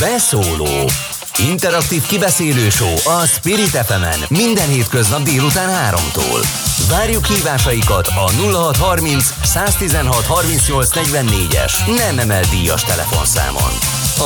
Beszóló 0.00 0.90
Interaktív 1.36 2.06
kibeszélő 2.06 2.68
a 3.04 3.26
Spirit 3.26 3.68
fm 3.68 4.34
minden 4.34 4.68
hétköznap 4.68 5.22
délután 5.22 5.94
3-tól. 5.94 6.46
Várjuk 6.90 7.26
hívásaikat 7.26 8.06
a 8.06 8.30
0630 8.30 9.34
116 9.42 10.24
38 10.24 10.88
44-es 10.94 11.72
nem 11.96 12.18
emel 12.18 12.42
díjas 12.50 12.84
telefonszámon. 12.84 13.72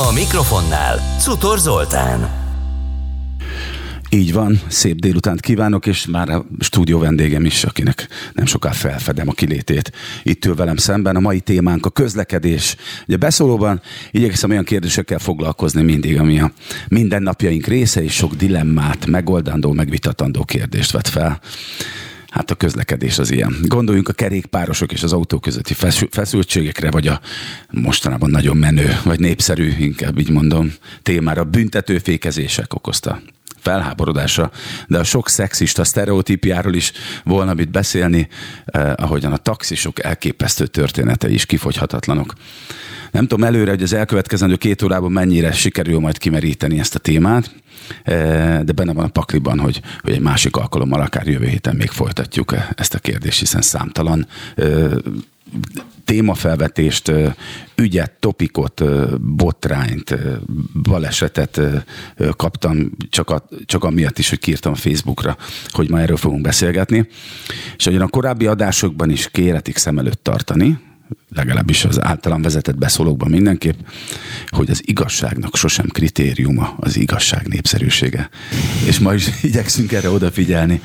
A 0.07 0.11
mikrofonnál 0.11 0.99
Cutor 1.19 1.59
Zoltán. 1.59 2.42
Így 4.13 4.33
van, 4.33 4.61
szép 4.67 4.99
délutánt 4.99 5.39
kívánok, 5.39 5.85
és 5.85 6.05
már 6.05 6.29
a 6.29 6.45
stúdió 6.59 6.99
vendégem 6.99 7.45
is, 7.45 7.63
akinek 7.63 8.07
nem 8.33 8.45
soká 8.45 8.71
felfedem 8.71 9.27
a 9.27 9.31
kilétét. 9.31 9.91
Itt 10.23 10.45
ül 10.45 10.55
velem 10.55 10.75
szemben 10.75 11.15
a 11.15 11.19
mai 11.19 11.39
témánk 11.39 11.85
a 11.85 11.89
közlekedés. 11.89 12.75
Ugye 13.07 13.17
beszólóban 13.17 13.81
igyekszem 14.11 14.49
olyan 14.49 14.63
kérdésekkel 14.63 15.19
foglalkozni 15.19 15.81
mindig, 15.81 16.19
ami 16.19 16.39
a 16.39 16.51
mindennapjaink 16.87 17.65
része, 17.65 18.03
és 18.03 18.13
sok 18.13 18.35
dilemmát, 18.35 19.05
megoldandó, 19.05 19.71
megvitatandó 19.71 20.43
kérdést 20.43 20.91
vet 20.91 21.07
fel. 21.07 21.41
Hát 22.29 22.51
a 22.51 22.55
közlekedés 22.55 23.19
az 23.19 23.31
ilyen. 23.31 23.55
Gondoljunk 23.61 24.09
a 24.09 24.13
kerékpárosok 24.13 24.91
és 24.91 25.03
az 25.03 25.13
autó 25.13 25.39
közötti 25.39 25.73
feszültségekre, 26.11 26.91
vagy 26.91 27.07
a 27.07 27.21
mostanában 27.71 28.29
nagyon 28.29 28.57
menő, 28.57 28.99
vagy 29.03 29.19
népszerű, 29.19 29.73
inkább 29.79 30.19
így 30.19 30.29
mondom, 30.29 30.73
témára 31.01 31.43
büntetőfékezések 31.43 32.73
okozta 32.73 33.21
felháborodásra, 33.63 34.51
de 34.87 34.97
a 34.97 35.03
sok 35.03 35.29
szexista 35.29 35.83
sztereotípiáról 35.83 36.73
is 36.73 36.91
volna 37.23 37.53
mit 37.53 37.71
beszélni, 37.71 38.27
eh, 38.65 38.93
ahogyan 38.95 39.31
a 39.31 39.37
taxisok 39.37 40.03
elképesztő 40.03 40.65
történetei 40.65 41.33
is 41.33 41.45
kifogyhatatlanok. 41.45 42.33
Nem 43.11 43.27
tudom 43.27 43.43
előre, 43.43 43.69
hogy 43.69 43.83
az 43.83 43.93
elkövetkezendő 43.93 44.55
két 44.55 44.81
órában 44.81 45.11
mennyire 45.11 45.51
sikerül 45.51 45.99
majd 45.99 46.17
kimeríteni 46.17 46.79
ezt 46.79 46.95
a 46.95 46.99
témát, 46.99 47.55
eh, 48.03 48.59
de 48.63 48.71
benne 48.71 48.93
van 48.93 49.05
a 49.05 49.09
pakliban, 49.09 49.59
hogy, 49.59 49.81
hogy 50.01 50.13
egy 50.13 50.19
másik 50.19 50.55
alkalommal, 50.55 51.01
akár 51.01 51.27
jövő 51.27 51.47
héten 51.47 51.75
még 51.75 51.89
folytatjuk 51.89 52.55
ezt 52.75 52.93
a 52.93 52.99
kérdést, 52.99 53.39
hiszen 53.39 53.61
számtalan 53.61 54.27
eh, 54.55 54.91
témafelvetést, 56.05 57.11
ügyet, 57.75 58.11
topikot, 58.19 58.83
botrányt, 59.21 60.15
balesetet 60.83 61.61
kaptam, 62.37 62.91
csak, 63.09 63.29
a, 63.29 63.47
csak 63.65 63.83
amiatt 63.83 64.19
is, 64.19 64.29
hogy 64.29 64.39
kírtam 64.39 64.73
Facebookra, 64.73 65.37
hogy 65.69 65.89
ma 65.89 65.99
erről 65.99 66.17
fogunk 66.17 66.41
beszélgetni. 66.41 67.07
És 67.77 67.85
ahogyan 67.85 68.05
a 68.05 68.09
korábbi 68.09 68.45
adásokban 68.45 69.09
is 69.09 69.29
kéretik 69.31 69.77
szem 69.77 69.97
előtt 69.97 70.23
tartani, 70.23 70.79
legalábbis 71.35 71.85
az 71.85 72.01
általam 72.01 72.41
vezetett 72.41 72.77
beszólókban 72.77 73.29
mindenképp, 73.29 73.79
hogy 74.47 74.69
az 74.69 74.81
igazságnak 74.85 75.55
sosem 75.55 75.87
kritériuma 75.87 76.75
az 76.79 76.97
igazság 76.97 77.47
népszerűsége. 77.47 78.29
És 78.85 78.99
ma 78.99 79.13
is 79.13 79.29
igyekszünk 79.41 79.91
erre 79.91 80.09
odafigyelni. 80.09 80.81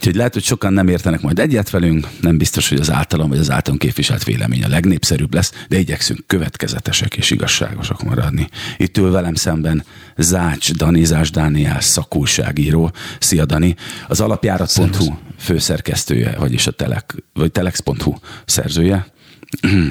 Úgyhogy 0.00 0.14
lehet, 0.16 0.32
hogy 0.32 0.42
sokan 0.42 0.72
nem 0.72 0.88
értenek 0.88 1.20
majd 1.20 1.38
egyet 1.38 1.70
velünk, 1.70 2.06
nem 2.20 2.38
biztos, 2.38 2.68
hogy 2.68 2.80
az 2.80 2.90
általam 2.90 3.28
vagy 3.28 3.38
az 3.38 3.50
általán 3.50 3.78
képviselt 3.78 4.24
vélemény 4.24 4.64
a 4.64 4.68
legnépszerűbb 4.68 5.34
lesz, 5.34 5.52
de 5.68 5.78
igyekszünk 5.78 6.26
következetesek 6.26 7.16
és 7.16 7.30
igazságosak 7.30 8.02
maradni. 8.02 8.48
Itt 8.76 8.96
ül 8.96 9.10
velem 9.10 9.34
szemben 9.34 9.84
Zács 10.16 10.72
Dani, 10.72 11.04
Zács 11.04 11.30
Dániel 11.30 11.80
szakúságíró. 11.80 12.92
Szia 13.18 13.44
Dani! 13.44 13.76
Az 14.08 14.20
alapjárat.hu 14.20 15.14
főszerkesztője, 15.38 16.36
vagyis 16.38 16.66
a 16.66 16.70
telek, 16.70 17.14
vagy 17.32 17.52
telex.hu 17.52 18.14
szerzője 18.44 19.06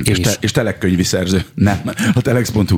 és, 0.04 0.20
te, 0.20 0.34
és 0.40 0.52
telekkönyvi 0.52 1.04
szerző, 1.04 1.44
nem, 1.54 1.82
a 2.14 2.22
telex.hu 2.22 2.78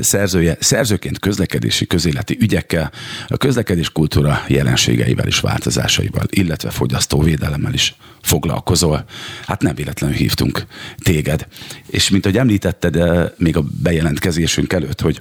szerzője, 0.00 0.56
szerzőként 0.60 1.18
közlekedési, 1.18 1.86
közéleti 1.86 2.36
ügyekkel, 2.40 2.92
a 3.28 3.36
közlekedés 3.36 3.90
kultúra 3.90 4.44
jelenségeivel 4.48 5.26
és 5.26 5.40
változásaival, 5.40 6.26
illetve 6.30 6.70
fogyasztóvédelemmel 6.70 7.74
is 7.74 7.94
foglalkozol. 8.22 9.04
Hát 9.46 9.62
nem 9.62 9.74
véletlenül 9.74 10.16
hívtunk 10.16 10.64
téged. 10.96 11.46
És 11.86 12.10
mint 12.10 12.26
ahogy 12.26 12.38
említetted 12.38 12.98
még 13.38 13.56
a 13.56 13.64
bejelentkezésünk 13.82 14.72
előtt, 14.72 15.00
hogy 15.00 15.20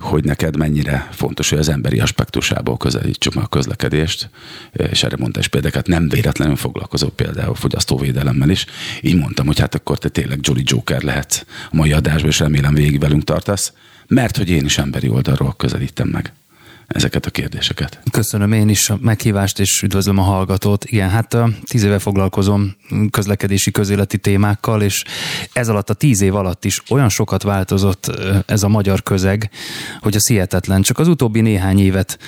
hogy 0.00 0.24
neked 0.24 0.56
mennyire 0.56 1.08
fontos, 1.12 1.48
hogy 1.50 1.58
az 1.58 1.68
emberi 1.68 2.00
aspektusából 2.00 2.76
közelítsük 2.76 3.34
meg 3.34 3.44
a 3.44 3.48
közlekedést, 3.48 4.30
és 4.72 5.02
erre 5.02 5.16
mondta 5.18 5.40
is 5.40 5.48
példákat, 5.48 5.86
nem 5.86 6.08
véletlenül 6.08 6.56
foglalkozó 6.56 7.08
például 7.08 7.54
fogyasztóvédelemmel 7.54 8.50
is. 8.50 8.66
Így 9.00 9.16
mondtam, 9.16 9.46
hogy 9.46 9.58
hát 9.58 9.74
akkor 9.74 9.98
te 9.98 10.08
tényleg 10.08 10.38
Jolly 10.42 10.62
Joker 10.64 11.02
lehetsz 11.02 11.44
a 11.70 11.76
mai 11.76 11.92
adásban, 11.92 12.30
és 12.30 12.38
remélem 12.38 12.74
végig 12.74 13.00
velünk 13.00 13.24
tartasz, 13.24 13.72
mert 14.06 14.36
hogy 14.36 14.50
én 14.50 14.64
is 14.64 14.78
emberi 14.78 15.08
oldalról 15.08 15.54
közelítem 15.56 16.08
meg 16.08 16.32
ezeket 16.94 17.26
a 17.26 17.30
kérdéseket. 17.30 18.00
Köszönöm 18.10 18.52
én 18.52 18.68
is 18.68 18.90
a 18.90 18.98
meghívást, 19.00 19.58
és 19.58 19.82
üdvözlöm 19.82 20.18
a 20.18 20.22
hallgatót. 20.22 20.84
Igen, 20.84 21.08
hát 21.08 21.36
tíz 21.64 21.82
éve 21.82 21.98
foglalkozom 21.98 22.76
közlekedési 23.10 23.70
közéleti 23.70 24.18
témákkal, 24.18 24.82
és 24.82 25.04
ez 25.52 25.68
alatt 25.68 25.90
a 25.90 25.94
tíz 25.94 26.20
év 26.20 26.34
alatt 26.34 26.64
is 26.64 26.82
olyan 26.88 27.08
sokat 27.08 27.42
változott 27.42 28.10
ez 28.46 28.62
a 28.62 28.68
magyar 28.68 29.02
közeg, 29.02 29.50
hogy 30.00 30.16
a 30.16 30.20
szihetetlen. 30.20 30.82
Csak 30.82 30.98
az 30.98 31.08
utóbbi 31.08 31.40
néhány 31.40 31.78
évet 31.78 32.18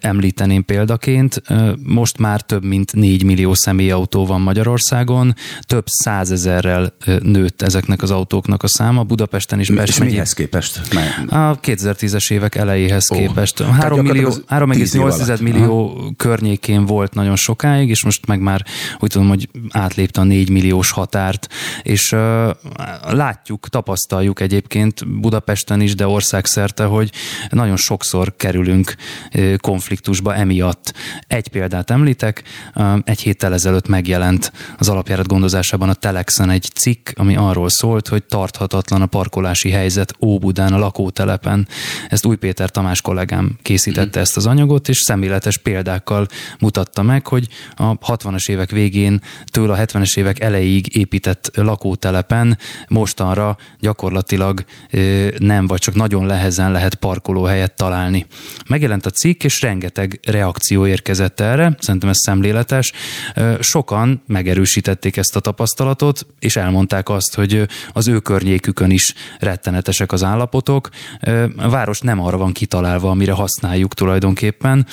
említeném 0.00 0.64
példaként. 0.64 1.42
Most 1.82 2.18
már 2.18 2.40
több 2.40 2.64
mint 2.64 2.92
négy 2.92 3.24
millió 3.24 3.54
személyautó 3.54 4.26
van 4.26 4.40
Magyarországon, 4.40 5.34
több 5.60 5.84
százezerrel 5.86 6.92
nőtt 7.22 7.62
ezeknek 7.62 8.02
az 8.02 8.10
autóknak 8.10 8.62
a 8.62 8.68
száma. 8.68 9.02
Budapesten 9.02 9.60
is 9.60 9.68
És 9.68 9.98
mihez 9.98 10.32
képest? 10.32 10.80
A 11.26 11.60
2010-es 11.60 12.32
évek 12.32 12.54
elejéhez 12.54 13.10
oh. 13.10 13.18
képest. 13.18 13.62
Három 13.62 13.98
millió, 13.98 14.09
3,8 14.12 15.40
millió 15.40 15.88
Aha. 15.88 16.12
környékén 16.16 16.86
volt 16.86 17.14
nagyon 17.14 17.36
sokáig, 17.36 17.88
és 17.88 18.04
most 18.04 18.26
meg 18.26 18.40
már 18.40 18.64
úgy 18.98 19.10
tudom, 19.10 19.28
hogy 19.28 19.48
átlépte 19.70 20.20
a 20.20 20.24
4 20.24 20.50
milliós 20.50 20.90
határt, 20.90 21.48
és 21.82 22.12
uh, 22.12 22.50
látjuk, 23.08 23.68
tapasztaljuk 23.68 24.40
egyébként 24.40 25.20
Budapesten 25.20 25.80
is, 25.80 25.94
de 25.94 26.06
országszerte, 26.06 26.84
hogy 26.84 27.10
nagyon 27.50 27.76
sokszor 27.76 28.36
kerülünk 28.36 28.94
uh, 29.34 29.56
konfliktusba 29.56 30.34
emiatt. 30.34 30.94
Egy 31.26 31.48
példát 31.48 31.90
említek, 31.90 32.42
uh, 32.74 32.98
egy 33.04 33.20
héttel 33.20 33.52
ezelőtt 33.52 33.88
megjelent 33.88 34.52
az 34.78 34.88
alapjárat 34.88 35.26
gondozásában 35.26 35.88
a 35.88 35.94
Telexen 35.94 36.50
egy 36.50 36.68
cikk, 36.74 37.08
ami 37.14 37.36
arról 37.36 37.68
szólt, 37.68 38.08
hogy 38.08 38.22
tarthatatlan 38.22 39.02
a 39.02 39.06
parkolási 39.06 39.70
helyzet 39.70 40.14
Óbudán, 40.20 40.72
a 40.72 40.78
lakótelepen. 40.78 41.68
Ezt 42.08 42.26
Új 42.26 42.36
Péter 42.36 42.70
Tamás 42.70 43.00
kollégám 43.00 43.58
készített 43.62 43.99
készítette 44.00 44.20
ezt 44.20 44.36
az 44.36 44.46
anyagot, 44.46 44.88
és 44.88 44.98
szemléletes 44.98 45.56
példákkal 45.56 46.26
mutatta 46.58 47.02
meg, 47.02 47.26
hogy 47.26 47.48
a 47.76 47.98
60-as 47.98 48.48
évek 48.48 48.70
végén 48.70 49.20
től 49.44 49.70
a 49.70 49.76
70-es 49.76 50.18
évek 50.18 50.40
elejéig 50.40 50.96
épített 50.96 51.50
lakótelepen 51.54 52.58
mostanra 52.88 53.56
gyakorlatilag 53.80 54.64
nem, 55.38 55.66
vagy 55.66 55.80
csak 55.80 55.94
nagyon 55.94 56.26
lehezen 56.26 56.72
lehet 56.72 56.94
parkolóhelyet 56.94 57.72
találni. 57.72 58.26
Megjelent 58.68 59.06
a 59.06 59.10
cikk, 59.10 59.44
és 59.44 59.60
rengeteg 59.60 60.20
reakció 60.26 60.86
érkezett 60.86 61.40
erre, 61.40 61.76
szerintem 61.78 62.08
ez 62.08 62.18
szemléletes. 62.18 62.92
Sokan 63.60 64.22
megerősítették 64.26 65.16
ezt 65.16 65.36
a 65.36 65.40
tapasztalatot, 65.40 66.26
és 66.38 66.56
elmondták 66.56 67.08
azt, 67.08 67.34
hogy 67.34 67.66
az 67.92 68.08
ő 68.08 68.18
környékükön 68.18 68.90
is 68.90 69.14
rettenetesek 69.38 70.12
az 70.12 70.24
állapotok. 70.24 70.88
A 71.56 71.68
város 71.68 72.00
nem 72.00 72.20
arra 72.20 72.36
van 72.36 72.52
kitalálva, 72.52 73.10
amire 73.10 73.32
használjuk 73.32 73.79
mondjuk 73.80 73.94
tulajdonképpen, 73.94 74.86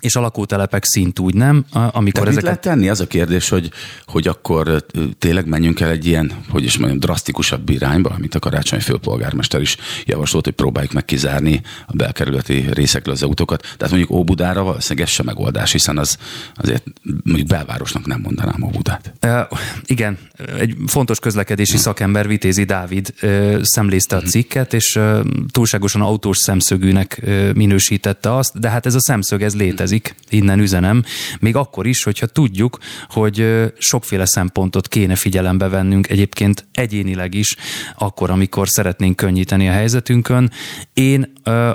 és 0.00 0.16
a 0.16 0.20
lakótelepek 0.20 0.84
szint 0.84 1.18
úgy 1.18 1.34
nem. 1.34 1.64
Amikor 1.70 2.28
ezeket... 2.28 2.34
mit 2.34 2.44
lehet 2.44 2.60
tenni? 2.60 2.88
Az 2.88 3.00
a 3.00 3.06
kérdés, 3.06 3.48
hogy, 3.48 3.70
hogy 4.06 4.28
akkor 4.28 4.84
tényleg 5.18 5.46
menjünk 5.46 5.80
el 5.80 5.90
egy 5.90 6.06
ilyen, 6.06 6.32
hogy 6.48 6.64
is 6.64 6.78
mondjam, 6.78 7.00
drasztikusabb 7.00 7.68
irányba, 7.68 8.10
amit 8.10 8.34
a 8.34 8.38
karácsony 8.38 8.80
főpolgármester 8.80 9.60
is 9.60 9.76
javasolt, 10.04 10.44
hogy 10.44 10.54
próbáljuk 10.54 10.92
meg 10.92 11.04
kizárni 11.04 11.62
a 11.86 11.96
belkerületi 11.96 12.64
részekről 12.72 13.14
az 13.14 13.22
autókat. 13.22 13.60
Tehát 13.62 13.90
mondjuk 13.90 14.10
Óbudára 14.10 14.62
valószínűleg 14.62 15.08
ez 15.08 15.12
sem 15.12 15.26
megoldás, 15.26 15.72
hiszen 15.72 15.98
az 15.98 16.18
azért 16.54 16.84
mondjuk 17.22 17.48
belvárosnak 17.48 18.06
nem 18.06 18.20
mondanám 18.20 18.62
Óbudát. 18.62 19.12
E, 19.20 19.48
igen, 19.84 20.18
egy 20.58 20.76
fontos 20.86 21.18
közlekedési 21.18 21.76
szakember, 21.76 22.28
Vitézi 22.28 22.64
Dávid 22.64 23.14
e, 23.20 23.58
szemlézte 23.62 24.16
a 24.16 24.18
mhm. 24.18 24.28
cikket, 24.28 24.72
és 24.72 24.96
e, 24.96 25.22
túlságosan 25.50 26.00
autós 26.02 26.36
szemszögűnek 26.36 27.22
e, 27.22 27.52
minősítette 27.54 28.36
azt, 28.36 28.58
de 28.58 28.70
hát 28.70 28.86
ez 28.86 28.94
a 28.94 29.00
szemszög, 29.00 29.42
ez 29.42 29.54
létezik 29.54 29.85
létezik, 29.86 30.14
innen 30.28 30.58
üzenem, 30.58 31.04
még 31.40 31.56
akkor 31.56 31.86
is, 31.86 32.02
hogyha 32.02 32.26
tudjuk, 32.26 32.78
hogy 33.08 33.46
sokféle 33.78 34.26
szempontot 34.26 34.88
kéne 34.88 35.14
figyelembe 35.14 35.68
vennünk 35.68 36.08
egyébként 36.08 36.66
egyénileg 36.72 37.34
is, 37.34 37.56
akkor, 37.98 38.30
amikor 38.30 38.68
szeretnénk 38.68 39.16
könnyíteni 39.16 39.68
a 39.68 39.72
helyzetünkön. 39.72 40.50
Én 40.92 41.32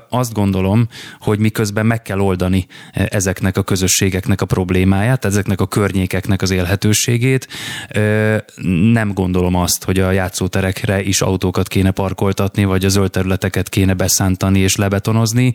azt 0.09 0.33
gondolom, 0.33 0.87
hogy 1.19 1.39
miközben 1.39 1.85
meg 1.85 2.01
kell 2.01 2.19
oldani 2.19 2.67
ezeknek 2.91 3.57
a 3.57 3.63
közösségeknek 3.63 4.41
a 4.41 4.45
problémáját, 4.45 5.25
ezeknek 5.25 5.61
a 5.61 5.67
környékeknek 5.67 6.41
az 6.41 6.51
élhetőségét, 6.51 7.47
nem 8.91 9.13
gondolom 9.13 9.55
azt, 9.55 9.83
hogy 9.83 9.99
a 9.99 10.11
játszóterekre 10.11 11.01
is 11.01 11.21
autókat 11.21 11.67
kéne 11.67 11.91
parkoltatni, 11.91 12.63
vagy 12.65 12.85
a 12.85 12.89
zöld 12.89 13.11
területeket 13.11 13.69
kéne 13.69 13.93
beszántani 13.93 14.59
és 14.59 14.75
lebetonozni, 14.75 15.53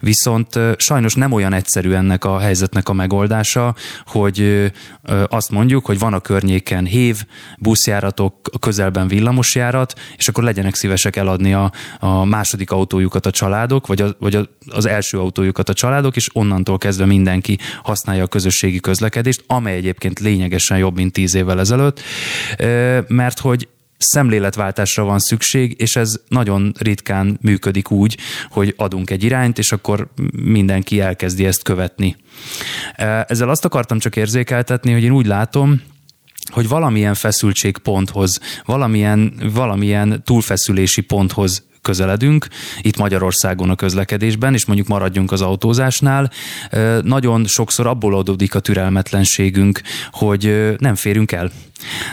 viszont 0.00 0.58
sajnos 0.76 1.14
nem 1.14 1.32
olyan 1.32 1.52
egyszerű 1.52 1.92
ennek 1.96 2.24
a 2.24 2.38
helyzetnek 2.38 2.88
a 2.88 2.92
megoldása, 2.92 3.74
hogy 4.06 4.70
azt 5.28 5.50
mondjuk, 5.50 5.86
hogy 5.86 5.98
van 5.98 6.12
a 6.12 6.20
környéken 6.20 6.84
hév, 6.84 7.24
buszjáratok, 7.58 8.50
közelben 8.60 9.08
villamosjárat, 9.08 9.94
és 10.16 10.28
akkor 10.28 10.44
legyenek 10.44 10.74
szívesek 10.74 11.16
eladni 11.16 11.54
a, 11.54 11.72
a 11.98 12.24
második 12.24 12.70
autójukat 12.70 13.26
a 13.26 13.30
családok, 13.30 13.86
vagy, 13.86 14.02
a, 14.02 14.16
vagy 14.18 14.48
az 14.70 14.86
első 14.86 15.18
autójukat 15.18 15.68
a 15.68 15.72
családok, 15.72 16.16
és 16.16 16.28
onnantól 16.32 16.78
kezdve 16.78 17.04
mindenki 17.06 17.58
használja 17.82 18.22
a 18.22 18.26
közösségi 18.26 18.80
közlekedést, 18.80 19.44
amely 19.46 19.76
egyébként 19.76 20.18
lényegesen 20.18 20.78
jobb, 20.78 20.94
mint 20.96 21.12
tíz 21.12 21.34
évvel 21.34 21.60
ezelőtt, 21.60 22.00
mert 23.08 23.38
hogy 23.38 23.68
szemléletváltásra 23.98 25.04
van 25.04 25.18
szükség, 25.18 25.74
és 25.78 25.96
ez 25.96 26.20
nagyon 26.28 26.74
ritkán 26.78 27.38
működik 27.40 27.90
úgy, 27.90 28.18
hogy 28.50 28.74
adunk 28.76 29.10
egy 29.10 29.22
irányt, 29.22 29.58
és 29.58 29.72
akkor 29.72 30.08
mindenki 30.42 31.00
elkezdi 31.00 31.46
ezt 31.46 31.62
követni. 31.62 32.16
Ezzel 33.26 33.48
azt 33.48 33.64
akartam 33.64 33.98
csak 33.98 34.16
érzékeltetni, 34.16 34.92
hogy 34.92 35.02
én 35.02 35.12
úgy 35.12 35.26
látom, 35.26 35.80
hogy 36.52 36.68
valamilyen 36.68 37.14
feszültségponthoz, 37.14 38.40
valamilyen, 38.64 39.32
valamilyen 39.52 40.22
túlfeszülési 40.24 41.00
ponthoz 41.00 41.64
közeledünk, 41.86 42.46
itt 42.80 42.96
Magyarországon 42.96 43.70
a 43.70 43.74
közlekedésben, 43.74 44.54
és 44.54 44.66
mondjuk 44.66 44.88
maradjunk 44.88 45.32
az 45.32 45.40
autózásnál, 45.40 46.30
nagyon 47.02 47.46
sokszor 47.46 47.86
abból 47.86 48.16
adódik 48.16 48.54
a 48.54 48.60
türelmetlenségünk, 48.60 49.80
hogy 50.10 50.74
nem 50.78 50.94
férünk 50.94 51.32
el. 51.32 51.50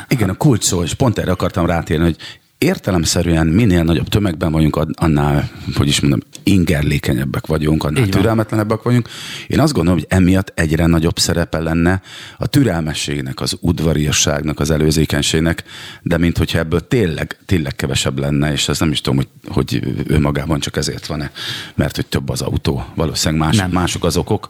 Igen, 0.08 0.30
a 0.30 0.34
kulcs 0.34 0.64
szó, 0.64 0.84
és 0.84 0.94
pont 0.94 1.18
erre 1.18 1.32
akartam 1.32 1.66
rátérni, 1.66 2.04
hogy 2.04 2.18
értelemszerűen 2.64 3.48
minél 3.48 3.84
nagyobb 3.84 4.08
tömegben 4.08 4.52
vagyunk, 4.52 4.86
annál, 4.94 5.50
hogy 5.76 5.88
is 5.88 6.00
mondom, 6.00 6.20
ingerlékenyebbek 6.44 7.48
vagyunk, 7.48 7.84
annál 7.84 8.08
türelmetlenebbek 8.08 8.82
vagyunk. 8.82 9.10
Én 9.48 9.60
azt 9.60 9.74
gondolom, 9.74 10.00
hogy 10.00 10.08
emiatt 10.10 10.52
egyre 10.56 10.86
nagyobb 10.86 11.20
szerepe 11.20 11.60
lenne 11.60 12.02
a 12.38 12.48
türelmességnek, 12.48 13.42
az 13.42 13.58
udvariasságnak, 13.60 14.60
az 14.60 14.70
előzékenységnek, 14.70 15.64
de 16.02 16.18
mint 16.18 16.38
hogyha 16.38 16.58
ebből 16.60 16.88
tényleg, 16.88 17.38
tényleg 17.46 17.76
kevesebb 17.76 18.20
lenne, 18.20 18.52
és 18.52 18.68
ez 18.68 18.80
nem 18.80 18.92
is 18.92 19.02
tudom, 19.02 19.18
hogy, 19.18 19.28
hogy 19.48 19.82
ő 20.08 20.20
magában 20.20 20.60
csak 20.60 20.78
ezért 20.78 21.06
van-e, 21.06 21.32
mert 21.76 21.96
hogy 21.96 22.06
több 22.06 22.30
az 22.30 22.42
autó. 22.42 22.86
Valószínűleg 22.96 23.48
más, 23.48 23.64
mások 23.72 24.04
az 24.04 24.18
okok. 24.18 24.48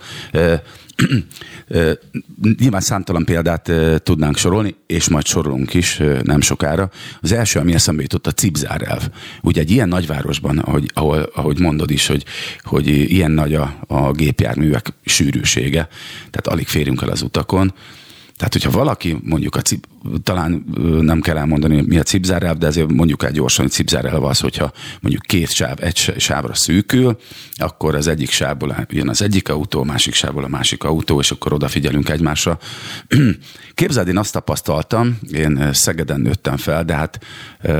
Nyilván 2.57 2.81
számtalan 2.81 3.25
példát 3.25 3.71
tudnánk 4.03 4.37
sorolni, 4.37 4.75
és 4.87 5.09
majd 5.09 5.25
sorolunk 5.25 5.73
is 5.73 6.01
nem 6.23 6.41
sokára. 6.41 6.89
Az 7.21 7.31
első, 7.31 7.59
ami 7.59 7.73
eszembe 7.73 8.01
jutott, 8.01 8.27
a 8.27 8.31
cipzár 8.31 8.81
elv. 8.81 9.09
Ugye 9.41 9.61
egy 9.61 9.71
ilyen 9.71 9.87
nagyvárosban, 9.87 10.57
ahogy, 10.57 10.91
ahol, 10.93 11.29
ahogy 11.33 11.59
mondod 11.59 11.91
is, 11.91 12.07
hogy, 12.07 12.25
hogy 12.59 12.87
ilyen 12.87 13.31
nagy 13.31 13.53
a, 13.53 13.79
a 13.87 14.11
gépjárművek 14.11 14.93
sűrűsége, 15.05 15.87
tehát 16.15 16.47
alig 16.47 16.67
férünk 16.67 17.01
el 17.01 17.09
az 17.09 17.21
utakon, 17.21 17.73
tehát, 18.37 18.53
hogyha 18.53 18.71
valaki 18.71 19.17
mondjuk 19.23 19.55
a 19.55 19.61
cip, 19.61 19.87
talán 20.23 20.65
nem 21.01 21.21
kell 21.21 21.37
elmondani, 21.37 21.81
mi 21.81 21.97
a 21.97 22.03
cipzárelv, 22.03 22.57
de 22.57 22.67
ezért 22.67 22.91
mondjuk 22.91 23.23
egy 23.23 23.31
gyorsan, 23.31 23.63
hogy 23.63 23.73
cipzárelv 23.73 24.23
az, 24.23 24.39
hogyha 24.39 24.71
mondjuk 24.99 25.23
két 25.23 25.51
sáv, 25.51 25.77
egy 25.81 26.13
sávra 26.17 26.53
szűkül, 26.53 27.19
akkor 27.55 27.95
az 27.95 28.07
egyik 28.07 28.29
sávból 28.29 28.87
jön 28.89 29.09
az 29.09 29.21
egyik 29.21 29.49
autó, 29.49 29.79
a 29.79 29.83
másik 29.83 30.13
sávból 30.13 30.43
a 30.43 30.47
másik 30.47 30.83
autó, 30.83 31.19
és 31.19 31.31
akkor 31.31 31.53
odafigyelünk 31.53 32.09
egymásra. 32.09 32.59
Képzeld, 33.73 34.07
én 34.07 34.17
azt 34.17 34.33
tapasztaltam, 34.33 35.19
én 35.31 35.69
Szegeden 35.73 36.21
nőttem 36.21 36.57
fel, 36.57 36.85
de 36.85 36.93
hát 36.93 37.19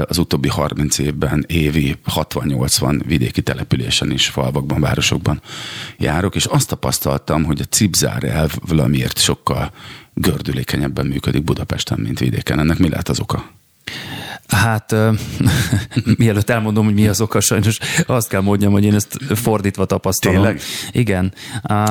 az 0.06 0.18
utóbbi 0.18 0.48
30 0.48 0.98
évben 0.98 1.46
évi 1.48 1.96
60-80 2.16 3.02
vidéki 3.06 3.42
településen 3.42 4.12
is, 4.12 4.28
falvakban, 4.28 4.82
városokban 4.82 5.42
járok, 5.98 6.36
és 6.36 6.46
azt 6.46 6.68
tapasztaltam, 6.68 7.44
hogy 7.44 7.62
a 7.62 7.66
cipzárelv 7.70 8.52
valamiért 8.68 9.18
sokkal 9.18 9.72
gördülékenyebben 10.14 11.06
működik 11.06 11.44
Budapesten, 11.44 12.00
mint 12.00 12.20
vidéken. 12.20 12.60
Ennek 12.60 12.78
mi 12.78 12.90
lehet 12.90 13.10
az 13.10 13.20
oka? 13.20 13.52
Hát, 14.48 14.96
mielőtt 16.18 16.50
elmondom, 16.50 16.86
hogy 16.86 16.94
mi 16.94 17.08
az 17.08 17.22
oka, 17.22 17.40
sajnos 17.40 17.78
azt 18.06 18.28
kell 18.28 18.42
mondjam, 18.42 18.72
hogy 18.72 18.84
én 18.84 18.94
ezt 18.94 19.18
fordítva 19.36 19.86
tapasztalom. 19.86 20.42
Tényleg? 20.42 20.62
Igen. 20.92 21.34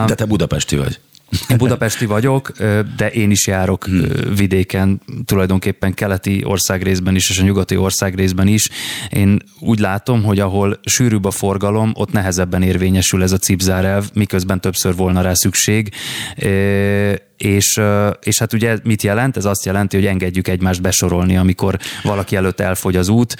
De 0.06 0.14
te 0.14 0.24
budapesti 0.24 0.76
vagy. 0.76 1.00
Én 1.48 1.56
budapesti 1.56 2.06
vagyok, 2.06 2.52
de 2.96 3.10
én 3.12 3.30
is 3.30 3.46
járok 3.46 3.84
hmm. 3.84 4.06
vidéken, 4.36 5.00
tulajdonképpen 5.24 5.94
keleti 5.94 6.44
országrészben 6.44 7.14
is, 7.14 7.30
és 7.30 7.38
a 7.38 7.42
nyugati 7.42 7.76
országrészben 7.76 8.46
is. 8.46 8.68
Én 9.10 9.38
úgy 9.60 9.78
látom, 9.78 10.22
hogy 10.22 10.40
ahol 10.40 10.80
sűrűbb 10.84 11.24
a 11.24 11.30
forgalom, 11.30 11.92
ott 11.94 12.12
nehezebben 12.12 12.62
érvényesül 12.62 13.22
ez 13.22 13.32
a 13.32 13.38
cipzárelv, 13.38 14.10
miközben 14.14 14.60
többször 14.60 14.96
volna 14.96 15.20
rá 15.20 15.34
szükség 15.34 15.92
és, 17.44 17.80
és 18.22 18.38
hát 18.38 18.52
ugye 18.52 18.78
mit 18.82 19.02
jelent? 19.02 19.36
Ez 19.36 19.44
azt 19.44 19.64
jelenti, 19.64 19.96
hogy 19.96 20.06
engedjük 20.06 20.48
egymást 20.48 20.82
besorolni, 20.82 21.36
amikor 21.36 21.78
valaki 22.02 22.36
előtt 22.36 22.60
elfogy 22.60 22.96
az 22.96 23.08
út. 23.08 23.36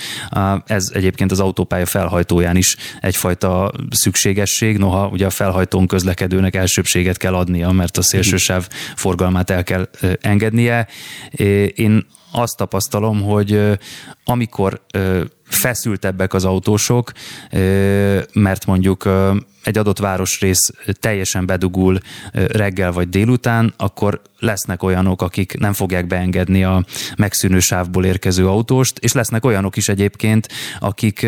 Ez 0.66 0.90
egyébként 0.92 1.30
az 1.30 1.40
autópálya 1.40 1.86
felhajtóján 1.86 2.56
is 2.56 2.76
egyfajta 3.00 3.72
szükségesség, 3.90 4.78
noha 4.78 5.08
ugye 5.08 5.26
a 5.26 5.30
felhajtón 5.30 5.86
közlekedőnek 5.86 6.54
elsőbséget 6.54 7.16
kell 7.16 7.34
adnia, 7.34 7.70
mert 7.70 7.96
a 7.96 8.02
szélsősáv 8.02 8.68
forgalmát 8.96 9.50
el 9.50 9.62
kell 9.62 9.88
engednie. 10.20 10.86
Én 11.74 12.06
azt 12.32 12.56
tapasztalom, 12.56 13.22
hogy 13.22 13.78
amikor 14.24 14.80
feszültebbek 15.48 16.34
az 16.34 16.44
autósok, 16.44 17.12
mert 18.32 18.66
mondjuk 18.66 19.08
egy 19.64 19.78
adott 19.78 19.98
városrész 19.98 20.70
teljesen 21.00 21.46
bedugul 21.46 21.98
reggel 22.32 22.92
vagy 22.92 23.08
délután, 23.08 23.74
akkor 23.76 24.20
lesznek 24.38 24.82
olyanok, 24.82 25.22
akik 25.22 25.58
nem 25.58 25.72
fogják 25.72 26.06
beengedni 26.06 26.64
a 26.64 26.84
megszűnő 27.16 27.58
sávból 27.58 28.04
érkező 28.04 28.48
autóst, 28.48 28.98
és 28.98 29.12
lesznek 29.12 29.44
olyanok 29.44 29.76
is 29.76 29.88
egyébként, 29.88 30.48
akik 30.80 31.26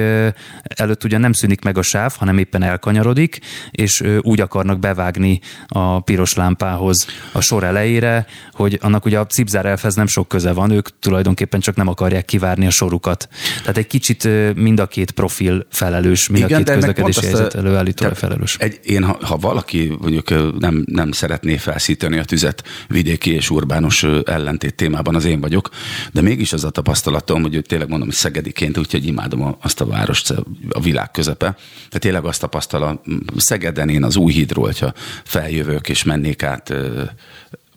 előtt 0.76 1.04
ugyan 1.04 1.20
nem 1.20 1.32
szűnik 1.32 1.62
meg 1.62 1.78
a 1.78 1.82
sáv, 1.82 2.14
hanem 2.18 2.38
éppen 2.38 2.62
elkanyarodik, 2.62 3.40
és 3.70 4.02
úgy 4.20 4.40
akarnak 4.40 4.78
bevágni 4.78 5.40
a 5.68 6.00
piros 6.00 6.34
lámpához 6.34 7.06
a 7.32 7.40
sor 7.40 7.64
elejére, 7.64 8.26
hogy 8.52 8.78
annak 8.82 9.04
ugye 9.04 9.18
a 9.18 9.26
cipzár 9.26 9.66
elfez 9.66 9.94
nem 9.94 10.06
sok 10.06 10.28
köze 10.28 10.52
van, 10.52 10.70
ők 10.70 10.98
tulajdonképpen 10.98 11.60
csak 11.60 11.76
nem 11.76 11.88
akarják 11.88 12.24
kivárni 12.24 12.66
a 12.66 12.70
sorukat. 12.70 13.28
Tehát 13.60 13.76
egy 13.76 13.86
kicsit 13.86 14.28
mind 14.54 14.80
a 14.80 14.86
két 14.86 15.10
profil 15.10 15.66
felelős, 15.70 16.28
mind 16.28 16.44
Igen, 16.44 16.60
a 16.60 16.64
két 16.64 16.74
közlekedési 16.74 17.24
helyzet 17.26 17.54
előállító 17.54 18.06
felelős. 18.24 18.56
Egy, 18.58 18.80
én, 18.82 19.04
ha, 19.04 19.18
ha 19.20 19.36
valaki 19.36 19.96
mondjuk 20.00 20.58
nem, 20.58 20.84
nem 20.86 21.12
szeretné 21.12 21.56
felszíteni 21.56 22.18
a 22.18 22.24
tüzet 22.24 22.64
vidéki 22.88 23.30
és 23.30 23.50
urbánus 23.50 24.06
ellentét 24.24 24.74
témában, 24.74 25.14
az 25.14 25.24
én 25.24 25.40
vagyok, 25.40 25.70
de 26.12 26.20
mégis 26.20 26.52
az 26.52 26.64
a 26.64 26.70
tapasztalatom, 26.70 27.42
hogy 27.42 27.62
tényleg 27.66 27.88
mondom, 27.88 28.08
hogy 28.08 28.16
szegediként, 28.16 28.78
úgyhogy 28.78 29.06
imádom 29.06 29.56
azt 29.60 29.80
a 29.80 29.86
várost, 29.86 30.30
a 30.70 30.80
világ 30.80 31.10
közepe. 31.10 31.56
Tehát 31.74 31.98
tényleg 31.98 32.24
azt 32.24 32.40
tapasztalom, 32.40 33.00
Szegeden 33.36 33.88
én 33.88 34.04
az 34.04 34.16
új 34.16 34.32
hídról, 34.32 34.64
hogyha 34.64 34.92
feljövök 35.24 35.88
és 35.88 36.04
mennék 36.04 36.42
át 36.42 36.74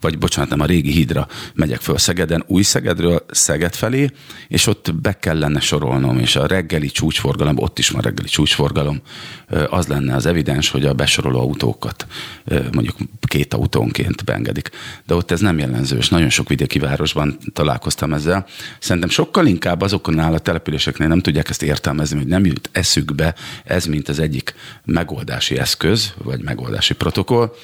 vagy 0.01 0.18
bocsánat, 0.18 0.50
nem 0.50 0.60
a 0.60 0.66
régi 0.66 0.92
hídra 0.92 1.27
megyek 1.54 1.82
föl 1.82 1.98
Szegeden, 1.98 2.44
új 2.48 2.62
Szegedről 2.62 3.25
Szeged 3.30 3.75
felé, 3.75 4.10
és 4.48 4.68
ott 4.68 4.96
be 4.96 5.20
kellene 5.20 5.60
sorolnom, 5.60 6.20
és 6.20 6.36
a 6.36 6.48
reggeli 6.48 6.89
csúcsforgalom, 6.89 7.58
ott 7.58 7.80
is 7.80 7.89
van 7.89 8.01
reggeli 8.01 8.27
csúcsforgalom, 8.27 9.01
az 9.70 9.88
lenne 9.88 10.16
az 10.16 10.25
evidens, 10.25 10.70
hogy 10.70 10.86
a 10.86 10.94
besoroló 10.94 11.39
autókat 11.39 12.08
mondjuk 12.72 12.96
két 13.27 13.54
autónként 13.54 14.24
beengedik. 14.24 14.70
De 15.06 15.16
ott 15.16 15.32
ez 15.32 15.39
nem 15.39 15.60
jellemző, 15.60 15.98
és 15.98 16.10
nagyon 16.10 16.30
sok 16.30 16.50
vidéki 16.50 16.80
városban 16.80 17.38
találkoztam 17.54 18.13
ezzel. 18.13 18.46
Szerintem 18.80 19.10
sokkal 19.10 19.48
inkább 19.48 19.82
azoknál 19.82 20.34
a 20.34 20.39
településeknél 20.39 21.08
nem 21.08 21.20
tudják 21.20 21.50
ezt 21.50 21.63
értelmezni, 21.63 22.18
hogy 22.18 22.27
nem 22.27 22.46
jut 22.46 22.70
eszükbe 22.72 23.36
ez, 23.63 23.86
mint 23.86 24.10
az 24.10 24.20
egyik 24.20 24.56
megoldási 24.86 25.58
eszköz, 25.58 26.13
vagy 26.24 26.42
megoldási 26.42 26.94
protokoll, 26.94 27.56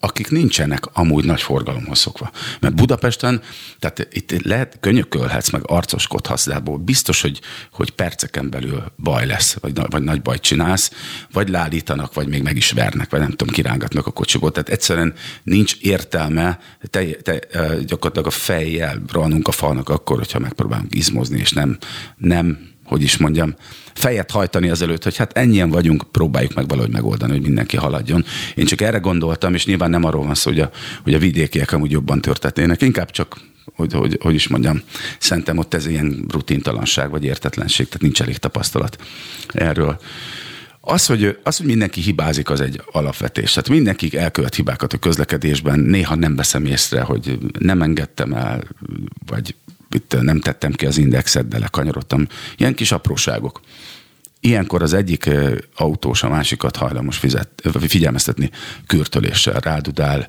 akik 0.00 0.30
nincsenek 0.30 0.84
amúgy 0.92 1.24
nagy 1.24 1.42
forgalomhoz 1.42 1.98
szokva. 1.98 2.30
Mert 2.60 2.74
Budapesten, 2.74 3.42
tehát 3.78 4.08
itt 4.10 4.42
lehet, 4.42 4.76
könyökölhetsz, 4.80 5.50
meg 5.50 5.62
arcoskodhatsz, 5.64 6.46
de 6.46 6.62
biztos, 6.78 7.20
hogy, 7.20 7.40
hogy 7.72 7.90
perceken 7.90 8.50
belül 8.50 8.84
baj 8.96 9.26
lesz, 9.26 9.56
vagy, 9.60 9.80
vagy 9.90 10.02
nagy 10.02 10.22
bajt 10.22 10.42
csinálsz, 10.42 10.90
vagy 11.32 11.48
lálítanak, 11.48 12.14
vagy 12.14 12.28
még 12.28 12.42
meg 12.42 12.56
is 12.56 12.70
vernek, 12.70 13.10
vagy 13.10 13.20
nem 13.20 13.30
tudom, 13.30 13.54
kirángatnak 13.54 14.06
a 14.06 14.10
kocsikot. 14.10 14.52
Tehát 14.52 14.68
egyszerűen 14.68 15.14
nincs 15.42 15.76
értelme 15.80 16.58
te, 16.90 17.04
te, 17.04 17.38
gyakorlatilag 17.86 18.26
a 18.26 18.30
fejjel 18.30 19.02
rohanunk 19.12 19.48
a 19.48 19.52
falnak 19.52 19.88
akkor, 19.88 20.16
hogyha 20.18 20.38
megpróbálunk 20.38 20.94
izmozni, 20.94 21.38
és 21.38 21.52
nem, 21.52 21.78
nem 22.16 22.74
hogy 22.86 23.02
is 23.02 23.16
mondjam, 23.16 23.54
fejet 23.94 24.30
hajtani 24.30 24.68
azelőtt, 24.68 25.02
hogy 25.02 25.16
hát 25.16 25.36
ennyien 25.36 25.70
vagyunk, 25.70 26.04
próbáljuk 26.10 26.54
meg 26.54 26.68
valahogy 26.68 26.92
megoldani, 26.92 27.32
hogy 27.32 27.42
mindenki 27.42 27.76
haladjon. 27.76 28.24
Én 28.54 28.64
csak 28.64 28.80
erre 28.80 28.98
gondoltam, 28.98 29.54
és 29.54 29.66
nyilván 29.66 29.90
nem 29.90 30.04
arról 30.04 30.24
van 30.24 30.34
szó, 30.34 30.50
hogy 30.50 30.60
a, 30.60 30.70
hogy 31.02 31.14
a 31.14 31.18
vidékiek 31.18 31.72
amúgy 31.72 31.90
jobban 31.90 32.20
történnének, 32.20 32.82
inkább 32.82 33.10
csak 33.10 33.40
hogy, 33.74 33.92
hogy, 33.92 34.18
hogy 34.22 34.34
is 34.34 34.48
mondjam, 34.48 34.82
szerintem 35.18 35.58
ott 35.58 35.74
ez 35.74 35.86
ilyen 35.86 36.24
rutintalanság 36.32 37.10
vagy 37.10 37.24
értetlenség, 37.24 37.86
tehát 37.86 38.02
nincs 38.02 38.22
elég 38.22 38.36
tapasztalat 38.36 38.96
erről. 39.52 40.00
Az 40.80 41.06
hogy, 41.06 41.38
az, 41.42 41.56
hogy 41.56 41.66
mindenki 41.66 42.00
hibázik, 42.00 42.50
az 42.50 42.60
egy 42.60 42.82
alapvetés. 42.92 43.52
Tehát 43.52 43.68
mindenki 43.68 44.16
elkövet 44.18 44.54
hibákat 44.54 44.92
a 44.92 44.98
közlekedésben, 44.98 45.78
néha 45.78 46.14
nem 46.14 46.36
veszem 46.36 46.66
észre, 46.66 47.00
hogy 47.00 47.38
nem 47.58 47.82
engedtem 47.82 48.32
el, 48.32 48.62
vagy 49.26 49.54
itt 49.96 50.16
nem 50.22 50.40
tettem 50.40 50.72
ki 50.72 50.86
az 50.86 50.98
indexet, 50.98 51.48
de 51.48 51.58
lekanyarodtam. 51.58 52.26
Ilyen 52.56 52.74
kis 52.74 52.92
apróságok. 52.92 53.60
Ilyenkor 54.40 54.82
az 54.82 54.92
egyik 54.92 55.30
autós 55.76 56.22
a 56.22 56.28
másikat 56.28 56.76
hajlamos 56.76 57.16
fizet, 57.16 57.62
figyelmeztetni 57.80 58.50
kürtöléssel, 58.86 59.60
rádudál. 59.60 60.28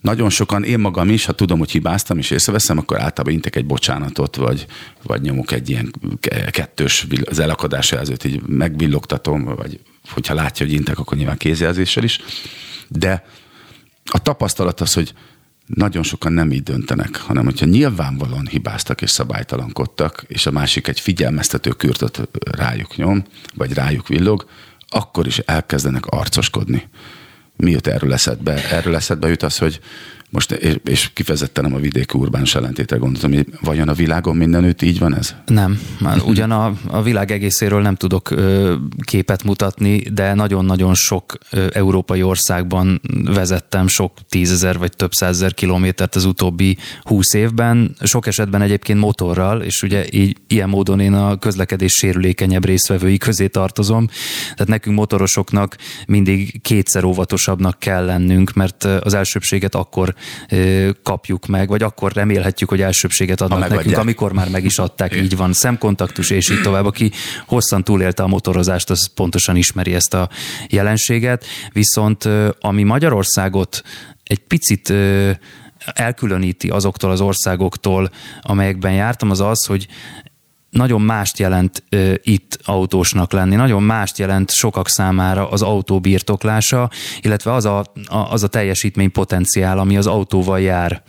Nagyon 0.00 0.30
sokan, 0.30 0.64
én 0.64 0.78
magam 0.78 1.08
is, 1.08 1.24
ha 1.24 1.32
tudom, 1.32 1.58
hogy 1.58 1.70
hibáztam 1.70 2.18
és 2.18 2.30
észreveszem, 2.30 2.78
akkor 2.78 3.00
általában 3.00 3.32
intek 3.32 3.56
egy 3.56 3.66
bocsánatot, 3.66 4.36
vagy, 4.36 4.66
vagy 5.02 5.20
nyomok 5.20 5.52
egy 5.52 5.70
ilyen 5.70 5.92
kettős 6.50 7.06
az 7.24 7.38
elakadás 7.38 7.90
jelzőt, 7.90 8.24
így 8.24 8.42
megvillogtatom, 8.46 9.44
vagy 9.44 9.80
hogyha 10.10 10.34
látja, 10.34 10.66
hogy 10.66 10.74
intek, 10.74 10.98
akkor 10.98 11.16
nyilván 11.16 11.36
kézjelzéssel 11.36 12.04
is. 12.04 12.20
De 12.88 13.24
a 14.04 14.18
tapasztalat 14.18 14.80
az, 14.80 14.92
hogy 14.92 15.12
nagyon 15.74 16.02
sokan 16.02 16.32
nem 16.32 16.52
így 16.52 16.62
döntenek, 16.62 17.16
hanem 17.16 17.44
hogyha 17.44 17.66
nyilvánvalóan 17.66 18.46
hibáztak 18.46 19.02
és 19.02 19.10
szabálytalankodtak, 19.10 20.24
és 20.26 20.46
a 20.46 20.50
másik 20.50 20.88
egy 20.88 21.00
figyelmeztető 21.00 21.70
kürtöt 21.70 22.28
rájuk 22.50 22.96
nyom, 22.96 23.24
vagy 23.54 23.72
rájuk 23.72 24.08
villog, 24.08 24.46
akkor 24.88 25.26
is 25.26 25.38
elkezdenek 25.38 26.06
arcoskodni. 26.06 26.88
Mi 27.56 27.70
jut 27.70 27.86
erről 27.86 28.12
eszedbe? 28.12 28.70
Erről 28.70 28.96
eszedbe 28.96 29.28
jut 29.28 29.42
az, 29.42 29.58
hogy 29.58 29.80
most, 30.32 30.52
és 30.84 31.10
kifejezetten 31.12 31.64
nem 31.64 31.74
a 31.74 31.78
vidéki 31.78 32.18
urbánus 32.18 32.54
ellentétre 32.54 32.96
gondoltam, 32.96 33.32
hogy 33.32 33.46
vajon 33.60 33.88
a 33.88 33.92
világon 33.92 34.36
mindenütt 34.36 34.82
így 34.82 34.98
van 34.98 35.16
ez? 35.16 35.34
Nem. 35.46 35.80
Ugyan 36.24 36.50
a, 36.50 36.72
a 36.86 37.02
világ 37.02 37.30
egészéről 37.30 37.80
nem 37.80 37.94
tudok 37.94 38.30
ö, 38.30 38.74
képet 39.00 39.44
mutatni, 39.44 39.98
de 39.98 40.34
nagyon-nagyon 40.34 40.94
sok 40.94 41.38
ö, 41.50 41.66
európai 41.72 42.22
országban 42.22 43.00
vezettem 43.24 43.86
sok 43.86 44.12
tízezer 44.28 44.78
vagy 44.78 44.96
több 44.96 45.12
százezer 45.12 45.54
kilométert 45.54 46.14
az 46.14 46.24
utóbbi 46.24 46.76
húsz 47.02 47.34
évben, 47.34 47.96
sok 48.00 48.26
esetben 48.26 48.62
egyébként 48.62 48.98
motorral, 48.98 49.62
és 49.62 49.82
ugye 49.82 50.04
így, 50.10 50.36
ilyen 50.46 50.68
módon 50.68 51.00
én 51.00 51.12
a 51.12 51.38
közlekedés 51.38 51.92
sérülékenyebb 51.92 52.64
részvevői 52.64 53.18
közé 53.18 53.46
tartozom. 53.46 54.06
Tehát 54.42 54.68
nekünk 54.68 54.96
motorosoknak 54.96 55.76
mindig 56.06 56.62
kétszer 56.62 57.04
óvatosabbnak 57.04 57.78
kell 57.78 58.04
lennünk, 58.04 58.52
mert 58.52 58.84
az 58.84 59.14
elsőbséget 59.14 59.74
akkor 59.74 60.14
kapjuk 61.02 61.46
meg, 61.46 61.68
vagy 61.68 61.82
akkor 61.82 62.12
remélhetjük, 62.12 62.68
hogy 62.68 62.80
elsőbséget 62.80 63.40
adnak 63.40 63.68
nekünk, 63.68 63.98
amikor 63.98 64.32
már 64.32 64.48
meg 64.48 64.64
is 64.64 64.78
adták, 64.78 65.16
így 65.24 65.36
van, 65.36 65.52
szemkontaktus 65.52 66.30
és 66.30 66.50
így 66.50 66.62
tovább. 66.62 66.84
Aki 66.84 67.10
hosszan 67.46 67.84
túlélte 67.84 68.22
a 68.22 68.26
motorozást, 68.26 68.90
az 68.90 69.06
pontosan 69.14 69.56
ismeri 69.56 69.94
ezt 69.94 70.14
a 70.14 70.28
jelenséget, 70.68 71.44
viszont 71.72 72.28
ami 72.60 72.82
Magyarországot 72.82 73.82
egy 74.24 74.38
picit 74.38 74.92
elkülöníti 75.86 76.68
azoktól 76.68 77.10
az 77.10 77.20
országoktól, 77.20 78.10
amelyekben 78.40 78.92
jártam, 78.92 79.30
az 79.30 79.40
az, 79.40 79.64
hogy 79.66 79.86
nagyon 80.72 81.00
mást 81.00 81.38
jelent 81.38 81.82
ö, 81.88 82.12
itt 82.22 82.58
autósnak 82.64 83.32
lenni, 83.32 83.54
nagyon 83.54 83.82
mást 83.82 84.18
jelent 84.18 84.50
sokak 84.50 84.88
számára 84.88 85.50
az 85.50 85.62
autó 85.62 86.00
birtoklása, 86.00 86.90
illetve 87.20 87.52
az 87.52 87.64
a, 87.64 87.78
a, 88.06 88.16
az 88.16 88.42
a 88.42 88.46
teljesítmény 88.46 89.12
potenciál, 89.12 89.78
ami 89.78 89.96
az 89.96 90.06
autóval 90.06 90.60
jár. 90.60 91.02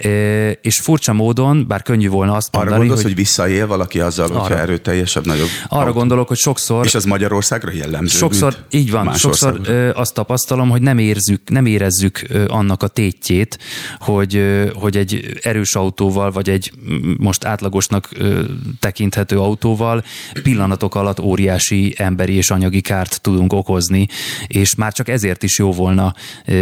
Ö, 0.00 0.50
és 0.50 0.78
furcsa 0.80 1.12
módon, 1.12 1.64
bár 1.68 1.82
könnyű 1.82 2.08
volna 2.08 2.34
azt 2.34 2.52
mondani, 2.52 2.74
Arra 2.74 2.84
gondolsz, 2.84 3.02
hogy, 3.02 3.12
hogy 3.12 3.20
visszaél 3.20 3.66
valaki 3.66 4.00
azzal, 4.00 4.26
arra, 4.26 4.38
hogyha 4.38 4.58
erőteljesebb, 4.58 5.26
nagyobb 5.26 5.48
Arra 5.68 5.82
autó. 5.82 5.98
gondolok, 5.98 6.28
hogy 6.28 6.38
sokszor... 6.38 6.84
És 6.84 6.94
az 6.94 7.04
Magyarországra 7.04 7.72
jellemző, 7.72 8.16
Sokszor, 8.16 8.56
így 8.70 8.90
van, 8.90 9.14
sokszor 9.14 9.60
ö, 9.64 9.90
azt 9.94 10.14
tapasztalom, 10.14 10.70
hogy 10.70 10.82
nem 10.82 10.98
érzük, 10.98 11.50
nem 11.50 11.66
érezzük 11.66 12.22
annak 12.48 12.82
a 12.82 12.88
tétjét, 12.88 13.58
hogy, 13.98 14.42
hogy 14.74 14.96
egy 14.96 15.38
erős 15.42 15.74
autóval, 15.74 16.30
vagy 16.30 16.50
egy 16.50 16.72
most 17.18 17.44
átlagosnak 17.44 18.08
ö, 18.12 18.42
tekint 18.80 18.98
tekinthető 19.00 19.38
autóval. 19.38 20.04
Pillanatok 20.42 20.94
alatt 20.94 21.20
óriási 21.20 21.94
emberi 21.96 22.32
és 22.32 22.50
anyagi 22.50 22.80
kárt 22.80 23.20
tudunk 23.20 23.52
okozni, 23.52 24.06
és 24.46 24.74
már 24.74 24.92
csak 24.92 25.08
ezért 25.08 25.42
is 25.42 25.58
jó 25.58 25.72
volna 25.72 26.14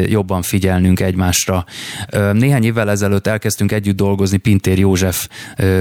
jobban 0.06 0.42
figyelnünk 0.42 1.00
egymásra. 1.00 1.64
Néhány 2.32 2.64
évvel 2.64 2.90
ezelőtt 2.90 3.26
elkezdtünk 3.26 3.72
együtt 3.72 3.96
dolgozni 3.96 4.36
Pintér 4.36 4.78
József 4.78 5.28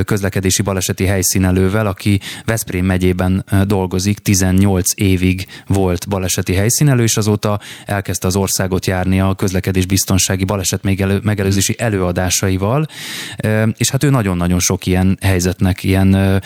közlekedési 0.06 0.62
baleseti 0.62 1.06
helyszínelővel, 1.06 1.88
aki 1.88 2.20
Veszprém 2.46 2.86
megyében 2.86 3.46
dolgozik, 3.66 4.20
18 4.20 4.92
évig 4.96 5.48
volt 5.68 6.08
baleseti 6.10 6.54
helyszínelő, 6.54 7.04
és 7.04 7.18
azóta 7.18 7.60
elkezdte 7.86 8.28
az 8.28 8.36
országot 8.36 8.86
járni 8.86 9.20
a 9.20 9.34
közlekedés 9.34 9.86
biztonsági 9.86 10.44
baleset 10.44 10.84
megelőzési 11.24 11.76
előadásaival, 11.78 12.88
és 13.78 13.90
hát 13.90 14.04
ő 14.04 14.10
nagyon-nagyon 14.10 14.60
sok 14.60 14.86
ilyen 14.86 15.18
helyzetnek, 15.22 15.84
ilyen 15.84 16.42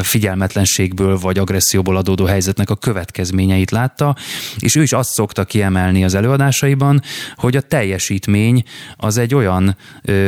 figyelmetlenségből 0.00 1.18
vagy 1.18 1.38
agresszióból 1.38 1.96
adódó 1.96 2.24
helyzetnek 2.24 2.70
a 2.70 2.76
következményeit 2.76 3.70
látta, 3.70 4.16
és 4.58 4.74
ő 4.74 4.82
is 4.82 4.92
azt 4.92 5.10
szokta 5.10 5.44
kiemelni 5.44 6.04
az 6.04 6.14
előadásaiban, 6.14 7.02
hogy 7.36 7.56
a 7.56 7.60
teljesítmény 7.60 8.62
az 8.96 9.18
egy 9.18 9.34
olyan, 9.34 9.76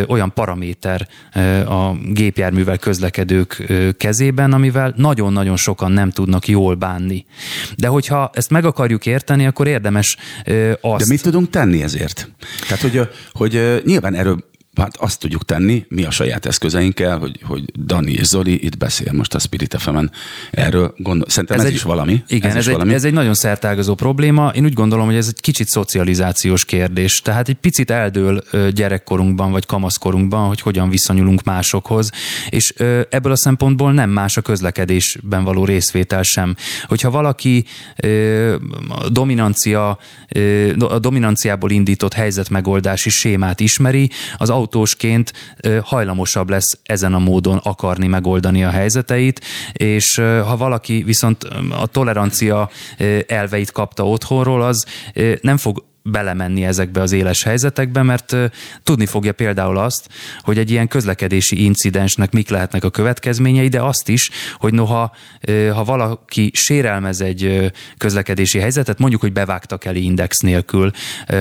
olyan 0.08 0.32
paraméter 0.32 1.08
a 1.68 1.92
gépjárművel 2.12 2.78
közlekedők 2.78 3.72
kezében, 3.96 4.52
amivel 4.52 4.92
nagyon-nagyon 4.96 5.56
sokan 5.56 5.92
nem 5.92 6.10
tudnak 6.10 6.48
jól 6.48 6.75
bánni. 6.75 7.25
De 7.76 7.87
hogyha 7.87 8.30
ezt 8.34 8.50
meg 8.50 8.64
akarjuk 8.64 9.06
érteni, 9.06 9.46
akkor 9.46 9.66
érdemes 9.66 10.16
azt... 10.80 11.04
De 11.04 11.08
mit 11.08 11.22
tudunk 11.22 11.50
tenni 11.50 11.82
ezért? 11.82 12.30
Tehát, 12.68 12.82
hogy, 12.82 13.08
hogy 13.32 13.82
nyilván 13.84 14.14
erről 14.14 14.46
hát 14.82 14.97
azt 14.97 15.20
tudjuk 15.20 15.44
tenni, 15.44 15.85
mi 15.88 16.04
a 16.04 16.11
saját 16.11 16.47
eszközeinkkel, 16.47 17.18
hogy, 17.18 17.40
hogy 17.42 17.64
Dani 17.85 18.12
és 18.12 18.26
Zoli 18.26 18.64
itt 18.64 18.76
beszél 18.76 19.12
most 19.12 19.35
a 19.35 19.38
Spirit 19.38 19.76
fm 19.78 19.97
erről. 20.50 20.94
Gondol, 20.97 21.28
szerintem 21.28 21.58
ez, 21.58 21.64
ez 21.64 21.70
egy, 21.70 21.76
is 21.76 21.82
valami. 21.82 22.23
Igen, 22.28 22.50
ez, 22.50 22.56
ez, 22.56 22.66
egy, 22.66 22.73
valami. 22.73 22.94
ez 22.94 23.04
egy 23.04 23.12
nagyon 23.12 23.35
szertágazó 23.35 23.94
probléma. 23.94 24.52
Én 24.54 24.64
úgy 24.64 24.73
gondolom, 24.73 25.06
hogy 25.06 25.14
ez 25.14 25.26
egy 25.26 25.40
kicsit 25.40 25.68
szocializációs 25.68 26.64
kérdés. 26.64 27.20
Tehát 27.20 27.49
egy 27.49 27.54
picit 27.54 27.90
eldől 27.90 28.42
gyerekkorunkban 28.70 29.50
vagy 29.50 29.66
kamaszkorunkban, 29.66 30.47
hogy 30.47 30.61
hogyan 30.61 30.90
viszonyulunk 30.90 31.42
másokhoz, 31.42 32.11
és 32.49 32.75
ebből 33.11 33.32
a 33.32 33.37
szempontból 33.37 33.92
nem 33.92 34.11
más 34.11 34.37
a 34.37 34.40
közlekedésben 34.40 35.44
való 35.44 35.64
részvétel 35.64 36.23
sem. 36.23 36.56
Hogyha 36.87 37.11
valaki 37.11 37.64
dominancia, 39.08 39.99
a 40.78 40.99
dominanciából 40.99 41.70
indított 41.70 42.12
helyzetmegoldási 42.12 43.11
sémát 43.11 43.61
ismeri, 43.61 44.11
az 44.37 44.50
autó 44.50 44.67
autósként 44.68 45.32
hajlamosabb 45.82 46.50
lesz 46.50 46.78
ezen 46.82 47.14
a 47.14 47.18
módon 47.18 47.56
akarni 47.56 48.06
megoldani 48.06 48.64
a 48.64 48.70
helyzeteit, 48.70 49.40
és 49.72 50.14
ha 50.16 50.56
valaki 50.56 51.02
viszont 51.02 51.44
a 51.70 51.87
tolerancia 51.87 52.70
elveit 53.26 53.72
kapta 53.72 54.08
otthonról, 54.08 54.62
az 54.62 54.87
nem 55.40 55.56
fog 55.56 55.84
belemenni 56.11 56.65
ezekbe 56.65 57.00
az 57.00 57.12
éles 57.12 57.43
helyzetekbe, 57.43 58.03
mert 58.03 58.37
tudni 58.83 59.07
fogja 59.07 59.33
például 59.33 59.79
azt, 59.79 60.09
hogy 60.41 60.59
egy 60.59 60.71
ilyen 60.71 60.88
közlekedési 60.88 61.65
incidensnek 61.65 62.31
mik 62.31 62.49
lehetnek 62.49 62.85
a 62.85 62.91
következményei, 62.91 63.69
de 63.69 63.83
azt 63.83 64.09
is, 64.09 64.31
hogy 64.55 64.75
noha 64.75 65.15
ha 65.75 65.85
valaki 65.85 66.50
sérelmez 66.55 67.21
egy 67.21 67.73
közlekedési 67.99 68.59
helyzetet, 68.59 68.99
mondjuk, 68.99 69.21
hogy 69.21 69.33
bevágtak 69.33 69.85
el 69.85 69.97
index 69.97 70.38
nélkül, 70.38 70.91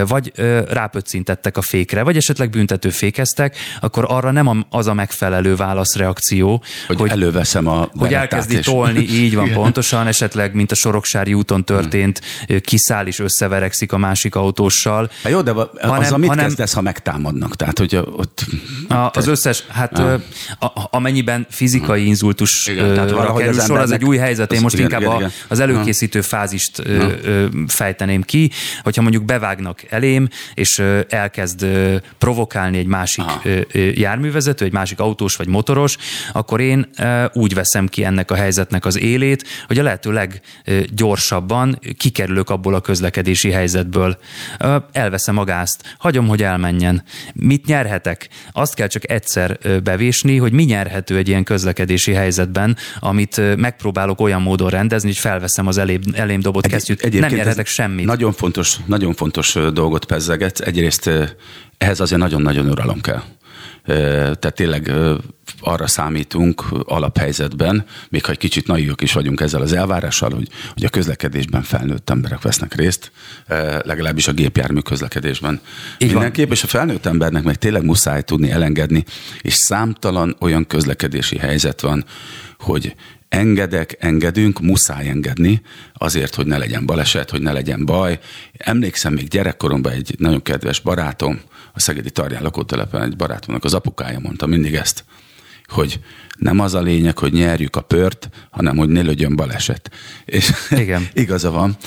vagy 0.08 0.32
rápöccintettek 0.70 1.58
a 1.58 1.62
fékre, 1.62 2.04
vagy 2.04 2.18
esetleg 2.18 2.50
büntető 2.50 2.90
fékeztek, 2.90 3.56
akkor 3.80 4.06
arra 4.08 4.32
nem 4.32 4.66
az 4.70 4.88
a 4.88 4.94
megfelelő 4.94 5.56
válaszreakció, 5.56 6.64
hogy, 6.88 7.00
hogy 7.00 7.10
előveszem 7.10 7.68
a 7.68 7.90
hogy 7.96 8.14
elkezdi 8.14 8.60
tolni, 8.60 9.00
így 9.24 9.36
van 9.36 9.52
pontosan, 9.52 10.08
esetleg, 10.08 10.54
mint 10.54 10.72
a 10.72 10.76
Soroksári 10.76 11.34
úton 11.34 11.66
történt, 11.66 12.22
kiszáll 12.62 13.06
és 13.06 13.20
összeverekszik 13.20 13.92
a 13.92 13.98
másik 13.98 14.36
autó 14.36 14.57
autóssal. 14.58 15.10
Hát 15.24 15.32
jó, 15.32 15.42
de 15.42 15.52
hanem, 15.82 16.14
a 16.14 16.18
mit 16.18 16.30
hanem, 16.30 16.46
kezdesz, 16.46 16.74
ha 16.74 16.82
megtámadnak? 16.82 17.56
Tehát, 17.56 17.78
hogy 17.80 17.96
ott... 17.96 18.46
A, 18.88 19.10
az 19.14 19.28
összes, 19.28 19.64
hát 19.68 20.00
a, 20.00 20.14
a, 20.60 20.88
amennyiben 20.90 21.46
fizikai 21.50 22.06
inzultus 22.06 22.68
igen, 22.68 22.94
tehát 22.94 23.12
valahogy 23.12 23.42
kerül 23.42 23.60
az 23.60 23.66
sor, 23.66 23.80
az 23.80 23.92
egy 23.92 24.06
új 24.06 24.18
helyzet. 24.18 24.54
Én 24.54 24.62
most 24.62 24.76
igen, 24.76 24.86
inkább 24.86 25.02
igen, 25.02 25.16
igen. 25.16 25.32
az 25.48 25.60
előkészítő 25.60 26.22
fázist 26.22 26.82
ha. 26.88 27.12
fejteném 27.68 28.22
ki, 28.22 28.52
hogyha 28.84 29.02
mondjuk 29.02 29.26
bevágnak 29.26 29.84
elém, 29.90 30.28
és 30.54 30.84
elkezd 31.10 31.66
provokálni 32.18 32.78
egy 32.78 32.86
másik 32.86 33.24
Aha. 33.24 33.42
járművezető, 33.94 34.66
egy 34.66 34.74
másik 34.74 35.00
autós 35.00 35.36
vagy 35.36 35.48
motoros, 35.48 35.98
akkor 36.34 36.62
én 36.62 36.90
úgy 37.34 37.54
veszem 37.54 37.88
ki 37.88 38.04
ennek 38.04 38.32
a 38.32 38.36
helyzetnek 38.36 38.86
az 38.86 39.00
élét, 39.00 39.44
hogy 39.68 39.80
a 39.80 39.84
lehető 39.84 40.12
leggyorsabban 40.12 41.80
kikerülök 41.98 42.50
abból 42.50 42.76
a 42.76 42.82
közlekedési 42.82 43.52
helyzetből. 43.52 44.18
Elveszem 44.92 45.38
a 45.38 45.44
gázt, 45.44 45.96
hagyom, 45.98 46.28
hogy 46.28 46.44
elmenjen. 46.44 47.04
Mit 47.34 47.66
nyerhetek? 47.66 48.30
Azt 48.52 48.74
kell 48.74 48.88
csak 48.88 49.10
egyszer 49.10 49.58
bevésni, 49.84 50.38
hogy 50.38 50.52
mi 50.52 50.64
nyerhető 50.64 51.18
egy 51.18 51.28
ilyen 51.28 51.44
közlekedési 51.44 52.14
helyzetben, 52.14 52.78
amit 53.00 53.56
megpróbálok 53.58 54.22
olyan 54.22 54.42
módon 54.42 54.70
rendezni, 54.70 55.08
hogy 55.08 55.18
felveszem 55.18 55.68
az 55.68 55.78
elém, 55.78 56.02
elém 56.14 56.40
dobott 56.40 56.66
egy, 56.66 56.72
kesztyűt. 56.72 57.20
Nem 57.20 57.34
nyerhetek 57.34 57.68
semmit. 57.68 58.06
Nagyon 58.06 58.32
fontos, 58.32 58.78
nagyon 58.86 59.14
fontos 59.14 59.58
dolgot 59.74 60.06
pezzeget. 60.06 60.60
Egyrészt 60.60 61.10
ehhez 61.78 62.00
azért 62.00 62.22
nagyon-nagyon 62.22 62.70
uralom 62.70 63.02
kell. 63.02 63.22
Tehát 63.88 64.54
tényleg 64.54 64.92
arra 65.60 65.88
számítunk 65.88 66.64
alaphelyzetben, 66.84 67.86
még 68.10 68.26
ha 68.26 68.32
egy 68.32 68.38
kicsit 68.38 68.68
naívak 68.68 69.02
is 69.02 69.14
vagyunk 69.14 69.42
ezzel 69.42 69.62
az 69.62 69.74
elvárással, 69.74 70.34
hogy, 70.34 70.48
hogy 70.74 70.86
a 70.86 70.90
közlekedésben 70.90 71.62
felnőtt 71.62 72.10
emberek 72.10 72.42
vesznek 72.42 72.76
részt, 72.76 73.12
legalábbis 73.82 74.28
a 74.28 74.32
gépjármű 74.32 74.80
közlekedésben. 74.80 75.62
Így 75.98 76.12
Mindenképp, 76.12 76.46
van. 76.46 76.56
és 76.56 76.64
a 76.64 76.68
felnőtt 76.68 77.06
embernek 77.06 77.44
meg 77.44 77.56
tényleg 77.56 77.84
muszáj 77.84 78.22
tudni 78.22 78.52
elengedni, 78.52 79.06
és 79.42 79.54
számtalan 79.54 80.36
olyan 80.40 80.68
közlekedési 80.68 81.38
helyzet 81.38 81.82
van, 81.82 82.06
hogy 82.60 82.96
engedek, 83.30 83.98
engedünk, 84.00 84.62
muszáj 84.62 85.10
engedni, 85.10 85.62
azért, 85.94 86.36
hogy 86.36 86.46
ne 86.46 86.58
legyen 86.58 86.86
baleset, 86.86 87.30
hogy 87.30 87.42
ne 87.42 87.52
legyen 87.52 87.86
baj. 87.86 88.20
Emlékszem 88.58 89.14
még 89.14 89.28
gyerekkoromban 89.28 89.92
egy 89.92 90.16
nagyon 90.18 90.42
kedves 90.42 90.80
barátom, 90.80 91.40
a 91.78 91.80
Szegedi 91.80 92.12
Tarján 92.12 92.44
lakótelepen 92.44 93.02
egy 93.02 93.16
barátomnak 93.16 93.64
az 93.64 93.74
apukája 93.74 94.20
mondta 94.20 94.46
mindig 94.46 94.76
ezt, 94.76 95.06
hogy 95.66 96.00
nem 96.38 96.60
az 96.60 96.74
a 96.74 96.82
lényeg, 96.82 97.18
hogy 97.18 97.34
nyerjük 97.34 97.76
a 97.76 97.82
pört, 97.82 98.30
hanem 98.50 98.78
hogy 98.78 98.90
ne 98.90 99.02
legyen 99.02 99.36
baleset. 99.36 99.92
És 100.26 100.54
Igen. 100.70 101.08
igaza 101.14 101.52
van. 101.52 101.78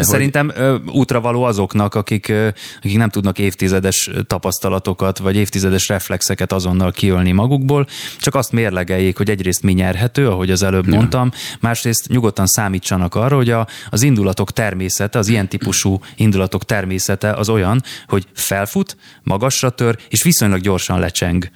Szerintem 0.00 0.52
hogy... 0.56 0.80
útra 0.92 1.20
való 1.20 1.42
azoknak, 1.42 1.94
akik, 1.94 2.32
akik 2.78 2.96
nem 2.96 3.08
tudnak 3.08 3.38
évtizedes 3.38 4.10
tapasztalatokat, 4.26 5.18
vagy 5.18 5.36
évtizedes 5.36 5.88
reflexeket 5.88 6.52
azonnal 6.52 6.92
kiölni 6.92 7.32
magukból, 7.32 7.86
csak 8.18 8.34
azt 8.34 8.52
mérlegeljék, 8.52 9.16
hogy 9.16 9.30
egyrészt 9.30 9.62
mi 9.62 9.72
nyerhető, 9.72 10.28
ahogy 10.28 10.50
az 10.50 10.62
előbb 10.62 10.86
ja. 10.86 10.94
mondtam, 10.94 11.30
másrészt 11.60 12.08
nyugodtan 12.08 12.46
számítsanak 12.46 13.14
arra, 13.14 13.36
hogy 13.36 13.50
a, 13.50 13.66
az 13.90 14.02
indulatok 14.02 14.52
természete, 14.52 15.18
az 15.18 15.28
ilyen 15.28 15.48
típusú 15.48 16.00
indulatok 16.16 16.64
természete 16.64 17.32
az 17.32 17.48
olyan, 17.48 17.82
hogy 18.06 18.26
felfut, 18.32 18.96
magasra 19.22 19.70
tör, 19.70 19.96
és 20.08 20.22
viszonylag 20.22 20.60
gyorsan 20.60 20.98
lecseng. 20.98 21.50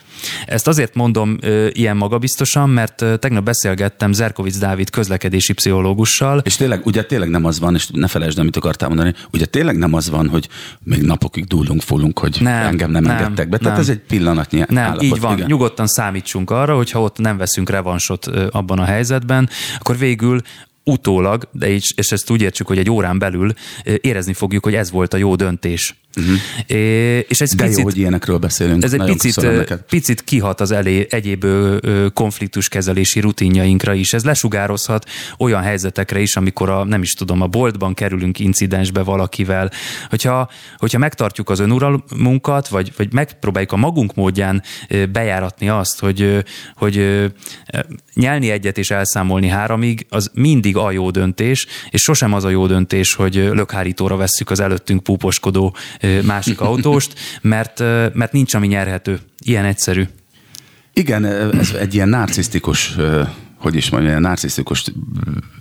Ezt 0.47 0.67
azért 0.67 0.95
mondom 0.95 1.38
ilyen 1.73 1.97
magabiztosan, 1.97 2.37
biztosan, 2.38 2.71
mert 2.71 3.04
tegnap 3.18 3.45
beszélgettem 3.45 4.12
Zerkovic 4.12 4.59
Dávid 4.59 4.90
közlekedési 4.90 5.52
pszichológussal. 5.52 6.40
És 6.45 6.57
tényleg, 6.57 6.87
ugye 6.87 7.04
tényleg 7.04 7.28
nem 7.28 7.45
az 7.45 7.59
van, 7.59 7.75
és 7.75 7.88
ne 7.92 8.07
felejtsd, 8.07 8.38
amit 8.38 8.57
akartál 8.57 8.88
mondani, 8.88 9.14
ugye 9.33 9.47
tényleg 9.47 9.76
nem 9.76 9.95
az 9.95 10.11
van, 10.11 10.28
hogy 10.28 10.49
még 10.83 11.02
napokig 11.02 11.45
dúlunk, 11.45 11.83
fulunk, 11.83 12.18
hogy 12.18 12.37
nem, 12.40 12.66
engem 12.66 12.90
nem, 12.90 13.02
nem 13.02 13.16
engedtek 13.16 13.49
be. 13.49 13.57
Nem. 13.57 13.61
Tehát 13.61 13.78
ez 13.78 13.88
egy 13.88 13.99
pillanatnyi 13.99 14.64
Nem, 14.68 14.85
állapot. 14.85 15.02
így 15.02 15.21
van. 15.21 15.37
Igen. 15.37 15.47
Nyugodtan 15.47 15.87
számítsunk 15.87 16.50
arra, 16.50 16.76
hogy 16.76 16.90
ha 16.90 17.00
ott 17.00 17.18
nem 17.18 17.37
veszünk 17.37 17.71
revansot 17.71 18.26
abban 18.50 18.78
a 18.78 18.85
helyzetben, 18.85 19.49
akkor 19.78 19.99
végül 19.99 20.40
utólag, 20.88 21.49
de 21.52 21.71
így, 21.71 21.92
és 21.97 22.11
ezt 22.11 22.30
úgy 22.30 22.42
értsük, 22.42 22.66
hogy 22.66 22.78
egy 22.78 22.90
órán 22.90 23.18
belül 23.18 23.52
érezni 24.00 24.33
fogjuk, 24.33 24.64
hogy 24.64 24.75
ez 24.75 24.90
volt 24.90 25.14
a 25.14 25.16
jó 25.16 25.35
döntés. 25.35 25.95
Uh-huh. 26.16 26.37
É, 26.66 27.18
és 27.28 27.40
ez 27.40 27.54
De 27.54 27.62
picit, 27.62 27.78
jó, 27.78 27.85
hogy 27.85 27.99
ilyenekről 27.99 28.38
beszélünk. 28.38 28.83
Ez 28.83 28.92
egy 28.92 29.04
picit, 29.04 29.85
picit 29.88 30.25
kihat 30.25 30.61
az 30.61 30.71
elé 30.71 31.07
egyéb 31.11 31.47
konfliktuskezelési 32.14 33.21
rutinjainkra 33.21 33.95
is. 33.95 34.12
Ez 34.12 34.25
lesugározhat 34.25 35.09
olyan 35.38 35.62
helyzetekre 35.62 36.21
is, 36.21 36.37
amikor 36.37 36.68
a, 36.68 36.85
nem 36.85 37.02
is 37.02 37.12
tudom, 37.12 37.40
a 37.42 37.47
boltban 37.47 37.95
kerülünk 37.95 38.38
incidensbe 38.38 39.02
valakivel. 39.02 39.71
Hogyha, 40.11 40.50
hogyha 40.76 40.99
megtartjuk 40.99 41.50
az 41.50 41.59
önuralmunkat, 41.59 42.68
vagy, 42.68 42.92
vagy 42.97 43.12
megpróbáljuk 43.12 43.73
a 43.73 43.76
magunk 43.76 44.14
módján 44.14 44.62
bejáratni 45.12 45.68
azt, 45.68 46.00
hogy, 46.00 46.45
hogy 46.76 47.26
nyelni 48.14 48.50
egyet 48.50 48.78
és 48.78 48.90
elszámolni 48.90 49.49
háromig, 49.49 50.07
az 50.09 50.30
mindig 50.35 50.76
a 50.79 50.91
jó 50.91 51.11
döntés, 51.11 51.67
és 51.91 52.03
sosem 52.03 52.33
az 52.33 52.45
a 52.45 52.49
jó 52.49 52.67
döntés, 52.67 53.15
hogy 53.15 53.35
lökhárítóra 53.35 54.17
vesszük 54.17 54.51
az 54.51 54.61
előttünk 54.61 55.03
púposkodó 55.03 55.77
másik 56.25 56.61
autóst, 56.61 57.12
mert, 57.43 57.79
mert 58.14 58.33
nincs, 58.33 58.55
ami 58.55 58.67
nyerhető. 58.67 59.19
Ilyen 59.45 59.64
egyszerű. 59.64 60.05
Igen, 60.93 61.25
ez 61.59 61.71
egy 61.71 61.95
ilyen 61.95 62.09
narcisztikus 62.09 62.97
hogy 63.59 63.75
is 63.75 63.90
mondjam, 63.90 64.16
a 64.16 64.18
narcisztikus 64.18 64.85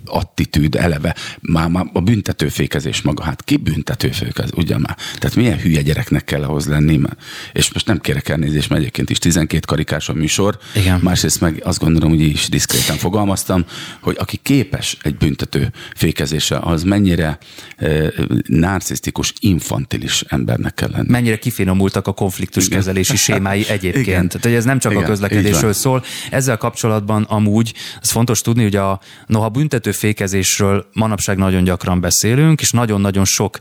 attitűd 0.04 0.74
eleve, 0.74 1.14
már, 1.40 1.68
már 1.68 1.84
a 1.92 2.00
büntetőfékezés 2.00 3.02
maga, 3.02 3.22
hát 3.22 3.44
ki 3.44 3.56
büntetőfékez, 3.56 4.50
ugye 4.56 4.78
már? 4.78 4.96
Tehát 5.18 5.36
milyen 5.36 5.58
hülye 5.58 5.82
gyereknek 5.82 6.24
kell 6.24 6.42
ahhoz 6.42 6.66
lenni, 6.66 6.96
mert, 6.96 7.22
és 7.52 7.72
most 7.72 7.86
nem 7.86 7.98
kérek 8.00 8.28
elnézést, 8.28 8.68
mert 8.68 8.80
egyébként 8.80 9.10
is 9.10 9.18
12 9.18 9.64
karikás 9.66 10.08
a 10.08 10.12
műsor, 10.12 10.58
Igen. 10.74 11.00
másrészt 11.02 11.40
meg 11.40 11.60
azt 11.64 11.78
gondolom, 11.78 12.10
hogy 12.10 12.20
is 12.20 12.48
diszkréten 12.48 12.96
fogalmaztam, 12.96 13.64
hogy 14.00 14.16
aki 14.18 14.36
képes 14.42 14.96
egy 15.02 15.16
büntető 15.16 15.72
fékezésre, 15.94 16.58
az 16.58 16.82
mennyire 16.82 17.38
e, 17.76 18.12
narcisztikus, 18.46 19.32
infantilis 19.40 20.24
embernek 20.28 20.74
kell 20.74 20.90
lenni. 20.90 21.10
Mennyire 21.10 21.38
kifinomultak 21.38 22.06
a 22.06 22.12
konfliktuskezelési 22.12 23.16
sémái 23.16 23.68
egyébként. 23.76 24.06
Igen. 24.06 24.28
Tehát 24.28 24.58
ez 24.58 24.64
nem 24.64 24.78
csak 24.78 24.92
Igen. 24.92 25.04
a 25.04 25.06
közlekedésről 25.06 25.72
szól. 25.72 26.04
Ezzel 26.30 26.56
kapcsolatban 26.56 27.22
amúgy 27.22 27.74
ez 28.02 28.10
fontos 28.10 28.40
tudni, 28.40 28.62
hogy 28.62 28.76
a, 28.76 29.00
noha 29.26 29.48
büntető 29.48 29.92
fékezésről 29.92 30.86
manapság 30.92 31.36
nagyon 31.36 31.64
gyakran 31.64 32.00
beszélünk, 32.00 32.60
és 32.60 32.70
nagyon-nagyon 32.70 33.24
sok 33.24 33.58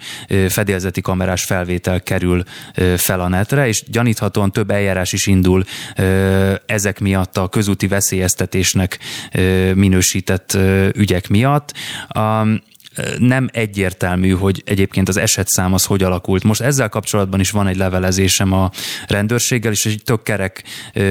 fedélzeti 0.47 1.01
kamerás 1.01 1.43
felvétel 1.43 2.01
kerül 2.01 2.43
fel 2.97 3.19
a 3.19 3.27
netre, 3.27 3.67
és 3.67 3.83
gyaníthatóan 3.87 4.51
több 4.51 4.71
eljárás 4.71 5.13
is 5.13 5.27
indul 5.27 5.63
ezek 6.65 6.99
miatt 6.99 7.37
a 7.37 7.47
közúti 7.47 7.87
veszélyeztetésnek 7.87 8.99
minősített 9.73 10.57
ügyek 10.93 11.27
miatt 11.27 11.73
nem 13.19 13.49
egyértelmű, 13.51 14.29
hogy 14.29 14.61
egyébként 14.65 15.07
az 15.07 15.17
esetszám 15.17 15.73
az 15.73 15.85
hogy 15.85 16.03
alakult. 16.03 16.43
Most 16.43 16.61
ezzel 16.61 16.89
kapcsolatban 16.89 17.39
is 17.39 17.51
van 17.51 17.67
egy 17.67 17.77
levelezésem 17.77 18.53
a 18.53 18.71
rendőrséggel, 19.07 19.71
és 19.71 19.85
egy 19.85 20.01
tök 20.03 20.23
kerek 20.23 20.63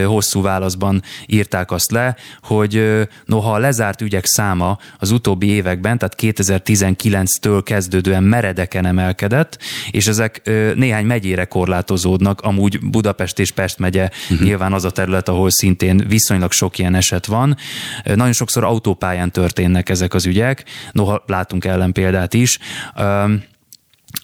hosszú 0.05 0.43
válaszban 0.43 1.03
írták 1.27 1.71
azt 1.71 1.91
le, 1.91 2.17
hogy 2.43 3.07
noha 3.25 3.53
a 3.53 3.59
lezárt 3.59 4.01
ügyek 4.01 4.27
száma 4.27 4.79
az 4.99 5.11
utóbbi 5.11 5.47
években, 5.47 5.99
tehát 5.99 6.17
2019-től 6.21 7.61
kezdődően 7.65 8.23
meredeken 8.23 8.87
emelkedett, 8.87 9.59
és 9.91 10.07
ezek 10.07 10.51
néhány 10.75 11.07
megyére 11.07 11.45
korlátozódnak, 11.45 12.41
amúgy 12.41 12.81
Budapest 12.81 13.39
és 13.39 13.53
Pest 13.53 13.79
megye 13.79 14.11
uh-huh. 14.31 14.47
nyilván 14.47 14.73
az 14.73 14.85
a 14.85 14.91
terület, 14.91 15.29
ahol 15.29 15.51
szintén 15.51 16.05
viszonylag 16.09 16.53
sok 16.53 16.79
ilyen 16.79 16.95
eset 16.95 17.27
van. 17.27 17.57
Nagyon 18.05 18.33
sokszor 18.33 18.65
autópályán 18.65 19.31
történnek 19.31 19.89
ezek 19.89 20.15
az 20.15 20.27
ügyek, 20.27 20.65
noha 20.93 21.23
látunk 21.27 21.65
el 21.65 21.76
ellenpéldát 21.77 22.35
is 22.35 22.59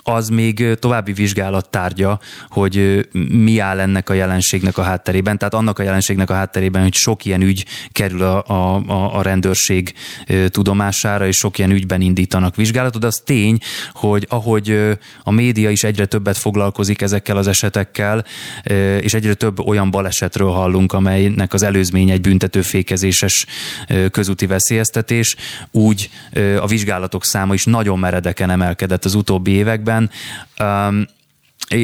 az 0.02 0.28
még 0.28 0.74
további 0.78 1.12
vizsgálat 1.12 1.70
tárgya, 1.70 2.20
hogy 2.48 3.08
mi 3.28 3.58
áll 3.58 3.80
ennek 3.80 4.10
a 4.10 4.14
jelenségnek 4.14 4.78
a 4.78 4.82
hátterében. 4.82 5.38
Tehát 5.38 5.54
annak 5.54 5.78
a 5.78 5.82
jelenségnek 5.82 6.30
a 6.30 6.34
hátterében, 6.34 6.82
hogy 6.82 6.94
sok 6.94 7.24
ilyen 7.24 7.40
ügy 7.40 7.66
kerül 7.92 8.22
a, 8.22 8.46
a, 8.46 9.18
a 9.18 9.22
rendőrség 9.22 9.94
tudomására, 10.48 11.26
és 11.26 11.36
sok 11.36 11.58
ilyen 11.58 11.70
ügyben 11.70 12.00
indítanak 12.00 12.56
vizsgálatot. 12.56 13.04
Az 13.04 13.22
tény, 13.24 13.58
hogy 13.92 14.26
ahogy 14.28 14.96
a 15.22 15.30
média 15.30 15.70
is 15.70 15.84
egyre 15.84 16.06
többet 16.06 16.36
foglalkozik 16.36 17.00
ezekkel 17.00 17.36
az 17.36 17.46
esetekkel, 17.46 18.24
és 19.00 19.14
egyre 19.14 19.34
több 19.34 19.66
olyan 19.66 19.90
balesetről 19.90 20.50
hallunk, 20.50 20.92
amelynek 20.92 21.52
az 21.52 21.62
előzménye 21.62 22.12
egy 22.12 22.20
büntetőfékezéses 22.20 23.46
közúti 24.10 24.46
veszélyeztetés, 24.46 25.36
úgy 25.70 26.10
a 26.60 26.66
vizsgálatok 26.66 27.24
száma 27.24 27.54
is 27.54 27.64
nagyon 27.64 27.98
meredeken 27.98 28.50
emelkedett 28.50 29.04
az 29.04 29.14
utóbbi 29.14 29.50
években 29.50 29.91
Um, 30.58 31.06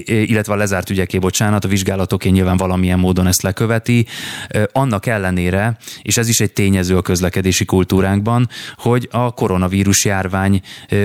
illetve 0.05 0.53
a 0.53 0.57
lezárt 0.57 0.91
ügyeké, 0.91 1.19
bocsánat, 1.19 1.65
a 1.65 1.69
vizsgálatoké 1.69 2.29
nyilván 2.29 2.57
valamilyen 2.57 2.99
módon 2.99 3.27
ezt 3.27 3.43
leköveti. 3.43 4.07
Annak 4.73 5.07
ellenére, 5.07 5.77
és 6.03 6.17
ez 6.17 6.29
is 6.29 6.41
egy 6.41 6.53
tényező 6.53 6.97
a 6.97 7.03
közlekedési 7.03 7.65
kultúránkban, 7.65 8.49
hogy 8.77 9.09
a 9.11 9.31
koronavírus 9.31 10.05
járvány 10.05 10.61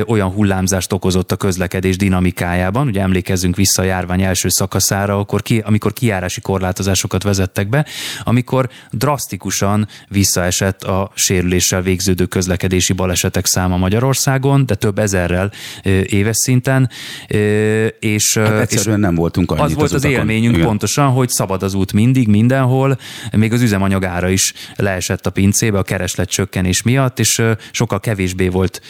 olyan 0.07 0.29
hullámzást 0.29 0.93
okozott 0.93 1.31
a 1.31 1.35
közlekedés 1.35 1.97
dinamikájában, 1.97 2.87
ugye 2.87 3.01
emlékezzünk 3.01 3.55
vissza 3.55 3.81
a 3.81 3.85
járvány 3.85 4.21
első 4.21 4.49
szakaszára, 4.49 5.19
akkor 5.19 5.41
ki, 5.41 5.59
amikor 5.65 5.93
kiárási 5.93 6.41
korlátozásokat 6.41 7.23
vezettek 7.23 7.69
be, 7.69 7.85
amikor 8.23 8.69
drasztikusan 8.91 9.87
visszaesett 10.07 10.83
a 10.83 11.11
sérüléssel 11.15 11.81
végződő 11.81 12.25
közlekedési 12.25 12.93
balesetek 12.93 13.45
száma 13.45 13.77
Magyarországon, 13.77 14.65
de 14.65 14.75
több 14.75 14.99
ezerrel 14.99 15.51
éves 16.05 16.37
szinten. 16.37 16.89
És, 17.99 18.37
hát 18.37 18.71
egyszerűen 18.73 18.99
nem 18.99 19.15
voltunk 19.15 19.51
annyit 19.51 19.63
Az 19.63 19.73
volt 19.73 19.91
az, 19.91 20.03
az 20.03 20.11
élményünk 20.11 20.55
Igen. 20.55 20.67
pontosan, 20.67 21.09
hogy 21.09 21.29
szabad 21.29 21.63
az 21.63 21.73
út 21.73 21.93
mindig, 21.93 22.27
mindenhol, 22.27 22.97
még 23.31 23.53
az 23.53 23.61
üzemanyagára 23.61 24.29
is 24.29 24.53
leesett 24.75 25.25
a 25.25 25.29
pincébe 25.29 25.77
a 25.77 25.83
kereslet 25.83 26.29
csökkenés 26.29 26.81
miatt, 26.81 27.19
és 27.19 27.41
sokkal 27.71 27.99
kevésbé 27.99 28.47
volt 28.47 28.81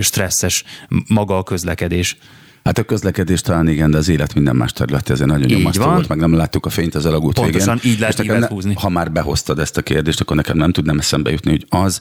stresszes 0.00 0.64
maga 1.08 1.38
a 1.38 1.42
közlekedés. 1.42 2.16
Hát 2.64 2.78
a 2.78 2.82
közlekedés 2.82 3.40
talán 3.40 3.68
igen, 3.68 3.90
de 3.90 3.96
az 3.96 4.08
élet 4.08 4.34
minden 4.34 4.56
más 4.56 4.72
területe 4.72 5.12
ezért 5.12 5.28
nagyon 5.28 5.46
nyomasztó 5.46 5.84
volt, 5.84 6.08
meg 6.08 6.18
nem 6.18 6.34
láttuk 6.34 6.66
a 6.66 6.70
fényt 6.70 6.94
az 6.94 7.06
alagút 7.06 7.34
Pontosan, 7.34 7.74
végén. 7.82 7.92
így 7.92 7.98
lehet 8.00 8.40
ne, 8.40 8.46
húzni. 8.46 8.74
Ha 8.74 8.88
már 8.88 9.12
behoztad 9.12 9.58
ezt 9.58 9.76
a 9.76 9.82
kérdést, 9.82 10.20
akkor 10.20 10.36
nekem 10.36 10.56
nem 10.56 10.72
tudnám 10.72 10.98
eszembe 10.98 11.30
jutni, 11.30 11.50
hogy 11.50 11.66
az, 11.68 12.00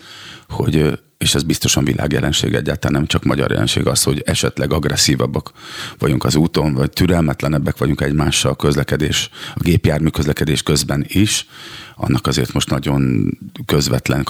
hogy 0.49 0.99
és 1.21 1.35
ez 1.35 1.43
biztosan 1.43 1.83
világjelenség 1.83 2.53
egyáltalán, 2.53 2.97
nem 2.97 3.07
csak 3.07 3.23
magyar 3.23 3.51
jelenség 3.51 3.87
az, 3.87 4.03
hogy 4.03 4.21
esetleg 4.25 4.73
agresszívabbak 4.73 5.51
vagyunk 5.97 6.23
az 6.23 6.35
úton, 6.35 6.73
vagy 6.73 6.89
türelmetlenebbek 6.89 7.77
vagyunk 7.77 8.01
egymással 8.01 8.51
a 8.51 8.55
közlekedés, 8.55 9.29
a 9.55 9.59
gépjármű 9.59 10.07
közlekedés 10.07 10.63
közben 10.63 11.05
is, 11.07 11.47
annak 12.01 12.27
azért 12.27 12.53
most 12.53 12.69
nagyon 12.69 13.29
közvetlen 13.65 14.23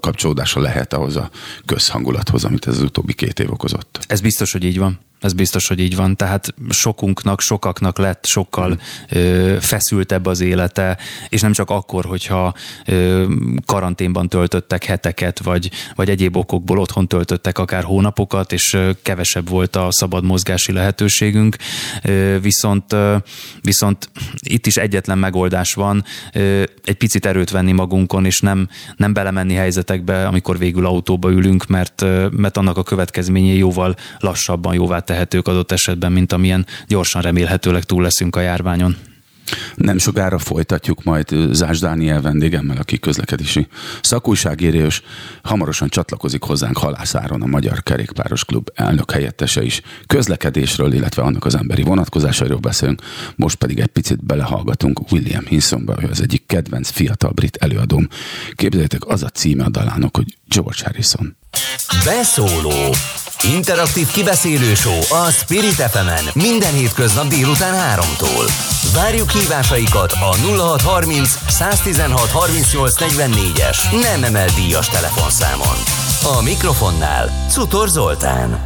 kapcsolódása 0.00 0.60
lehet 0.60 0.92
ahhoz 0.92 1.16
a 1.16 1.30
közhangulathoz, 1.64 2.44
amit 2.44 2.66
ez 2.66 2.76
az 2.76 2.82
utóbbi 2.82 3.14
két 3.14 3.40
év 3.40 3.50
okozott. 3.50 3.98
Ez 4.06 4.20
biztos, 4.20 4.52
hogy 4.52 4.64
így 4.64 4.78
van. 4.78 4.98
Ez 5.20 5.32
biztos, 5.32 5.68
hogy 5.68 5.80
így 5.80 5.96
van. 5.96 6.16
Tehát 6.16 6.54
sokunknak, 6.68 7.40
sokaknak 7.40 7.98
lett 7.98 8.26
sokkal 8.26 8.80
ö, 9.10 9.56
feszültebb 9.60 10.26
az 10.26 10.40
élete, 10.40 10.98
és 11.28 11.40
nem 11.40 11.52
csak 11.52 11.70
akkor, 11.70 12.04
hogyha 12.04 12.54
ö, 12.86 13.24
karanténban 13.66 14.28
töltöttek 14.28 14.84
heteket, 14.84 15.38
vagy, 15.42 15.70
vagy 15.94 16.10
egyéb 16.10 16.36
okokból 16.36 16.78
otthon 16.78 17.08
töltöttek 17.08 17.58
akár 17.58 17.84
hónapokat, 17.84 18.52
és 18.52 18.72
ö, 18.72 18.90
kevesebb 19.02 19.48
volt 19.48 19.76
a 19.76 19.88
szabad 19.90 20.24
mozgási 20.24 20.72
lehetőségünk. 20.72 21.56
Ö, 22.02 22.40
viszont, 22.40 22.92
ö, 22.92 23.16
viszont 23.60 24.10
itt 24.38 24.66
is 24.66 24.76
egyetlen 24.76 25.18
megoldás 25.18 25.74
van, 25.74 26.04
ö, 26.32 26.62
egy 26.84 26.96
picit 26.96 27.17
erőt 27.26 27.50
venni 27.50 27.72
magunkon, 27.72 28.24
és 28.24 28.40
nem, 28.40 28.68
nem 28.96 29.12
belemenni 29.12 29.54
helyzetekbe, 29.54 30.26
amikor 30.26 30.58
végül 30.58 30.86
autóba 30.86 31.30
ülünk, 31.30 31.66
mert, 31.66 32.04
mert 32.30 32.56
annak 32.56 32.76
a 32.76 32.82
következményei 32.82 33.58
jóval 33.58 33.94
lassabban, 34.18 34.74
jóvá 34.74 34.98
tehetők 34.98 35.48
adott 35.48 35.72
esetben, 35.72 36.12
mint 36.12 36.32
amilyen 36.32 36.66
gyorsan 36.86 37.22
remélhetőleg 37.22 37.84
túl 37.84 38.02
leszünk 38.02 38.36
a 38.36 38.40
járványon. 38.40 38.96
Nem 39.74 39.98
sokára 39.98 40.38
folytatjuk 40.38 41.04
majd 41.04 41.36
Zás 41.50 41.78
Dániel 41.78 42.20
vendégemmel, 42.20 42.76
aki 42.76 42.98
közlekedési 42.98 43.66
szakújságíró, 44.00 44.78
és 44.78 45.02
hamarosan 45.42 45.88
csatlakozik 45.88 46.42
hozzánk 46.42 46.76
Halászáron 46.78 47.42
a 47.42 47.46
Magyar 47.46 47.82
Kerékpáros 47.82 48.44
Klub 48.44 48.68
elnök 48.74 49.10
helyettese 49.10 49.62
is. 49.62 49.80
Közlekedésről, 50.06 50.92
illetve 50.92 51.22
annak 51.22 51.44
az 51.44 51.54
emberi 51.54 51.82
vonatkozásairól 51.82 52.58
beszélünk, 52.58 53.02
most 53.36 53.56
pedig 53.56 53.78
egy 53.78 53.86
picit 53.86 54.24
belehallgatunk 54.24 55.12
William 55.12 55.44
Hinsonba, 55.44 55.96
ő 56.02 56.08
az 56.10 56.20
egyik 56.20 56.46
kedvenc 56.46 56.90
fiatal 56.90 57.30
brit 57.30 57.56
előadóm. 57.56 58.08
Képzeljétek, 58.52 59.06
az 59.06 59.22
a 59.22 59.28
címe 59.28 59.64
a 59.64 59.68
dalának, 59.68 60.16
hogy 60.16 60.36
George 60.48 60.82
Harrison. 60.84 61.36
Beszóló 62.04 62.94
Interaktív 63.42 64.06
kibeszélő 64.06 64.74
show 64.74 64.98
a 65.08 65.30
Spirit 65.30 65.72
fm 65.72 66.38
minden 66.38 66.72
hétköznap 66.72 67.26
délután 67.26 67.98
3-tól. 67.98 68.50
Várjuk 68.94 69.30
hívásaikat 69.30 70.12
a 70.12 70.36
0630 70.36 71.38
116 71.48 72.30
38 72.30 72.94
44-es 72.98 74.00
nem 74.02 74.24
emel 74.24 74.48
díjas 74.56 74.88
telefonszámon. 74.88 75.76
A 76.38 76.42
mikrofonnál 76.42 77.46
Cutor 77.50 77.88
Zoltán. 77.88 78.60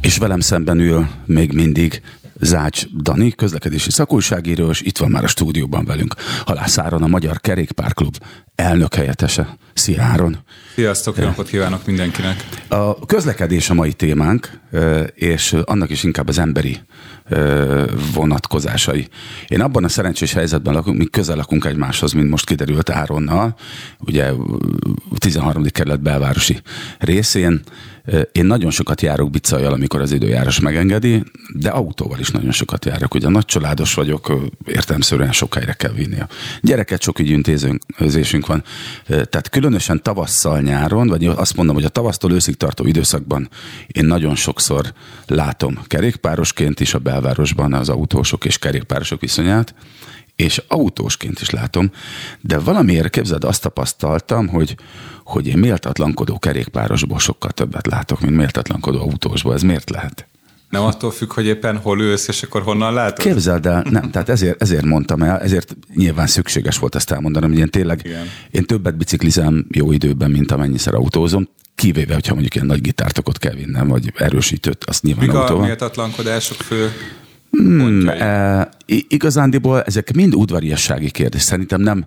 És 0.00 0.18
velem 0.18 0.40
szemben 0.40 0.78
ül 0.78 1.08
még 1.26 1.52
mindig 1.52 2.02
Zács 2.44 2.86
Dani, 3.02 3.32
közlekedési 3.32 3.90
szakújságíró, 3.90 4.70
és 4.70 4.80
itt 4.80 4.98
van 4.98 5.10
már 5.10 5.24
a 5.24 5.26
stúdióban 5.26 5.84
velünk 5.84 6.14
Halász 6.44 6.78
Áron, 6.78 7.02
a 7.02 7.06
Magyar 7.06 7.40
Kerékpárklub 7.40 8.16
elnök 8.54 8.94
helyettese. 8.94 9.56
Szia 9.74 10.02
Áron! 10.02 10.38
Sziasztok, 10.74 11.16
jó 11.16 11.24
napot 11.24 11.48
kívánok 11.48 11.86
mindenkinek! 11.86 12.44
A 12.68 13.06
közlekedés 13.06 13.70
a 13.70 13.74
mai 13.74 13.92
témánk, 13.92 14.60
és 15.14 15.56
annak 15.64 15.90
is 15.90 16.02
inkább 16.02 16.28
az 16.28 16.38
emberi 16.38 16.80
vonatkozásai. 18.14 19.08
Én 19.46 19.60
abban 19.60 19.84
a 19.84 19.88
szerencsés 19.88 20.32
helyzetben 20.32 20.74
lakunk, 20.74 20.98
mi 20.98 21.04
közel 21.04 21.36
lakunk 21.36 21.64
egymáshoz, 21.64 22.12
mint 22.12 22.30
most 22.30 22.46
kiderült 22.46 22.90
Áronnal, 22.90 23.56
ugye 23.98 24.32
13. 25.18 25.62
kerület 25.62 26.00
belvárosi 26.00 26.60
részén. 26.98 27.62
Én 28.32 28.44
nagyon 28.44 28.70
sokat 28.70 29.00
járok 29.00 29.30
bicajjal, 29.30 29.72
amikor 29.72 30.00
az 30.00 30.12
időjárás 30.12 30.60
megengedi, 30.60 31.22
de 31.54 31.68
autóval 31.68 32.18
is 32.18 32.30
nagyon 32.30 32.52
sokat 32.52 32.84
járok. 32.84 33.14
Ugye 33.14 33.28
nagy 33.28 33.44
családos 33.44 33.94
vagyok, 33.94 34.32
értelmszerűen 34.66 35.32
sok 35.32 35.54
helyre 35.54 35.72
kell 35.72 35.92
vinni. 35.92 36.20
A 36.20 36.28
gyereket 36.60 37.02
sok 37.02 37.18
ügyintézésünk 37.18 38.46
van. 38.46 38.62
Tehát 39.06 39.48
különösen 39.48 40.02
tavasszal, 40.02 40.60
nyáron, 40.60 41.08
vagy 41.08 41.26
azt 41.26 41.56
mondom, 41.56 41.74
hogy 41.74 41.84
a 41.84 41.88
tavasztól 41.88 42.32
őszig 42.32 42.56
tartó 42.56 42.86
időszakban 42.86 43.48
én 43.86 44.04
nagyon 44.04 44.34
sokszor 44.34 44.92
látom 45.26 45.78
kerékpárosként 45.86 46.80
is 46.80 46.94
a 46.94 46.98
belvárosban 46.98 47.72
az 47.72 47.88
autósok 47.88 48.44
és 48.44 48.58
kerékpárosok 48.58 49.20
viszonyát, 49.20 49.74
és 50.36 50.62
autósként 50.68 51.40
is 51.40 51.50
látom, 51.50 51.90
de 52.40 52.58
valamiért 52.58 53.10
képzeld, 53.10 53.44
azt 53.44 53.62
tapasztaltam, 53.62 54.48
hogy, 54.48 54.76
hogy 55.24 55.46
én 55.46 55.58
méltatlankodó 55.58 56.38
kerékpárosból 56.38 57.18
sokkal 57.18 57.50
többet 57.50 57.86
látok, 57.86 58.20
mint 58.20 58.36
méltatlankodó 58.36 59.00
autósból. 59.00 59.54
Ez 59.54 59.62
miért 59.62 59.90
lehet? 59.90 60.26
Nem 60.68 60.82
attól 60.82 61.10
függ, 61.10 61.32
hogy 61.32 61.46
éppen 61.46 61.76
hol 61.76 62.00
ülsz, 62.00 62.28
és 62.28 62.42
akkor 62.42 62.62
honnan 62.62 62.94
látod? 62.94 63.24
Képzeld 63.24 63.66
el, 63.66 63.84
nem, 63.90 64.10
tehát 64.10 64.28
ezért, 64.28 64.62
ezért 64.62 64.84
mondtam 64.84 65.22
el, 65.22 65.38
ezért 65.40 65.76
nyilván 65.94 66.26
szükséges 66.26 66.78
volt 66.78 66.94
ezt 66.94 67.10
elmondanom, 67.10 67.50
hogy 67.50 67.58
én 67.58 67.68
tényleg, 67.68 68.00
Igen. 68.04 68.26
én 68.50 68.64
többet 68.64 68.96
biciklizem 68.96 69.66
jó 69.70 69.92
időben, 69.92 70.30
mint 70.30 70.50
amennyiszer 70.52 70.94
autózom, 70.94 71.48
kivéve, 71.74 72.14
hogyha 72.14 72.32
mondjuk 72.32 72.54
ilyen 72.54 72.66
nagy 72.66 72.80
gitártokot 72.80 73.38
kell 73.38 73.54
vinnem, 73.54 73.88
vagy 73.88 74.12
erősítőt, 74.16 74.84
azt 74.84 75.02
nyilván 75.02 75.26
Mik 75.26 75.34
autóval. 75.34 75.62
a 75.62 75.66
méltatlankodások 75.66 76.56
fő 76.56 76.90
Hmm, 77.50 78.08
e, 78.08 78.68
igazándiból 78.86 79.82
ezek 79.82 80.12
mind 80.12 80.34
udvariassági 80.34 81.10
kérdés. 81.10 81.42
Szerintem 81.42 81.80
nem, 81.80 82.04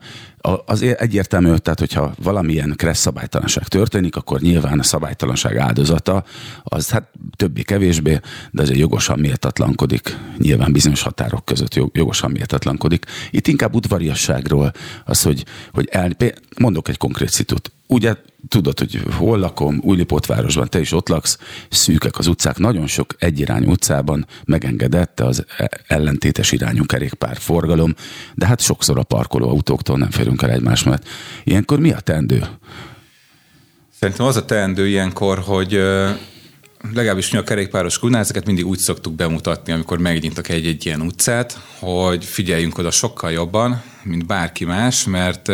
az 0.66 0.82
egyértelmű, 0.82 1.56
tehát 1.56 1.80
hogyha 1.80 2.14
valamilyen 2.24 2.74
kressz 2.76 3.00
szabálytalanság 3.00 3.68
történik, 3.68 4.16
akkor 4.16 4.40
nyilván 4.40 4.80
a 4.80 4.84
szabálytalanság 4.84 5.58
áldozata, 5.58 6.24
az 6.64 6.90
hát 6.90 7.10
többé-kevésbé, 7.36 8.20
de 8.52 8.62
azért 8.62 8.80
jogosan 8.80 9.20
méltatlankodik, 9.20 10.18
nyilván 10.38 10.72
bizonyos 10.72 11.02
határok 11.02 11.46
között 11.46 11.74
jogosan 11.94 12.32
méltatlankodik. 12.32 13.06
Itt 13.32 13.48
inkább 13.48 13.76
udvariasságról 13.76 14.72
az, 15.06 15.22
hogy, 15.22 15.46
hogy 15.72 15.88
el, 15.92 16.12
mondok 16.60 16.88
egy 16.88 16.98
konkrét 16.98 17.30
szitut. 17.30 17.72
Ugye 17.88 18.16
tudod, 18.48 18.80
hogy 18.80 19.02
hol 19.12 19.40
lakom, 19.40 19.80
Újlipótvárosban, 19.84 20.70
te 20.70 20.80
is 20.80 20.92
ott 20.92 21.10
laksz, 21.10 21.38
szűkek 21.70 22.18
az 22.18 22.28
utcák, 22.28 22.58
nagyon 22.58 22.88
sok 22.88 23.16
egyirányú 23.20 23.70
utcában 23.70 24.26
megengedett 24.46 25.20
az 25.20 25.46
e- 25.58 25.70
ellentétes 25.88 26.52
irányú 26.76 26.86
kerékpár 26.86 27.38
forgalom, 27.38 27.96
de 28.34 28.46
hát 28.46 28.62
sokszor 28.62 28.98
a 28.98 29.04
parkoló 29.04 29.50
autóktól 29.50 29.98
nem 29.98 30.12
férünk 30.12 30.42
el 30.42 30.52
egymás 30.52 30.84
mellett. 30.84 31.08
Ilyenkor 31.44 31.80
mi 31.80 31.92
a 31.92 32.00
teendő? 32.00 32.44
Szerintem 34.00 34.26
az 34.26 34.36
a 34.36 34.46
teendő 34.46 34.88
ilyenkor, 34.88 35.40
hogy 35.40 35.72
legalábbis 36.94 37.32
mi 37.32 37.38
a 37.38 37.44
kerékpáros 37.44 38.00
klubnál 38.00 38.26
mindig 38.46 38.66
úgy 38.66 38.78
szoktuk 38.78 39.14
bemutatni, 39.14 39.72
amikor 39.74 40.00
megnyitok 40.00 40.50
egy-egy 40.50 40.86
ilyen 40.86 41.02
utcát, 41.02 41.60
hogy 41.80 42.26
figyeljünk 42.26 42.78
oda 42.78 42.92
sokkal 42.92 43.32
jobban, 43.32 43.82
mint 44.06 44.26
bárki 44.26 44.66
más, 44.66 45.06
mert, 45.06 45.48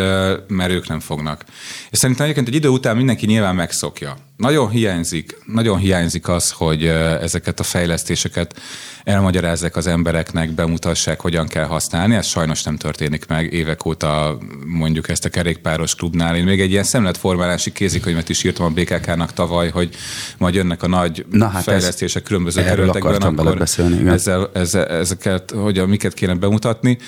mert 0.48 0.70
ők 0.70 0.88
nem 0.88 1.00
fognak. 1.00 1.44
És 1.90 1.98
szerintem 1.98 2.24
egyébként 2.24 2.48
egy 2.48 2.54
idő 2.54 2.68
után 2.68 2.96
mindenki 2.96 3.26
nyilván 3.26 3.54
megszokja. 3.54 4.16
Nagyon 4.36 4.70
hiányzik, 4.70 5.38
nagyon 5.46 5.78
hiányzik 5.78 6.28
az, 6.28 6.50
hogy 6.50 6.86
ezeket 7.20 7.60
a 7.60 7.62
fejlesztéseket 7.62 8.60
elmagyarázzák 9.04 9.76
az 9.76 9.86
embereknek, 9.86 10.50
bemutassák, 10.50 11.20
hogyan 11.20 11.46
kell 11.46 11.64
használni. 11.64 12.14
Ez 12.14 12.26
sajnos 12.26 12.62
nem 12.62 12.76
történik 12.76 13.26
meg. 13.26 13.52
Évek 13.52 13.84
óta 13.84 14.38
mondjuk 14.66 15.08
ezt 15.08 15.24
a 15.24 15.28
kerékpáros 15.28 15.94
klubnál. 15.94 16.36
Én 16.36 16.44
még 16.44 16.60
egy 16.60 16.70
ilyen 16.70 16.84
szemletformálási 16.84 17.72
kézikönyvet 17.72 18.28
is 18.28 18.44
írtam 18.44 18.66
a 18.66 18.68
BKK-nak 18.68 19.32
tavaly, 19.32 19.70
hogy 19.70 19.94
majd 20.38 20.54
jönnek 20.54 20.82
a 20.82 20.88
nagy 20.88 21.26
Na, 21.30 21.48
hát 21.48 21.62
fejlesztések 21.62 22.22
különböző 22.22 22.62
területekben, 22.62 23.22
akkor 23.22 23.58
beszélni, 23.58 23.94
igen. 24.00 24.12
ezzel, 24.12 24.50
ezzel, 24.54 24.86
ezeket, 24.86 25.50
hogyan, 25.50 25.88
miket 25.88 26.14
kéne 26.14 26.34
bemutatni. 26.34 26.98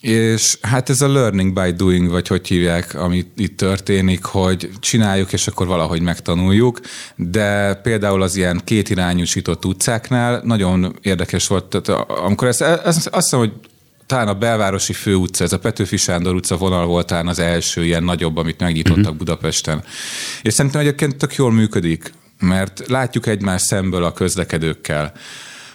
És 0.00 0.58
hát 0.60 0.88
ez 0.88 1.00
a 1.00 1.12
learning 1.12 1.52
by 1.52 1.70
doing, 1.72 2.10
vagy 2.10 2.28
hogy 2.28 2.48
hívják, 2.48 2.94
amit 2.94 3.28
itt 3.36 3.56
történik, 3.56 4.24
hogy 4.24 4.70
csináljuk, 4.80 5.32
és 5.32 5.46
akkor 5.46 5.66
valahogy 5.66 6.00
megtanuljuk, 6.00 6.80
de 7.16 7.74
például 7.74 8.22
az 8.22 8.36
ilyen 8.36 8.60
kétirányúsított 8.64 9.64
utcáknál 9.64 10.40
nagyon 10.44 10.98
érdekes 11.02 11.46
volt, 11.46 11.64
tehát 11.64 12.08
amikor 12.08 12.48
ezt, 12.48 12.60
ezt, 12.62 13.06
azt 13.06 13.06
hiszem, 13.06 13.38
hogy 13.38 13.52
talán 14.06 14.28
a 14.28 14.34
belvárosi 14.34 14.92
főutca, 14.92 15.44
ez 15.44 15.52
a 15.52 15.58
Petőfi 15.58 15.96
Sándor 15.96 16.34
utca 16.34 16.56
vonal 16.56 16.86
volt 16.86 17.06
talán 17.06 17.28
az 17.28 17.38
első 17.38 17.84
ilyen 17.84 18.04
nagyobb, 18.04 18.36
amit 18.36 18.60
megnyitottak 18.60 19.02
uh-huh. 19.02 19.16
Budapesten. 19.16 19.84
És 20.42 20.54
szerintem 20.54 20.80
egyébként 20.80 21.16
tök 21.16 21.34
jól 21.34 21.52
működik, 21.52 22.12
mert 22.40 22.82
látjuk 22.86 23.26
egymás 23.26 23.62
szemből 23.62 24.04
a 24.04 24.12
közlekedőkkel. 24.12 25.12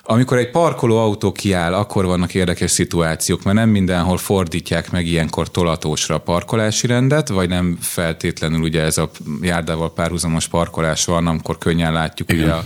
Amikor 0.06 0.38
egy 0.38 0.50
parkoló 0.50 0.98
autó 0.98 1.32
kiáll, 1.32 1.74
akkor 1.74 2.06
vannak 2.06 2.34
érdekes 2.34 2.72
szituációk, 2.72 3.44
mert 3.44 3.58
nem 3.58 3.70
mindenhol 3.70 4.18
fordítják 4.18 4.92
meg 4.92 5.06
ilyenkor 5.06 5.52
tolatósra 5.52 6.16
a 6.16 6.20
parkolási 6.20 6.88
rendet, 6.88 7.30
vagy 7.30 7.50
nem 7.50 7.78
feltétlenül 7.82 8.62
ugye 8.62 8.82
ez 8.82 8.98
a 8.98 9.10
járdával 9.42 9.94
párhuzamos 9.94 10.48
parkolás 10.48 11.06
van, 11.06 11.28
amikor 11.28 11.58
könnyen 11.58 11.94
látjuk 11.94 12.32
Igen. 12.32 12.44
ugye 12.44 12.54
a, 12.54 12.66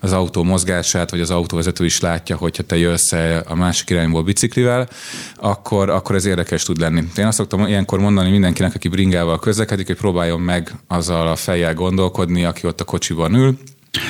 az 0.00 0.12
autó 0.12 0.42
mozgását, 0.42 1.10
vagy 1.10 1.20
az 1.20 1.30
autóvezető 1.30 1.84
is 1.84 2.00
látja, 2.00 2.36
hogyha 2.36 2.62
te 2.62 2.76
jössz 2.76 3.12
a 3.46 3.54
másik 3.54 3.90
irányból 3.90 4.22
biciklivel, 4.22 4.88
akkor, 5.36 5.90
akkor 5.90 6.14
ez 6.14 6.24
érdekes 6.24 6.62
tud 6.62 6.78
lenni. 6.78 7.02
Én 7.16 7.26
azt 7.26 7.36
szoktam 7.36 7.66
ilyenkor 7.66 7.98
mondani 7.98 8.30
mindenkinek, 8.30 8.74
aki 8.74 8.88
bringával 8.88 9.38
közlekedik, 9.38 9.86
hogy 9.86 9.96
próbáljon 9.96 10.40
meg 10.40 10.72
azzal 10.88 11.28
a 11.28 11.36
fejjel 11.36 11.74
gondolkodni, 11.74 12.44
aki 12.44 12.66
ott 12.66 12.80
a 12.80 12.84
kocsiban 12.84 13.34
ül, 13.34 13.58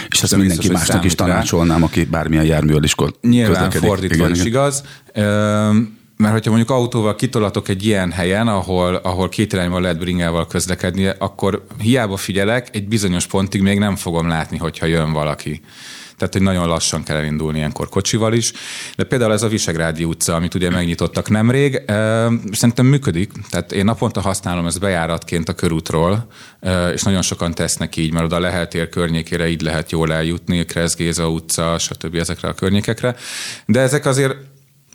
és 0.09 0.23
ezt 0.23 0.37
mindenki 0.37 0.69
biztos, 0.69 0.79
másnak 0.79 1.05
is 1.05 1.15
tanácsolnám, 1.15 1.79
rá. 1.79 1.85
aki 1.85 2.05
bármilyen 2.05 2.45
járművel 2.45 2.83
is 2.83 2.95
Nyilván 3.21 3.71
fordítva 3.71 4.15
igen, 4.15 4.31
is 4.31 4.39
igen. 4.39 4.47
igaz. 4.47 4.83
Mert 6.17 6.33
hogyha 6.33 6.51
mondjuk 6.51 6.71
autóval 6.71 7.15
kitolatok 7.15 7.69
egy 7.69 7.87
ilyen 7.87 8.13
helyen, 8.13 8.49
ahol, 8.49 8.95
ahol 8.95 9.29
két 9.29 9.53
irányban 9.53 9.83
lehet 9.83 9.99
bringával 9.99 10.47
közlekedni, 10.47 11.11
akkor 11.19 11.67
hiába 11.79 12.17
figyelek, 12.17 12.69
egy 12.73 12.89
bizonyos 12.89 13.27
pontig 13.27 13.63
még 13.63 13.79
nem 13.79 13.97
fogom 13.97 14.29
látni, 14.29 14.57
hogyha 14.57 14.87
jön 14.87 15.13
valaki 15.13 15.61
tehát 16.19 16.33
hogy 16.33 16.43
nagyon 16.43 16.69
lassan 16.69 17.03
kell 17.03 17.17
elindulni 17.17 17.59
ilyenkor 17.59 17.89
kocsival 17.89 18.33
is. 18.33 18.53
De 18.97 19.05
például 19.05 19.33
ez 19.33 19.43
a 19.43 19.49
Visegrádi 19.49 20.05
utca, 20.05 20.35
amit 20.35 20.55
ugye 20.55 20.71
megnyitottak 20.71 21.29
nemrég, 21.29 21.83
szerintem 22.53 22.87
működik. 22.87 23.33
Tehát 23.51 23.73
én 23.73 23.85
naponta 23.85 24.21
használom 24.21 24.67
ezt 24.67 24.81
bejáratként 24.81 25.49
a 25.49 25.53
körútról, 25.53 26.27
és 26.93 27.03
nagyon 27.03 27.23
sokan 27.23 27.55
tesznek 27.55 27.97
így, 27.97 28.13
mert 28.13 28.25
oda 28.25 28.37
a 28.37 28.41
Leheltér 28.41 28.89
környékére 28.89 29.49
így 29.49 29.61
lehet 29.61 29.91
jól 29.91 30.13
eljutni, 30.13 30.65
Kreszgéza 30.65 31.31
utca, 31.31 31.79
stb. 31.79 32.15
ezekre 32.15 32.49
a 32.49 32.55
környékekre. 32.55 33.17
De 33.67 33.81
ezek 33.81 34.07
azért 34.07 34.37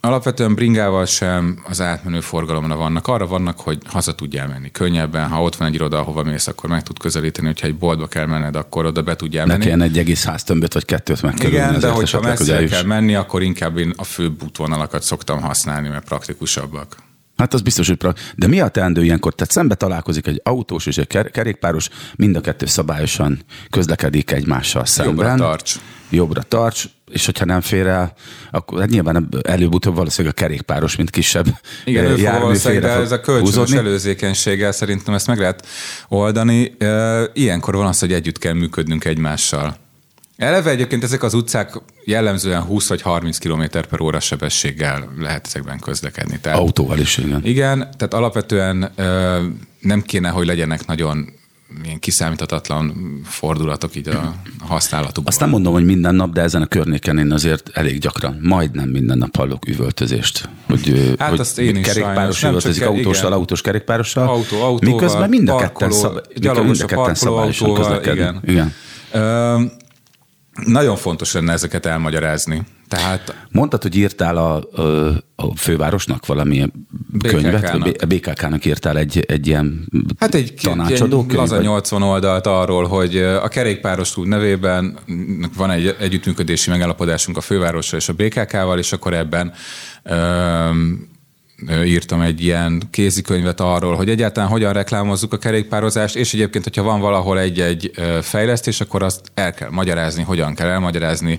Alapvetően 0.02 0.54
bringával 0.54 1.04
sem 1.04 1.62
az 1.68 1.80
átmenő 1.80 2.20
forgalomra 2.20 2.76
vannak. 2.76 3.06
Arra 3.06 3.26
vannak, 3.26 3.60
hogy 3.60 3.78
haza 3.86 4.14
tudjál 4.14 4.48
menni 4.48 4.70
könnyebben. 4.70 5.28
Ha 5.28 5.42
ott 5.42 5.56
van 5.56 5.68
egy 5.68 5.74
iroda, 5.74 5.98
ahova 5.98 6.22
mész, 6.22 6.46
akkor 6.46 6.70
meg 6.70 6.82
tud 6.82 6.98
közelíteni, 6.98 7.46
hogyha 7.46 7.66
egy 7.66 7.76
boltba 7.76 8.06
kell 8.06 8.26
menned, 8.26 8.56
akkor 8.56 8.84
oda 8.84 9.02
be 9.02 9.16
tudjál 9.16 9.46
menni. 9.46 9.64
Ne 9.64 9.84
egy 9.84 9.98
egész 9.98 10.24
háztömböt 10.24 10.72
vagy 10.72 10.84
kettőt 10.84 11.22
megkerülni. 11.22 11.56
Igen, 11.56 11.80
de 11.80 11.88
hogyha 11.88 12.20
messzire 12.20 12.64
kell 12.64 12.84
menni, 12.84 13.14
akkor 13.14 13.42
inkább 13.42 13.78
én 13.78 13.92
a 13.96 14.04
főbb 14.04 14.42
útvonalakat 14.42 15.02
szoktam 15.02 15.40
használni, 15.40 15.88
mert 15.88 16.04
praktikusabbak. 16.04 16.96
Hát 17.40 17.54
az 17.54 17.60
biztos, 17.60 17.86
hogy 17.86 17.96
pra... 17.96 18.14
De 18.36 18.46
mi 18.46 18.60
a 18.60 18.68
teendő 18.68 19.04
ilyenkor? 19.04 19.34
Tehát 19.34 19.52
szembe 19.52 19.74
találkozik 19.74 20.26
egy 20.26 20.40
autós 20.44 20.86
és 20.86 20.98
egy 20.98 21.06
kerékpáros, 21.30 21.88
mind 22.16 22.36
a 22.36 22.40
kettő 22.40 22.66
szabályosan 22.66 23.42
közlekedik 23.70 24.30
egymással 24.30 24.84
szemben. 24.84 25.26
Jobbra 25.26 25.46
tarts. 25.46 25.74
Jobbra 26.10 26.42
tarts, 26.42 26.84
és 27.10 27.24
hogyha 27.26 27.44
nem 27.44 27.60
fér 27.60 27.86
el, 27.86 28.12
akkor 28.50 28.80
hát 28.80 28.88
nyilván 28.88 29.28
előbb-utóbb 29.42 29.94
valószínűleg 29.94 30.36
a 30.38 30.40
kerékpáros, 30.40 30.96
mint 30.96 31.10
kisebb 31.10 31.46
Igen, 31.84 32.18
jármű 32.18 32.56
de 32.56 32.88
ez 32.88 33.12
a 33.12 33.20
kölcsönös 33.20 33.54
húzódni. 33.54 33.76
előzékenységgel 33.76 34.72
szerintem 34.72 35.14
ezt 35.14 35.26
meg 35.26 35.38
lehet 35.38 35.66
oldani. 36.08 36.76
Ilyenkor 37.32 37.74
van 37.76 37.86
az, 37.86 37.98
hogy 37.98 38.12
együtt 38.12 38.38
kell 38.38 38.52
működnünk 38.52 39.04
egymással. 39.04 39.76
Eleve 40.40 40.70
egyébként 40.70 41.04
ezek 41.04 41.22
az 41.22 41.34
utcák 41.34 41.80
jellemzően 42.04 42.62
20 42.62 42.88
vagy 42.88 43.02
30 43.02 43.38
km 43.38 43.62
per 43.70 44.00
óra 44.00 44.20
sebességgel 44.20 45.08
lehet 45.18 45.46
ezekben 45.46 45.78
közlekedni. 45.78 46.38
Tehát, 46.40 46.58
Autóval 46.58 46.98
is, 46.98 47.18
igen. 47.18 47.40
Igen, 47.44 47.78
tehát 47.78 48.14
alapvetően 48.14 48.92
nem 49.80 50.02
kéne, 50.02 50.28
hogy 50.28 50.46
legyenek 50.46 50.86
nagyon 50.86 51.32
ilyen 51.84 51.98
kiszámíthatatlan 51.98 52.94
fordulatok 53.24 53.94
így 53.94 54.08
a 54.08 54.34
használatukban. 54.58 55.26
Azt 55.26 55.40
nem 55.40 55.48
mondom, 55.48 55.72
hogy 55.72 55.84
minden 55.84 56.14
nap, 56.14 56.32
de 56.32 56.40
ezen 56.40 56.62
a 56.62 56.66
környéken 56.66 57.18
én 57.18 57.32
azért 57.32 57.70
elég 57.72 57.98
gyakran, 57.98 58.38
majdnem 58.42 58.88
minden 58.88 59.18
nap 59.18 59.36
hallok 59.36 59.68
üvöltözést. 59.68 60.48
Hogy, 60.66 61.14
hát 61.18 61.30
hogy 61.30 61.40
azt 61.40 61.58
én 61.58 61.76
is 61.76 61.86
kerékpáros 61.86 62.42
üvöltözik 62.42 62.86
autóssal, 62.86 63.32
autós 63.32 63.60
kerékpárossal. 63.60 64.28
Autó, 64.28 64.62
autóval, 64.62 64.94
miközben 64.94 65.28
mind 65.28 65.48
a 65.48 65.56
ketten, 65.56 65.90
szab, 65.90 66.20
mind 66.42 66.80
a 66.80 66.86
ketten 66.86 67.14
szabályosan 67.14 67.74
közlekedni. 67.74 68.20
Igen. 68.20 68.40
igen. 68.46 68.74
Ö, 69.12 69.60
nagyon 70.66 70.96
fontos 70.96 71.32
lenne 71.32 71.52
ezeket 71.52 71.86
elmagyarázni. 71.86 72.62
Tehát... 72.88 73.46
Mondtad, 73.50 73.82
hogy 73.82 73.96
írtál 73.96 74.36
a, 74.36 74.80
a, 74.82 74.82
a 75.36 75.56
fővárosnak 75.56 76.26
valamilyen 76.26 76.72
BKK 77.08 77.30
könyvet? 77.30 78.02
A 78.02 78.06
BKK-nak 78.06 78.64
írtál 78.64 78.98
egy, 78.98 79.24
egy 79.28 79.46
ilyen 79.46 79.88
hát 80.18 80.34
egy, 80.34 80.54
tanácsadó 80.62 81.24
egy 81.28 81.34
laza 81.34 81.60
80 81.60 82.02
oldalt 82.02 82.46
arról, 82.46 82.86
hogy 82.86 83.16
a 83.16 83.48
kerékpáros 83.48 84.12
túl 84.12 84.26
nevében 84.26 84.98
van 85.56 85.70
egy 85.70 85.96
együttműködési 86.00 86.70
megállapodásunk 86.70 87.36
a 87.36 87.40
fővárossal 87.40 87.98
és 87.98 88.08
a 88.08 88.12
BKK-val, 88.12 88.78
és 88.78 88.92
akkor 88.92 89.14
ebben 89.14 89.52
írtam 91.84 92.20
egy 92.20 92.44
ilyen 92.44 92.82
kézikönyvet 92.90 93.60
arról, 93.60 93.94
hogy 93.94 94.08
egyáltalán 94.08 94.48
hogyan 94.48 94.72
reklámozzuk 94.72 95.32
a 95.32 95.38
kerékpározást, 95.38 96.16
és 96.16 96.34
egyébként, 96.34 96.64
hogyha 96.64 96.82
van 96.82 97.00
valahol 97.00 97.38
egy-egy 97.38 97.90
fejlesztés, 98.22 98.80
akkor 98.80 99.02
azt 99.02 99.20
el 99.34 99.54
kell 99.54 99.70
magyarázni, 99.70 100.22
hogyan 100.22 100.54
kell 100.54 100.68
elmagyarázni 100.68 101.38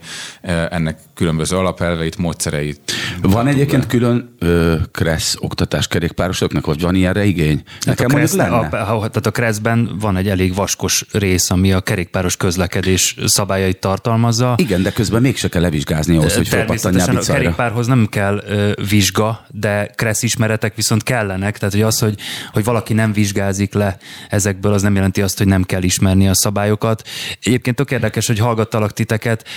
ennek 0.70 0.98
különböző 1.16 1.58
alapelveit, 1.58 2.18
módszereit. 2.18 2.80
Van 3.22 3.48
egyébként 3.48 3.88
külön 3.88 4.36
ö, 4.40 4.76
Kressz 4.92 5.36
oktatás 5.40 5.88
kerékpárosoknak, 5.88 6.66
vagy 6.66 6.82
van 6.82 6.96
ilyenre 6.96 7.24
igény? 7.24 7.64
Nekem 7.86 8.06
a 8.12 8.14
Kressz, 8.14 8.36
lenne. 8.36 8.56
A, 8.56 8.70
tehát 8.98 9.26
a 9.26 9.32
Kresszben 9.32 9.98
van 10.00 10.18
egy 10.18 10.28
elég 10.28 10.56
vaskos 10.56 11.06
rész, 11.12 11.50
ami 11.50 11.74
a 11.74 11.82
kerékpáros 11.82 12.38
közlekedés 12.38 13.16
szabályait 13.26 13.78
tartalmazza. 13.78 14.54
Igen, 14.58 14.82
de 14.82 14.92
közben 14.92 15.22
mégse 15.22 15.48
kell 15.48 15.62
levizsgázni 15.62 16.18
ahhoz, 16.18 16.36
hogy 16.36 16.48
felpattanjál 16.48 17.18
a 17.18 17.20
kerékpárhoz 17.20 17.88
nem 17.88 18.08
kell 18.10 18.44
ö, 18.48 18.72
vizsga, 18.90 19.46
de 19.50 19.92
Kressz 19.96 20.11
ismeretek 20.20 20.76
viszont 20.76 21.04
kellenek, 21.04 21.58
tehát 21.58 21.74
hogy 21.74 21.84
az, 21.84 22.00
hogy, 22.00 22.16
hogy 22.52 22.64
valaki 22.64 22.94
nem 22.94 23.14
vizsgázik 23.14 23.74
le 23.74 23.98
ezekből, 24.30 24.74
az 24.74 24.82
nem 24.82 24.96
jelenti 24.96 25.22
azt, 25.22 25.38
hogy 25.38 25.48
nem 25.48 25.64
kell 25.64 25.84
ismerni 25.84 26.28
a 26.28 26.36
szabályokat. 26.36 27.08
Egyébként 27.42 27.76
tök 27.76 27.92
érdekes, 27.92 28.28
hogy 28.28 28.40
hallgattalak 28.40 28.94
titeket, 28.94 29.48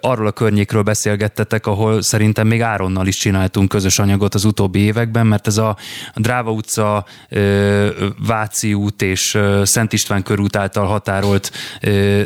arról 0.00 0.26
a 0.26 0.32
környékről 0.32 0.82
beszélgettetek, 0.82 1.66
ahol 1.66 2.02
szerintem 2.02 2.46
még 2.46 2.62
Áronnal 2.62 3.06
is 3.06 3.16
csináltunk 3.16 3.68
közös 3.68 3.98
anyagot 3.98 4.34
az 4.34 4.44
utóbbi 4.44 4.78
években, 4.78 5.26
mert 5.26 5.46
ez 5.46 5.56
a 5.56 5.76
Dráva 6.14 6.50
utca, 6.50 7.06
Váci 8.26 8.74
út 8.74 9.02
és 9.02 9.38
Szent 9.62 9.92
István 9.92 10.22
körút 10.22 10.56
által 10.56 10.86
határolt 10.86 11.52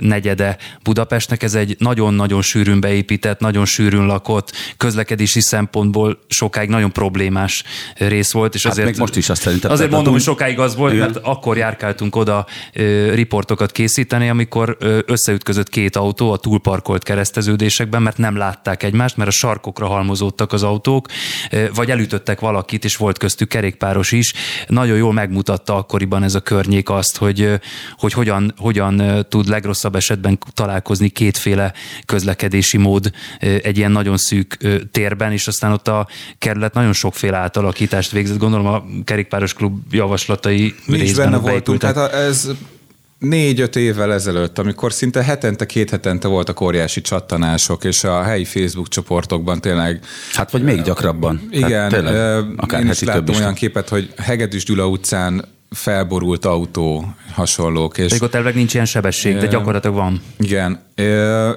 negyede 0.01 0.57
Budapestnek, 0.83 1.43
ez 1.43 1.55
egy 1.55 1.77
nagyon-nagyon 1.79 2.43
sűrűn 2.43 2.81
beépített, 2.81 3.41
nagyon 3.41 3.65
sűrűn 3.65 4.07
lakott, 4.07 4.53
közlekedési 4.77 5.41
szempontból 5.41 6.19
sokáig 6.29 6.69
nagyon 6.69 6.93
problémás 6.93 7.65
rész 7.95 8.33
volt, 8.33 8.55
és 8.55 8.63
hát 8.63 8.73
azért, 8.73 8.89
még 8.89 8.99
most 8.99 9.17
is 9.17 9.29
azt 9.29 9.43
szerintem. 9.43 9.71
Azért 9.71 9.91
mondom, 9.91 10.13
hogy 10.13 10.23
sokáig 10.23 10.59
az 10.59 10.77
volt, 10.77 10.93
igen. 10.93 11.11
mert 11.11 11.27
akkor 11.27 11.57
járkáltunk 11.57 12.17
oda 12.17 12.47
ö, 12.73 13.15
riportokat 13.15 13.73
készíteni, 13.73 14.29
amikor 14.29 14.77
ö, 14.81 14.99
összeütközött 15.07 15.69
két 15.69 15.97
autó 15.97 16.33
a 16.33 16.37
túlparkolt 16.37 17.03
kereszteződésekben, 17.03 18.03
mert 18.03 18.19
nem 18.19 18.37
látták 18.37 18.83
egymást, 18.83 19.17
mert 19.17 19.29
a 19.29 19.33
sarkokra 19.33 19.87
halmozódtak 19.87 20.53
az 20.53 20.63
autók, 20.63 21.09
vagy 21.75 21.91
elütöttek 21.91 22.41
valakit, 22.41 22.85
és 22.85 22.97
volt 22.97 23.19
köztük 23.19 23.49
kerékpáros 23.49 24.13
is. 24.13 24.33
Nagyon 24.67 24.97
jól 24.97 25.13
megmutatta 25.13 25.77
akkoriban 25.77 26.23
ez 26.23 26.35
a 26.35 26.41
környék 26.41 26.91
azt, 26.91 27.17
hogy, 27.17 27.61
hogy 27.97 28.13
hogyan, 28.13 28.55
hogyan 28.57 29.27
tud 29.29 29.49
legrosszabb 29.49 29.95
esetben 29.95 30.39
találkozni 30.55 31.09
kétféle 31.09 31.73
közlekedési 32.05 32.77
mód 32.77 33.11
egy 33.39 33.77
ilyen 33.77 33.93
nagyon 33.93 34.17
szűk 34.17 34.57
térben, 34.91 35.33
és 35.33 35.47
aztán 35.47 35.73
ott 35.73 35.89
a 35.89 36.09
kerület 36.39 36.75
nagyon 36.75 36.93
sokféle 36.93 37.39
átalakítást 37.63 38.11
végzett. 38.11 38.39
Gondolom 38.39 38.67
a 38.67 38.85
kerékpáros 39.05 39.55
klub 39.55 39.81
javaslatai 39.91 40.75
Mi 40.87 40.99
is 40.99 41.15
benne 41.15 41.37
voltunk. 41.37 41.83
Hát 41.83 42.13
ez 42.13 42.49
négy-öt 43.19 43.77
évvel 43.77 44.13
ezelőtt, 44.13 44.59
amikor 44.59 44.93
szinte 44.93 45.23
hetente, 45.23 45.67
két 45.67 45.91
hetente 45.91 46.29
voltak 46.29 46.61
óriási 46.61 47.01
csattanások, 47.01 47.85
és 47.85 48.05
a 48.05 48.23
helyi 48.23 48.45
Facebook 48.45 48.89
csoportokban 48.89 49.61
tényleg... 49.61 50.01
Hát 50.33 50.51
vagy 50.51 50.63
még 50.63 50.83
gyakrabban. 50.83 51.49
Igen, 51.51 51.81
hát 51.81 51.91
tényleg, 51.91 52.45
akár 52.57 52.81
én 52.81 52.91
is 52.91 53.03
láttam 53.03 53.35
olyan 53.35 53.55
képet, 53.55 53.89
hogy 53.89 54.13
Hegedűs 54.17 54.65
Gyula 54.65 54.89
utcán 54.89 55.45
felborult 55.71 56.45
autó 56.45 57.15
hasonlók. 57.33 57.99
És, 57.99 58.05
Pedig 58.05 58.23
ott 58.23 58.35
elveg 58.35 58.55
nincs 58.55 58.75
ilyen 58.75 58.87
sebesség, 58.87 59.37
de 59.37 59.47
gyakorlatilag 59.47 59.97
van. 59.97 60.21
Igen, 60.39 60.81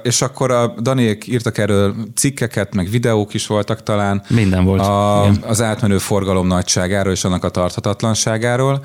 és 0.02 0.22
akkor 0.22 0.50
a 0.50 0.74
Daniék 0.80 1.26
írtak 1.26 1.58
erről 1.58 1.94
cikkeket, 2.14 2.74
meg 2.74 2.88
videók 2.90 3.34
is 3.34 3.46
voltak 3.46 3.82
talán. 3.82 4.22
Minden 4.28 4.64
volt. 4.64 4.80
A, 4.80 5.24
az 5.26 5.62
átmenő 5.62 5.98
forgalom 5.98 6.46
nagyságáról 6.46 7.12
és 7.12 7.24
annak 7.24 7.44
a 7.44 7.48
tarthatatlanságáról. 7.48 8.84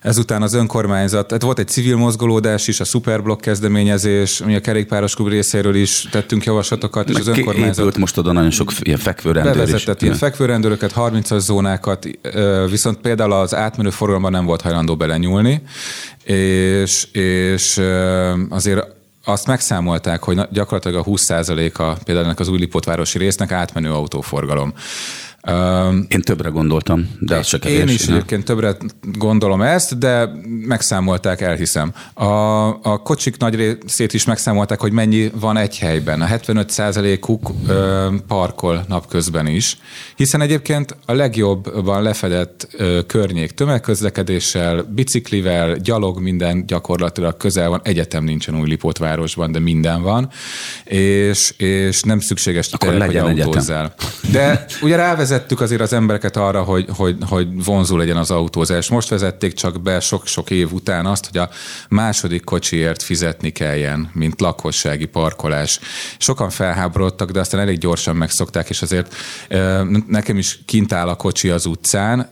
Ezután 0.00 0.42
az 0.42 0.54
önkormányzat, 0.54 1.26
tehát 1.26 1.42
volt 1.42 1.58
egy 1.58 1.68
civil 1.68 1.96
mozgolódás 1.96 2.68
is, 2.68 2.80
a 2.80 2.84
Superblock 2.84 3.40
kezdeményezés, 3.40 4.42
mi 4.44 4.54
a 4.54 4.60
kerékpáros 4.60 5.14
klub 5.14 5.28
részéről 5.28 5.74
is 5.74 6.08
tettünk 6.10 6.44
javaslatokat, 6.44 7.08
és 7.08 7.16
az 7.16 7.26
önkormányzat... 7.26 7.98
Most 7.98 8.18
oda 8.18 8.32
nagyon 8.32 8.50
sok 8.50 8.72
ilyen 8.80 8.98
fekvőrendőr 8.98 9.54
Bevezetett 9.54 10.02
ilyen 10.02 10.14
fekvőrendőröket, 10.14 10.92
30-as 10.96 11.38
zónákat, 11.38 12.06
viszont 12.70 12.98
például 12.98 13.32
az 13.32 13.54
átmenő 13.54 13.90
forgalomban 13.90 14.32
nem 14.32 14.44
volt 14.44 14.60
hajlandó 14.60 14.96
belenyúlni, 14.96 15.62
és, 16.24 17.04
és 17.12 17.80
azért 18.48 18.98
azt 19.24 19.46
megszámolták, 19.46 20.22
hogy 20.22 20.40
gyakorlatilag 20.50 21.06
a 21.06 21.10
20%-a 21.10 22.02
például 22.04 22.26
ennek 22.26 22.40
az 22.40 22.48
új 22.48 22.58
Lipotvárosi 22.58 23.18
résznek 23.18 23.52
átmenő 23.52 23.92
autóforgalom. 23.92 24.74
Én 26.08 26.20
többre 26.20 26.48
gondoltam, 26.48 27.16
de 27.18 27.36
az 27.36 27.46
csak 27.46 27.64
Én 27.64 27.88
is 27.88 28.06
egyébként 28.06 28.44
többre 28.44 28.76
gondolom 29.12 29.62
ezt, 29.62 29.98
de 29.98 30.30
megszámolták, 30.66 31.40
elhiszem. 31.40 31.92
A, 32.14 32.24
a 32.68 33.02
kocsik 33.02 33.36
nagy 33.36 33.54
részét 33.54 34.12
is 34.12 34.24
megszámolták, 34.24 34.80
hogy 34.80 34.92
mennyi 34.92 35.30
van 35.40 35.56
egy 35.56 35.78
helyben. 35.78 36.20
A 36.20 36.26
75%-uk 36.26 37.50
parkol 38.26 38.84
napközben 38.88 39.46
is, 39.46 39.76
hiszen 40.16 40.40
egyébként 40.40 40.96
a 41.06 41.12
legjobban 41.12 42.02
lefedett 42.02 42.68
ö, 42.72 43.00
környék 43.06 43.50
tömegközlekedéssel, 43.50 44.82
biciklivel, 44.82 45.76
gyalog 45.76 46.20
minden 46.20 46.66
gyakorlatilag 46.66 47.36
közel 47.36 47.68
van. 47.68 47.80
Egyetem 47.84 48.24
nincsen 48.24 48.60
új 48.60 48.68
Lipótvárosban, 48.68 49.52
de 49.52 49.58
minden 49.58 50.02
van, 50.02 50.30
és, 50.84 51.54
és 51.56 52.02
nem 52.02 52.20
szükséges 52.20 52.72
Akkor 52.72 52.94
legyen 52.94 53.24
hogy 53.24 53.40
autózzál. 53.40 53.94
De 54.32 54.64
ugye 54.82 54.96
rávezet 54.96 55.29
vezettük 55.30 55.60
azért 55.60 55.80
az 55.80 55.92
embereket 55.92 56.36
arra, 56.36 56.62
hogy, 56.62 56.86
hogy, 56.96 57.16
hogy 57.28 57.64
vonzó 57.64 57.96
legyen 57.96 58.16
az 58.16 58.30
autózás. 58.30 58.88
Most 58.88 59.08
vezették 59.08 59.52
csak 59.52 59.82
be 59.82 60.00
sok-sok 60.00 60.50
év 60.50 60.72
után 60.72 61.06
azt, 61.06 61.26
hogy 61.30 61.40
a 61.40 61.50
második 61.88 62.44
kocsiért 62.44 63.02
fizetni 63.02 63.50
kelljen, 63.50 64.10
mint 64.12 64.40
lakossági 64.40 65.04
parkolás. 65.04 65.80
Sokan 66.18 66.50
felháborodtak, 66.50 67.30
de 67.30 67.40
aztán 67.40 67.60
elég 67.60 67.78
gyorsan 67.78 68.16
megszokták, 68.16 68.68
és 68.68 68.82
azért 68.82 69.14
nekem 70.06 70.38
is 70.38 70.58
kint 70.66 70.92
áll 70.92 71.08
a 71.08 71.14
kocsi 71.14 71.48
az 71.48 71.66
utcán, 71.66 72.28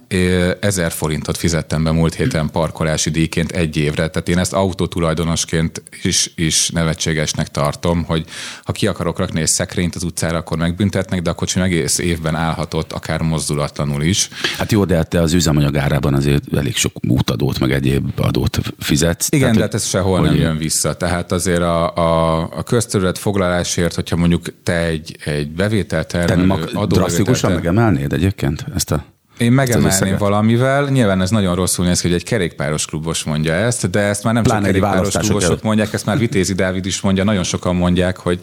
ezer 0.60 0.92
forintot 0.92 1.36
fizettem 1.36 1.84
be 1.84 1.90
múlt 1.90 2.14
héten 2.14 2.50
parkolási 2.50 3.10
díjként 3.10 3.52
egy 3.52 3.76
évre, 3.76 4.08
tehát 4.08 4.28
én 4.28 4.38
ezt 4.38 4.52
autótulajdonosként 4.52 5.82
is, 6.02 6.32
is 6.34 6.68
nevetségesnek 6.68 7.48
tartom, 7.48 8.04
hogy 8.04 8.24
ha 8.64 8.72
ki 8.72 8.86
akarok 8.86 9.18
rakni 9.18 9.40
egy 9.40 9.46
szekrényt 9.46 9.94
az 9.94 10.02
utcára, 10.02 10.38
akkor 10.38 10.56
megbüntetnek, 10.56 11.22
de 11.22 11.30
a 11.30 11.34
kocsi 11.34 11.60
egész 11.60 11.98
évben 11.98 12.34
állhatott 12.34 12.87
ott 12.92 13.02
akár 13.02 13.20
mozdulatlanul 13.20 14.02
is. 14.02 14.28
Hát 14.58 14.72
jó, 14.72 14.84
de 14.84 14.96
hát 14.96 15.08
te 15.08 15.20
az 15.20 15.32
üzemanyag 15.32 15.76
árában 15.76 16.14
azért 16.14 16.42
elég 16.56 16.76
sok 16.76 16.92
útadót, 17.08 17.58
meg 17.58 17.72
egyéb 17.72 18.20
adót 18.20 18.58
fizetsz. 18.78 19.26
Igen, 19.30 19.40
tehát, 19.40 19.56
de 19.56 19.62
hát 19.62 19.74
ez 19.74 19.86
sehol 19.86 20.20
nem 20.20 20.34
jön 20.34 20.56
vissza. 20.56 20.96
Tehát 20.96 21.32
azért 21.32 21.60
a, 21.60 21.96
a, 21.96 22.40
a 22.40 22.62
közterület 22.62 23.18
foglalásért, 23.18 23.94
hogyha 23.94 24.16
mondjuk 24.16 24.46
te 24.62 24.84
egy, 24.84 25.16
egy 25.24 25.50
bevételtermelő 25.50 26.64
adó 26.72 26.96
drasztikusan 26.96 27.52
megemelnéd 27.52 28.12
egyébként 28.12 28.64
ezt 28.74 28.90
a 28.90 29.04
én 29.38 29.52
megemelném 29.52 30.16
valamivel, 30.16 30.88
nyilván 30.88 31.20
ez 31.20 31.30
nagyon 31.30 31.54
rosszul 31.54 31.84
néz 31.84 32.00
ki, 32.00 32.06
hogy 32.06 32.16
egy 32.16 32.24
kerékpáros 32.24 32.86
klubos 32.86 33.24
mondja 33.24 33.52
ezt, 33.52 33.90
de 33.90 34.00
ezt 34.00 34.24
már 34.24 34.34
nem 34.34 34.42
Pláne 34.42 34.60
csak 34.60 34.66
kerékpáros 34.66 35.14
klubosok 35.14 35.62
mondják, 35.62 35.92
ezt 35.92 36.06
már 36.06 36.18
Vitézi 36.18 36.54
Dávid 36.54 36.86
is 36.86 37.00
mondja, 37.00 37.24
nagyon 37.24 37.42
sokan 37.42 37.76
mondják, 37.76 38.16
hogy, 38.16 38.38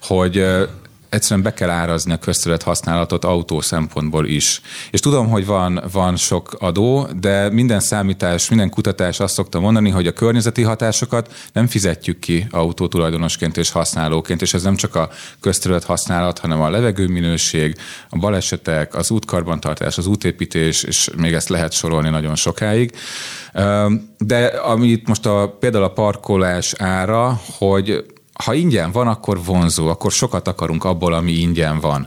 hogy 0.00 0.44
egyszerűen 1.10 1.42
be 1.42 1.54
kell 1.54 1.70
árazni 1.70 2.12
a 2.12 2.18
közterület 2.18 2.62
használatot 2.62 3.24
autó 3.24 3.60
szempontból 3.60 4.26
is. 4.26 4.60
És 4.90 5.00
tudom, 5.00 5.28
hogy 5.28 5.46
van, 5.46 5.82
van 5.92 6.16
sok 6.16 6.56
adó, 6.58 7.08
de 7.20 7.50
minden 7.50 7.80
számítás, 7.80 8.48
minden 8.48 8.70
kutatás 8.70 9.20
azt 9.20 9.34
szokta 9.34 9.60
mondani, 9.60 9.90
hogy 9.90 10.06
a 10.06 10.12
környezeti 10.12 10.62
hatásokat 10.62 11.34
nem 11.52 11.66
fizetjük 11.66 12.18
ki 12.18 12.46
autó 12.50 12.86
tulajdonosként 12.86 13.56
és 13.56 13.70
használóként, 13.70 14.42
és 14.42 14.54
ez 14.54 14.62
nem 14.62 14.76
csak 14.76 14.94
a 14.94 15.10
közterület 15.40 15.84
használat, 15.84 16.38
hanem 16.38 16.60
a 16.60 16.70
levegőminőség, 16.70 17.76
a 18.08 18.18
balesetek, 18.18 18.94
az 18.94 19.10
útkarbantartás, 19.10 19.98
az 19.98 20.06
útépítés, 20.06 20.82
és 20.82 21.10
még 21.16 21.32
ezt 21.32 21.48
lehet 21.48 21.72
sorolni 21.72 22.08
nagyon 22.08 22.34
sokáig. 22.34 22.92
De 24.18 24.46
amit 24.46 25.08
most 25.08 25.26
a, 25.26 25.56
például 25.60 25.84
a 25.84 25.92
parkolás 25.92 26.74
ára, 26.78 27.40
hogy 27.58 28.04
ha 28.44 28.54
ingyen 28.54 28.90
van, 28.92 29.06
akkor 29.06 29.44
vonzó, 29.44 29.88
akkor 29.88 30.12
sokat 30.12 30.48
akarunk 30.48 30.84
abból, 30.84 31.12
ami 31.12 31.32
ingyen 31.32 31.80
van. 31.80 32.06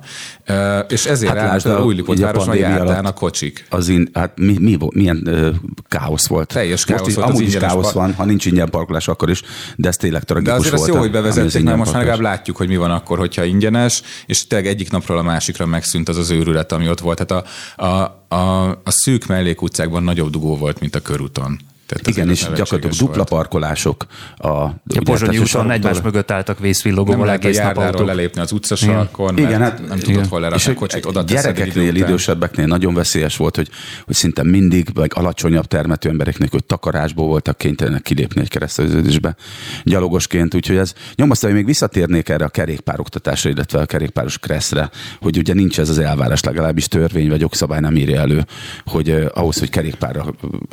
És 0.88 1.06
ezért 1.06 1.38
hát 1.38 1.48
lásd, 1.48 1.66
a 1.66 1.84
új 1.84 1.96
Lipótvárosban 1.96 2.56
jártál 2.56 3.06
a 3.06 3.12
kocsik. 3.12 3.66
Az 3.70 3.88
in, 3.88 4.10
hát 4.14 4.32
mi, 4.36 4.58
mi, 4.60 4.78
milyen 4.94 5.22
uh, 5.26 5.48
káosz 5.88 6.28
volt. 6.28 6.48
Teljes 6.48 6.86
káosz 6.86 7.02
most 7.02 7.16
volt. 7.16 7.30
Amúgy 7.30 7.42
is 7.48 7.58
káosz 7.58 7.92
van, 7.92 8.14
ha 8.14 8.26
nincs 8.26 8.46
ingyen 8.46 8.70
parkolás, 8.70 9.08
akkor 9.08 9.30
is, 9.30 9.42
de 9.76 9.88
ez 9.88 9.96
tényleg 9.96 10.24
tragikus 10.24 10.52
volt. 10.52 10.62
De 10.64 10.68
azért 10.68 10.86
volt, 10.86 10.94
jó, 10.94 11.00
hogy 11.00 11.12
bevezették, 11.12 11.64
mert 11.64 11.78
most 11.78 11.92
már 11.92 12.02
legalább 12.02 12.24
látjuk, 12.24 12.58
hogy 12.58 12.68
mi 12.68 12.78
van 12.78 12.92
akkor, 12.92 13.18
hogyha 13.18 13.44
ingyenes, 13.44 14.02
és 14.26 14.48
tényleg 14.48 14.68
egyik 14.68 14.92
napról 14.92 15.18
a 15.18 15.24
másikra 15.24 15.66
megszűnt 15.66 16.10
az 16.10 16.18
az 16.18 16.30
őrület, 16.30 16.72
ami 16.72 16.90
ott 16.90 17.00
volt. 17.00 17.26
Tehát 17.26 17.46
a, 17.78 17.86
a, 17.86 18.36
a, 18.36 18.70
a 18.70 18.92
szűk 18.92 19.26
mellékutcákban 19.26 20.04
nagyobb 20.04 20.30
dugó 20.30 20.58
volt, 20.58 20.80
mint 20.80 20.96
a 20.96 21.00
körúton. 21.00 21.60
Tehát 21.86 22.08
Igen, 22.08 22.30
és 22.30 22.40
gyakorlatilag 22.42 22.96
dupla 22.96 23.16
volt. 23.16 23.30
parkolások. 23.30 24.06
A, 24.38 24.48
a 24.48 24.74
Pozsonyi 25.04 25.38
úton 25.38 25.72
egymás 25.72 26.02
mögött 26.02 26.32
álltak 26.32 26.60
vészvillogóval 26.60 27.32
egész 27.32 27.58
nap 27.58 27.78
autók. 27.78 28.06
lelépni 28.06 28.42
az 28.42 28.52
utcasarkon, 28.52 29.38
Igen, 29.38 29.62
hát, 29.62 29.88
nem 29.88 29.98
tudott 29.98 30.28
hol 30.28 30.40
lerakni 30.40 30.72
a 30.72 30.76
kocsit, 30.76 31.06
oda 31.06 31.22
Gyerekeknél, 31.22 31.96
idősebbeknél 31.96 32.66
nagyon 32.66 32.94
veszélyes 32.94 33.38
volt, 33.38 33.56
hogy, 33.56 33.70
hogy 34.06 34.16
szinte 34.16 34.44
mindig, 34.44 34.94
vagy 34.94 35.12
alacsonyabb 35.14 35.66
termető 35.66 36.10
embereknek, 36.10 36.52
hogy 36.52 36.64
takarásból 36.66 37.28
voltak 37.28 37.58
kénytelenek 37.58 38.02
kilépni 38.02 38.42
egy 38.42 38.50
kereszteződésbe 38.50 39.36
gyalogosként, 39.84 40.56
úgyhogy 40.56 40.78
ez 40.78 40.94
nyomasztó, 41.16 41.48
hogy 41.48 41.56
még 41.56 41.66
visszatérnék 41.66 42.30
erre 42.30 42.46
a 42.46 42.50
kerékpároktatásra, 42.50 43.50
illetve 43.50 43.80
a 43.80 43.86
kerékpáros 43.86 44.38
kresszre, 44.38 44.90
hogy 45.22 45.38
ugye 45.38 45.54
nincs 45.54 45.80
ez 45.80 45.90
az 45.90 46.00
elvárás, 46.00 46.44
legalábbis 46.44 46.88
törvény 46.88 47.30
vagy 47.30 47.42
jogszabály 47.42 47.80
nem 47.80 47.96
írja 47.96 48.20
elő, 48.20 48.46
hogy 48.86 49.10
eh, 49.10 49.26
ahhoz, 49.34 49.60
hogy 49.60 49.70
kerékpár 49.70 50.18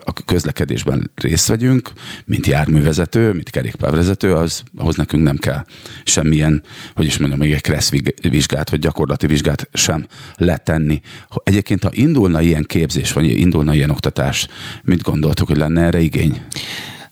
a 0.04 0.12
közlekedésben 0.24 1.09
részt 1.14 1.46
vegyünk, 1.46 1.92
mint 2.24 2.46
járművezető, 2.46 3.32
mint 3.32 3.50
kerékpárvezető, 3.50 4.34
az, 4.34 4.62
ahhoz 4.76 4.96
nekünk 4.96 5.22
nem 5.22 5.36
kell 5.36 5.64
semmilyen, 6.04 6.62
hogy 6.94 7.06
is 7.06 7.18
mondjam, 7.18 7.40
még 7.40 7.52
egy 7.52 7.60
kressz 7.60 7.92
vizsgát, 8.28 8.70
vagy 8.70 8.78
gyakorlati 8.78 9.26
vizsgát 9.26 9.68
sem 9.72 10.06
letenni. 10.36 11.00
Egyébként, 11.44 11.82
ha 11.82 11.90
indulna 11.92 12.40
ilyen 12.40 12.64
képzés, 12.64 13.12
vagy 13.12 13.38
indulna 13.38 13.74
ilyen 13.74 13.90
oktatás, 13.90 14.46
mit 14.82 15.02
gondoltok, 15.02 15.48
hogy 15.48 15.56
lenne 15.56 15.82
erre 15.82 16.00
igény? 16.00 16.40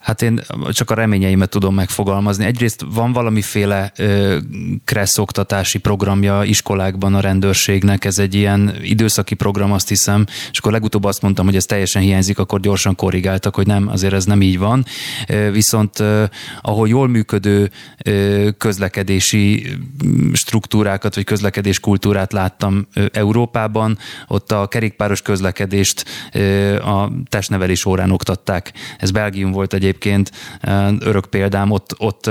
Hát 0.09 0.23
én 0.23 0.41
csak 0.71 0.91
a 0.91 0.95
reményeimet 0.95 1.51
tudom 1.51 1.75
megfogalmazni. 1.75 2.45
Egyrészt 2.45 2.85
van 2.95 3.13
valamiféle 3.13 3.93
kressz 4.85 5.19
oktatási 5.19 5.79
programja 5.79 6.45
iskolákban 6.45 7.15
a 7.15 7.21
rendőrségnek, 7.21 8.05
ez 8.05 8.19
egy 8.19 8.35
ilyen 8.35 8.75
időszaki 8.83 9.35
program, 9.35 9.73
azt 9.73 9.89
hiszem, 9.89 10.27
és 10.51 10.59
akkor 10.59 10.73
legutóbb 10.73 11.05
azt 11.05 11.23
mondtam, 11.23 11.45
hogy 11.45 11.57
ez 11.57 11.65
teljesen 11.65 12.03
hiányzik, 12.03 12.39
akkor 12.39 12.61
gyorsan 12.61 12.95
korrigáltak, 12.95 13.55
hogy 13.55 13.67
nem, 13.67 13.89
azért 13.89 14.13
ez 14.13 14.25
nem 14.25 14.43
így 14.43 14.59
van. 14.59 14.85
Viszont 15.53 16.03
ahol 16.61 16.89
jól 16.89 17.09
működő 17.09 17.71
közlekedési 18.59 19.67
struktúrákat, 20.33 21.15
vagy 21.15 21.25
közlekedés 21.25 21.81
kultúrát 21.81 22.33
láttam 22.33 22.87
Európában, 23.13 23.99
ott 24.29 24.53
a 24.53 24.67
kerékpáros 24.67 25.23
közlekedést 25.23 26.05
a 26.85 27.11
testnevelés 27.29 27.85
órán 27.85 28.11
oktatták. 28.11 28.73
Ez 28.99 29.11
Belgium 29.11 29.53
volt 29.53 29.73
egyébként, 29.73 29.97
egyébként 30.07 30.31
örök 31.01 31.27
példám, 31.27 31.71
ott, 31.71 31.95
ott 31.99 32.27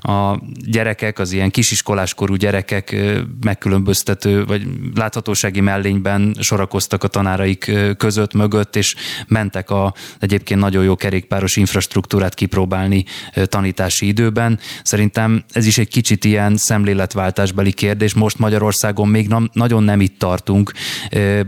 a 0.00 0.40
gyerekek, 0.66 1.18
az 1.18 1.32
ilyen 1.32 1.50
kisiskoláskorú 1.50 2.34
gyerekek 2.34 2.96
megkülönböztető, 3.44 4.44
vagy 4.44 4.66
láthatósági 4.94 5.60
mellényben 5.60 6.36
sorakoztak 6.40 7.04
a 7.04 7.08
tanáraik 7.08 7.72
között, 7.96 8.34
mögött, 8.34 8.76
és 8.76 8.94
mentek 9.26 9.70
a 9.70 9.94
egyébként 10.18 10.60
nagyon 10.60 10.84
jó 10.84 10.96
kerékpáros 10.96 11.56
infrastruktúrát 11.56 12.34
kipróbálni 12.34 13.04
tanítási 13.44 14.06
időben. 14.06 14.58
Szerintem 14.82 15.44
ez 15.52 15.66
is 15.66 15.78
egy 15.78 15.88
kicsit 15.88 16.24
ilyen 16.24 16.56
szemléletváltásbeli 16.56 17.72
kérdés. 17.72 18.14
Most 18.14 18.38
Magyarországon 18.38 19.08
még 19.08 19.28
nem, 19.28 19.50
nagyon 19.52 19.82
nem 19.82 20.00
itt 20.00 20.18
tartunk, 20.18 20.72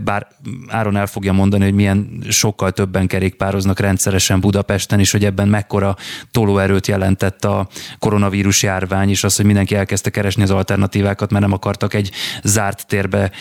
bár 0.03 0.27
Áron 0.67 0.95
el 0.95 1.07
fogja 1.07 1.33
mondani, 1.33 1.63
hogy 1.63 1.73
milyen 1.73 2.23
sokkal 2.29 2.71
többen 2.71 3.07
kerékpároznak 3.07 3.79
rendszeresen 3.79 4.39
Budapesten, 4.39 4.99
és 4.99 5.11
hogy 5.11 5.25
ebben 5.25 5.47
mekkora 5.59 5.95
tolóerőt 6.31 6.87
jelentett 6.87 7.45
a 7.45 7.67
koronavírus 7.99 8.63
járvány, 8.63 9.09
és 9.09 9.23
az, 9.23 9.35
hogy 9.35 9.45
mindenki 9.45 9.75
elkezdte 9.75 10.09
keresni 10.09 10.43
az 10.43 10.51
alternatívákat, 10.51 11.31
mert 11.31 11.43
nem 11.43 11.53
akartak 11.53 11.93
egy 11.93 12.11
zárt 12.43 12.87
térbe 12.87 13.31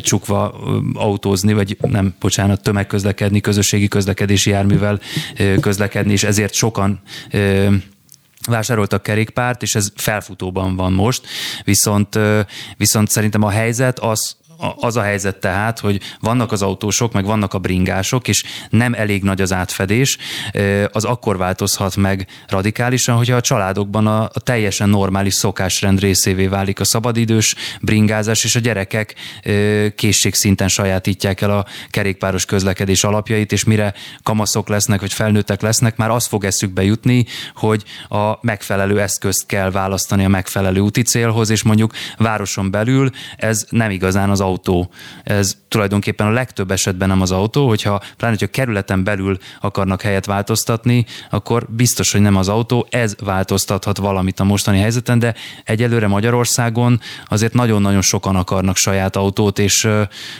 csukva 0.00 0.54
autózni, 0.94 1.52
vagy 1.52 1.76
nem, 1.80 2.14
bocsánat, 2.20 2.62
tömegközlekedni, 2.62 3.40
közösségi 3.40 3.88
közlekedési 3.88 4.50
járművel 4.50 5.00
közlekedni, 5.60 6.12
és 6.12 6.24
ezért 6.24 6.52
sokan 6.52 7.00
vásároltak 8.48 9.02
kerékpárt, 9.02 9.62
és 9.62 9.74
ez 9.74 9.88
felfutóban 9.94 10.76
van 10.76 10.92
most, 10.92 11.26
viszont, 11.64 12.18
viszont 12.76 13.10
szerintem 13.10 13.42
a 13.42 13.50
helyzet 13.50 13.98
az, 13.98 14.36
az 14.76 14.96
a 14.96 15.02
helyzet 15.02 15.36
tehát, 15.36 15.78
hogy 15.78 16.00
vannak 16.20 16.52
az 16.52 16.62
autósok, 16.62 17.12
meg 17.12 17.24
vannak 17.24 17.54
a 17.54 17.58
bringások, 17.58 18.28
és 18.28 18.44
nem 18.70 18.94
elég 18.94 19.22
nagy 19.22 19.40
az 19.40 19.52
átfedés, 19.52 20.18
az 20.92 21.04
akkor 21.04 21.36
változhat 21.36 21.96
meg 21.96 22.26
radikálisan, 22.46 23.16
hogyha 23.16 23.36
a 23.36 23.40
családokban 23.40 24.06
a, 24.06 24.22
a 24.22 24.40
teljesen 24.42 24.88
normális 24.88 25.34
szokásrend 25.34 26.00
részévé 26.00 26.46
válik 26.46 26.80
a 26.80 26.84
szabadidős 26.84 27.54
bringázás, 27.80 28.44
és 28.44 28.56
a 28.56 28.60
gyerekek 28.60 29.14
készségszinten 29.94 30.68
sajátítják 30.68 31.40
el 31.40 31.50
a 31.50 31.66
kerékpáros 31.90 32.44
közlekedés 32.44 33.04
alapjait, 33.04 33.52
és 33.52 33.64
mire 33.64 33.94
kamaszok 34.22 34.68
lesznek, 34.68 35.00
vagy 35.00 35.12
felnőttek 35.12 35.60
lesznek, 35.60 35.96
már 35.96 36.10
az 36.10 36.26
fog 36.26 36.44
eszükbe 36.44 36.82
jutni, 36.82 37.26
hogy 37.54 37.84
a 38.08 38.38
megfelelő 38.40 39.00
eszközt 39.00 39.46
kell 39.46 39.70
választani 39.70 40.24
a 40.24 40.28
megfelelő 40.28 40.80
úti 40.80 41.02
célhoz, 41.02 41.50
és 41.50 41.62
mondjuk 41.62 41.92
városon 42.16 42.70
belül 42.70 43.10
ez 43.36 43.66
nem 43.70 43.90
igazán 43.90 44.30
az 44.30 44.40
autó. 44.48 44.90
Ez 45.24 45.56
tulajdonképpen 45.68 46.26
a 46.26 46.30
legtöbb 46.30 46.70
esetben 46.70 47.08
nem 47.08 47.20
az 47.20 47.30
autó, 47.30 47.68
hogyha 47.68 48.00
pláne, 48.16 48.34
hogyha 48.38 48.52
kerületen 48.52 49.04
belül 49.04 49.38
akarnak 49.60 50.02
helyet 50.02 50.26
változtatni, 50.26 51.06
akkor 51.30 51.66
biztos, 51.68 52.12
hogy 52.12 52.20
nem 52.20 52.36
az 52.36 52.48
autó, 52.48 52.86
ez 52.90 53.14
változtathat 53.18 53.96
valamit 53.96 54.40
a 54.40 54.44
mostani 54.44 54.78
helyzeten, 54.78 55.18
de 55.18 55.34
egyelőre 55.64 56.06
Magyarországon 56.06 57.00
azért 57.28 57.52
nagyon-nagyon 57.52 58.02
sokan 58.02 58.36
akarnak 58.36 58.76
saját 58.76 59.16
autót, 59.16 59.58
és, 59.58 59.88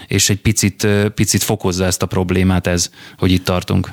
és 0.07 0.31
egy 0.31 0.41
picit, 0.41 0.87
picit 1.15 1.43
fokozza 1.43 1.85
ezt 1.85 2.03
a 2.03 2.07
problémát 2.07 2.67
ez, 2.67 2.91
hogy 3.19 3.31
itt 3.31 3.45
tartunk. 3.45 3.93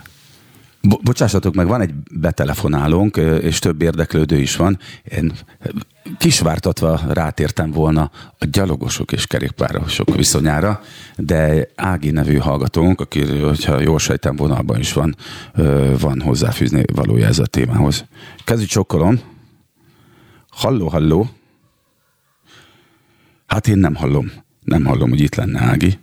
Bo- 0.88 1.04
bocsássatok 1.04 1.56
meg, 1.56 1.68
van 1.68 1.82
egy 1.82 1.94
betelefonálónk, 2.12 3.18
és 3.18 3.60
több 3.60 3.82
érdeklődő 3.82 4.38
is 4.38 4.56
van. 4.56 4.80
Én 5.04 5.34
kisvártatva 6.18 7.02
rátértem 7.08 7.72
volna 7.72 8.12
a 8.40 8.46
gyalogosok 8.52 9.12
és 9.12 9.28
kerékpárosok 9.28 10.16
viszonyára, 10.16 10.82
de 11.18 11.68
Ági 11.76 12.12
nevű 12.12 12.38
hallgatónk, 12.38 13.02
aki, 13.02 13.26
hogyha 13.26 13.82
jól 13.82 14.00
sejtem, 14.00 14.36
vonalban 14.36 14.80
is 14.80 14.94
van, 14.94 15.16
van 16.00 16.22
hozzáfűzni 16.22 16.84
valója 16.94 17.28
ez 17.28 17.40
a 17.40 17.46
témához. 17.46 18.06
Kezdjük 18.44 18.70
csokkolom. 18.70 19.20
Halló, 20.50 20.88
halló. 20.88 21.30
Hát 23.46 23.68
én 23.68 23.78
nem 23.78 23.96
hallom. 23.96 24.32
Nem 24.64 24.86
hallom, 24.86 25.10
hogy 25.10 25.22
itt 25.22 25.36
lenne 25.36 25.60
Ági 25.62 25.98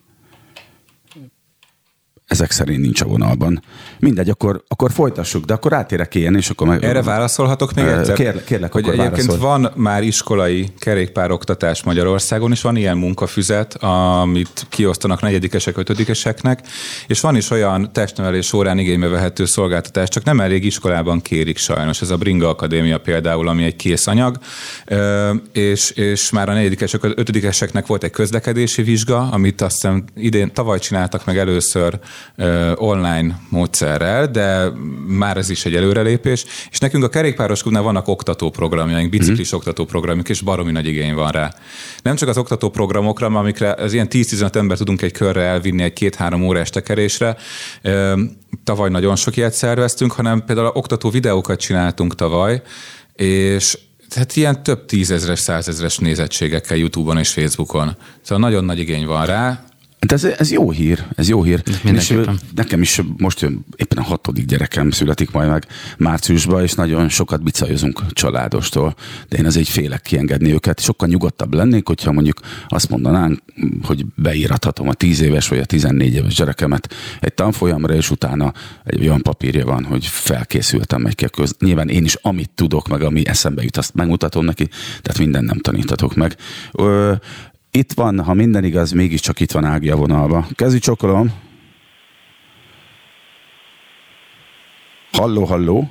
ezek 2.32 2.50
szerint 2.50 2.80
nincs 2.80 3.00
a 3.00 3.06
vonalban. 3.06 3.62
Mindegy, 4.02 4.28
akkor, 4.28 4.62
akkor 4.68 4.90
folytassuk, 4.90 5.44
de 5.44 5.54
akkor 5.54 5.72
átérek 5.72 6.14
ilyen, 6.14 6.36
és 6.36 6.50
akkor 6.50 6.66
meg... 6.66 6.84
Erre 6.84 7.02
válaszolhatok 7.02 7.74
még 7.74 7.84
egyszer? 7.84 8.14
Kérlek, 8.14 8.44
kérlek 8.44 8.72
hogy 8.72 8.82
akkor 8.82 8.98
egyébként 8.98 9.26
válaszol. 9.26 9.48
van 9.48 9.72
már 9.76 10.02
iskolai 10.02 10.72
kerékpároktatás 10.78 11.82
Magyarországon, 11.82 12.50
és 12.50 12.62
van 12.62 12.76
ilyen 12.76 12.96
munkafüzet, 12.96 13.74
amit 13.74 14.66
kiosztanak 14.68 15.20
negyedikesek, 15.20 15.76
ötödikeseknek, 15.76 16.60
és 17.06 17.20
van 17.20 17.36
is 17.36 17.50
olyan 17.50 17.92
testnevelés 17.92 18.52
órán 18.52 18.78
igénybe 18.78 19.08
vehető 19.08 19.44
szolgáltatás, 19.44 20.08
csak 20.08 20.24
nem 20.24 20.40
elég 20.40 20.64
iskolában 20.64 21.20
kérik 21.20 21.58
sajnos. 21.58 22.00
Ez 22.00 22.10
a 22.10 22.16
Bringa 22.16 22.48
Akadémia 22.48 22.98
például, 22.98 23.48
ami 23.48 23.64
egy 23.64 23.76
kész 23.76 24.06
anyag, 24.06 24.38
és, 25.52 25.90
és 25.90 26.30
már 26.30 26.48
a 26.48 26.52
negyedikesek, 26.52 27.04
ötödikeseknek 27.04 27.86
volt 27.86 28.04
egy 28.04 28.10
közlekedési 28.10 28.82
vizsga, 28.82 29.28
amit 29.30 29.60
azt 29.60 29.74
hiszem 29.74 30.04
idén, 30.16 30.52
tavaly 30.52 30.78
csináltak 30.78 31.24
meg 31.24 31.38
először 31.38 31.98
online 32.74 33.40
módszerrel, 33.98 34.26
de 34.26 34.72
már 35.06 35.36
ez 35.36 35.50
is 35.50 35.64
egy 35.64 35.74
előrelépés, 35.74 36.44
és 36.70 36.78
nekünk 36.78 37.04
a 37.04 37.08
kerékpáros 37.08 37.62
klubnál 37.62 37.82
vannak 37.82 38.08
oktatóprogramjaink, 38.08 39.10
biciklis 39.10 39.48
mm-hmm. 39.48 39.56
oktatóprogramjuk, 39.56 40.28
és 40.28 40.40
baromi 40.40 40.72
nagy 40.72 40.86
igény 40.86 41.14
van 41.14 41.30
rá. 41.30 41.54
Nem 42.02 42.16
csak 42.16 42.28
az 42.28 42.38
oktatóprogramokra, 42.38 43.26
amikre 43.26 43.72
az 43.72 43.92
ilyen 43.92 44.08
10-15 44.10 44.54
ember 44.54 44.76
tudunk 44.76 45.02
egy 45.02 45.12
körre 45.12 45.42
elvinni 45.42 45.82
egy 45.82 45.92
két-három 45.92 46.42
órás 46.42 46.70
tekerésre, 46.70 47.36
tavaly 48.64 48.90
nagyon 48.90 49.16
sok 49.16 49.36
ilyet 49.36 49.54
szerveztünk, 49.54 50.12
hanem 50.12 50.44
például 50.44 50.70
oktató 50.74 51.10
videókat 51.10 51.60
csináltunk 51.60 52.14
tavaly, 52.14 52.62
és 53.14 53.78
tehát 54.08 54.36
ilyen 54.36 54.62
több 54.62 54.84
tízezres, 54.84 55.38
százezres 55.38 55.98
nézettségekkel 55.98 56.76
YouTube-on 56.76 57.18
és 57.18 57.28
Facebookon. 57.28 57.96
Szóval 58.22 58.44
nagyon 58.48 58.64
nagy 58.64 58.78
igény 58.78 59.06
van 59.06 59.26
rá, 59.26 59.64
de 60.06 60.14
ez, 60.14 60.24
ez 60.24 60.50
jó 60.50 60.70
hír, 60.70 61.04
ez 61.14 61.28
jó 61.28 61.42
hír. 61.42 61.62
És 61.84 62.18
nekem 62.54 62.80
is 62.80 63.00
most 63.16 63.40
jön, 63.40 63.64
éppen 63.76 63.98
a 63.98 64.02
hatodik 64.02 64.44
gyerekem 64.44 64.90
születik 64.90 65.30
majd 65.30 65.48
meg 65.48 65.66
márciusban, 65.98 66.62
és 66.62 66.74
nagyon 66.74 67.08
sokat 67.08 67.42
bicajozunk 67.42 68.02
családostól, 68.12 68.94
de 69.28 69.36
én 69.36 69.46
azért 69.46 69.68
félek 69.68 70.00
kiengedni 70.00 70.52
őket. 70.52 70.80
Sokkal 70.80 71.08
nyugodtabb 71.08 71.54
lennék, 71.54 71.86
hogyha 71.86 72.12
mondjuk 72.12 72.40
azt 72.68 72.88
mondanánk, 72.88 73.42
hogy 73.82 74.06
beírathatom 74.14 74.88
a 74.88 74.94
tíz 74.94 75.20
éves 75.20 75.48
vagy 75.48 75.58
a 75.58 75.64
tizennégy 75.64 76.14
éves 76.14 76.34
gyerekemet 76.34 76.94
egy 77.20 77.34
tanfolyamra, 77.34 77.94
és 77.94 78.10
utána 78.10 78.52
egy 78.84 79.00
olyan 79.00 79.22
papírja 79.22 79.64
van, 79.64 79.84
hogy 79.84 80.06
felkészültem 80.06 81.06
egy 81.06 81.30
köz. 81.30 81.56
Nyilván 81.58 81.88
én 81.88 82.04
is 82.04 82.14
amit 82.14 82.50
tudok, 82.54 82.88
meg 82.88 83.02
ami 83.02 83.26
eszembe 83.26 83.62
jut, 83.62 83.76
azt 83.76 83.94
megmutatom 83.94 84.44
neki, 84.44 84.68
tehát 85.02 85.18
minden 85.18 85.44
nem 85.44 85.58
tanítatok 85.58 86.14
meg. 86.14 86.36
Ö, 86.72 87.12
itt 87.74 87.92
van, 87.92 88.24
ha 88.24 88.34
minden 88.34 88.64
igaz, 88.64 88.90
mégiscsak 88.90 89.40
itt 89.40 89.52
van 89.52 89.64
Ági 89.64 89.90
a 89.90 89.96
vonalba. 89.96 90.46
Kezdj 90.54 90.78
csokolom. 90.78 91.32
Halló, 95.12 95.44
halló. 95.44 95.90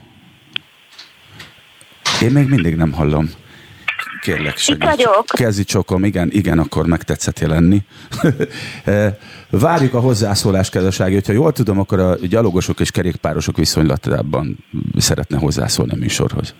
Én 2.21 2.32
még 2.32 2.47
mindig 2.47 2.75
nem 2.75 2.91
hallom. 2.91 3.29
Kérlek, 4.21 4.57
segíts. 4.57 4.84
Itt 4.84 4.89
vagyok. 4.89 5.25
Kezdj 5.25 5.61
csokom, 5.61 6.03
igen, 6.03 6.32
igen, 6.32 6.59
akkor 6.59 6.86
megtetszett 6.86 7.39
jelenni. 7.39 7.82
Eh, 8.84 9.15
várjuk 9.49 9.93
a 9.93 9.99
hozzászólás, 9.99 10.69
kedvesági. 10.69 11.13
Hogyha 11.13 11.34
jól 11.34 11.51
tudom, 11.51 11.79
akkor 11.79 11.99
a 11.99 12.15
gyalogosok 12.15 12.79
és 12.79 12.91
kerékpárosok 12.91 13.57
viszonylatában 13.57 14.65
szeretne 14.97 15.38
hozzászólni 15.38 15.91
a 15.91 15.95
műsorhoz. 15.95 16.53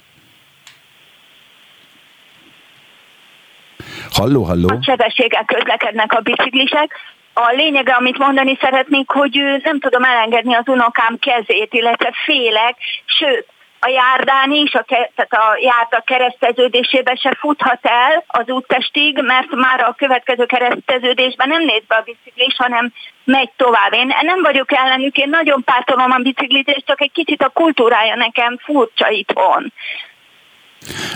Halló, 4.16 4.44
halló. 4.44 4.68
A 4.70 4.84
sebességgel 4.84 5.46
közlekednek 5.46 6.14
a 6.14 6.20
biciklisek. 6.20 6.96
A 7.34 7.52
lényege, 7.52 7.94
amit 7.94 8.18
mondani 8.18 8.58
szeretnék, 8.62 9.10
hogy 9.10 9.42
nem 9.64 9.80
tudom 9.80 10.04
elengedni 10.04 10.56
az 10.56 10.68
unokám 10.68 11.18
kezét, 11.20 11.74
illetve 11.74 12.12
félek, 12.26 12.76
sőt, 13.06 13.48
a 13.84 13.90
járdán 13.90 14.52
is, 14.52 14.74
a, 14.74 14.84
tehát 14.88 15.34
a 15.34 15.58
járda 15.62 16.02
kereszteződésében 16.06 17.16
se 17.16 17.38
futhat 17.40 17.80
el 17.82 18.24
az 18.28 18.50
úttestig, 18.50 19.22
mert 19.22 19.52
már 19.52 19.82
a 19.82 19.96
következő 19.98 20.46
kereszteződésben 20.46 21.48
nem 21.48 21.64
néz 21.64 21.82
be 21.88 21.96
a 21.96 22.02
biciklis, 22.02 22.56
hanem 22.58 22.94
megy 23.24 23.50
tovább. 23.58 23.94
Én 23.94 24.14
nem 24.22 24.42
vagyok 24.42 24.72
ellenük, 24.72 25.18
én 25.18 25.30
nagyon 25.30 25.64
pártolom 25.64 26.12
a 26.12 26.18
biciklit, 26.18 26.68
és 26.68 26.84
csak 26.86 27.02
egy 27.02 27.12
kicsit 27.12 27.44
a 27.44 27.50
kultúrája 27.50 28.16
nekem 28.16 28.58
furcsa 28.58 29.10
itthon. 29.10 29.74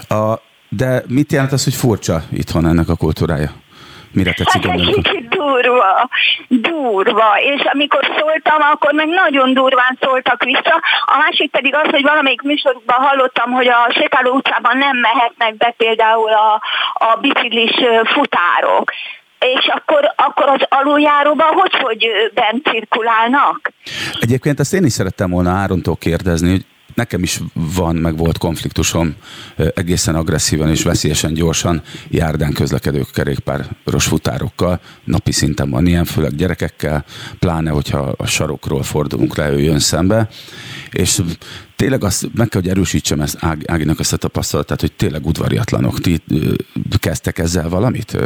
A 0.07 0.41
de 0.77 1.03
mit 1.07 1.31
jelent 1.31 1.51
az, 1.51 1.63
hogy 1.63 1.73
furcsa 1.73 2.23
itthon 2.31 2.65
ennek 2.67 2.89
a 2.89 2.95
kultúrája? 2.95 3.51
Mire 4.11 4.33
tetszik 4.33 4.65
hát 4.65 4.79
kicsit 4.79 5.27
durva, 5.29 6.09
durva, 6.47 7.29
és 7.39 7.61
amikor 7.73 8.03
szóltam, 8.19 8.61
akkor 8.73 8.93
meg 8.93 9.07
nagyon 9.07 9.53
durván 9.53 9.97
szóltak 10.01 10.43
vissza. 10.43 10.75
A 11.05 11.17
másik 11.17 11.51
pedig 11.51 11.75
az, 11.75 11.89
hogy 11.89 12.01
valamelyik 12.01 12.41
műsorban 12.41 12.97
hallottam, 13.07 13.51
hogy 13.51 13.67
a 13.67 13.93
sétáló 13.99 14.35
utcában 14.35 14.77
nem 14.77 14.97
mehetnek 14.97 15.57
be 15.57 15.73
például 15.77 16.29
a, 16.29 16.61
a 16.93 17.17
biciklis 17.21 17.71
futárok 18.13 18.91
és 19.39 19.67
akkor, 19.75 20.13
akkor 20.15 20.49
az 20.49 20.65
aluljáróban 20.69 21.47
hogy, 21.47 21.73
hogy 21.73 22.07
bent 22.33 22.67
cirkulálnak? 22.67 23.71
Egyébként 24.19 24.59
ezt 24.59 24.73
én 24.73 24.83
is 24.83 24.93
szerettem 24.93 25.29
volna 25.29 25.49
Árontól 25.49 25.95
kérdezni, 25.95 26.49
hogy 26.49 26.65
nekem 26.95 27.23
is 27.23 27.39
van, 27.53 27.95
meg 27.95 28.17
volt 28.17 28.37
konfliktusom 28.37 29.15
egészen 29.75 30.15
agresszívan 30.15 30.69
és 30.69 30.83
veszélyesen 30.83 31.33
gyorsan 31.33 31.81
járdán 32.09 32.53
közlekedők 32.53 33.11
kerékpáros 33.11 34.05
futárokkal. 34.05 34.79
Napi 35.03 35.31
szinten 35.31 35.69
van 35.69 35.87
ilyen, 35.87 36.05
főleg 36.05 36.35
gyerekekkel, 36.35 37.05
pláne, 37.39 37.69
hogyha 37.69 38.13
a 38.17 38.25
sarokról 38.25 38.83
fordulunk 38.83 39.35
le, 39.35 39.51
ő 39.51 39.59
jön 39.59 39.79
szembe. 39.79 40.29
És 40.91 41.21
tényleg 41.75 42.03
azt 42.03 42.29
meg 42.35 42.47
kell, 42.47 42.61
hogy 42.61 42.69
erősítsem 42.69 43.21
ezt 43.21 43.37
Ág, 43.39 43.63
Áginak 43.67 43.99
ezt 43.99 44.13
a 44.13 44.17
tapasztalatát, 44.17 44.81
hogy 44.81 44.91
tényleg 44.91 45.25
udvariatlanok. 45.25 46.01
Ti 46.01 46.21
kezdtek 46.99 47.39
ezzel 47.39 47.69
valamit? 47.69 48.17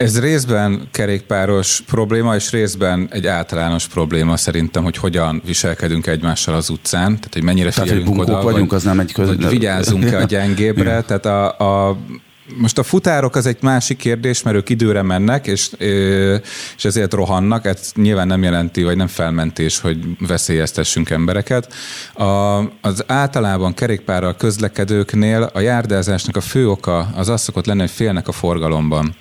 Ez 0.00 0.20
részben 0.20 0.88
kerékpáros 0.90 1.82
probléma, 1.86 2.34
és 2.34 2.50
részben 2.50 3.08
egy 3.10 3.26
általános 3.26 3.86
probléma 3.86 4.36
szerintem, 4.36 4.82
hogy 4.82 4.96
hogyan 4.96 5.42
viselkedünk 5.44 6.06
egymással 6.06 6.54
az 6.54 6.70
utcán, 6.70 7.06
tehát 7.06 7.32
hogy 7.32 7.42
mennyire 7.42 7.70
figyelünk 7.70 8.04
tehát, 8.04 8.18
hogy 8.18 8.30
oda, 8.30 8.42
vagyunk, 8.42 8.72
az 8.72 8.82
nem 8.82 9.00
egy 9.00 9.12
köz... 9.12 9.28
hogy 9.28 9.48
vigyázzunk-e 9.48 10.18
a 10.18 10.24
gyengébbre, 10.24 11.02
tehát 11.02 11.26
a, 11.26 11.88
a 11.88 11.96
most 12.56 12.78
a 12.78 12.82
futárok 12.82 13.36
az 13.36 13.46
egy 13.46 13.56
másik 13.60 13.96
kérdés, 13.96 14.42
mert 14.42 14.56
ők 14.56 14.68
időre 14.68 15.02
mennek, 15.02 15.46
és, 15.46 15.70
és 16.76 16.84
ezért 16.84 17.12
rohannak. 17.12 17.66
Ez 17.66 17.92
nyilván 17.94 18.26
nem 18.26 18.42
jelenti, 18.42 18.82
vagy 18.82 18.96
nem 18.96 19.06
felmentés, 19.06 19.80
hogy 19.80 19.98
veszélyeztessünk 20.18 21.10
embereket. 21.10 21.72
A, 22.14 22.24
az 22.80 23.04
általában 23.06 23.74
kerékpárral 23.74 24.36
közlekedőknél 24.36 25.50
a 25.52 25.60
járdázásnak 25.60 26.36
a 26.36 26.40
fő 26.40 26.68
oka 26.68 27.10
az 27.14 27.28
az 27.28 27.40
szokott 27.40 27.66
lenni, 27.66 27.80
hogy 27.80 27.90
félnek 27.90 28.28
a 28.28 28.32
forgalomban 28.32 29.14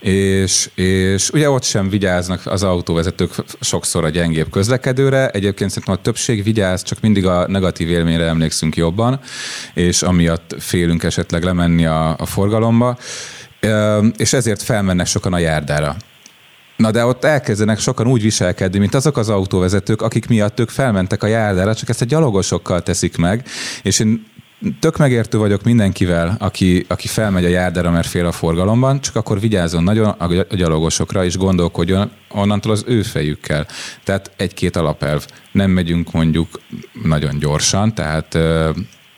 és, 0.00 0.70
és 0.74 1.30
ugye 1.30 1.50
ott 1.50 1.62
sem 1.62 1.88
vigyáznak 1.88 2.46
az 2.46 2.62
autóvezetők 2.62 3.30
sokszor 3.60 4.04
a 4.04 4.08
gyengébb 4.08 4.50
közlekedőre. 4.50 5.28
Egyébként 5.28 5.70
szerintem 5.70 5.94
a 5.94 6.02
többség 6.02 6.42
vigyáz, 6.42 6.82
csak 6.82 7.00
mindig 7.00 7.26
a 7.26 7.46
negatív 7.48 7.90
élményre 7.90 8.24
emlékszünk 8.24 8.76
jobban, 8.76 9.20
és 9.74 10.02
amiatt 10.02 10.54
félünk 10.58 11.02
esetleg 11.02 11.42
lemenni 11.42 11.86
a, 11.86 12.16
a 12.18 12.26
forgalomba, 12.26 12.98
és 14.16 14.32
ezért 14.32 14.62
felmennek 14.62 15.06
sokan 15.06 15.32
a 15.32 15.38
járdára. 15.38 15.96
Na 16.76 16.90
de 16.90 17.04
ott 17.04 17.24
elkezdenek 17.24 17.78
sokan 17.78 18.06
úgy 18.06 18.22
viselkedni, 18.22 18.78
mint 18.78 18.94
azok 18.94 19.16
az 19.16 19.28
autóvezetők, 19.28 20.02
akik 20.02 20.28
miatt 20.28 20.60
ők 20.60 20.68
felmentek 20.68 21.22
a 21.22 21.26
járdára, 21.26 21.74
csak 21.74 21.88
ezt 21.88 22.02
a 22.02 22.04
gyalogosokkal 22.04 22.82
teszik 22.82 23.16
meg, 23.16 23.46
és 23.82 23.98
én 23.98 24.26
tök 24.80 24.96
megértő 24.96 25.38
vagyok 25.38 25.62
mindenkivel, 25.62 26.36
aki, 26.38 26.84
aki 26.88 27.08
felmegy 27.08 27.44
a 27.44 27.48
járdára, 27.48 27.90
mert 27.90 28.06
fél 28.06 28.26
a 28.26 28.32
forgalomban, 28.32 29.00
csak 29.00 29.16
akkor 29.16 29.40
vigyázzon 29.40 29.82
nagyon 29.82 30.08
a 30.48 30.54
gyalogosokra, 30.54 31.24
és 31.24 31.36
gondolkodjon 31.36 32.10
onnantól 32.28 32.72
az 32.72 32.84
ő 32.86 33.02
fejükkel. 33.02 33.66
Tehát 34.04 34.30
egy-két 34.36 34.76
alapelv. 34.76 35.26
Nem 35.52 35.70
megyünk 35.70 36.12
mondjuk 36.12 36.60
nagyon 37.02 37.38
gyorsan, 37.38 37.94
tehát 37.94 38.38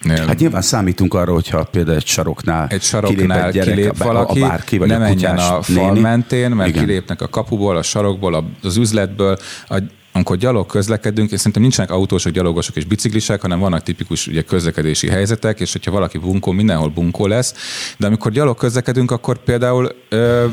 Hát 0.08 0.38
nyilván 0.38 0.62
számítunk 0.62 1.14
arra, 1.14 1.32
hogyha 1.32 1.64
például 1.64 1.96
egy 1.96 2.06
saroknál, 2.06 2.66
egy 2.70 2.82
saroknál 2.82 3.50
kilép, 3.50 3.64
gyerek, 3.64 3.74
kilép 3.74 3.96
valaki, 3.96 4.42
a 4.42 4.46
bárki, 4.48 4.78
vagy 4.78 4.88
ne 4.88 4.98
menjen 4.98 5.38
a 5.38 5.62
fal 5.62 5.86
néni. 5.86 6.00
mentén, 6.00 6.50
mert 6.50 6.68
Igen. 6.68 6.84
kilépnek 6.84 7.22
a 7.22 7.28
kapuból, 7.28 7.76
a 7.76 7.82
sarokból, 7.82 8.50
az 8.62 8.76
üzletből, 8.76 9.36
a 9.68 9.78
amikor 10.12 10.36
gyalog 10.36 10.66
közlekedünk, 10.66 11.30
és 11.30 11.36
szerintem 11.36 11.62
nincsenek 11.62 11.90
autósok, 11.90 12.32
gyalogosok 12.32 12.76
és 12.76 12.84
biciklisek, 12.84 13.40
hanem 13.40 13.58
vannak 13.58 13.82
tipikus 13.82 14.26
ugye, 14.26 14.42
közlekedési 14.42 15.08
helyzetek, 15.08 15.60
és 15.60 15.72
hogyha 15.72 15.90
valaki 15.90 16.18
bunkó, 16.18 16.52
mindenhol 16.52 16.88
bunkó 16.88 17.26
lesz. 17.26 17.54
De 17.98 18.06
amikor 18.06 18.32
gyalog 18.32 18.56
közlekedünk, 18.56 19.10
akkor 19.10 19.38
például 19.38 19.94
ö, 20.08 20.46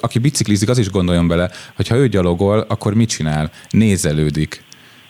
aki 0.00 0.18
biciklizik, 0.18 0.68
az 0.68 0.78
is 0.78 0.90
gondoljon 0.90 1.28
bele, 1.28 1.50
hogy 1.76 1.88
ha 1.88 1.96
ő 1.96 2.08
gyalogol, 2.08 2.58
akkor 2.68 2.94
mit 2.94 3.08
csinál? 3.08 3.50
Nézelődik 3.70 4.62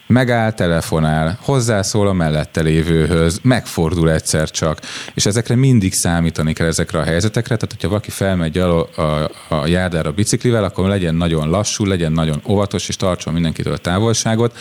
megáll, 0.06 0.52
telefonál, 0.52 1.38
hozzászól 1.40 2.08
a 2.08 2.12
mellette 2.12 2.60
lévőhöz, 2.60 3.40
megfordul 3.42 4.10
egyszer 4.10 4.50
csak, 4.50 4.80
és 5.14 5.26
ezekre 5.26 5.54
mindig 5.54 5.92
számítani 5.92 6.52
kell 6.52 6.66
ezekre 6.66 6.98
a 6.98 7.04
helyzetekre, 7.04 7.54
tehát 7.56 7.72
hogyha 7.72 7.88
valaki 7.88 8.10
felmegy 8.10 8.58
a, 8.58 8.80
a, 8.80 9.30
a 9.48 9.66
járdára 9.66 10.12
biciklivel, 10.12 10.64
akkor 10.64 10.88
legyen 10.88 11.14
nagyon 11.14 11.50
lassú, 11.50 11.84
legyen 11.84 12.12
nagyon 12.12 12.40
óvatos, 12.48 12.88
és 12.88 12.96
tartson 12.96 13.32
mindenkitől 13.32 13.72
a 13.72 13.78
távolságot 13.78 14.56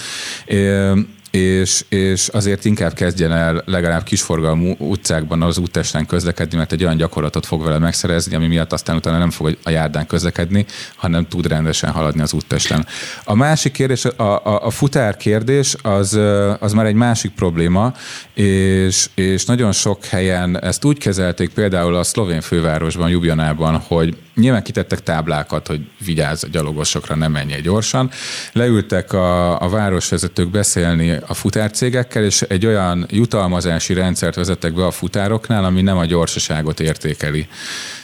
és, 1.35 1.85
és 1.89 2.27
azért 2.27 2.65
inkább 2.65 2.93
kezdjen 2.93 3.31
el 3.31 3.63
legalább 3.65 4.03
kisforgalmú 4.03 4.75
utcákban 4.77 5.41
az 5.41 5.57
úttesten 5.57 6.05
közlekedni, 6.05 6.57
mert 6.57 6.71
egy 6.71 6.83
olyan 6.83 6.97
gyakorlatot 6.97 7.45
fog 7.45 7.63
vele 7.63 7.77
megszerezni, 7.77 8.35
ami 8.35 8.47
miatt 8.47 8.73
aztán 8.73 8.95
utána 8.95 9.17
nem 9.17 9.29
fog 9.29 9.57
a 9.63 9.69
járdán 9.69 10.07
közlekedni, 10.07 10.65
hanem 10.95 11.27
tud 11.27 11.47
rendesen 11.47 11.91
haladni 11.91 12.21
az 12.21 12.33
úttesten. 12.33 12.85
A 13.23 13.35
másik 13.35 13.71
kérdés, 13.71 14.05
a, 14.05 14.23
a, 14.23 14.65
a 14.65 14.69
futár 14.69 15.17
kérdés, 15.17 15.75
az, 15.81 16.19
az 16.59 16.73
már 16.73 16.85
egy 16.85 16.95
másik 16.95 17.31
probléma, 17.31 17.93
és, 18.33 19.09
és 19.15 19.45
nagyon 19.45 19.71
sok 19.71 20.05
helyen 20.05 20.59
ezt 20.63 20.85
úgy 20.85 20.97
kezelték, 20.97 21.49
például 21.49 21.95
a 21.95 22.03
szlovén 22.03 22.41
fővárosban, 22.41 23.09
Jubjanában, 23.09 23.77
hogy 23.87 24.17
nyilván 24.35 24.63
kitettek 24.63 25.03
táblákat, 25.03 25.67
hogy 25.67 25.87
vigyázz 26.05 26.43
a 26.43 26.47
gyalogosokra, 26.47 27.15
nem 27.15 27.31
menj 27.31 27.61
gyorsan. 27.61 28.11
Leültek 28.51 29.13
a, 29.13 29.61
a 29.61 29.69
városvezetők 29.69 30.49
beszélni 30.49 31.11
a 31.27 31.33
futárcégekkel, 31.33 32.23
és 32.23 32.41
egy 32.41 32.65
olyan 32.65 33.05
jutalmazási 33.09 33.93
rendszert 33.93 34.35
vezettek 34.35 34.73
be 34.73 34.85
a 34.85 34.91
futároknál, 34.91 35.63
ami 35.63 35.81
nem 35.81 35.97
a 35.97 36.05
gyorsaságot 36.05 36.79
értékeli. 36.79 37.47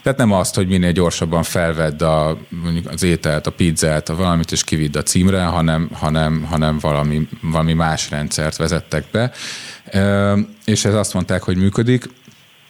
Tehát 0.03 0.17
nem 0.17 0.31
azt, 0.31 0.55
hogy 0.55 0.67
minél 0.67 0.91
gyorsabban 0.91 1.43
felvedd 1.43 2.03
a, 2.03 2.37
az 2.85 3.03
ételt, 3.03 3.47
a 3.47 3.51
pizzát, 3.51 4.09
a 4.09 4.15
valamit, 4.15 4.51
és 4.51 4.63
kividd 4.63 4.97
a 4.97 5.03
címre, 5.03 5.43
hanem, 5.43 5.89
hanem, 5.93 6.43
hanem 6.43 6.79
valami, 6.79 7.27
valami 7.41 7.73
más 7.73 8.09
rendszert 8.09 8.57
vezettek 8.57 9.05
be. 9.11 9.31
És 10.65 10.85
ez 10.85 10.93
azt 10.93 11.13
mondták, 11.13 11.43
hogy 11.43 11.57
működik. 11.57 12.09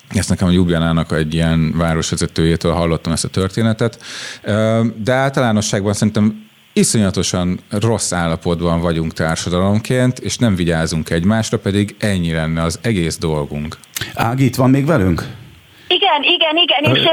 Ezt 0.09 0.29
nekem 0.29 0.47
a 0.47 0.51
Ljubljanának 0.51 1.11
egy 1.11 1.33
ilyen 1.33 1.73
városvezetőjétől 1.77 2.73
hallottam 2.73 3.13
ezt 3.13 3.25
a 3.25 3.27
történetet. 3.27 4.03
De 5.03 5.13
általánosságban 5.13 5.93
szerintem 5.93 6.47
iszonyatosan 6.73 7.59
rossz 7.69 8.11
állapotban 8.11 8.81
vagyunk 8.81 9.13
társadalomként, 9.13 10.19
és 10.19 10.37
nem 10.37 10.55
vigyázunk 10.55 11.09
egymásra, 11.09 11.59
pedig 11.59 11.95
ennyi 11.99 12.31
lenne 12.31 12.61
az 12.61 12.79
egész 12.81 13.17
dolgunk. 13.17 13.77
Ági, 14.13 14.45
itt 14.45 14.55
van 14.55 14.69
még 14.69 14.85
velünk? 14.85 15.27
Igen, 16.09 16.23
igen, 16.23 16.55
igen, 16.57 16.95
és 16.95 17.03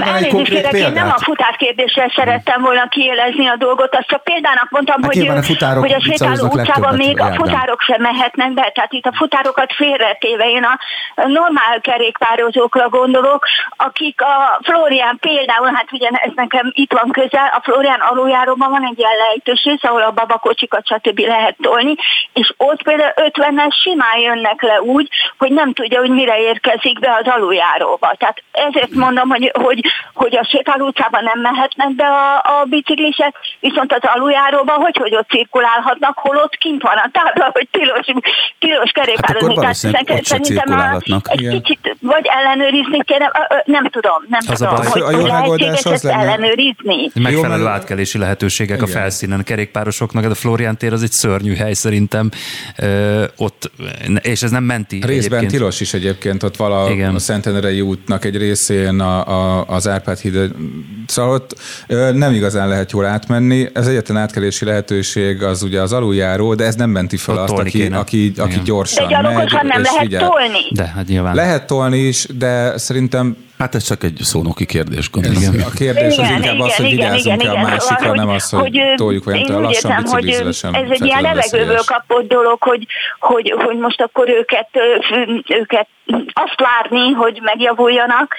elnézést 0.00 0.50
kérek, 0.50 0.72
én 0.72 0.92
nem 0.92 1.08
a 1.08 1.18
futárkérdéssel 1.18 2.12
szerettem 2.16 2.62
volna 2.62 2.88
kielezni 2.88 3.46
a 3.46 3.56
dolgot, 3.56 3.94
azt 3.94 4.06
csak 4.06 4.22
példának 4.22 4.70
mondtam, 4.70 5.02
hát 5.02 5.14
hogy, 5.14 5.28
a 5.28 5.78
hogy 5.78 5.92
a 5.92 6.00
sétáló 6.00 6.46
utcában 6.46 6.94
még 6.94 7.20
a 7.20 7.34
futárok 7.34 7.80
sem 7.80 8.02
mehetnek 8.02 8.52
be, 8.52 8.70
tehát 8.74 8.92
itt 8.92 9.06
a 9.06 9.12
futárokat 9.16 9.72
félretéve 9.72 10.50
én 10.50 10.64
a 10.64 10.78
normál 11.26 11.80
kerékpározókra 11.80 12.88
gondolok, 12.88 13.46
akik 13.76 14.20
a 14.20 14.60
Florian 14.62 15.18
például, 15.20 15.70
hát 15.74 15.92
ugye 15.92 16.08
ez 16.08 16.32
nekem 16.34 16.70
itt 16.74 16.92
van 16.92 17.10
közel, 17.10 17.50
a 17.56 17.60
Florian 17.62 18.00
aluljáróban 18.00 18.70
van 18.70 18.86
egy 18.90 18.98
ilyen 18.98 19.16
lejtős 19.26 19.64
ahol 19.80 20.02
a 20.02 20.10
babakocsikat 20.10 20.86
stb. 20.86 21.18
lehet 21.18 21.56
tolni, 21.62 21.94
és 22.32 22.54
ott 22.56 22.82
például 22.82 23.12
50-es 23.16 23.74
simán 23.82 24.18
jönnek 24.18 24.62
le 24.62 24.80
úgy, 24.80 25.08
hogy 25.38 25.52
nem 25.52 25.72
tudja, 25.72 26.00
hogy 26.00 26.10
mire 26.10 26.40
érkezik 26.40 26.98
be 26.98 27.18
az 27.20 27.26
aluljáróba. 27.26 28.14
Tehát 28.26 28.68
ezért 28.68 28.92
mondom, 29.04 29.28
hogy, 29.28 29.52
hogy, 29.54 29.80
hogy 30.14 30.36
a 30.36 30.44
sétáló 30.52 30.86
utcában 30.86 31.22
nem 31.24 31.40
mehetnek 31.40 31.94
be 31.94 32.06
a, 32.06 32.28
a 32.54 32.64
biciklisek, 32.64 33.34
viszont 33.60 33.92
az 33.92 34.04
aluljáróban 34.14 34.76
hogy, 34.76 34.96
hogy 34.96 35.14
ott 35.14 35.28
cirkulálhatnak, 35.28 36.18
hol 36.18 36.36
ott 36.36 36.56
kint 36.56 36.82
van 36.82 36.96
a 36.96 37.10
tábla, 37.12 37.50
hogy 37.52 37.68
tilos, 37.70 38.06
tilos 38.58 38.90
kerékpározni. 38.90 39.64
Hát 39.64 40.04
Tehát 40.04 40.24
szerintem 40.24 40.78
a, 40.78 40.98
egy 41.24 41.40
Igen. 41.40 41.62
kicsit 41.62 41.96
vagy 42.00 42.26
ellenőrizni 42.38 43.04
kéne, 43.04 43.30
nem 43.64 43.84
tudom, 43.88 44.24
nem 44.28 44.40
az 44.46 44.58
tudom, 44.58 44.74
a 44.74 44.76
baj, 44.76 44.86
hogy, 44.86 45.02
a 45.02 45.10
jó 45.10 45.26
lehetséges 45.26 45.84
ezt 45.84 46.02
lenne. 46.02 46.22
ellenőrizni. 46.22 47.10
Megfelelő 47.14 47.66
átkelési 47.66 48.18
lehetőségek 48.18 48.76
Igen. 48.76 48.88
a 48.88 48.92
felszínen. 48.92 49.44
Kerékpárosoknak, 49.44 50.22
de 50.22 50.30
a 50.30 50.34
Florián 50.34 50.76
tér 50.76 50.92
az 50.92 51.02
egy 51.02 51.10
szörnyű 51.10 51.54
hely 51.54 51.72
szerintem. 51.72 52.30
Ö, 52.78 53.24
ott, 53.36 53.70
és 54.22 54.42
ez 54.42 54.50
nem 54.50 54.64
menti. 54.64 54.94
Részben 54.94 55.16
egyébként. 55.16 55.50
tilos 55.50 55.80
is 55.80 55.94
egyébként, 55.94 56.42
ott 56.42 56.56
vala 56.56 56.84
a 57.14 57.18
Szentendrei 57.18 57.80
út 57.80 58.08
útnak 58.16 58.34
egy 58.34 58.40
részén 58.40 59.00
a, 59.00 59.26
a, 59.26 59.64
az 59.68 59.88
Árpád 59.88 60.18
híd, 60.18 60.50
szóval 61.06 61.32
ott 61.32 61.56
nem 62.14 62.32
igazán 62.32 62.68
lehet 62.68 62.92
jól 62.92 63.04
átmenni. 63.04 63.68
Ez 63.72 63.86
egyetlen 63.86 64.16
átkelési 64.16 64.64
lehetőség 64.64 65.42
az 65.42 65.62
ugye 65.62 65.80
az 65.80 65.92
aluljáró, 65.92 66.54
de 66.54 66.64
ez 66.64 66.74
nem 66.74 66.90
menti 66.90 67.16
fel 67.16 67.36
azt, 67.38 67.52
aki, 67.52 67.86
aki, 67.86 68.32
aki 68.36 68.60
gyorsan 68.64 69.08
de 69.08 69.20
megy. 69.20 69.52
nem 69.52 69.82
lehet 69.82 70.00
vigyel. 70.00 70.28
tolni. 70.28 70.58
De, 70.70 70.86
hát 70.86 71.06
nyilván. 71.06 71.34
Lehet 71.34 71.66
tolni 71.66 71.98
is, 71.98 72.26
de 72.38 72.78
szerintem 72.78 73.36
Hát 73.58 73.74
ez 73.74 73.82
csak 73.82 74.02
egy 74.02 74.18
szónoki 74.22 74.66
kérdés, 74.66 75.10
gondolom. 75.10 75.42
Igen. 75.42 75.66
A 75.66 75.70
kérdés 75.70 76.12
igen, 76.12 76.24
az 76.24 76.30
inkább 76.30 76.54
igen, 76.54 76.66
az, 76.66 76.76
hogy 76.76 76.90
vigyázzunk 76.90 77.42
igen, 77.42 77.54
a 77.54 77.60
másikra, 77.60 78.14
nem 78.14 78.28
az, 78.28 78.50
hogy, 78.50 78.60
hogy 78.60 78.94
toljuk 78.96 79.24
vagy 79.24 79.48
nem 79.48 79.60
lassan 79.60 79.96
biciklizve 79.96 80.68
Ez 80.78 80.90
egy 80.90 81.04
ilyen 81.04 81.22
levegőből 81.22 81.82
kapott 81.86 82.28
dolog, 82.28 82.62
hogy, 82.62 82.86
hogy, 83.18 83.54
hogy 83.58 83.76
most 83.78 84.00
akkor 84.00 84.28
őket, 84.28 84.68
őket 85.48 85.88
azt 86.32 86.60
várni, 86.60 87.12
hogy 87.12 87.40
megjavuljanak, 87.42 88.34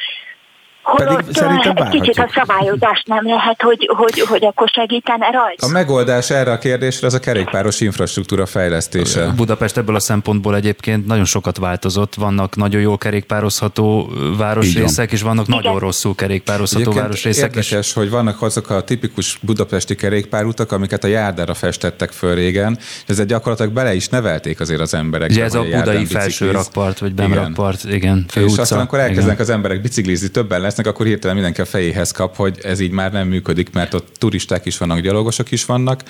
Holott 0.87 1.33
szerintem 1.33 1.75
egy 1.75 1.89
kicsit 1.89 2.17
a 2.17 2.29
szabályozást 2.33 3.07
nem 3.07 3.25
lehet, 3.25 3.61
hogy, 3.61 3.89
hogy, 3.95 4.19
hogy 4.19 4.45
akkor 4.45 4.67
segítene 4.67 5.29
rajta. 5.31 5.65
A 5.65 5.69
megoldás 5.69 6.29
erre 6.29 6.51
a 6.51 6.57
kérdésre 6.57 7.07
az 7.07 7.13
a 7.13 7.19
kerékpáros 7.19 7.79
infrastruktúra 7.81 8.45
fejlesztése. 8.45 9.33
Budapest 9.35 9.77
ebből 9.77 9.95
a 9.95 9.99
szempontból 9.99 10.55
egyébként 10.55 11.05
nagyon 11.05 11.25
sokat 11.25 11.57
változott. 11.57 12.15
Vannak 12.15 12.55
nagyon 12.55 12.81
jól 12.81 12.97
kerékpározható 12.97 14.09
városrészek, 14.37 15.11
és 15.11 15.21
vannak 15.21 15.47
Igen. 15.47 15.61
nagyon 15.63 15.79
rosszul 15.79 16.15
kerékpározható 16.15 16.81
egyébként 16.81 17.05
városrészek 17.05 17.43
érdekes, 17.43 17.71
is. 17.71 17.93
hogy 17.93 18.09
vannak 18.09 18.41
azok 18.41 18.69
a 18.69 18.83
tipikus 18.83 19.37
budapesti 19.41 19.95
kerékpárutak, 19.95 20.71
amiket 20.71 21.03
a 21.03 21.07
járdára 21.07 21.53
festettek 21.53 22.11
föl 22.11 22.35
régen, 22.35 22.77
és 22.77 23.03
ezzel 23.07 23.25
gyakorlatilag 23.25 23.71
bele 23.71 23.93
is 23.93 24.09
nevelték 24.09 24.59
azért 24.59 24.81
az 24.81 24.93
emberek. 24.93 25.29
Ugye 25.29 25.43
ez 25.43 25.53
a 25.53 25.63
budai 25.63 26.05
felső 26.05 26.51
rakpart, 26.51 26.99
vagy 26.99 27.13
bemrakpart, 27.13 27.83
igen. 27.83 28.25
igen 28.35 28.45
és 28.47 28.57
aztán 28.57 28.79
akkor 28.79 28.99
elkezdenek 28.99 29.33
igen. 29.33 29.45
az 29.45 29.49
emberek 29.49 29.81
biciklizni, 29.81 30.27
többen 30.27 30.61
lesznek, 30.77 30.95
akkor 30.95 31.05
hirtelen 31.05 31.35
mindenki 31.35 31.61
a 31.61 31.65
fejéhez 31.65 32.11
kap, 32.11 32.35
hogy 32.35 32.59
ez 32.61 32.79
így 32.79 32.91
már 32.91 33.11
nem 33.11 33.27
működik, 33.27 33.69
mert 33.73 33.93
ott 33.93 34.07
turisták 34.17 34.65
is 34.65 34.77
vannak, 34.77 34.99
gyalogosok 34.99 35.51
is 35.51 35.65
vannak, 35.65 36.03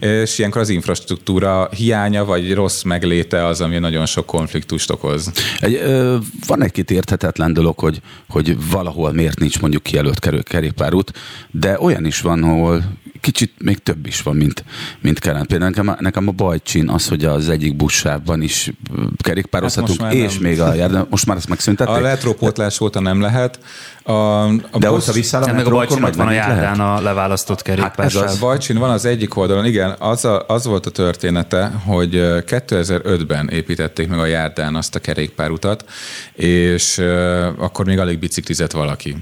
és 0.00 0.38
ilyenkor 0.38 0.60
az 0.60 0.68
infrastruktúra 0.68 1.68
hiánya 1.76 2.24
vagy 2.24 2.54
rossz 2.54 2.82
megléte 2.82 3.46
az, 3.46 3.60
ami 3.60 3.78
nagyon 3.78 4.06
sok 4.06 4.26
konfliktust 4.26 4.90
okoz. 4.90 5.32
Egy, 5.58 5.74
ö, 5.74 6.16
van 6.46 6.62
egy-két 6.62 6.90
érthetetlen 6.90 7.52
dolog, 7.52 7.78
hogy, 7.78 8.00
hogy 8.28 8.70
valahol 8.70 9.12
miért 9.12 9.38
nincs 9.38 9.60
mondjuk 9.60 9.82
kijelölt 9.82 10.42
kerékpárút, 10.42 11.12
de 11.50 11.80
olyan 11.80 12.04
is 12.04 12.20
van, 12.20 12.42
ahol 12.42 12.82
kicsit 13.24 13.52
még 13.58 13.78
több 13.78 14.06
is 14.06 14.22
van, 14.22 14.36
mint, 14.36 14.64
mint 15.00 15.18
kellene. 15.18 15.44
Például 15.44 15.70
nekem, 15.70 15.96
nekem 16.00 16.28
a 16.28 16.30
bajcsin 16.30 16.88
az, 16.88 17.08
hogy 17.08 17.24
az 17.24 17.48
egyik 17.48 17.76
buszsávban 17.76 18.42
is 18.42 18.72
kerékpározhatunk, 19.18 20.00
hát 20.00 20.12
és 20.12 20.32
nem. 20.32 20.50
még 20.50 20.60
a 20.60 20.74
járda, 20.74 21.06
most 21.10 21.26
már 21.26 21.36
ezt 21.36 21.48
megszüntették? 21.48 21.94
A 21.94 22.00
letrópótlás 22.00 22.80
óta 22.80 23.00
nem 23.00 23.20
lehet. 23.20 23.58
A, 24.02 24.12
a 24.12 24.78
De 24.78 24.88
busz, 24.88 25.08
ott, 25.08 25.14
vissza 25.14 25.38
a 25.38 25.52
meg 25.52 25.66
a 25.66 25.70
bajcsin 25.70 26.02
ott 26.02 26.14
van 26.14 26.26
a 26.26 26.30
járdán 26.30 26.80
a 26.80 27.00
leválasztott 27.00 27.62
kerékpár. 27.62 28.12
Hát 28.12 28.30
a 28.30 28.38
bajcsin 28.40 28.78
van 28.78 28.90
az 28.90 29.04
egyik 29.04 29.36
oldalon, 29.36 29.64
igen, 29.64 29.94
az, 29.98 30.24
a, 30.24 30.44
az 30.46 30.64
volt 30.64 30.86
a 30.86 30.90
története, 30.90 31.72
hogy 31.84 32.10
2005-ben 32.14 33.48
építették 33.48 34.08
meg 34.08 34.18
a 34.18 34.26
járdán 34.26 34.74
azt 34.74 34.94
a 34.94 34.98
kerékpárutat, 34.98 35.84
és 36.32 36.98
uh, 36.98 37.46
akkor 37.58 37.84
még 37.84 37.98
alig 37.98 38.18
biciklizett 38.18 38.72
valaki. 38.72 39.16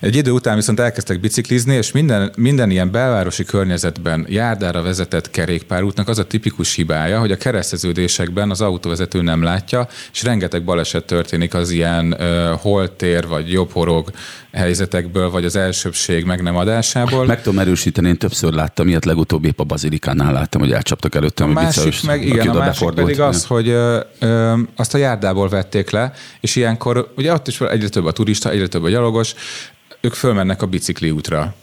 Egy 0.00 0.16
idő 0.16 0.30
után 0.30 0.56
viszont 0.56 0.80
elkezdtek 0.80 1.20
biciklizni, 1.20 1.74
és 1.74 1.92
minden, 1.92 2.32
minden 2.36 2.70
ilyen 2.70 2.90
belvárosi 2.90 3.44
környezetben 3.44 4.26
járdára 4.28 4.82
vezetett 4.82 5.30
kerékpárútnak 5.30 6.08
az 6.08 6.18
a 6.18 6.24
tipikus 6.24 6.74
hibája, 6.74 7.20
hogy 7.20 7.32
a 7.32 7.36
kereszteződésekben 7.36 8.50
az 8.50 8.60
autóvezető 8.60 9.22
nem 9.22 9.42
látja, 9.42 9.88
és 10.12 10.22
rengeteg 10.22 10.64
baleset 10.64 11.04
történik 11.04 11.54
az 11.54 11.70
ilyen 11.70 12.12
uh, 12.12 12.60
holtér 12.60 13.26
vagy 13.26 13.52
jobb 13.52 13.72
horog 13.72 14.10
helyzetekből, 14.52 15.30
vagy 15.30 15.44
az 15.44 15.56
elsőbség 15.56 16.24
meg 16.24 16.42
nem 16.42 16.56
adásából. 16.56 17.26
Meg 17.26 17.42
tudom 17.42 17.58
erősíteni, 17.58 18.08
én 18.08 18.16
többször 18.16 18.52
láttam, 18.52 18.88
ilyet 18.88 19.04
legutóbb 19.04 19.44
épp 19.44 19.60
a 19.60 19.64
bazilikánál 19.64 20.32
láttam, 20.32 20.60
hogy 20.60 20.72
elcsaptak 20.72 21.14
előttem 21.14 21.48
a, 21.48 21.52
másik 21.52 21.84
vissza, 21.84 22.06
meg, 22.06 22.26
igen, 22.26 22.48
a 22.48 22.58
másik 22.58 22.90
pedig 22.90 23.20
az, 23.20 23.44
hogy 23.44 23.68
ö, 23.68 24.00
ö, 24.18 24.58
azt 24.76 24.94
a 24.94 24.98
járdából 24.98 25.48
vették 25.48 25.90
le, 25.90 26.12
és 26.40 26.56
ilyenkor, 26.56 27.12
ugye 27.16 27.32
ott 27.32 27.48
is 27.48 27.60
egyre 27.60 27.88
több 27.88 28.04
a 28.04 28.12
turista, 28.12 28.50
egyre 28.50 28.66
több 28.66 28.82
a 28.82 28.88
gyalogos, 28.88 29.34
ők 30.00 30.14
fölmennek 30.14 30.62
a 30.62 30.66
bicikli 30.66 31.10
útra. 31.10 31.54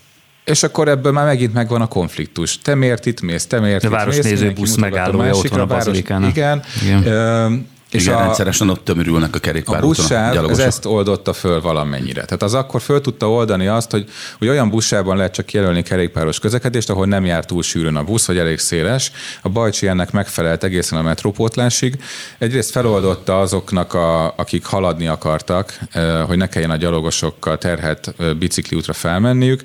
És 0.44 0.64
akkor 0.64 0.88
ebből 0.88 1.12
már 1.12 1.26
megint 1.26 1.54
megvan 1.54 1.82
a 1.82 1.88
konfliktus. 1.88 2.58
Te 2.58 2.76
miért 2.76 3.06
itt 3.06 3.22
mész, 3.22 3.46
te 3.46 3.60
miért 3.60 3.84
a 3.84 3.88
itt 3.88 3.94
városnéző 3.94 4.52
busz 4.52 4.76
megállója 4.76 5.36
ott 5.36 5.48
van 5.48 5.60
a 5.60 5.66
bazilikánál. 5.66 6.30
Igen. 6.30 6.64
igen. 6.84 7.68
És 7.92 8.04
Igen, 8.04 8.16
a, 8.16 8.20
rendszeresen 8.20 8.70
ott 8.70 8.84
tömörülnek 8.84 9.36
a 9.36 9.40
kerékpár. 9.40 9.84
A 9.84 9.86
buszsáv 9.86 10.50
ez 10.50 10.60
ezt 10.60 10.86
oldotta 10.86 11.34
föl 11.34 11.62
valamennyire. 11.62 12.26
Tehát 12.26 12.44
az 12.44 12.54
akkor 12.54 12.82
föl 12.82 13.02
tudta 13.02 13.32
oldani 13.32 13.68
azt, 13.68 13.92
hogy, 13.92 14.10
hogy 14.38 14.48
olyan 14.48 14.70
buszsában 14.70 15.18
lehet 15.18 15.34
csak 15.34 15.52
jelölni 15.52 15.84
kerékpáros 15.84 16.40
közlekedést, 16.40 16.90
ahol 16.90 17.06
nem 17.06 17.26
jár 17.26 17.46
túl 17.46 17.64
sűrűn 17.64 17.96
a 17.96 18.04
busz, 18.04 18.26
vagy 18.26 18.38
elég 18.38 18.60
széles. 18.60 19.12
A 19.42 19.50
Bajcsi 19.50 19.88
ennek 19.88 20.12
megfelelt 20.12 20.64
egészen 20.64 21.00
a 21.00 21.02
metrópótlásig. 21.02 22.00
Egyrészt 22.38 22.72
feloldotta 22.72 23.40
azoknak, 23.40 23.94
a, 23.94 24.34
akik 24.36 24.66
haladni 24.66 25.08
akartak, 25.08 25.80
eh, 25.92 26.26
hogy 26.28 26.38
ne 26.38 26.48
kelljen 26.48 26.72
a 26.72 26.76
gyalogosokkal 26.76 27.58
terhet 27.58 28.14
eh, 28.18 28.34
bicikliútra 28.34 28.94
felmenniük 28.94 29.62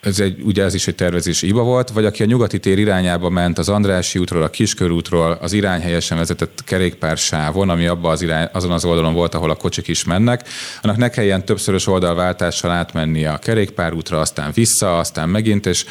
ez 0.00 0.20
egy, 0.20 0.40
ugye 0.42 0.64
ez 0.64 0.74
is 0.74 0.86
egy 0.86 0.94
tervezési 0.94 1.46
hiba 1.46 1.62
volt, 1.62 1.90
vagy 1.90 2.04
aki 2.04 2.22
a 2.22 2.26
nyugati 2.26 2.58
tér 2.58 2.78
irányába 2.78 3.28
ment 3.28 3.58
az 3.58 3.68
Andrási 3.68 4.18
útról, 4.18 4.42
a 4.42 4.50
Kiskörútról, 4.50 5.38
az 5.40 5.52
irányhelyesen 5.52 6.18
vezetett 6.18 6.64
kerékpársávon, 6.64 7.70
ami 7.70 7.86
abban 7.86 8.12
az 8.12 8.22
irány, 8.22 8.48
azon 8.52 8.70
az 8.70 8.84
oldalon 8.84 9.14
volt, 9.14 9.34
ahol 9.34 9.50
a 9.50 9.54
kocsik 9.54 9.88
is 9.88 10.04
mennek, 10.04 10.48
annak 10.82 10.96
ne 10.96 11.08
kelljen 11.08 11.44
többszörös 11.44 11.86
oldalváltással 11.86 12.70
átmenni 12.70 13.24
a 13.24 13.38
kerékpárútra, 13.38 14.20
aztán 14.20 14.50
vissza, 14.54 14.98
aztán 14.98 15.28
megint, 15.28 15.66
és 15.66 15.84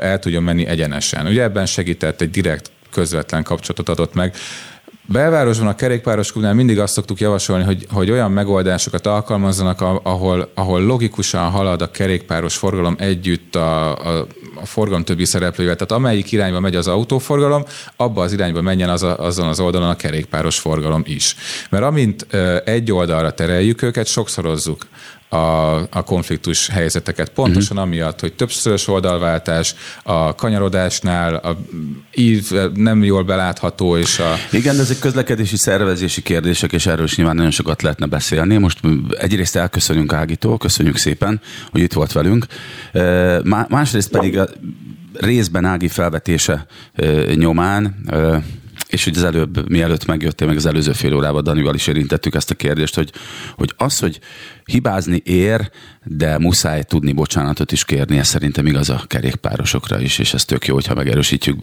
el 0.00 0.18
tudjon 0.18 0.42
menni 0.42 0.66
egyenesen. 0.66 1.26
Ugye 1.26 1.42
ebben 1.42 1.66
segített 1.66 2.20
egy 2.20 2.30
direkt 2.30 2.70
közvetlen 2.90 3.42
kapcsolatot 3.42 3.88
adott 3.88 4.14
meg 4.14 4.34
Belvárosban 5.10 5.68
a 5.68 5.74
kerékpáros 5.74 6.32
klubnál 6.32 6.54
mindig 6.54 6.78
azt 6.78 6.92
szoktuk 6.92 7.20
javasolni, 7.20 7.64
hogy, 7.64 7.86
hogy 7.90 8.10
olyan 8.10 8.32
megoldásokat 8.32 9.06
alkalmazzanak, 9.06 9.80
ahol, 10.02 10.50
ahol 10.54 10.82
logikusan 10.82 11.50
halad 11.50 11.82
a 11.82 11.90
kerékpáros 11.90 12.56
forgalom 12.56 12.96
együtt 12.98 13.54
a, 13.54 13.96
a, 13.96 14.26
a 14.54 14.66
forgalom 14.66 15.04
többi 15.04 15.24
szereplővel. 15.24 15.74
Tehát 15.74 15.92
amelyik 15.92 16.32
irányba 16.32 16.60
megy 16.60 16.76
az 16.76 16.88
autóforgalom, 16.88 17.64
abba 17.96 18.22
az 18.22 18.32
irányba 18.32 18.62
menjen 18.62 18.88
az 18.88 19.02
a, 19.02 19.18
azon 19.18 19.48
az 19.48 19.60
oldalon 19.60 19.88
a 19.88 19.96
kerékpáros 19.96 20.58
forgalom 20.58 21.02
is. 21.04 21.36
Mert 21.70 21.84
amint 21.84 22.26
egy 22.64 22.92
oldalra 22.92 23.30
tereljük 23.30 23.82
őket, 23.82 24.06
sokszorozzuk 24.06 24.86
a, 25.28 25.36
a 25.76 26.02
konfliktus 26.04 26.68
helyzeteket. 26.68 27.28
Pontosan 27.28 27.76
uh-huh. 27.76 27.92
amiatt, 27.92 28.20
hogy 28.20 28.32
többszörös 28.32 28.88
oldalváltás, 28.88 29.74
a 30.02 30.34
kanyarodásnál 30.34 31.34
a 31.34 31.58
ív 32.14 32.50
nem 32.74 33.04
jól 33.04 33.22
belátható, 33.22 33.96
és 33.96 34.18
a... 34.18 34.34
Igen, 34.52 34.76
de 34.76 34.82
ezek 34.82 34.98
közlekedési 34.98 35.56
szervezési 35.56 36.22
kérdések, 36.22 36.72
és 36.72 36.86
erről 36.86 37.04
is 37.04 37.16
nyilván 37.16 37.36
nagyon 37.36 37.50
sokat 37.50 37.82
lehetne 37.82 38.06
beszélni. 38.06 38.56
Most 38.56 38.80
egyrészt 39.18 39.56
elköszönünk 39.56 40.12
Ágitól, 40.12 40.58
köszönjük 40.58 40.96
szépen, 40.96 41.40
hogy 41.70 41.80
itt 41.80 41.92
volt 41.92 42.12
velünk. 42.12 42.46
Másrészt 43.68 44.10
pedig 44.10 44.38
a 44.38 44.48
részben 45.12 45.64
Ági 45.64 45.88
felvetése 45.88 46.66
nyomán 47.34 47.96
és 48.88 49.04
hogy 49.04 49.16
az 49.16 49.24
előbb, 49.24 49.68
mielőtt 49.68 50.06
megjöttél, 50.06 50.46
meg 50.46 50.56
az 50.56 50.66
előző 50.66 50.92
fél 50.92 51.14
órában 51.14 51.44
Danival 51.44 51.74
is 51.74 51.86
érintettük 51.86 52.34
ezt 52.34 52.50
a 52.50 52.54
kérdést, 52.54 52.94
hogy, 52.94 53.12
hogy 53.56 53.74
az, 53.76 53.98
hogy 53.98 54.20
hibázni 54.64 55.22
ér, 55.24 55.70
de 56.04 56.38
muszáj 56.38 56.82
tudni 56.82 57.12
bocsánatot 57.12 57.72
is 57.72 57.84
kérni, 57.84 58.18
ez 58.18 58.28
szerintem 58.28 58.66
igaz 58.66 58.90
a 58.90 59.02
kerékpárosokra 59.06 60.00
is, 60.00 60.18
és 60.18 60.34
ez 60.34 60.44
tök 60.44 60.66
jó, 60.66 60.74
hogyha 60.74 60.94
megerősítjük 60.94 61.56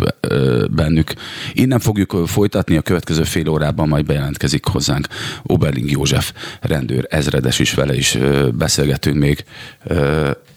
bennük. 0.72 1.14
Innen 1.54 1.80
fogjuk 1.80 2.28
folytatni, 2.28 2.78
a 2.78 2.82
következő 2.82 3.24
fél 3.24 3.50
órában 3.50 3.88
majd 3.88 4.06
bejelentkezik 4.06 4.66
hozzánk 4.66 5.08
Oberling 5.44 5.92
József 5.92 6.34
rendőr, 6.62 7.08
ezredes 7.10 7.60
is 7.60 7.74
vele 7.74 7.96
is 7.96 8.18
beszélgetünk 8.54 9.18
még, 9.18 9.44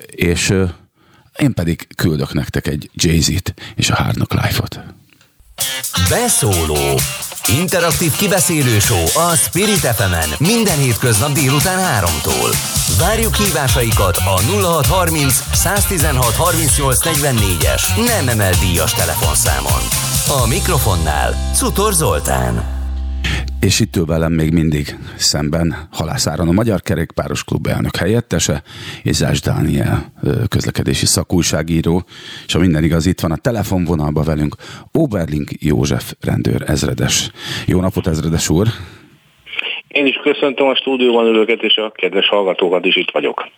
és 0.06 0.54
én 1.38 1.54
pedig 1.54 1.86
küldök 1.96 2.32
nektek 2.32 2.66
egy 2.66 2.90
Jay-Z-t 2.94 3.54
és 3.74 3.90
a 3.90 3.94
Hard 3.94 4.16
Life-ot. 4.30 4.80
Beszóló 6.08 7.00
Interaktív 7.46 8.12
kibeszélő 8.16 8.76
a 9.14 9.34
Spirit 9.36 9.78
fm 9.78 10.44
minden 10.44 10.78
hétköznap 10.78 11.32
délután 11.32 12.04
3-tól. 12.04 12.56
Várjuk 12.98 13.36
hívásaikat 13.36 14.16
a 14.16 14.40
0630 14.40 15.42
116 15.52 16.34
38 16.34 16.98
44-es 17.04 17.82
nem 18.06 18.28
emel 18.28 18.52
díjas 18.52 18.92
telefonszámon. 18.92 19.82
A 20.42 20.46
mikrofonnál 20.46 21.34
Cutor 21.54 21.92
Zoltán. 21.92 22.77
És 23.60 23.80
itt 23.80 23.96
ül 23.96 24.04
velem 24.04 24.32
még 24.32 24.52
mindig 24.52 24.98
szemben 25.16 25.88
Halászáron 25.92 26.48
a 26.48 26.52
Magyar 26.52 26.80
Kerékpáros 26.82 27.44
Klub 27.44 27.66
elnök 27.66 27.96
helyettese, 27.96 28.62
és 29.02 29.16
Zás 29.16 29.40
Dániel 29.40 30.12
közlekedési 30.48 31.06
szakújságíró, 31.06 32.04
és 32.46 32.54
a 32.54 32.58
minden 32.58 32.84
igaz, 32.84 33.06
itt 33.06 33.20
van 33.20 33.32
a 33.32 33.36
telefonvonalban 33.36 34.24
velünk 34.24 34.56
Oberling 34.92 35.48
József 35.60 36.12
rendőr 36.20 36.62
ezredes. 36.66 37.30
Jó 37.66 37.80
napot, 37.80 38.06
ezredes 38.06 38.48
úr! 38.48 38.66
Én 39.88 40.06
is 40.06 40.20
köszöntöm 40.22 40.66
a 40.66 40.74
stúdióban 40.74 41.26
ülőket, 41.26 41.62
és 41.62 41.76
a 41.76 41.92
kedves 41.94 42.28
hallgatókat 42.28 42.84
is 42.84 42.96
itt 42.96 43.10
vagyok. 43.10 43.48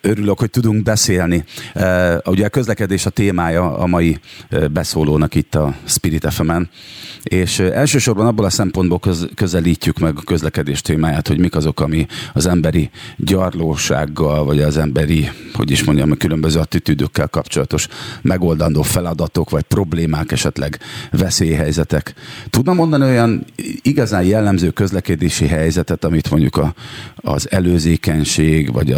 Örülök, 0.00 0.38
hogy 0.38 0.50
tudunk 0.50 0.82
beszélni. 0.82 1.44
Ugye 2.24 2.44
a 2.44 2.48
közlekedés 2.48 3.06
a 3.06 3.10
témája 3.10 3.78
a 3.78 3.86
mai 3.86 4.18
beszólónak 4.72 5.34
itt 5.34 5.54
a 5.54 5.74
Spirit 5.84 6.32
fm 6.32 6.50
és 7.28 7.58
elsősorban 7.58 8.26
abból 8.26 8.44
a 8.44 8.50
szempontból 8.50 9.00
közelítjük 9.34 9.98
meg 9.98 10.16
a 10.16 10.20
közlekedés 10.20 10.80
témáját, 10.80 11.28
hogy 11.28 11.38
mik 11.38 11.56
azok, 11.56 11.80
ami 11.80 12.06
az 12.32 12.46
emberi 12.46 12.90
gyarlósággal, 13.16 14.44
vagy 14.44 14.60
az 14.60 14.76
emberi 14.76 15.30
hogy 15.52 15.70
is 15.70 15.84
mondjam, 15.84 16.10
a 16.10 16.14
különböző 16.14 16.58
attitűdökkel 16.58 17.28
kapcsolatos 17.28 17.88
megoldandó 18.22 18.82
feladatok, 18.82 19.50
vagy 19.50 19.62
problémák, 19.62 20.32
esetleg 20.32 20.78
veszélyhelyzetek. 21.10 22.14
Tudna 22.50 22.72
mondani 22.72 23.04
olyan 23.04 23.44
igazán 23.82 24.22
jellemző 24.22 24.70
közlekedési 24.70 25.46
helyzetet, 25.46 26.04
amit 26.04 26.30
mondjuk 26.30 26.56
a, 26.56 26.74
az 27.16 27.50
előzékenység, 27.50 28.72
vagy 28.72 28.90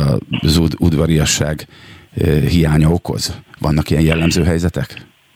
az 0.57 0.75
udvariasság 0.79 1.67
hiánya 2.49 2.89
okoz? 2.89 3.41
Vannak 3.61 3.91
ilyen 3.91 4.03
jellemző 4.03 4.45
helyzetek? 4.45 4.87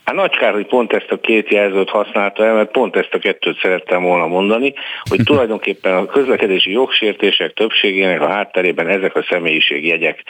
Hát 0.04 0.14
nagy 0.14 0.36
kár, 0.36 0.52
hogy 0.52 0.66
pont 0.66 0.92
ezt 0.92 1.10
a 1.10 1.20
két 1.20 1.50
jelzőt 1.50 1.90
használta 1.90 2.44
el, 2.44 2.54
mert 2.54 2.70
pont 2.70 2.96
ezt 2.96 3.14
a 3.14 3.18
kettőt 3.18 3.58
szerettem 3.58 4.02
volna 4.02 4.26
mondani, 4.26 4.74
hogy 5.08 5.20
tulajdonképpen 5.30 5.96
a 5.96 6.06
közlekedési 6.06 6.70
jogsértések 6.70 7.52
többségének 7.52 8.20
a 8.20 8.28
hátterében 8.28 8.88
ezek 8.88 9.16
a 9.16 9.26
személyiségjegyek 9.28 10.22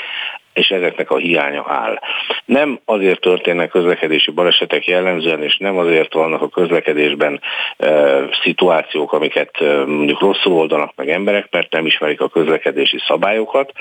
és 0.53 0.69
ezeknek 0.69 1.11
a 1.11 1.17
hiánya 1.17 1.65
áll. 1.69 1.99
Nem 2.45 2.81
azért 2.85 3.21
történnek 3.21 3.71
közlekedési 3.71 4.31
balesetek 4.31 4.87
jellemzően, 4.87 5.43
és 5.43 5.57
nem 5.57 5.79
azért 5.79 6.13
vannak 6.13 6.43
a 6.43 6.49
közlekedésben 6.49 7.41
e, 7.77 8.13
szituációk, 8.43 9.13
amiket 9.13 9.61
e, 9.61 9.85
mondjuk 9.85 10.21
rosszul 10.21 10.53
oldanak 10.53 10.93
meg 10.97 11.11
emberek, 11.11 11.47
mert 11.51 11.73
nem 11.73 11.87
ismerik 11.87 12.21
a 12.21 12.29
közlekedési 12.29 12.99
szabályokat, 13.07 13.73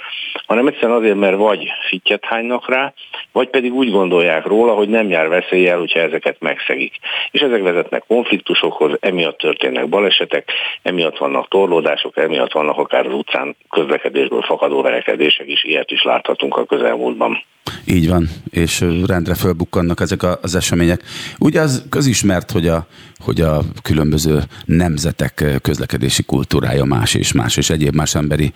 hanem 0.45 0.67
egyszerűen 0.67 0.97
azért, 0.97 1.15
mert 1.15 1.37
vagy 1.37 1.67
fittyet 1.89 2.25
hánynak 2.25 2.69
rá, 2.69 2.93
vagy 3.31 3.49
pedig 3.49 3.73
úgy 3.73 3.91
gondolják 3.91 4.45
róla, 4.45 4.73
hogy 4.73 4.89
nem 4.89 5.09
jár 5.09 5.29
veszéllyel, 5.29 5.77
hogyha 5.77 5.99
ezeket 5.99 6.35
megszegik. 6.39 6.95
És 7.31 7.41
ezek 7.41 7.61
vezetnek 7.61 8.03
konfliktusokhoz, 8.07 8.97
emiatt 8.99 9.37
történnek 9.37 9.89
balesetek, 9.89 10.51
emiatt 10.81 11.17
vannak 11.17 11.47
torlódások, 11.47 12.17
emiatt 12.17 12.51
vannak 12.51 12.77
akár 12.77 13.05
az 13.05 13.13
utcán 13.13 13.55
közlekedésből 13.69 14.41
fakadó 14.41 14.81
verekedések 14.81 15.47
is, 15.47 15.63
ilyet 15.63 15.91
is 15.91 16.03
láthatunk 16.03 16.57
a 16.61 16.65
közelmúltban. 16.65 17.43
Így 17.85 18.07
van, 18.07 18.29
és 18.49 18.85
rendre 19.05 19.33
fölbukkannak 19.33 19.99
ezek 19.99 20.23
az 20.41 20.55
események. 20.55 21.03
Ugye 21.39 21.61
az 21.61 21.83
közismert, 21.89 22.51
hogy 22.51 22.67
a, 22.67 22.87
hogy 23.17 23.41
a 23.41 23.63
különböző 23.81 24.43
nemzetek 24.65 25.59
közlekedési 25.61 26.23
kultúrája 26.23 26.83
más 26.83 27.13
és 27.13 27.31
más, 27.31 27.57
és 27.57 27.69
egyéb 27.69 27.95
más 27.95 28.15
emberi 28.15 28.53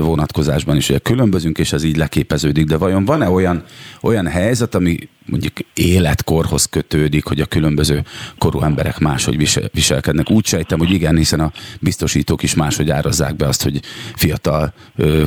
vonatkozásban 0.00 0.76
is 0.76 0.88
ugye 0.88 0.98
különbözünk, 0.98 1.58
és 1.58 1.72
ez 1.72 1.82
így 1.82 1.96
leképeződik. 1.96 2.66
De 2.66 2.76
vajon 2.76 3.04
van-e 3.04 3.28
olyan, 3.28 3.64
olyan 4.00 4.26
helyzet, 4.26 4.74
ami 4.74 5.08
mondjuk 5.26 5.52
életkorhoz 5.74 6.64
kötődik, 6.64 7.24
hogy 7.24 7.40
a 7.40 7.46
különböző 7.46 8.04
korú 8.38 8.62
emberek 8.62 8.98
máshogy 8.98 9.36
visel, 9.36 9.70
viselkednek. 9.72 10.30
Úgy 10.30 10.46
sejtem, 10.46 10.78
hogy 10.78 10.90
igen, 10.90 11.16
hiszen 11.16 11.40
a 11.40 11.52
biztosítók 11.80 12.42
is 12.42 12.54
máshogy 12.54 12.90
árazzák 12.90 13.36
be 13.36 13.46
azt, 13.46 13.62
hogy 13.62 13.80
fiatal 14.14 14.72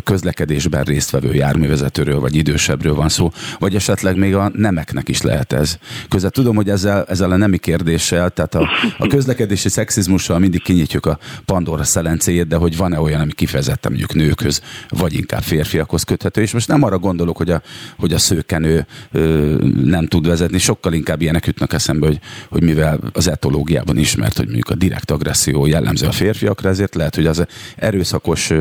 közlekedésben 0.03 0.83
résztvevő 0.83 1.33
járművezetőről 1.33 2.19
vagy 2.19 2.35
idősebbről 2.35 2.93
van 2.93 3.04
szó, 3.09 3.31
vagy 3.59 3.75
esetleg 3.75 4.17
még 4.17 4.35
a 4.35 4.51
nemeknek 4.53 5.09
is 5.09 5.21
lehet 5.21 5.53
ez. 5.53 5.77
Közben 6.09 6.31
tudom, 6.31 6.55
hogy 6.55 6.69
ezzel, 6.69 7.03
ezzel 7.03 7.31
a 7.31 7.37
nemi 7.37 7.57
kérdéssel, 7.57 8.29
tehát 8.29 8.55
a, 8.55 8.69
a 8.97 9.07
közlekedési 9.07 9.69
szexizmussal 9.69 10.39
mindig 10.39 10.61
kinyitjuk 10.61 11.05
a 11.05 11.19
Pandora 11.45 11.83
szelencéjét, 11.83 12.47
de 12.47 12.55
hogy 12.55 12.77
van-e 12.77 12.99
olyan, 12.99 13.21
ami 13.21 13.31
kifejezetten 13.33 13.91
mondjuk 13.91 14.13
nőkhöz, 14.13 14.61
vagy 14.89 15.13
inkább 15.13 15.41
férfiakhoz 15.41 16.03
köthető. 16.03 16.41
És 16.41 16.51
most 16.51 16.67
nem 16.67 16.83
arra 16.83 16.99
gondolok, 16.99 17.37
hogy 17.37 17.49
a, 17.49 17.61
hogy 17.97 18.13
a 18.13 18.17
szőkenő 18.17 18.85
ö, 19.11 19.55
nem 19.83 20.07
tud 20.07 20.27
vezetni, 20.27 20.57
sokkal 20.57 20.93
inkább 20.93 21.21
ilyenek 21.21 21.45
jutnak 21.45 21.73
eszembe, 21.73 22.05
hogy, 22.05 22.19
hogy 22.49 22.63
mivel 22.63 22.99
az 23.13 23.27
etológiában 23.27 23.97
ismert, 23.97 24.37
hogy 24.37 24.45
mondjuk 24.45 24.69
a 24.69 24.75
direkt 24.75 25.11
agresszió 25.11 25.65
jellemző 25.65 26.07
a 26.07 26.11
férfiakra, 26.11 26.69
ezért 26.69 26.95
lehet, 26.95 27.15
hogy 27.15 27.25
az 27.25 27.45
erőszakos 27.75 28.51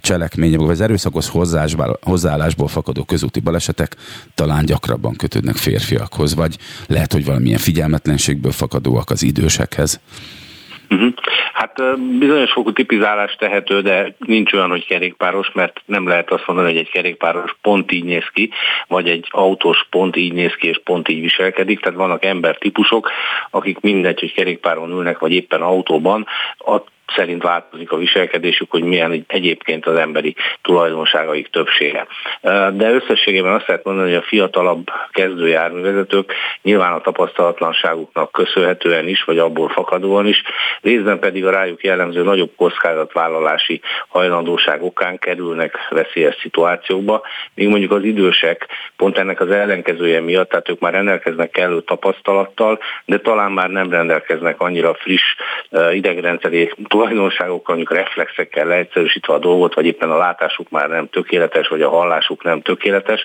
cselekmények, 0.00 0.58
vagy 0.60 0.70
az 0.70 0.80
erőszakos 0.80 1.28
hozzáállásból 2.00 2.68
fakadó 2.68 3.04
közúti 3.04 3.40
balesetek 3.40 3.93
talán 4.34 4.64
gyakrabban 4.64 5.16
kötődnek 5.16 5.56
férfiakhoz, 5.56 6.34
vagy 6.34 6.56
lehet, 6.88 7.12
hogy 7.12 7.24
valamilyen 7.24 7.58
figyelmetlenségből 7.58 8.52
fakadóak 8.52 9.10
az 9.10 9.22
idősekhez. 9.22 10.00
Uh-huh. 10.90 11.12
Hát 11.52 11.98
bizonyos 12.18 12.52
fokú 12.52 12.72
tipizálás 12.72 13.36
tehető, 13.38 13.80
de 13.80 14.14
nincs 14.18 14.52
olyan, 14.52 14.70
hogy 14.70 14.86
kerékpáros, 14.86 15.50
mert 15.52 15.80
nem 15.86 16.08
lehet 16.08 16.30
azt 16.30 16.46
mondani, 16.46 16.68
hogy 16.68 16.76
egy 16.76 16.90
kerékpáros 16.90 17.56
pont 17.60 17.92
így 17.92 18.04
néz 18.04 18.28
ki, 18.32 18.50
vagy 18.86 19.08
egy 19.08 19.26
autós 19.30 19.86
pont 19.90 20.16
így 20.16 20.32
néz 20.32 20.54
ki, 20.54 20.68
és 20.68 20.80
pont 20.84 21.08
így 21.08 21.20
viselkedik. 21.20 21.80
Tehát 21.80 21.98
vannak 21.98 22.24
embertípusok, 22.24 23.10
akik 23.50 23.80
mindegy, 23.80 24.20
hogy 24.20 24.32
kerékpáron 24.32 24.90
ülnek, 24.90 25.18
vagy 25.18 25.32
éppen 25.32 25.62
autóban, 25.62 26.26
szerint 27.16 27.42
változik 27.42 27.92
a 27.92 27.96
viselkedésük, 27.96 28.70
hogy 28.70 28.82
milyen 28.82 29.24
egyébként 29.26 29.86
az 29.86 29.98
emberi 29.98 30.34
tulajdonságaik 30.62 31.48
többsége. 31.48 32.06
De 32.72 32.90
összességében 32.90 33.52
azt 33.52 33.66
lehet 33.66 33.84
mondani, 33.84 34.08
hogy 34.08 34.18
a 34.18 34.26
fiatalabb 34.26 34.86
kezdőjárművezetők 35.10 36.32
nyilván 36.62 36.92
a 36.92 37.00
tapasztalatlanságuknak 37.00 38.32
köszönhetően 38.32 39.08
is, 39.08 39.24
vagy 39.24 39.38
abból 39.38 39.68
fakadóan 39.68 40.26
is, 40.26 40.42
részben 40.80 41.18
pedig 41.18 41.46
a 41.46 41.50
rájuk 41.50 41.82
jellemző 41.84 42.22
nagyobb 42.22 42.50
kockázatvállalási 42.56 43.80
hajlandóság 44.08 44.82
okán 44.82 45.18
kerülnek 45.18 45.78
veszélyes 45.90 46.36
szituációkba, 46.40 47.22
míg 47.54 47.68
mondjuk 47.68 47.92
az 47.92 48.04
idősek 48.04 48.66
pont 48.96 49.18
ennek 49.18 49.40
az 49.40 49.50
ellenkezője 49.50 50.20
miatt, 50.20 50.48
tehát 50.48 50.68
ők 50.68 50.80
már 50.80 50.92
rendelkeznek 50.92 51.50
kellő 51.50 51.80
tapasztalattal, 51.80 52.78
de 53.04 53.18
talán 53.18 53.52
már 53.52 53.70
nem 53.70 53.90
rendelkeznek 53.90 54.60
annyira 54.60 54.94
friss 54.94 55.22
idegrendszeri 55.92 56.72
tulajdonságokkal, 56.94 57.74
mondjuk 57.76 57.98
reflexekkel 57.98 58.66
leegyszerűsítve 58.66 59.34
a 59.34 59.38
dolgot, 59.38 59.74
vagy 59.74 59.86
éppen 59.86 60.10
a 60.10 60.16
látásuk 60.16 60.70
már 60.70 60.88
nem 60.88 61.08
tökéletes, 61.08 61.68
vagy 61.68 61.82
a 61.82 61.88
hallásuk 61.88 62.42
nem 62.42 62.60
tökéletes, 62.60 63.24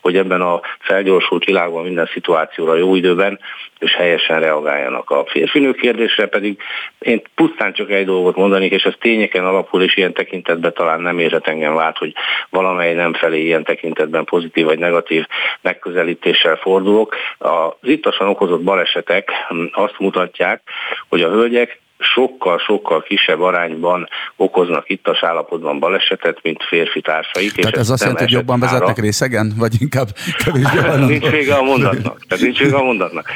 hogy 0.00 0.16
ebben 0.16 0.40
a 0.40 0.60
felgyorsult 0.78 1.44
világban 1.44 1.82
minden 1.82 2.08
szituációra 2.12 2.74
jó 2.76 2.94
időben 2.94 3.38
és 3.78 3.94
helyesen 3.94 4.40
reagáljanak 4.40 5.10
a 5.10 5.24
férfinő 5.26 5.72
kérdésre, 5.72 6.26
pedig 6.26 6.58
én 6.98 7.22
pusztán 7.34 7.72
csak 7.72 7.90
egy 7.90 8.04
dolgot 8.04 8.36
mondanék, 8.36 8.72
és 8.72 8.82
ez 8.82 8.94
tényeken 9.00 9.44
alapul, 9.44 9.82
és 9.82 9.96
ilyen 9.96 10.12
tekintetben 10.12 10.72
talán 10.74 11.00
nem 11.00 11.18
érhet 11.18 11.48
engem 11.48 11.74
vált, 11.74 11.98
hogy 11.98 12.12
valamely 12.50 12.94
nem 12.94 13.14
felé 13.14 13.44
ilyen 13.44 13.64
tekintetben 13.64 14.24
pozitív 14.24 14.64
vagy 14.64 14.78
negatív 14.78 15.26
megközelítéssel 15.60 16.56
fordulok. 16.56 17.16
Az 17.38 17.72
ittasan 17.82 18.28
okozott 18.28 18.62
balesetek 18.62 19.30
azt 19.72 19.98
mutatják, 19.98 20.62
hogy 21.08 21.22
a 21.22 21.30
hölgyek 21.30 21.84
sokkal-sokkal 21.98 23.02
kisebb 23.02 23.40
arányban 23.40 24.08
okoznak 24.36 24.88
itt 24.88 25.06
a 25.08 25.18
állapotban 25.20 25.78
balesetet, 25.78 26.38
mint 26.42 26.64
férfi 26.68 27.00
társaik. 27.00 27.52
Tehát 27.52 27.74
és 27.74 27.80
ez 27.80 27.90
azt 27.90 28.00
jelenti, 28.00 28.22
hogy 28.22 28.32
jobban 28.32 28.60
vezetnek 28.60 28.98
részegen, 28.98 29.52
vagy 29.56 29.74
inkább 29.78 30.08
kevésbé 30.44 31.04
Nincs 31.06 31.30
vége 31.30 31.54
a 31.54 31.62
mondatnak. 31.62 32.26
Tehát 32.28 32.44
nincs 32.44 32.58
vége 32.58 32.76
a 32.76 32.82
mondatnak. 32.82 33.30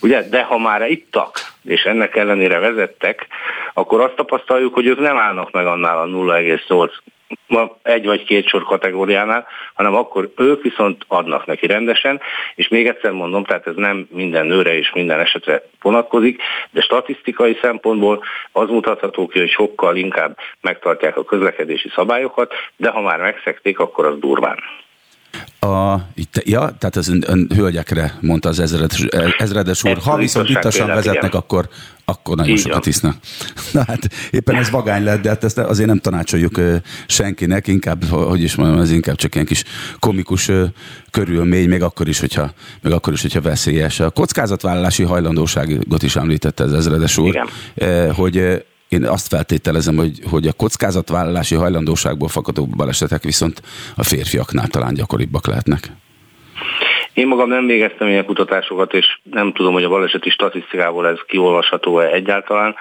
Ugye, 0.00 0.28
de 0.28 0.42
ha 0.42 0.58
már 0.58 0.90
ittak, 0.90 1.40
és 1.64 1.82
ennek 1.82 2.16
ellenére 2.16 2.58
vezettek, 2.58 3.26
akkor 3.74 4.00
azt 4.00 4.14
tapasztaljuk, 4.14 4.74
hogy 4.74 4.86
ők 4.86 4.98
nem 4.98 5.16
állnak 5.16 5.50
meg 5.50 5.66
annál 5.66 5.98
a 5.98 6.06
0,8 6.06 6.66
ma 6.68 6.88
egy 7.82 8.06
vagy 8.06 8.24
két 8.24 8.48
sor 8.48 8.62
kategóriánál, 8.62 9.46
hanem 9.74 9.94
akkor 9.94 10.32
ők 10.36 10.62
viszont 10.62 11.04
adnak 11.08 11.46
neki 11.46 11.66
rendesen, 11.66 12.20
és 12.54 12.68
még 12.68 12.86
egyszer 12.86 13.12
mondom, 13.12 13.44
tehát 13.44 13.66
ez 13.66 13.74
nem 13.76 14.08
minden 14.10 14.46
nőre 14.46 14.74
és 14.74 14.92
minden 14.92 15.20
esetre 15.20 15.62
vonatkozik, 15.82 16.42
de 16.70 16.80
statisztikai 16.80 17.58
szempontból 17.60 18.24
az 18.52 18.68
mutatható 18.68 19.26
ki, 19.26 19.38
hogy 19.38 19.50
sokkal 19.50 19.96
inkább 19.96 20.38
megtartják 20.60 21.16
a 21.16 21.24
közlekedési 21.24 21.88
szabályokat, 21.88 22.52
de 22.76 22.90
ha 22.90 23.00
már 23.00 23.20
megszekték, 23.20 23.78
akkor 23.78 24.06
az 24.06 24.18
durván. 24.18 24.58
A, 25.60 25.94
itt, 26.14 26.42
ja, 26.44 26.60
tehát 26.78 26.96
az 26.96 27.08
ön, 27.08 27.24
ön 27.26 27.50
hölgyekre 27.54 28.18
mondta 28.20 28.48
az 28.48 28.60
ezredes, 28.60 29.06
ezredes 29.38 29.84
úr. 29.84 29.98
Ha 29.98 30.16
viszont 30.16 30.48
ittasan 30.48 30.86
vezetnek, 30.86 31.24
igen. 31.24 31.40
akkor, 31.40 31.68
akkor 32.04 32.36
nagyon 32.36 32.52
Így 32.52 32.60
sokat 32.60 32.86
isznak. 32.86 33.16
Na 33.72 33.84
hát 33.86 34.08
éppen 34.30 34.54
ez 34.54 34.70
vagány 34.70 35.04
lett, 35.04 35.22
de 35.22 35.28
hát 35.28 35.44
ezt 35.44 35.58
azért 35.58 35.88
nem 35.88 35.98
tanácsoljuk 35.98 36.60
senkinek, 37.06 37.66
inkább, 37.66 38.04
hogy 38.04 38.42
is 38.42 38.54
mondjam, 38.54 38.80
ez 38.80 38.90
inkább 38.90 39.16
csak 39.16 39.34
ilyen 39.34 39.46
kis 39.46 39.64
komikus 39.98 40.50
körülmény, 41.10 41.68
még 41.68 41.82
akkor 41.82 42.08
is, 42.08 42.20
hogyha, 42.20 42.52
még 42.82 42.92
akkor 42.92 43.12
is, 43.12 43.22
hogyha 43.22 43.40
veszélyes. 43.40 44.00
A 44.00 44.10
kockázatvállalási 44.10 45.02
hajlandóságot 45.02 46.02
is 46.02 46.16
említette 46.16 46.62
az 46.64 46.72
ezredes 46.72 47.18
úr, 47.18 47.38
Igen. 47.74 48.14
hogy 48.14 48.64
én 48.88 49.04
azt 49.04 49.26
feltételezem, 49.26 49.96
hogy, 49.96 50.20
hogy 50.24 50.46
a 50.46 50.52
kockázatvállalási 50.52 51.54
hajlandóságból 51.54 52.28
fakadó 52.28 52.66
balesetek 52.66 53.22
viszont 53.22 53.62
a 53.94 54.02
férfiaknál 54.02 54.68
talán 54.68 54.94
gyakoribbak 54.94 55.46
lehetnek. 55.46 55.92
Én 57.18 57.26
magam 57.26 57.48
nem 57.48 57.66
végeztem 57.66 58.08
ilyen 58.08 58.24
kutatásokat, 58.24 58.94
és 58.94 59.18
nem 59.22 59.52
tudom, 59.52 59.72
hogy 59.72 59.84
a 59.84 59.88
baleseti 59.88 60.30
statisztikából 60.30 61.08
ez 61.08 61.18
kiolvasható-e 61.26 62.06
egyáltalán. 62.06 62.74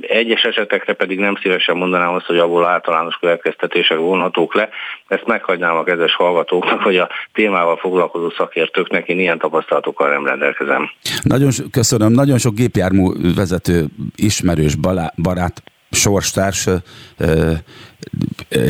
Egyes 0.00 0.42
esetekre 0.42 0.92
pedig 0.92 1.18
nem 1.18 1.36
szívesen 1.42 1.76
mondanám 1.76 2.14
azt, 2.14 2.26
hogy 2.26 2.38
abból 2.38 2.66
általános 2.66 3.16
következtetések 3.20 3.98
vonhatók 3.98 4.54
le. 4.54 4.68
Ezt 5.06 5.26
meghagynám 5.26 5.76
a 5.76 5.84
kedves 5.84 6.14
hallgatóknak, 6.14 6.82
hogy 6.82 6.96
a 6.96 7.08
témával 7.32 7.76
foglalkozó 7.76 8.30
szakértőknek, 8.30 9.08
én 9.08 9.18
ilyen 9.18 9.38
tapasztalatokkal 9.38 10.10
nem 10.10 10.26
rendelkezem. 10.26 10.90
Nagyon 11.22 11.50
köszönöm, 11.70 12.12
nagyon 12.12 12.38
sok 12.38 12.54
gépjármű 12.54 13.34
vezető 13.34 13.84
ismerős 14.16 14.74
balá, 14.74 15.12
barát 15.22 15.62
sorstárs 15.90 16.68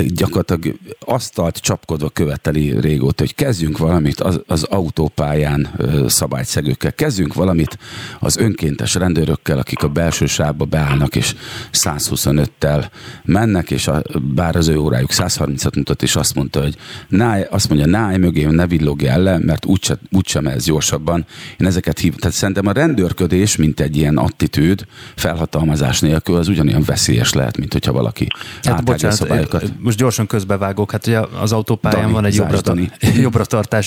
gyakorlatilag 0.07 0.76
asztalt 1.01 1.57
csapkodva 1.57 2.09
követeli 2.09 2.81
régóta, 2.81 3.22
hogy 3.22 3.35
kezdjünk 3.35 3.79
valamit 3.79 4.20
az, 4.20 4.41
az 4.47 4.62
autópályán 4.62 5.68
szabályszegőkkel, 6.07 6.93
kezdjünk 6.93 7.35
valamit 7.35 7.79
az 8.18 8.37
önkéntes 8.37 8.95
rendőrökkel, 8.95 9.59
akik 9.59 9.83
a 9.83 9.89
belső 9.89 10.26
sávba 10.26 10.64
beállnak, 10.64 11.16
és 11.16 11.35
125-tel 11.72 12.91
mennek, 13.24 13.70
és 13.70 13.89
a, 13.89 14.03
bár 14.35 14.57
az 14.57 14.68
ő 14.68 14.79
órájuk 14.79 15.11
130-at 15.12 15.76
mutat, 15.76 16.03
és 16.03 16.16
azt 16.16 16.35
mondta, 16.35 16.61
hogy 16.61 16.76
náj, 17.09 17.47
azt 17.51 17.68
mondja, 17.68 17.87
náj 17.87 18.16
mögé, 18.16 18.45
ne 18.45 18.66
villogjál 18.66 19.22
le, 19.22 19.39
mert 19.39 19.64
úgyse, 19.64 19.99
úgysem 20.11 20.47
ez 20.47 20.64
gyorsabban. 20.64 21.26
Én 21.59 21.66
ezeket 21.66 21.99
hívom. 21.99 22.18
Tehát 22.18 22.37
szerintem 22.37 22.66
a 22.66 22.72
rendőrködés, 22.72 23.57
mint 23.57 23.81
egy 23.81 23.97
ilyen 23.97 24.16
attitűd, 24.16 24.87
felhatalmazás 25.16 26.01
nélkül, 26.01 26.37
az 26.37 26.49
ugyanilyen 26.49 26.83
veszélyes 26.83 27.33
lehet, 27.33 27.57
mint 27.57 27.72
hogyha 27.72 27.93
valaki 27.93 28.26
hát, 28.62 28.85
szabályokat. 29.18 29.72
Most 29.78 29.98
gyorsan 29.98 30.26
közbevágok, 30.26 30.90
hát 30.90 31.06
ugye 31.06 31.20
az 31.40 31.52
autópályán 31.52 32.00
Dani, 32.00 32.12
van 32.12 32.24
egy 32.24 32.60
Dani. 32.60 32.90
jobbra 33.24 33.44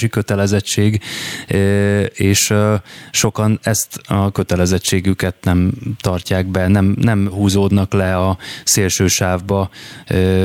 kötelezettség, 0.09 1.01
és 2.13 2.53
sokan 3.11 3.59
ezt 3.63 3.99
a 4.07 4.32
kötelezettségüket 4.32 5.36
nem 5.41 5.71
tartják 6.01 6.45
be, 6.45 6.67
nem, 6.67 6.95
nem 6.99 7.29
húzódnak 7.29 7.93
le 7.93 8.17
a 8.17 8.38
szélső 8.63 9.07
sávba, 9.07 9.69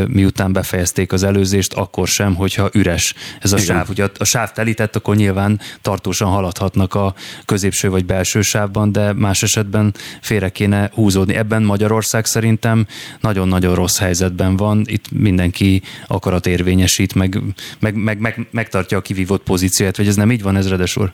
miután 0.07 0.53
befejezték 0.53 1.13
az 1.13 1.23
előzést, 1.23 1.73
akkor 1.73 2.09
sem, 2.09 2.35
hogyha 2.35 2.69
üres 2.73 3.15
ez 3.41 3.53
a 3.53 3.57
Igen. 3.57 3.77
sáv. 3.77 3.89
Ugye 3.89 4.09
a 4.19 4.25
sáv 4.25 4.53
telített, 4.53 4.97
akkor 4.97 5.17
nyilván 5.17 5.61
tartósan 5.83 6.29
haladhatnak 6.29 6.95
a 6.95 7.15
középső 7.45 7.91
vagy 7.91 8.05
belső 8.05 8.41
sávban, 8.43 8.93
de 8.93 9.13
más 9.13 9.43
esetben 9.43 9.95
félre 10.21 10.49
kéne 10.49 10.91
húzódni. 10.95 11.35
Ebben 11.35 11.63
Magyarország 11.63 12.25
szerintem 12.25 12.87
nagyon-nagyon 13.21 13.75
rossz 13.75 13.99
helyzetben 13.99 14.57
van. 14.57 14.76
Itt 14.85 15.11
mindenki 15.11 15.83
akarat 16.09 16.47
érvényesít, 16.47 17.15
meg, 17.15 17.39
meg, 17.81 17.95
meg, 17.95 18.19
meg, 18.21 18.35
megtartja 18.51 18.99
a 18.99 19.03
kivívott 19.03 19.43
pozícióját, 19.43 19.97
vagy 19.97 20.07
ez 20.07 20.17
nem 20.17 20.31
így 20.31 20.43
van, 20.43 20.57
ezredes 20.57 20.97
úr? 20.97 21.13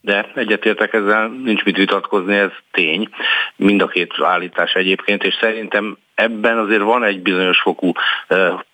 De 0.00 0.30
egyetértek 0.34 0.92
ezzel, 0.92 1.28
nincs 1.28 1.64
mit 1.64 1.76
vitatkozni, 1.76 2.34
ez 2.34 2.50
tény. 2.70 3.08
Mind 3.56 3.82
a 3.82 3.86
két 3.86 4.12
állítás 4.22 4.72
egyébként, 4.72 5.24
és 5.24 5.36
szerintem 5.40 5.96
ebben 6.14 6.58
azért 6.58 6.82
van 6.82 7.04
egy 7.04 7.22
bizonyos 7.22 7.60
fokú 7.60 7.92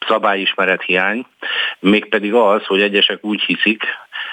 szabályismeret 0.08 0.82
hiány, 0.82 1.26
mégpedig 1.78 2.34
az, 2.34 2.64
hogy 2.64 2.80
egyesek 2.80 3.24
úgy 3.24 3.42
hiszik, 3.42 3.82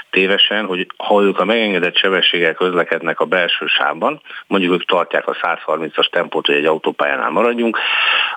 tévesen, 0.10 0.66
hogy 0.66 0.88
ha 0.98 1.22
ők 1.22 1.40
a 1.40 1.46
megengedett 1.46 1.98
sebességgel 1.98 2.54
közlekednek 2.54 3.20
a 3.20 3.26
belső 3.26 3.66
sávban, 3.66 4.22
mondjuk 4.48 4.74
ők 4.74 4.86
tartják 4.86 5.28
a 5.28 5.34
130-as 5.34 6.10
tempót, 6.10 6.46
hogy 6.46 6.56
egy 6.56 6.66
autópályánál 6.66 7.30
maradjunk, 7.30 7.78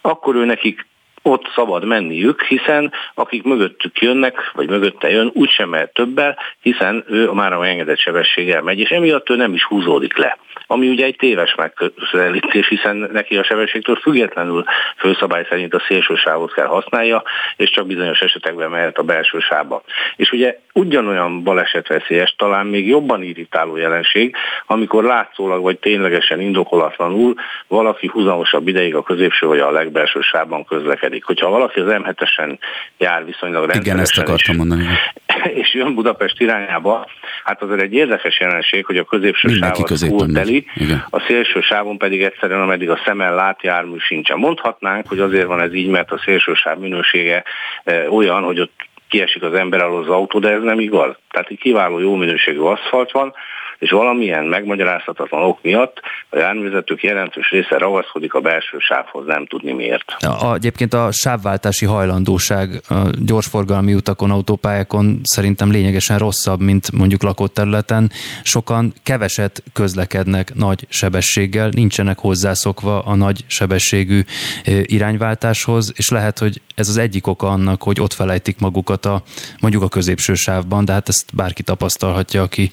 akkor 0.01 0.35
ő 0.35 0.45
nekik 0.45 0.87
ott 1.27 1.51
szabad 1.55 1.85
menniük, 1.85 2.43
hiszen 2.43 2.93
akik 3.15 3.43
mögöttük 3.43 4.01
jönnek, 4.01 4.51
vagy 4.55 4.69
mögötte 4.69 5.11
jön, 5.11 5.31
úgysem 5.35 5.69
mehet 5.69 5.93
többel, 5.93 6.39
hiszen 6.61 7.05
ő 7.09 7.31
már 7.31 7.53
a 7.53 7.67
engedett 7.67 7.99
sebességgel 7.99 8.63
megy, 8.63 8.79
és 8.79 8.91
emiatt 8.91 9.31
ő 9.31 9.37
nem 9.37 9.55
is 9.55 9.65
húzódik 9.65 10.17
le 10.17 10.39
ami 10.67 10.89
ugye 10.89 11.05
egy 11.05 11.17
téves 11.17 11.55
megközelítés, 11.55 12.69
hiszen 12.69 12.97
neki 13.13 13.37
a 13.37 13.45
sebességtől 13.45 13.97
függetlenül 13.97 14.65
főszabály 14.97 15.47
szerint 15.49 15.75
a 15.75 15.83
szélső 15.89 16.15
sávot 16.15 16.53
kell 16.53 16.67
használja, 16.67 17.23
és 17.57 17.71
csak 17.71 17.87
bizonyos 17.87 18.21
esetekben 18.21 18.71
mehet 18.71 18.99
a 18.99 19.03
belső 19.03 19.39
sávba. 19.39 19.83
És 20.17 20.31
ugye 20.31 20.59
ugyanolyan 20.73 21.43
balesetveszélyes, 21.43 22.35
talán 22.39 22.67
még 22.67 22.89
jobban 22.89 23.23
irritáló 23.23 23.77
jelenség, 23.77 24.37
amikor 24.67 25.05
látszólag 25.05 25.63
vagy 25.63 25.79
ténylegesen 25.79 26.41
indokolatlanul 26.41 27.35
valaki 27.69 28.07
húzamosabb 28.07 28.69
ideig 28.69 28.95
a 28.95 29.03
középső 29.03 29.47
vagy 29.47 29.59
a 29.59 29.71
legbelső 29.71 30.21
sávban 30.21 30.65
közlekedik. 30.65 31.25
Hogyha 31.25 31.51
valaki 31.51 31.81
az 31.81 31.87
M7-esen 31.89 32.59
jár 32.99 33.25
viszonylag 33.25 33.65
rendszeresen, 33.65 33.85
Igen, 33.85 33.99
ezt 33.99 34.19
akartam 34.19 34.57
mondani. 34.57 34.85
és 35.61 35.75
jön 35.75 35.95
Budapest 35.95 36.41
irányába, 36.41 37.07
hát 37.45 37.63
azért 37.63 37.81
egy 37.81 37.93
érdekes 37.93 38.41
jelenség, 38.41 38.85
hogy 38.85 38.97
a 38.97 39.05
középső 39.05 39.49
sáv 39.49 39.77
az 39.83 40.03
teli, 40.47 40.67
a 41.11 41.21
szélső 41.21 41.61
sávon 41.61 41.99
pedig 41.99 42.23
egyszerűen, 42.23 42.61
ameddig 42.61 42.91
a 42.91 43.01
szemmel 43.05 43.35
lát 43.35 43.63
jármű 43.63 43.97
sincsen. 43.99 44.39
Mondhatnánk, 44.39 45.09
hogy 45.09 45.19
azért 45.19 45.47
van 45.47 45.61
ez 45.61 45.75
így, 45.75 45.89
mert 45.89 46.11
a 46.11 46.21
szélső 46.25 46.55
sáv 46.55 46.79
minősége 46.79 47.45
e, 47.85 48.11
olyan, 48.11 48.43
hogy 48.43 48.61
ott 48.61 48.89
kiesik 49.09 49.43
az 49.43 49.55
ember 49.55 49.83
alól 49.83 50.03
az 50.03 50.09
autó, 50.09 50.39
de 50.39 50.51
ez 50.51 50.63
nem 50.63 50.81
igaz. 50.81 51.15
Tehát 51.31 51.49
egy 51.49 51.59
kiváló 51.59 51.99
jó 51.99 52.15
minőségű 52.15 52.59
aszfalt 52.59 53.11
van, 53.11 53.35
és 53.79 53.91
valamilyen 53.91 54.45
megmagyarázhatatlan 54.45 55.43
ok 55.43 55.59
miatt 55.63 56.01
a 56.29 56.39
járművezetők 56.39 57.03
jelentős 57.03 57.51
része 57.51 57.79
ragaszkodik 57.79 58.35
a 58.35 58.41
belső 58.41 58.77
sávhoz, 58.79 59.27
nem 59.27 59.47
tudni 59.47 59.73
miért. 59.73 60.17
A, 60.19 60.55
egyébként 60.55 60.95
a 60.95 61.13
sávváltási 61.13 61.85
hajlandóság 61.85 62.81
a 62.89 62.95
gyorsforgalmi 63.25 63.95
utakon, 63.95 64.31
autópályákon 64.31 65.21
szerintem 65.23 65.71
lényegesen 65.71 66.19
rosszabb, 66.19 66.61
mint 66.61 66.93
mondjuk 66.93 67.23
lakott 67.23 67.55
területen. 67.55 68.11
Sokan 68.43 68.93
keveset 69.03 69.63
közlekednek 69.73 70.55
nagy 70.55 70.87
sebességgel, 70.89 71.69
nincsenek 71.69 72.19
hozzászokva 72.19 73.03
a 73.03 73.15
nagy 73.15 73.45
sebességű 73.47 74.21
irányváltáshoz, 74.65 75.93
és 75.97 76.11
lehet, 76.11 76.39
hogy 76.39 76.61
ez 76.75 76.89
az 76.89 76.97
egyik 76.97 77.27
oka 77.27 77.49
annak, 77.49 77.83
hogy 77.83 78.01
ott 78.01 78.13
felejtik 78.13 78.59
magukat 78.59 79.07
a 79.07 79.23
mondjuk 79.61 79.83
a 79.83 79.89
középső 79.89 80.35
sávban, 80.35 80.85
de 80.85 80.93
hát 80.93 81.09
ezt 81.09 81.35
bárki 81.35 81.63
tapasztalhatja, 81.63 82.43
aki, 82.43 82.71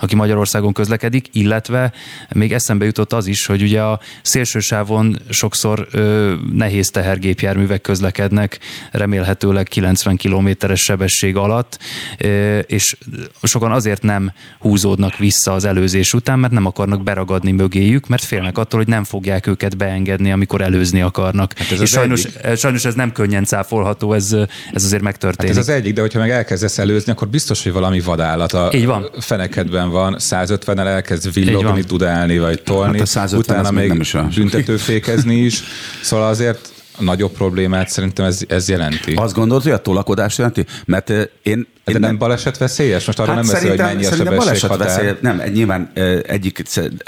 aki 0.00 0.14
Magyarországon 0.14 0.45
Magyarországon 0.46 0.72
közlekedik, 0.72 1.28
illetve 1.32 1.92
még 2.32 2.52
eszembe 2.52 2.84
jutott 2.84 3.12
az 3.12 3.26
is, 3.26 3.46
hogy 3.46 3.62
ugye 3.62 3.82
a 3.82 4.00
szélsősávon 4.22 5.18
sokszor 5.28 5.86
ö, 5.90 6.34
nehéz 6.52 6.88
tehergépjárművek 6.90 7.80
közlekednek, 7.80 8.58
remélhetőleg 8.90 9.68
90 9.68 10.16
kilométeres 10.16 10.80
sebesség 10.80 11.36
alatt, 11.36 11.78
ö, 12.18 12.58
és 12.58 12.96
sokan 13.42 13.72
azért 13.72 14.02
nem 14.02 14.32
húzódnak 14.58 15.16
vissza 15.16 15.52
az 15.52 15.64
előzés 15.64 16.12
után, 16.14 16.38
mert 16.38 16.52
nem 16.52 16.66
akarnak 16.66 17.02
beragadni 17.02 17.52
mögéjük, 17.52 18.06
mert 18.08 18.24
félnek 18.24 18.58
attól, 18.58 18.78
hogy 18.78 18.88
nem 18.88 19.04
fogják 19.04 19.46
őket 19.46 19.76
beengedni, 19.76 20.32
amikor 20.32 20.60
előzni 20.60 21.00
akarnak. 21.00 21.52
Hát 21.58 21.70
ez 21.72 21.80
és 21.80 21.90
sajnos, 21.90 22.24
egyik. 22.24 22.56
sajnos 22.58 22.84
ez 22.84 22.94
nem 22.94 23.12
könnyen 23.12 23.44
cáfolható, 23.44 24.12
ez, 24.12 24.32
ez 24.72 24.84
azért 24.84 25.02
megtörténik. 25.02 25.54
Hát 25.54 25.62
ez 25.62 25.68
az 25.68 25.74
egyik, 25.74 25.94
de 25.94 26.00
hogyha 26.00 26.18
meg 26.18 26.30
elkezdesz 26.30 26.78
előzni, 26.78 27.12
akkor 27.12 27.28
biztos, 27.28 27.62
hogy 27.62 27.72
valami 27.72 28.00
vadállat 28.00 28.52
a 28.52 28.70
Így 28.74 28.86
van. 28.86 29.10
fenekedben 29.20 29.90
van, 29.90 30.18
150-nel 30.44 30.86
elkezd 30.86 31.32
villogni, 31.32 31.80
dudálni 31.80 32.38
vagy 32.38 32.62
tolni, 32.62 33.02
hát 33.14 33.32
utána 33.32 33.70
még 33.70 33.88
nem 33.88 34.00
is 34.00 34.16
büntetőfékezni 34.34 35.34
is. 35.34 35.62
Szóval 36.02 36.28
azért 36.28 36.72
a 36.98 37.02
nagyobb 37.02 37.32
problémát 37.32 37.88
szerintem 37.88 38.24
ez, 38.24 38.40
ez 38.48 38.68
jelenti. 38.68 39.14
Azt 39.14 39.34
gondolod, 39.34 39.62
hogy 39.62 39.72
a 39.72 39.80
tolakodás 39.80 40.38
jelenti? 40.38 40.64
Mert 40.84 41.10
én 41.10 41.28
én 41.42 41.66
de 41.92 41.98
nem 41.98 42.18
baleset 42.18 42.58
veszélyes? 42.58 43.06
Most 43.06 43.18
arra 43.18 43.32
hát 43.32 43.42
nem 43.42 43.52
beszél, 43.52 43.68
hogy 43.68 43.78
mennyi 43.78 44.06
a 44.06 44.54
sebesség. 44.54 45.16
Nem, 45.20 45.42
nyilván 45.52 45.90
egyik, 46.26 46.62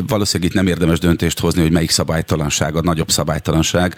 valószínűleg 0.07 0.51
itt 0.51 0.57
nem 0.57 0.67
érdemes 0.67 0.99
döntést 0.99 1.41
hozni, 1.41 1.63
hogy 1.63 1.71
melyik 1.71 1.91
szabálytalanság 1.91 2.77
a 2.77 2.81
nagyobb 2.81 3.11
szabálytalanság. 3.11 3.95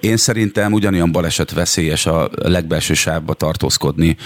Én 0.00 0.16
szerintem 0.16 0.72
ugyanolyan 0.72 1.12
baleset 1.12 1.52
veszélyes 1.52 2.06
a 2.06 2.30
legbelső 2.34 2.94
sávba 2.94 3.34
tartózkodni 3.34 4.16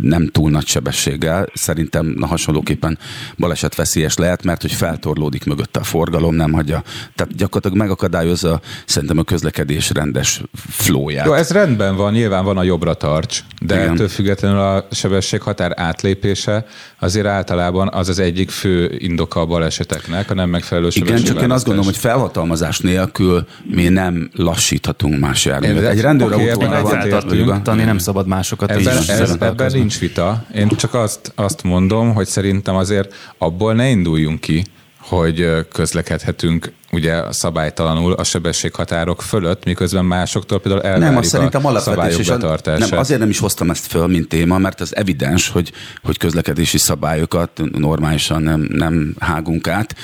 nem 0.00 0.28
túl 0.28 0.50
nagy 0.50 0.66
sebességgel. 0.66 1.48
Szerintem 1.54 2.16
hasonlóképpen 2.20 2.98
baleset 3.38 3.74
veszélyes 3.74 4.16
lehet, 4.16 4.44
mert 4.44 4.60
hogy 4.60 4.72
feltorlódik 4.72 5.44
mögötte 5.44 5.80
a 5.80 5.84
forgalom, 5.84 6.34
nem 6.34 6.52
hagyja. 6.52 6.82
Tehát 7.14 7.36
gyakorlatilag 7.36 7.76
megakadályozza 7.76 8.60
szerintem 8.86 9.18
a 9.18 9.22
közlekedés 9.22 9.90
rendes 9.90 10.42
flóját. 10.68 11.26
Jó, 11.26 11.32
ez 11.32 11.50
rendben 11.50 11.96
van, 11.96 12.12
nyilván 12.12 12.44
van 12.44 12.58
a 12.58 12.62
jobbra 12.62 12.94
tarts, 12.94 13.40
de 13.60 13.74
Igen. 13.74 13.92
ettől 13.92 14.08
függetlenül 14.08 14.58
a 14.58 14.71
a 14.74 14.86
sebességhatár 14.90 15.72
átlépése 15.76 16.66
azért 16.98 17.26
általában 17.26 17.88
az 17.92 18.08
az 18.08 18.18
egyik 18.18 18.50
fő 18.50 18.96
indoka 18.98 19.40
a 19.40 19.46
baleseteknek, 19.46 20.30
a 20.30 20.34
nem 20.34 20.48
megfelelő 20.48 20.88
Igen, 20.90 21.22
csak 21.22 21.42
én 21.42 21.50
azt 21.50 21.64
gondolom, 21.64 21.90
hogy 21.90 22.00
felhatalmazás 22.00 22.78
nélkül 22.78 23.46
mi 23.64 23.88
nem 23.88 24.30
lassíthatunk 24.34 25.18
más 25.18 25.44
járművet. 25.44 25.92
Egy 25.92 26.00
rendőr 26.00 26.32
okay, 26.32 26.48
autóval 26.48 27.62
nem 27.74 27.98
szabad 27.98 28.26
másokat 28.26 28.70
ebben, 28.70 28.98
is. 28.98 29.08
Ez, 29.08 29.36
ebben 29.40 29.72
nincs 29.72 29.98
vita. 29.98 30.44
Én 30.54 30.68
csak 30.68 30.94
azt, 30.94 31.32
azt 31.34 31.62
mondom, 31.62 32.14
hogy 32.14 32.26
szerintem 32.26 32.74
azért 32.74 33.14
abból 33.38 33.74
ne 33.74 33.88
induljunk 33.88 34.40
ki, 34.40 34.64
hogy 35.02 35.66
közlekedhetünk 35.72 36.72
ugye 36.92 37.32
szabálytalanul 37.32 38.12
a 38.12 38.24
sebességhatárok 38.24 39.22
fölött, 39.22 39.64
miközben 39.64 40.04
másoktól 40.04 40.60
például 40.60 40.82
elvárjuk 40.82 41.08
nem, 41.10 41.18
azt 41.18 41.28
szerintem 41.28 41.66
a 41.66 41.78
szabályok 41.78 42.18
és 42.18 42.28
betartását. 42.28 42.90
Nem, 42.90 42.98
azért 42.98 43.20
nem 43.20 43.28
is 43.28 43.38
hoztam 43.38 43.70
ezt 43.70 43.86
föl, 43.86 44.06
mint 44.06 44.28
téma, 44.28 44.58
mert 44.58 44.80
az 44.80 44.96
evidens, 44.96 45.48
hogy, 45.48 45.72
hogy 46.02 46.18
közlekedési 46.18 46.78
szabályokat 46.78 47.62
normálisan 47.72 48.42
nem, 48.42 48.66
nem 48.70 49.14
hágunk 49.18 49.68
át 49.68 49.94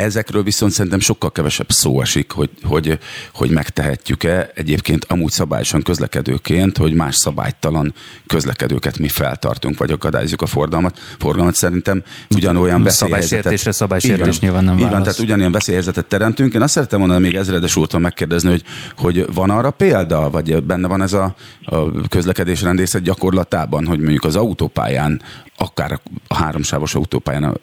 Ezekről 0.00 0.42
viszont 0.42 0.72
szerintem 0.72 1.00
sokkal 1.00 1.32
kevesebb 1.32 1.70
szó 1.70 2.00
esik, 2.00 2.30
hogy, 2.32 2.50
hogy, 2.62 2.98
hogy 3.34 3.50
megtehetjük-e 3.50 4.50
egyébként 4.54 5.04
amúgy 5.08 5.30
szabályosan 5.30 5.82
közlekedőként, 5.82 6.76
hogy 6.76 6.94
más 6.94 7.16
szabálytalan 7.16 7.94
közlekedőket 8.26 8.98
mi 8.98 9.08
feltartunk, 9.08 9.78
vagy 9.78 9.90
akadályozunk 9.90 10.42
a 10.42 10.46
forgalmat. 10.46 10.98
Forgalmat 11.18 11.54
szerintem 11.54 12.02
ugyanolyan 12.30 12.82
veszélyhelyzetet... 12.82 13.28
Szabálysértésre 13.28 13.72
szabálysértés 13.72 14.40
nyilván 14.40 14.64
nem. 14.64 14.78
Így 14.78 14.88
van, 14.88 15.02
tehát 15.02 15.18
ugyanilyen 15.18 15.52
veszélyhelyzetet 15.52 16.06
teremtünk. 16.06 16.54
Én 16.54 16.62
azt 16.62 16.72
szerettem 16.72 16.98
mondani 16.98 17.20
még 17.20 17.34
ezredes 17.34 17.76
úrtól 17.76 18.00
megkérdezni, 18.00 18.50
hogy, 18.50 18.62
hogy 18.96 19.34
van 19.34 19.50
arra 19.50 19.70
példa, 19.70 20.30
vagy 20.30 20.62
benne 20.62 20.88
van 20.88 21.02
ez 21.02 21.12
a, 21.12 21.34
a 21.64 22.08
közlekedésrendészet 22.08 23.02
gyakorlatában, 23.02 23.86
hogy 23.86 23.98
mondjuk 23.98 24.24
az 24.24 24.36
autópályán 24.36 25.22
akár 25.60 26.00
a 26.28 26.34
háromsávos 26.34 26.94
autópályán 26.94 27.44
a 27.44 27.54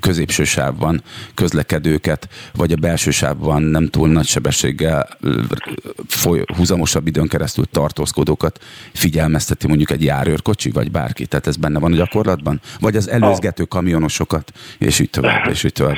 középső 0.00 0.44
sávban 0.44 1.02
közlekedőket, 1.66 2.28
vagy 2.54 2.72
a 2.72 2.76
belső 2.80 3.10
sávban 3.10 3.62
nem 3.62 3.86
túl 3.86 4.08
nagy 4.08 4.26
sebességgel 4.26 5.08
foly, 6.08 6.42
húzamosabb 6.56 7.06
időn 7.06 7.28
keresztül 7.28 7.64
tartózkodókat 7.70 8.58
figyelmezteti 8.92 9.66
mondjuk 9.66 9.90
egy 9.90 10.04
járőrkocsi, 10.04 10.70
vagy 10.70 10.90
bárki. 10.90 11.26
Tehát 11.26 11.46
ez 11.46 11.56
benne 11.56 11.78
van 11.78 11.92
a 11.92 11.96
gyakorlatban? 11.96 12.60
Vagy 12.80 12.96
az 12.96 13.10
előzgető 13.10 13.64
kamionosokat, 13.64 14.52
és 14.78 14.98
így 14.98 15.10
tovább, 15.10 15.48
és 15.50 15.64
így 15.64 15.72
tovább. 15.72 15.96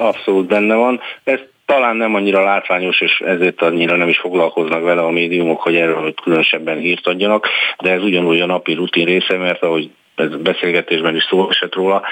Abszolút 0.00 0.46
benne 0.46 0.74
van. 0.74 1.00
Ez 1.24 1.38
talán 1.66 1.96
nem 1.96 2.14
annyira 2.14 2.44
látványos, 2.44 3.00
és 3.00 3.22
ezért 3.26 3.62
annyira 3.62 3.96
nem 3.96 4.08
is 4.08 4.18
foglalkoznak 4.18 4.82
vele 4.82 5.02
a 5.02 5.10
médiumok, 5.10 5.60
hogy 5.60 5.76
erről 5.76 6.14
különösebben 6.22 6.78
hírt 6.78 7.06
adjanak, 7.06 7.46
de 7.82 7.90
ez 7.90 8.02
ugyanúgy 8.02 8.40
a 8.40 8.46
napi 8.46 8.74
rutin 8.74 9.04
része, 9.04 9.36
mert 9.36 9.62
ahogy 9.62 9.90
beszélgetésben 10.42 11.16
is 11.16 11.22
szó 11.22 11.48
esett 11.48 11.74
róla, 11.74 12.02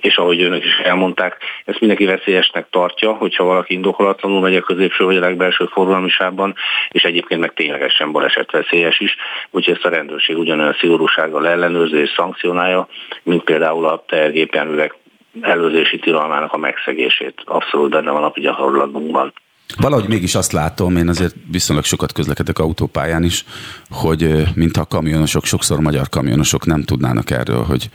és 0.00 0.16
ahogy 0.16 0.42
önök 0.42 0.64
is 0.64 0.78
elmondták, 0.78 1.36
ezt 1.64 1.80
mindenki 1.80 2.04
veszélyesnek 2.04 2.66
tartja, 2.70 3.12
hogyha 3.12 3.44
valaki 3.44 3.74
indokolatlanul 3.74 4.40
megy 4.40 4.56
a 4.56 4.60
középső 4.60 5.04
vagy 5.04 5.16
a 5.16 5.20
legbelső 5.20 5.64
forgalmisában, 5.64 6.54
és 6.90 7.02
egyébként 7.02 7.40
meg 7.40 7.54
ténylegesen 7.54 8.12
baleset 8.12 8.50
veszélyes 8.50 9.00
is, 9.00 9.16
úgyhogy 9.50 9.74
ezt 9.74 9.84
a 9.84 9.88
rendőrség 9.88 10.38
ugyanolyan 10.38 10.76
szigorúsággal 10.80 11.48
ellenőrzi 11.48 11.96
és 11.96 12.12
szankcionálja, 12.16 12.88
mint 13.22 13.44
például 13.44 13.86
a 13.86 14.04
tehergépjárművek 14.08 14.94
előzési 15.40 15.98
tilalmának 15.98 16.52
a 16.52 16.56
megszegését. 16.56 17.42
Abszolút 17.44 17.90
benne 17.90 18.10
van 18.10 18.22
a 18.22 18.24
napi 18.24 18.40
gyakorlatban. 18.40 19.32
Valahogy 19.76 20.08
mégis 20.08 20.34
azt 20.34 20.52
látom, 20.52 20.96
én 20.96 21.08
azért 21.08 21.34
viszonylag 21.50 21.84
sokat 21.84 22.12
közlekedek 22.12 22.58
autópályán 22.58 23.24
is, 23.24 23.44
hogy 23.90 24.46
mintha 24.54 24.82
a 24.82 24.86
kamionosok, 24.86 25.44
sokszor 25.44 25.80
magyar 25.80 26.08
kamionosok 26.08 26.66
nem 26.66 26.82
tudnának 26.82 27.30
erről, 27.30 27.62
hogy, 27.62 27.90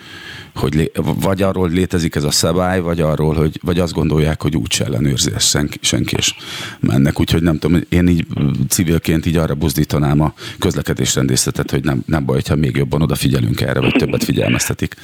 hogy 0.56 0.92
vagy 1.22 1.42
arról 1.42 1.70
létezik 1.70 2.16
ez 2.16 2.24
a 2.24 2.32
szabály, 2.32 2.80
vagy 2.80 3.02
arról, 3.02 3.36
hogy 3.36 3.60
vagy 3.64 3.80
azt 3.80 3.94
gondolják, 3.94 4.42
hogy 4.42 4.56
úgy 4.58 4.82
ellenőrzi 4.86 5.32
ezt 5.36 5.50
senki, 5.50 5.78
senki 5.82 6.16
és 6.16 6.34
mennek. 6.80 7.20
Úgyhogy 7.20 7.42
nem 7.42 7.60
tudom, 7.60 7.82
én 7.90 8.08
így 8.08 8.26
civilként 8.70 9.26
így 9.26 9.38
arra 9.38 9.54
buzdítanám 9.54 10.22
a 10.22 10.34
közlekedésrendészetet, 10.60 11.72
hogy 11.72 11.84
nem, 11.84 12.04
nem 12.06 12.26
baj, 12.26 12.42
ha 12.48 12.56
még 12.56 12.76
jobban 12.76 13.02
odafigyelünk 13.02 13.62
erre, 13.62 13.80
vagy 13.80 13.94
többet 13.94 14.24
figyelmeztetik 14.24 14.96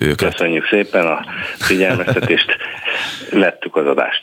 őket. 0.00 0.32
Köszönjük 0.32 0.64
szépen 0.70 1.06
a 1.06 1.24
figyelmeztetést, 1.58 2.56
lettük 3.30 3.76
az 3.76 3.86
adást. 3.86 4.20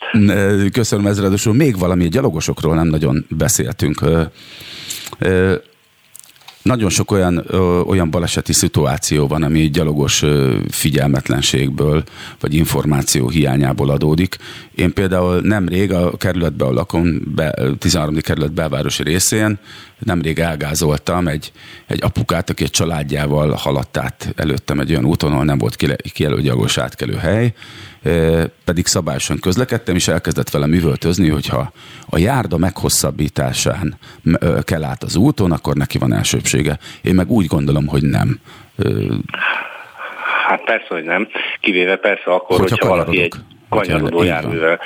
Köszönöm 0.72 1.06
ezredosul. 1.06 1.54
Még 1.54 1.75
valami, 1.78 2.04
a 2.04 2.08
gyalogosokról 2.08 2.74
nem 2.74 2.86
nagyon 2.86 3.26
beszéltünk. 3.28 4.00
Nagyon 6.66 6.90
sok 6.90 7.10
olyan, 7.10 7.42
ö, 7.46 7.80
olyan 7.80 8.10
baleseti 8.10 8.52
szituáció 8.52 9.26
van, 9.26 9.42
ami 9.42 9.70
gyalogos 9.70 10.22
ö, 10.22 10.56
figyelmetlenségből 10.70 12.04
vagy 12.40 12.54
információ 12.54 13.28
hiányából 13.28 13.90
adódik. 13.90 14.36
Én 14.74 14.92
például 14.92 15.40
nemrég 15.40 15.92
a 15.92 16.16
kerületben 16.16 16.72
lakom, 16.72 17.20
be, 17.34 17.54
13. 17.78 18.14
kerület 18.20 18.52
belvárosi 18.52 19.02
részén, 19.02 19.58
nemrég 19.98 20.38
elgázoltam 20.38 21.28
egy, 21.28 21.52
egy 21.86 22.02
apukát, 22.02 22.50
aki 22.50 22.62
egy 22.62 22.70
családjával 22.70 23.52
haladt 23.52 23.96
át 23.96 24.32
előttem 24.36 24.80
egy 24.80 24.90
olyan 24.90 25.04
úton, 25.04 25.32
ahol 25.32 25.44
nem 25.44 25.58
volt 25.58 25.76
kijelölt 26.12 26.42
gyalogos 26.42 26.78
átkelő 26.78 27.14
hely, 27.14 27.52
pedig 28.64 28.86
szabályosan 28.86 29.38
közlekedtem, 29.38 29.94
és 29.94 30.08
elkezdett 30.08 30.50
velem 30.50 30.72
üvöltözni, 30.72 31.28
hogyha 31.28 31.72
a 32.08 32.18
járda 32.18 32.56
meghosszabbításán 32.56 33.98
kell 34.62 34.84
át 34.84 35.02
az 35.02 35.16
úton, 35.16 35.52
akkor 35.52 35.74
neki 35.74 35.98
van 35.98 36.12
elsőbsége. 36.12 36.78
Én 37.02 37.14
meg 37.14 37.30
úgy 37.30 37.46
gondolom, 37.46 37.86
hogy 37.86 38.02
nem. 38.02 38.40
Hát 40.46 40.64
persze, 40.64 40.86
hogy 40.88 41.04
nem. 41.04 41.28
Kivéve 41.60 41.96
persze 41.96 42.24
akkor, 42.24 42.58
hogyha, 42.58 42.76
hogyha 42.76 42.88
valaki 42.88 43.22
egy 43.22 43.34
kanyarodó 43.68 44.22
járművel 44.22 44.80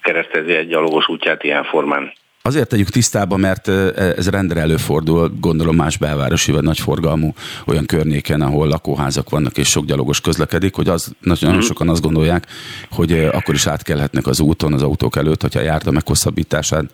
keresztezi 0.00 0.52
egy 0.52 0.68
gyalogos 0.68 1.08
útját 1.08 1.42
ilyen 1.42 1.64
formán. 1.64 2.12
Azért 2.48 2.68
tegyük 2.68 2.88
tisztába, 2.88 3.36
mert 3.36 3.68
ez 3.68 4.28
rendre 4.28 4.60
előfordul, 4.60 5.32
gondolom 5.40 5.76
más 5.76 5.96
belvárosi 5.96 6.52
vagy 6.52 6.62
nagyforgalmú 6.62 7.34
olyan 7.66 7.86
környéken, 7.86 8.40
ahol 8.40 8.68
lakóházak 8.68 9.30
vannak 9.30 9.58
és 9.58 9.68
sok 9.68 9.84
gyalogos 9.84 10.20
közlekedik, 10.20 10.74
hogy 10.74 10.88
az, 10.88 11.12
nagyon 11.20 11.56
mm. 11.56 11.60
sokan 11.60 11.88
azt 11.88 12.02
gondolják, 12.02 12.46
hogy 12.90 13.12
akkor 13.12 13.54
is 13.54 13.66
átkelhetnek 13.66 14.26
az 14.26 14.40
úton 14.40 14.72
az 14.72 14.82
autók 14.82 15.16
előtt, 15.16 15.40
hogyha 15.40 15.60
járta 15.60 15.90
meghosszabbítását 15.90 16.84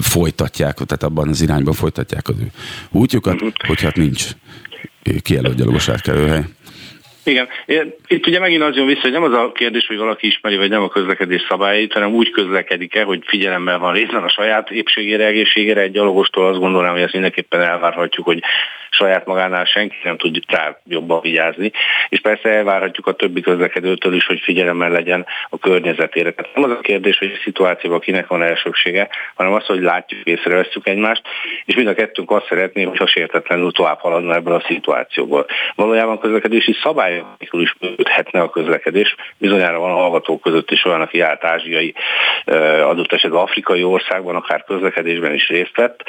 folytatják, 0.00 0.74
tehát 0.74 1.02
abban 1.02 1.28
az 1.28 1.40
irányban 1.40 1.74
folytatják 1.74 2.28
az 2.28 2.34
ő 2.38 2.50
útjukat, 2.90 3.44
mm. 3.44 3.48
hogy 3.66 3.80
hát 3.80 3.96
nincs 3.96 4.28
kijelölt 5.22 5.56
gyalogos 5.56 5.88
átkelőhely. 5.88 6.44
Igen. 7.26 7.48
Itt 8.06 8.26
ugye 8.26 8.38
megint 8.38 8.62
az 8.62 8.76
jön 8.76 8.86
vissza, 8.86 9.00
hogy 9.00 9.12
nem 9.12 9.22
az 9.22 9.32
a 9.32 9.52
kérdés, 9.52 9.86
hogy 9.86 9.96
valaki 9.96 10.26
ismeri, 10.26 10.56
vagy 10.56 10.70
nem 10.70 10.82
a 10.82 10.88
közlekedés 10.88 11.46
szabályait, 11.48 11.92
hanem 11.92 12.12
úgy 12.12 12.30
közlekedik-e, 12.30 13.02
hogy 13.02 13.22
figyelemmel 13.26 13.78
van 13.78 13.92
részben 13.92 14.22
a 14.22 14.28
saját 14.28 14.70
épségére, 14.70 15.26
egészségére. 15.26 15.80
Egy 15.80 15.90
gyalogostól 15.90 16.46
azt 16.46 16.58
gondolom, 16.58 16.92
hogy 16.92 17.00
ezt 17.00 17.12
mindenképpen 17.12 17.60
elvárhatjuk, 17.60 18.26
hogy 18.26 18.42
saját 18.96 19.26
magánál 19.26 19.64
senki 19.64 19.96
nem 20.02 20.16
tud 20.16 20.38
rá 20.48 20.78
jobban 20.84 21.20
vigyázni, 21.20 21.70
és 22.08 22.20
persze 22.20 22.48
elvárhatjuk 22.48 23.06
a 23.06 23.12
többi 23.12 23.40
közlekedőtől 23.40 24.14
is, 24.14 24.26
hogy 24.26 24.40
figyelemmel 24.40 24.90
legyen 24.90 25.26
a 25.50 25.58
környezetére. 25.58 26.30
Tehát 26.30 26.54
nem 26.54 26.64
az 26.64 26.70
a 26.70 26.80
kérdés, 26.80 27.18
hogy 27.18 27.32
a 27.36 27.42
szituációban 27.42 28.00
kinek 28.00 28.26
van 28.26 28.42
elsőbsége, 28.42 29.08
hanem 29.34 29.52
az, 29.52 29.66
hogy 29.66 29.80
látjuk, 29.80 30.24
észreveszünk 30.24 30.86
egymást, 30.86 31.22
és 31.64 31.74
mind 31.74 31.88
a 31.88 31.94
kettőnk 31.94 32.30
azt 32.30 32.46
szeretné, 32.48 32.82
hogyha 32.82 33.06
sértetlenül 33.06 33.72
tovább 33.72 33.98
haladna 33.98 34.34
ebből 34.34 34.54
a 34.54 34.64
szituációból. 34.66 35.46
Valójában 35.74 36.18
közlekedési 36.18 36.76
szabályokról 36.82 37.62
is 37.62 37.74
működhetne 37.80 38.40
a 38.40 38.50
közlekedés. 38.50 39.14
Bizonyára 39.38 39.78
van 39.78 39.90
a 39.90 39.94
hallgatók 39.94 40.40
között 40.40 40.70
is 40.70 40.84
olyan, 40.84 41.00
aki 41.00 41.20
állt 41.20 41.44
ázsiai, 41.44 41.94
adott 42.82 43.12
esetben 43.12 43.40
afrikai 43.40 43.82
országban, 43.82 44.36
akár 44.36 44.64
közlekedésben 44.64 45.34
is 45.34 45.48
részt 45.48 45.76
vett, 45.76 46.02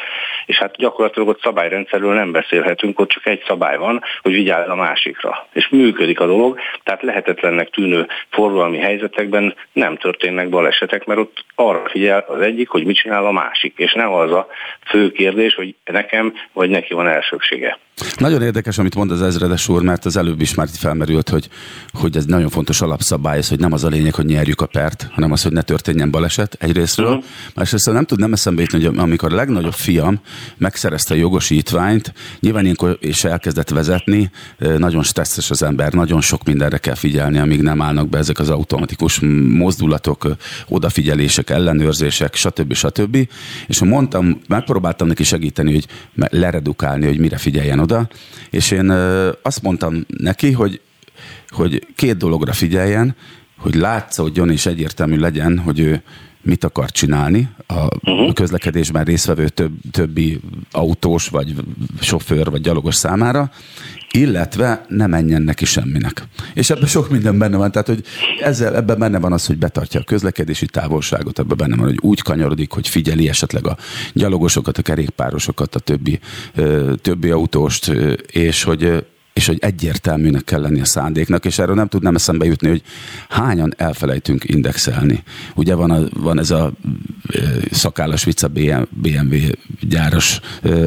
és 0.45 0.57
hát 0.57 0.75
gyakorlatilag 0.75 1.27
ott 1.27 1.41
szabályrendszerről 1.41 2.13
nem 2.13 2.31
beszélhet 2.31 2.76
beszélgetünk, 2.77 2.99
ott 2.99 3.09
csak 3.09 3.25
egy 3.25 3.43
szabály 3.47 3.77
van, 3.77 4.01
hogy 4.21 4.31
vigyázz 4.31 4.69
a 4.69 4.75
másikra. 4.75 5.47
És 5.53 5.69
működik 5.69 6.19
a 6.19 6.25
dolog, 6.25 6.59
tehát 6.83 7.01
lehetetlennek 7.01 7.69
tűnő 7.69 8.07
forgalmi 8.29 8.77
helyzetekben 8.77 9.55
nem 9.73 9.97
történnek 9.97 10.49
balesetek, 10.49 11.05
mert 11.05 11.19
ott 11.19 11.45
arra 11.55 11.89
figyel 11.89 12.25
az 12.27 12.41
egyik, 12.41 12.69
hogy 12.69 12.85
mit 12.85 12.95
csinál 12.95 13.25
a 13.25 13.31
másik, 13.31 13.73
és 13.77 13.93
nem 13.93 14.13
az 14.13 14.31
a 14.31 14.47
fő 14.85 15.11
kérdés, 15.11 15.55
hogy 15.55 15.75
nekem 15.85 16.33
vagy 16.53 16.69
neki 16.69 16.93
van 16.93 17.07
elsőbsége. 17.07 17.77
Nagyon 18.17 18.41
érdekes, 18.41 18.77
amit 18.77 18.95
mond 18.95 19.11
az 19.11 19.21
ezredes 19.21 19.67
úr, 19.67 19.81
mert 19.81 20.05
az 20.05 20.17
előbb 20.17 20.41
is 20.41 20.53
már 20.53 20.67
felmerült, 20.71 21.29
hogy, 21.29 21.49
hogy 21.91 22.17
ez 22.17 22.25
nagyon 22.25 22.49
fontos 22.49 22.81
alapszabály, 22.81 23.37
ez, 23.37 23.49
hogy 23.49 23.59
nem 23.59 23.71
az 23.71 23.83
a 23.83 23.87
lényeg, 23.87 24.15
hogy 24.15 24.25
nyerjük 24.25 24.61
a 24.61 24.65
pert, 24.65 25.09
hanem 25.11 25.31
az, 25.31 25.43
hogy 25.43 25.51
ne 25.51 25.61
történjen 25.61 26.11
baleset 26.11 26.57
egyrésztről. 26.59 27.07
Uh-huh. 27.07 27.23
Másrészt 27.55 27.91
nem 27.91 28.05
tud 28.05 28.19
nem 28.19 28.33
eszembe 28.33 28.61
jutni, 28.61 28.85
hogy 28.85 28.97
amikor 28.97 29.33
a 29.33 29.35
legnagyobb 29.35 29.73
fiam 29.73 30.19
megszerezte 30.57 31.13
a 31.13 31.17
jogosítványt, 31.17 32.13
nyilván 32.39 32.63
ilyenkor 32.63 32.97
és 33.01 33.23
elkezdett 33.23 33.69
vezetni, 33.69 34.31
nagyon 34.77 35.03
stresszes 35.03 35.49
az 35.49 35.63
ember, 35.63 35.93
nagyon 35.93 36.21
sok 36.21 36.43
mindenre 36.43 36.77
kell 36.77 36.95
figyelni, 36.95 37.37
amíg 37.39 37.61
nem 37.61 37.81
állnak 37.81 38.09
be 38.09 38.17
ezek 38.17 38.39
az 38.39 38.49
automatikus 38.49 39.19
mozdulatok, 39.49 40.27
odafigyelések, 40.67 41.49
ellenőrzések, 41.49 42.35
stb. 42.35 42.73
stb. 42.73 43.29
És 43.67 43.79
mondtam, 43.79 44.41
megpróbáltam 44.47 45.07
neki 45.07 45.23
segíteni, 45.23 45.73
hogy 45.73 45.85
leredukálni, 46.29 47.05
hogy 47.05 47.19
mire 47.19 47.37
figyeljen 47.37 47.79
oda, 47.87 48.09
és 48.49 48.71
én 48.71 48.89
azt 49.41 49.61
mondtam 49.61 50.05
neki, 50.07 50.51
hogy, 50.51 50.81
hogy 51.47 51.87
két 51.95 52.17
dologra 52.17 52.53
figyeljen, 52.53 53.15
hogy 53.57 53.75
látszódjon 53.75 54.49
és 54.49 54.65
egyértelmű 54.65 55.17
legyen, 55.17 55.59
hogy 55.59 55.79
ő 55.79 56.01
mit 56.41 56.63
akar 56.63 56.91
csinálni 56.91 57.49
a 57.67 57.73
uh-huh. 57.73 58.33
közlekedésben 58.33 59.03
résztvevő 59.03 59.49
több, 59.49 59.71
többi 59.91 60.39
autós, 60.71 61.27
vagy 61.27 61.55
sofőr, 61.99 62.49
vagy 62.49 62.61
gyalogos 62.61 62.95
számára, 62.95 63.51
illetve 64.17 64.85
ne 64.87 65.07
menjen 65.07 65.41
neki 65.41 65.65
semminek. 65.65 66.23
És 66.53 66.69
ebben 66.69 66.87
sok 66.87 67.09
minden 67.09 67.37
benne 67.37 67.57
van, 67.57 67.71
tehát 67.71 67.87
hogy 67.87 68.03
ezzel, 68.41 68.75
ebben 68.75 68.99
benne 68.99 69.19
van 69.19 69.33
az, 69.33 69.45
hogy 69.45 69.57
betartja 69.57 69.99
a 69.99 70.03
közlekedési 70.03 70.65
távolságot, 70.65 71.39
ebben 71.39 71.57
benne 71.57 71.75
van, 71.75 71.85
hogy 71.85 71.99
úgy 72.01 72.21
kanyarodik, 72.21 72.71
hogy 72.71 72.87
figyeli 72.87 73.29
esetleg 73.29 73.67
a 73.67 73.77
gyalogosokat, 74.13 74.77
a 74.77 74.81
kerékpárosokat, 74.81 75.75
a 75.75 75.79
többi, 75.79 76.19
többi 77.01 77.29
autóst, 77.29 77.87
és 78.31 78.63
hogy 78.63 79.05
és 79.37 79.45
hogy 79.45 79.57
egyértelműnek 79.59 80.43
kell 80.43 80.61
lenni 80.61 80.79
a 80.79 80.85
szándéknak, 80.85 81.45
és 81.45 81.59
erről 81.59 81.75
nem 81.75 81.87
tudnám 81.87 82.15
eszembe 82.15 82.45
jutni, 82.45 82.67
hogy 82.67 82.81
hányan 83.29 83.73
elfelejtünk 83.77 84.43
indexelni. 84.49 85.23
Ugye 85.55 85.75
van, 85.75 85.91
a, 85.91 86.03
van 86.13 86.39
ez 86.39 86.51
a 86.51 86.73
szakállas 87.71 88.23
vicc 88.23 88.43
a 88.43 88.47
BMW 88.89 89.37
gyáros, 89.79 90.39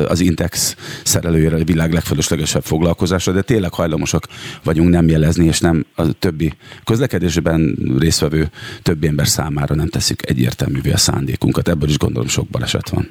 az 0.08 0.20
Intex 0.20 0.76
szerelőjére 1.04 1.56
a 1.56 1.64
világ 1.64 1.92
legfölöslegesebb 1.92 2.62
foglalkozása, 2.62 3.32
de 3.32 3.42
tényleg 3.42 3.72
hajlamosak 3.72 4.26
vagyunk 4.62 4.90
nem 4.90 5.08
jelezni, 5.08 5.46
és 5.46 5.60
nem 5.60 5.86
a 5.94 6.12
többi 6.12 6.52
közlekedésben 6.84 7.76
résztvevő 7.98 8.50
többi 8.82 9.06
ember 9.06 9.28
számára 9.28 9.74
nem 9.74 9.88
teszik 9.88 10.22
egyértelművé 10.28 10.90
a 10.92 10.96
szándékunkat. 10.96 11.68
Ebből 11.68 11.88
is 11.88 11.98
gondolom 11.98 12.28
sok 12.28 12.48
baleset 12.48 12.88
van. 12.88 13.08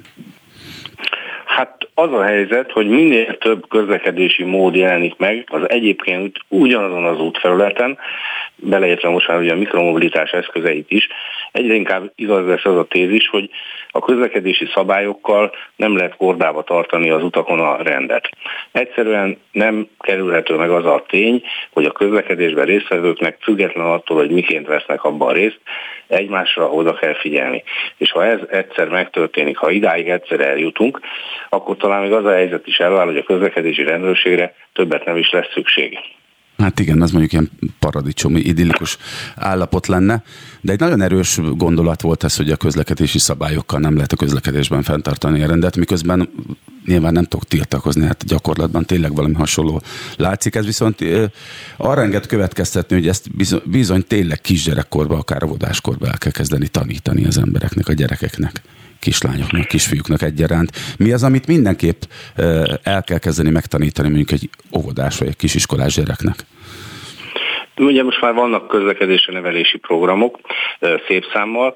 Az 2.01 2.13
a 2.13 2.23
helyzet, 2.23 2.71
hogy 2.71 2.87
minél 2.87 3.37
több 3.37 3.67
közlekedési 3.69 4.43
mód 4.43 4.75
jelenik 4.75 5.17
meg 5.17 5.47
az 5.51 5.69
egyébként 5.69 6.37
ugyanazon 6.47 7.05
az 7.05 7.19
útfelületen, 7.19 7.97
beleértve 8.55 9.09
most 9.09 9.27
már 9.27 9.39
ugye 9.39 9.51
a 9.51 9.57
mikromobilitás 9.57 10.31
eszközeit 10.31 10.91
is, 10.91 11.07
egyre 11.51 11.73
inkább 11.73 12.11
igaz 12.15 12.47
lesz 12.47 12.65
az 12.65 12.77
a 12.77 12.87
tézis, 12.87 13.27
hogy 13.27 13.49
a 13.91 13.99
közlekedési 13.99 14.69
szabályokkal 14.73 15.51
nem 15.75 15.95
lehet 15.95 16.15
kordába 16.15 16.63
tartani 16.63 17.09
az 17.09 17.23
utakon 17.23 17.59
a 17.59 17.83
rendet. 17.83 18.29
Egyszerűen 18.71 19.37
nem 19.51 19.87
kerülhető 19.99 20.55
meg 20.55 20.69
az 20.69 20.85
a 20.85 21.03
tény, 21.07 21.43
hogy 21.73 21.85
a 21.85 21.91
közlekedésben 21.91 22.65
résztvevőknek 22.65 23.37
független 23.41 23.85
attól, 23.85 24.17
hogy 24.17 24.31
miként 24.31 24.67
vesznek 24.67 25.03
abban 25.03 25.33
részt, 25.33 25.59
egymásra 26.07 26.69
oda 26.69 26.93
kell 26.93 27.13
figyelni. 27.13 27.63
És 27.97 28.11
ha 28.11 28.25
ez 28.25 28.39
egyszer 28.49 28.87
megtörténik, 28.87 29.57
ha 29.57 29.69
idáig 29.69 30.09
egyszer 30.09 30.39
eljutunk, 30.39 30.99
akkor 31.49 31.77
talán 31.77 32.01
még 32.01 32.11
az 32.11 32.25
a 32.25 32.33
helyzet 32.33 32.67
is 32.67 32.77
eláll, 32.77 33.05
hogy 33.05 33.17
a 33.17 33.23
közlekedési 33.23 33.83
rendőrségre 33.83 34.53
többet 34.73 35.05
nem 35.05 35.17
is 35.17 35.29
lesz 35.29 35.51
szükség. 35.53 35.99
Hát 36.59 36.79
igen, 36.79 37.01
az 37.01 37.11
mondjuk 37.11 37.31
ilyen 37.31 37.49
paradicsomi, 37.79 38.39
idillikus 38.39 38.97
állapot 39.35 39.87
lenne, 39.87 40.23
de 40.61 40.71
egy 40.71 40.79
nagyon 40.79 41.01
erős 41.01 41.39
gondolat 41.55 42.01
volt 42.01 42.23
ez, 42.23 42.35
hogy 42.35 42.51
a 42.51 42.55
közlekedési 42.55 43.19
szabályokkal 43.19 43.79
nem 43.79 43.95
lehet 43.95 44.11
a 44.11 44.15
közlekedésben 44.15 44.83
fenntartani 44.83 45.43
a 45.43 45.47
rendet, 45.47 45.75
miközben 45.75 46.29
nyilván 46.85 47.13
nem 47.13 47.23
tudok 47.23 47.47
tiltakozni, 47.47 48.05
hát 48.05 48.25
gyakorlatban 48.25 48.85
tényleg 48.85 49.15
valami 49.15 49.33
hasonló 49.33 49.81
látszik. 50.17 50.55
Ez 50.55 50.65
viszont 50.65 51.05
arra 51.77 52.01
enged 52.01 52.25
következtetni, 52.25 52.95
hogy 52.95 53.07
ezt 53.07 53.35
bizony, 53.35 53.61
bizony 53.65 54.03
tényleg 54.07 54.41
kisgyerekkorban, 54.41 55.19
akár 55.19 55.43
óvodáskorban 55.43 56.09
el 56.09 56.17
kell 56.17 56.31
kezdeni 56.31 56.67
tanítani 56.67 57.25
az 57.25 57.37
embereknek, 57.37 57.87
a 57.87 57.93
gyerekeknek 57.93 58.61
kislányoknak, 58.99 59.67
kisfiúknak 59.67 60.21
egyaránt. 60.21 60.71
Mi 60.97 61.11
az, 61.11 61.23
amit 61.23 61.47
mindenképp 61.47 62.01
el 62.83 63.03
kell 63.03 63.17
kezdeni 63.17 63.49
megtanítani 63.49 64.07
mondjuk 64.07 64.31
egy 64.31 64.49
óvodás 64.77 65.17
vagy 65.17 65.27
egy 65.27 65.35
kisiskolás 65.35 65.93
gyereknek? 65.93 66.45
Ugye 67.79 68.03
most 68.03 68.21
már 68.21 68.33
vannak 68.33 68.67
közlekedésre 68.67 69.33
nevelési 69.33 69.77
programok 69.77 70.39
szép 71.07 71.25
számmal, 71.33 71.75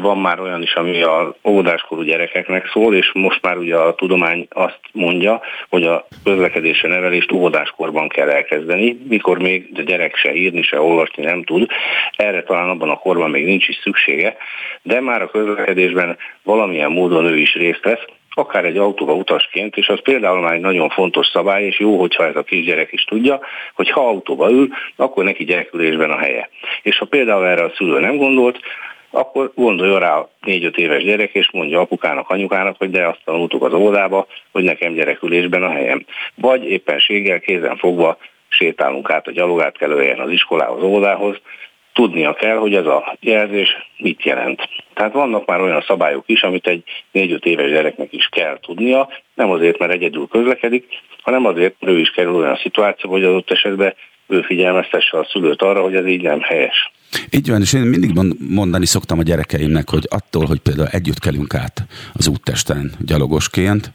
van 0.00 0.18
már 0.18 0.40
olyan 0.40 0.62
is, 0.62 0.74
ami 0.74 1.02
a 1.02 1.34
óvodáskorú 1.44 2.02
gyerekeknek 2.02 2.68
szól, 2.72 2.94
és 2.94 3.10
most 3.12 3.42
már 3.42 3.56
ugye 3.56 3.76
a 3.76 3.94
tudomány 3.94 4.46
azt 4.50 4.80
mondja, 4.92 5.40
hogy 5.68 5.84
a 5.84 6.06
közlekedésre 6.24 6.88
nevelést 6.88 7.32
óvodáskorban 7.32 8.08
kell 8.08 8.28
elkezdeni, 8.28 8.98
mikor 9.08 9.38
még 9.38 9.70
a 9.76 9.82
gyerek 9.82 10.16
se 10.16 10.34
írni, 10.34 10.62
se 10.62 10.80
olvasni 10.80 11.24
nem 11.24 11.42
tud. 11.44 11.70
Erre 12.16 12.42
talán 12.42 12.68
abban 12.68 12.90
a 12.90 12.98
korban 12.98 13.30
még 13.30 13.44
nincs 13.44 13.68
is 13.68 13.78
szüksége, 13.82 14.36
de 14.82 15.00
már 15.00 15.22
a 15.22 15.30
közlekedésben 15.30 16.16
valamilyen 16.42 16.92
módon 16.92 17.24
ő 17.24 17.38
is 17.38 17.54
részt 17.54 17.82
vesz, 17.82 18.04
akár 18.34 18.64
egy 18.64 18.76
autóba 18.76 19.12
utasként, 19.12 19.76
és 19.76 19.88
az 19.88 20.02
például 20.02 20.40
már 20.40 20.52
egy 20.52 20.60
nagyon 20.60 20.88
fontos 20.88 21.26
szabály, 21.26 21.64
és 21.64 21.78
jó, 21.78 21.98
hogyha 22.00 22.26
ez 22.26 22.36
a 22.36 22.42
kisgyerek 22.42 22.92
is 22.92 23.04
tudja, 23.04 23.40
hogy 23.74 23.90
ha 23.90 24.08
autóba 24.08 24.50
ül, 24.50 24.68
akkor 24.96 25.24
neki 25.24 25.44
gyerekülésben 25.44 26.10
a 26.10 26.18
helye. 26.18 26.48
És 26.82 26.98
ha 26.98 27.04
például 27.04 27.46
erre 27.46 27.64
a 27.64 27.72
szülő 27.76 28.00
nem 28.00 28.16
gondolt, 28.16 28.58
akkor 29.10 29.52
gondolja 29.54 29.98
rá 29.98 30.26
négy-öt 30.40 30.76
éves 30.76 31.04
gyerek, 31.04 31.34
és 31.34 31.50
mondja 31.50 31.80
apukának, 31.80 32.30
anyukának, 32.30 32.76
hogy 32.78 32.90
de 32.90 33.06
azt 33.06 33.20
tanultuk 33.24 33.62
az 33.62 33.72
óvodába, 33.72 34.26
hogy 34.52 34.64
nekem 34.64 34.92
gyerekülésben 34.92 35.62
a 35.62 35.70
helyem. 35.70 36.04
Vagy 36.34 36.64
éppenséggel 36.64 37.40
kézen 37.40 37.76
fogva 37.76 38.18
sétálunk 38.48 39.10
át 39.10 39.26
a 39.26 39.32
gyalogátkelőhelyen 39.32 40.20
az 40.20 40.30
iskolához, 40.30 40.82
óvodához, 40.82 41.40
tudnia 41.94 42.34
kell, 42.34 42.56
hogy 42.56 42.74
ez 42.74 42.86
a 42.86 43.16
jelzés 43.20 43.68
mit 43.96 44.22
jelent. 44.22 44.68
Tehát 44.94 45.12
vannak 45.12 45.46
már 45.46 45.60
olyan 45.60 45.84
szabályok 45.86 46.24
is, 46.26 46.42
amit 46.42 46.66
egy 46.66 46.82
4-5 47.12 47.44
éves 47.44 47.70
gyereknek 47.70 48.12
is 48.12 48.28
kell 48.30 48.58
tudnia, 48.60 49.08
nem 49.34 49.50
azért, 49.50 49.78
mert 49.78 49.92
egyedül 49.92 50.26
közlekedik, 50.26 50.84
hanem 51.22 51.46
azért, 51.46 51.74
mert 51.80 51.92
ő 51.92 51.98
is 51.98 52.10
kerül 52.10 52.34
olyan 52.34 52.56
szituáció, 52.56 53.10
hogy 53.10 53.24
adott 53.24 53.50
esetben 53.50 53.94
ő 54.28 54.42
figyelmeztesse 54.42 55.18
a 55.18 55.26
szülőt 55.30 55.62
arra, 55.62 55.82
hogy 55.82 55.94
ez 55.94 56.06
így 56.06 56.22
nem 56.22 56.40
helyes. 56.40 56.92
Így 57.30 57.50
van, 57.50 57.60
és 57.60 57.72
én 57.72 57.80
mindig 57.80 58.10
mondani 58.38 58.86
szoktam 58.86 59.18
a 59.18 59.22
gyerekeimnek, 59.22 59.90
hogy 59.90 60.06
attól, 60.08 60.44
hogy 60.46 60.58
például 60.58 60.88
együtt 60.88 61.18
kelünk 61.18 61.54
át 61.54 61.86
az 62.12 62.28
úttesten 62.28 62.92
gyalogosként, 63.06 63.90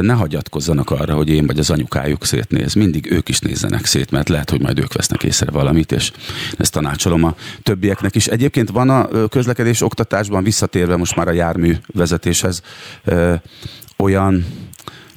ne 0.00 0.12
hagyatkozzanak 0.12 0.90
arra, 0.90 1.14
hogy 1.14 1.28
én 1.28 1.46
vagy 1.46 1.58
az 1.58 1.70
anyukájuk 1.70 2.24
szétnéz. 2.24 2.74
Mindig 2.74 3.10
ők 3.10 3.28
is 3.28 3.38
nézzenek 3.38 3.84
szét, 3.84 4.10
mert 4.10 4.28
lehet, 4.28 4.50
hogy 4.50 4.60
majd 4.60 4.78
ők 4.78 4.92
vesznek 4.92 5.22
észre 5.22 5.50
valamit, 5.50 5.92
és 5.92 6.12
ezt 6.56 6.72
tanácsolom 6.72 7.24
a 7.24 7.34
többieknek 7.62 8.14
is. 8.14 8.26
Egyébként 8.26 8.70
van 8.70 8.90
a 8.90 9.28
közlekedés 9.28 9.82
oktatásban 9.82 10.42
visszatérve 10.42 10.96
most 10.96 11.16
már 11.16 11.28
a 11.28 11.32
jármű 11.32 11.76
vezetéshez 11.86 12.62
olyan 13.96 14.46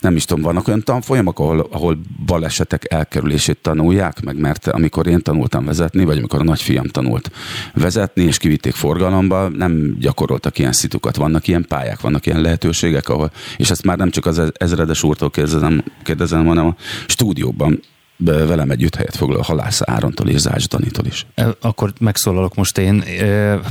nem 0.03 0.15
is 0.15 0.25
tudom, 0.25 0.43
vannak 0.43 0.67
olyan 0.67 0.83
tanfolyamok, 0.83 1.39
ahol, 1.39 1.59
ahol 1.71 1.97
balesetek 2.25 2.91
elkerülését 2.93 3.57
tanulják 3.57 4.21
meg, 4.21 4.39
mert 4.39 4.67
amikor 4.67 5.07
én 5.07 5.21
tanultam 5.21 5.65
vezetni, 5.65 6.03
vagy 6.03 6.17
amikor 6.17 6.39
a 6.39 6.43
nagyfiam 6.43 6.87
tanult 6.87 7.31
vezetni, 7.73 8.23
és 8.23 8.37
kivitték 8.37 8.73
forgalomba, 8.73 9.47
nem 9.47 9.95
gyakoroltak 9.99 10.57
ilyen 10.59 10.71
szitukat. 10.71 11.15
Vannak 11.15 11.47
ilyen 11.47 11.65
pályák, 11.67 12.01
vannak 12.01 12.25
ilyen 12.25 12.41
lehetőségek, 12.41 13.09
ahol, 13.09 13.31
és 13.57 13.69
ezt 13.69 13.83
már 13.83 13.97
nem 13.97 14.09
csak 14.09 14.25
az 14.25 14.41
ezredes 14.53 15.03
úrtól 15.03 15.29
kérdezem, 15.29 15.83
kérdezem 16.03 16.45
hanem 16.45 16.65
a 16.65 16.75
stúdióban 17.07 17.79
velem 18.23 18.69
együtt 18.69 18.95
helyet 18.95 19.15
foglal 19.15 19.41
Halász 19.41 19.81
Árontól 19.85 20.29
és 20.29 20.39
Zács 20.39 20.67
Danitól 20.67 21.05
is. 21.05 21.25
Akkor 21.61 21.93
megszólalok 21.99 22.55
most 22.55 22.77
én. 22.77 23.03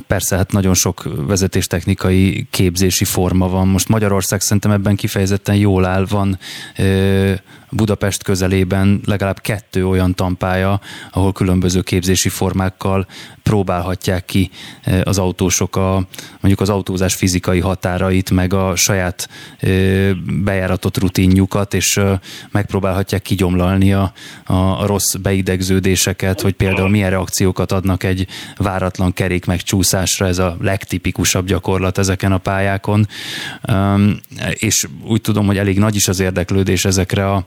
Persze, 0.06 0.36
hát 0.36 0.52
nagyon 0.52 0.74
sok 0.74 1.08
vezetéstechnikai 1.26 2.46
képzési 2.50 3.04
forma 3.04 3.48
van. 3.48 3.68
Most 3.68 3.88
Magyarország 3.88 4.40
szerintem 4.40 4.70
ebben 4.70 4.96
kifejezetten 4.96 5.56
jól 5.56 5.84
áll. 5.84 6.06
Van 6.08 6.38
Budapest 7.72 8.22
közelében 8.22 9.00
legalább 9.04 9.40
kettő 9.40 9.86
olyan 9.86 10.14
tanpálya, 10.14 10.80
ahol 11.10 11.32
különböző 11.32 11.80
képzési 11.80 12.28
formákkal 12.28 13.06
próbálhatják 13.42 14.24
ki 14.24 14.50
eh, 14.82 15.00
az 15.04 15.18
autósok 15.18 15.76
a, 15.76 16.06
mondjuk 16.30 16.60
az 16.60 16.68
autózás 16.68 17.14
fizikai 17.14 17.60
határait, 17.60 18.30
meg 18.30 18.52
a 18.52 18.76
saját 18.76 19.28
eh, 19.58 20.10
bejáratott 20.44 20.98
rutinjukat, 20.98 21.74
és 21.74 21.96
eh, 21.96 22.18
megpróbálhatják 22.50 23.22
kigyomlalni 23.22 23.92
a, 23.92 24.12
a 24.44 24.86
rossz 24.86 25.14
beidegződéseket, 25.14 26.40
hogy 26.40 26.52
például 26.52 26.88
milyen 26.88 27.10
reakciókat 27.10 27.72
adnak 27.72 28.02
egy 28.02 28.26
váratlan 28.56 29.12
kerék 29.12 29.44
megcsúszásra, 29.44 30.26
ez 30.26 30.38
a 30.38 30.56
legtipikusabb 30.60 31.46
gyakorlat 31.46 31.98
ezeken 31.98 32.32
a 32.32 32.38
pályákon. 32.38 33.08
És 34.52 34.86
úgy 35.06 35.20
tudom, 35.20 35.46
hogy 35.46 35.58
elég 35.58 35.78
nagy 35.78 35.94
is 35.94 36.08
az 36.08 36.20
érdeklődés 36.20 36.84
ezekre 36.84 37.30
a 37.30 37.46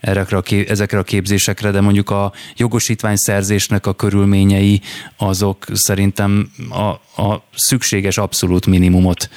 ezekre 0.00 0.36
a, 0.36 0.42
ezekre 0.68 0.98
a 0.98 1.02
képzésekre, 1.02 1.70
de 1.70 1.80
mondjuk 1.80 2.10
a 2.10 2.32
jogosítványszerzésnek 2.56 3.86
a 3.86 3.92
körülményei 3.92 4.80
azok 5.16 5.66
szerintem 5.72 6.50
a, 6.70 7.22
a 7.22 7.42
szükséges 7.54 8.18
abszolút 8.18 8.66
minimumot 8.66 9.30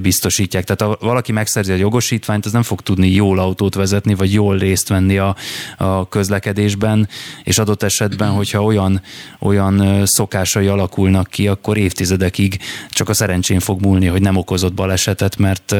biztosítják. 0.00 0.64
Tehát 0.64 0.98
ha 0.98 1.06
valaki 1.06 1.32
megszerzi 1.32 1.72
a 1.72 1.76
jogosítványt, 1.76 2.46
az 2.46 2.52
nem 2.52 2.62
fog 2.62 2.80
tudni 2.80 3.10
jól 3.10 3.38
autót 3.38 3.74
vezetni, 3.74 4.14
vagy 4.14 4.32
jól 4.32 4.58
részt 4.58 4.88
venni 4.88 5.18
a, 5.18 5.36
a 5.76 6.08
közlekedésben, 6.08 7.08
és 7.44 7.58
adott 7.58 7.82
esetben, 7.82 8.30
hogyha 8.30 8.62
olyan, 8.62 9.02
olyan 9.38 10.02
szokásai 10.06 10.66
alakulnak 10.66 11.28
ki, 11.30 11.48
akkor 11.48 11.76
évtizedekig 11.76 12.58
csak 12.88 13.08
a 13.08 13.14
szerencsén 13.14 13.60
fog 13.60 13.80
múlni, 13.80 14.06
hogy 14.06 14.22
nem 14.22 14.36
okozott 14.36 14.74
balesetet, 14.74 15.36
mert, 15.36 15.74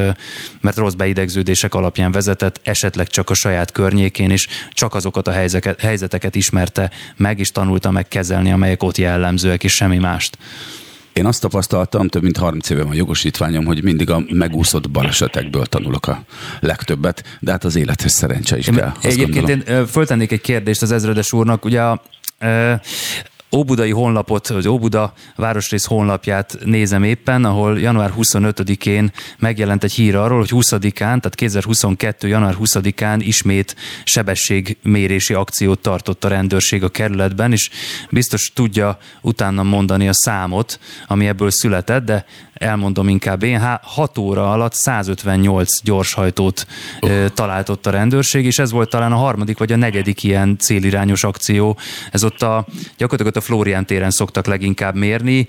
mert 0.61 0.77
rossz 0.77 0.93
beidegződések 0.93 1.73
alapján 1.73 2.11
vezetett, 2.11 2.59
esetleg 2.63 3.07
csak 3.07 3.29
a 3.29 3.33
saját 3.33 3.71
környékén 3.71 4.04
környékén 4.09 4.31
is 4.31 4.47
csak 4.71 4.93
azokat 4.93 5.27
a 5.27 5.31
helyzeteket, 5.31 5.79
helyzeteket 5.79 6.35
ismerte 6.35 6.91
meg, 7.15 7.39
és 7.39 7.51
tanulta 7.51 7.91
meg 7.91 8.07
kezelni, 8.07 8.51
amelyek 8.51 8.83
ott 8.83 8.97
jellemzőek, 8.97 9.63
és 9.63 9.73
semmi 9.73 9.97
mást. 9.97 10.37
Én 11.13 11.25
azt 11.25 11.41
tapasztaltam, 11.41 12.07
több 12.07 12.23
mint 12.23 12.37
30 12.37 12.69
éve 12.69 12.83
van 12.83 12.95
jogosítványom, 12.95 13.65
hogy 13.65 13.83
mindig 13.83 14.09
a 14.09 14.23
megúszott 14.29 14.89
balesetekből 14.89 15.65
tanulok 15.65 16.07
a 16.07 16.23
legtöbbet, 16.59 17.23
de 17.39 17.51
hát 17.51 17.63
az 17.63 17.75
élethez 17.75 18.13
szerencse 18.13 18.57
is 18.57 18.65
kell. 18.65 18.91
Egyébként 19.01 19.47
gondolom. 19.47 19.79
én 19.79 19.87
föltennék 19.87 20.31
egy 20.31 20.41
kérdést 20.41 20.81
az 20.81 20.91
ezredes 20.91 21.33
úrnak. 21.33 21.65
Ugye 21.65 21.81
a, 21.81 22.01
Óbudai 23.51 23.91
honlapot, 23.91 24.47
vagy 24.47 24.67
Óbuda 24.67 25.13
városrész 25.35 25.85
honlapját 25.85 26.57
nézem 26.63 27.03
éppen, 27.03 27.45
ahol 27.45 27.79
január 27.79 28.13
25-én 28.17 29.11
megjelent 29.39 29.83
egy 29.83 29.93
hír 29.93 30.15
arról, 30.15 30.39
hogy 30.39 30.49
20-án, 30.51 30.93
tehát 30.97 31.35
2022. 31.35 32.27
január 32.27 32.55
20-án 32.59 33.17
ismét 33.19 33.75
sebességmérési 34.03 35.33
akciót 35.33 35.79
tartott 35.79 36.23
a 36.23 36.27
rendőrség 36.27 36.83
a 36.83 36.89
kerületben, 36.89 37.51
és 37.51 37.69
biztos 38.09 38.51
tudja 38.53 38.97
utána 39.21 39.63
mondani 39.63 40.07
a 40.07 40.13
számot, 40.13 40.79
ami 41.07 41.27
ebből 41.27 41.51
született, 41.51 42.05
de 42.05 42.25
elmondom 42.55 43.09
inkább 43.09 43.43
én, 43.43 43.61
6 43.81 44.17
óra 44.17 44.51
alatt 44.51 44.73
158 44.73 45.81
gyorshajtót 45.83 46.67
uh. 47.01 47.25
talált 47.33 47.69
a 47.69 47.89
rendőrség, 47.89 48.45
és 48.45 48.59
ez 48.59 48.71
volt 48.71 48.89
talán 48.89 49.11
a 49.11 49.15
harmadik 49.15 49.57
vagy 49.57 49.71
a 49.71 49.75
negyedik 49.75 50.23
ilyen 50.23 50.57
célirányos 50.57 51.23
akció. 51.23 51.77
Ez 52.11 52.23
ott 52.23 52.41
a, 52.41 52.65
gyakorlatilag 52.97 53.35
ott 53.35 53.41
a 53.41 53.45
Flórián 53.45 53.85
téren 53.85 54.11
szoktak 54.11 54.45
leginkább 54.45 54.95
mérni. 54.95 55.47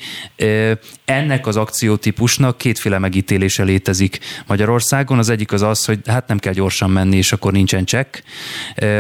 Ennek 1.04 1.46
az 1.46 1.56
akciótípusnak 1.56 2.58
kétféle 2.58 2.98
megítélése 2.98 3.62
létezik 3.62 4.18
Magyarországon. 4.46 5.18
Az 5.18 5.28
egyik 5.28 5.52
az 5.52 5.62
az, 5.62 5.84
hogy 5.84 5.98
hát 6.06 6.28
nem 6.28 6.38
kell 6.38 6.52
gyorsan 6.52 6.90
menni, 6.90 7.16
és 7.16 7.32
akkor 7.32 7.52
nincsen 7.52 7.84
csekk. 7.84 8.16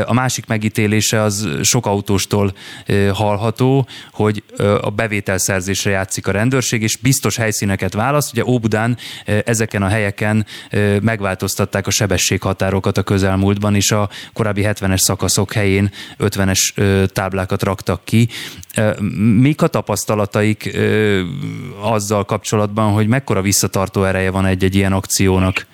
A 0.04 0.12
másik 0.12 0.46
megítélése 0.46 1.22
az 1.22 1.48
sok 1.62 1.86
autóstól 1.86 2.54
hallható, 3.12 3.88
hogy 4.12 4.42
a 4.80 4.90
bevételszerzésre 4.90 5.90
játszik 5.90 6.26
a 6.26 6.30
rendőrség, 6.30 6.82
és 6.82 6.96
biztos 6.96 7.36
helyszíneket 7.36 7.94
választ. 7.96 8.32
Ugye 8.32 8.44
Óbudán 8.44 8.96
ezeken 9.44 9.82
a 9.82 9.88
helyeken 9.88 10.46
megváltoztatták 11.00 11.86
a 11.86 11.90
sebességhatárokat 11.90 12.98
a 12.98 13.02
közelmúltban, 13.02 13.74
és 13.74 13.90
a 13.90 14.08
korábbi 14.32 14.62
70-es 14.64 14.98
szakaszok 14.98 15.52
helyén 15.52 15.90
50-es 16.18 16.58
táblákat 17.12 17.62
raktak 17.62 18.04
ki. 18.04 18.28
Mik 19.38 19.62
a 19.62 19.66
tapasztalataik 19.66 20.78
azzal 21.80 22.24
kapcsolatban, 22.24 22.92
hogy 22.92 23.06
mekkora 23.06 23.42
visszatartó 23.42 24.04
ereje 24.04 24.30
van 24.30 24.46
egy-egy 24.46 24.74
ilyen 24.74 24.92
akciónak? 24.92 25.66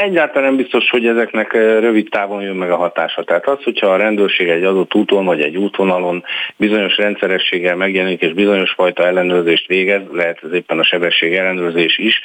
Egyáltalán 0.00 0.48
nem 0.48 0.56
biztos, 0.56 0.90
hogy 0.90 1.06
ezeknek 1.06 1.54
eh, 1.54 1.80
rövid 1.80 2.08
távon 2.10 2.42
jön 2.42 2.56
meg 2.56 2.70
a 2.70 2.76
hatása. 2.76 3.22
Tehát 3.24 3.46
az, 3.48 3.62
hogyha 3.62 3.86
a 3.86 3.96
rendőrség 3.96 4.48
egy 4.48 4.64
adott 4.64 4.94
úton 4.94 5.24
vagy 5.24 5.40
egy 5.40 5.56
útvonalon 5.56 6.24
bizonyos 6.56 6.96
rendszerességgel 6.96 7.76
megjelenik 7.76 8.20
és 8.20 8.32
bizonyos 8.32 8.70
fajta 8.70 9.06
ellenőrzést 9.06 9.66
végez, 9.66 10.00
lehet 10.12 10.40
ez 10.42 10.52
éppen 10.52 10.78
a 10.78 10.82
sebesség 10.82 11.34
ellenőrzés 11.34 11.98
is, 11.98 12.20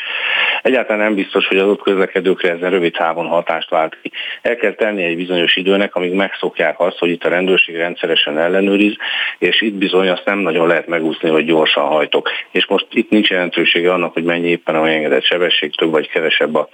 egyáltalán 0.61 1.01
nem 1.01 1.15
biztos, 1.15 1.47
hogy 1.47 1.57
az 1.57 1.67
ott 1.67 1.81
közlekedőkre 1.81 2.51
ezen 2.51 2.69
rövid 2.69 2.93
távon 2.93 3.27
hatást 3.27 3.69
vált 3.69 3.97
ki. 4.01 4.11
El 4.41 4.55
kell 4.55 4.73
tenni 4.73 5.03
egy 5.03 5.15
bizonyos 5.15 5.55
időnek, 5.55 5.95
amíg 5.95 6.13
megszokják 6.13 6.79
azt, 6.79 6.97
hogy 6.97 7.09
itt 7.09 7.23
a 7.23 7.29
rendőrség 7.29 7.75
rendszeresen 7.75 8.37
ellenőriz, 8.37 8.95
és 9.37 9.61
itt 9.61 9.73
bizony 9.73 10.09
azt 10.09 10.25
nem 10.25 10.37
nagyon 10.37 10.67
lehet 10.67 10.87
megúszni, 10.87 11.29
hogy 11.29 11.45
gyorsan 11.45 11.83
hajtok. 11.83 12.29
És 12.51 12.65
most 12.65 12.87
itt 12.91 13.09
nincs 13.09 13.29
jelentősége 13.29 13.93
annak, 13.93 14.13
hogy 14.13 14.23
mennyi 14.23 14.47
éppen 14.47 14.75
a 14.75 14.81
megengedett 14.81 15.23
sebesség, 15.23 15.75
több 15.75 15.91
vagy 15.91 16.09
kevesebb 16.09 16.55
a, 16.55 16.67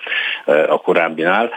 eh, 0.46 0.72
a 0.72 0.88
korábbinál. 0.90 1.50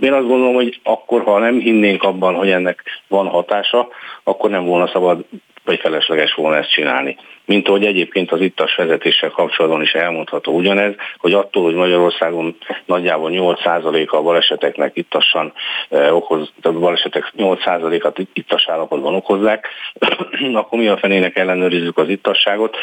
Én 0.00 0.12
azt 0.12 0.26
gondolom, 0.26 0.54
hogy 0.54 0.80
akkor, 0.82 1.22
ha 1.22 1.38
nem 1.38 1.58
hinnénk 1.58 2.02
abban, 2.02 2.34
hogy 2.34 2.50
ennek 2.50 2.82
van 3.08 3.26
hatása, 3.26 3.88
akkor 4.22 4.50
nem 4.50 4.64
volna 4.64 4.90
szabad 4.92 5.24
vagy 5.64 5.80
felesleges 5.80 6.34
volna 6.34 6.56
ezt 6.56 6.72
csinálni. 6.72 7.16
Mint 7.44 7.68
ahogy 7.68 7.84
egyébként 7.84 8.32
az 8.32 8.40
ittas 8.40 8.74
vezetéssel 8.74 9.30
kapcsolatban 9.30 9.82
is 9.82 9.92
elmondható 9.92 10.52
ugyanez, 10.52 10.94
hogy 11.18 11.32
attól, 11.32 11.62
hogy 11.64 11.74
Magyarországon 11.74 12.56
nagyjából 12.84 13.30
8%-a 13.32 14.16
a 14.16 14.22
baleseteknek 14.22 14.96
ittassan 14.96 15.52
eh, 15.88 16.16
okoz, 16.16 16.52
tehát 16.60 16.78
a 16.78 16.80
balesetek 16.80 17.32
8%-at 17.38 18.18
ittas 18.32 18.68
állapotban 18.68 19.14
okozzák, 19.14 19.66
akkor 20.60 20.78
mi 20.78 20.88
a 20.88 20.96
fenének 20.96 21.36
ellenőrizzük 21.36 21.98
az 21.98 22.08
ittasságot, 22.08 22.76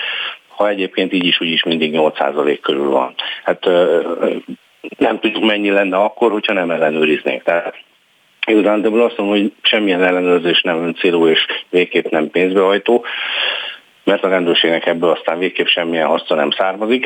ha 0.47 0.69
egyébként 0.69 1.13
így 1.13 1.25
is 1.25 1.41
úgy 1.41 1.49
is 1.49 1.63
mindig 1.63 1.93
8% 1.95 2.57
körül 2.61 2.89
van. 2.89 3.13
Hát 3.43 3.69
nem 4.97 5.19
tudjuk 5.19 5.43
mennyi 5.43 5.69
lenne 5.69 5.97
akkor, 5.97 6.31
hogyha 6.31 6.53
nem 6.53 6.71
ellenőriznénk. 6.71 7.43
Tehát 7.43 7.75
igazándiból 8.47 9.01
azt 9.01 9.17
mondom, 9.17 9.37
hogy 9.37 9.51
semmilyen 9.61 10.03
ellenőrzés 10.03 10.61
nem 10.61 10.83
öncélú 10.83 11.27
és 11.27 11.45
végképp 11.69 12.05
nem 12.05 12.29
pénzbehajtó, 12.29 13.05
mert 14.03 14.23
a 14.23 14.29
rendőrségnek 14.29 14.85
ebből 14.85 15.09
aztán 15.09 15.39
végképp 15.39 15.65
semmilyen 15.65 16.07
haszna 16.07 16.35
nem 16.35 16.51
származik 16.51 17.05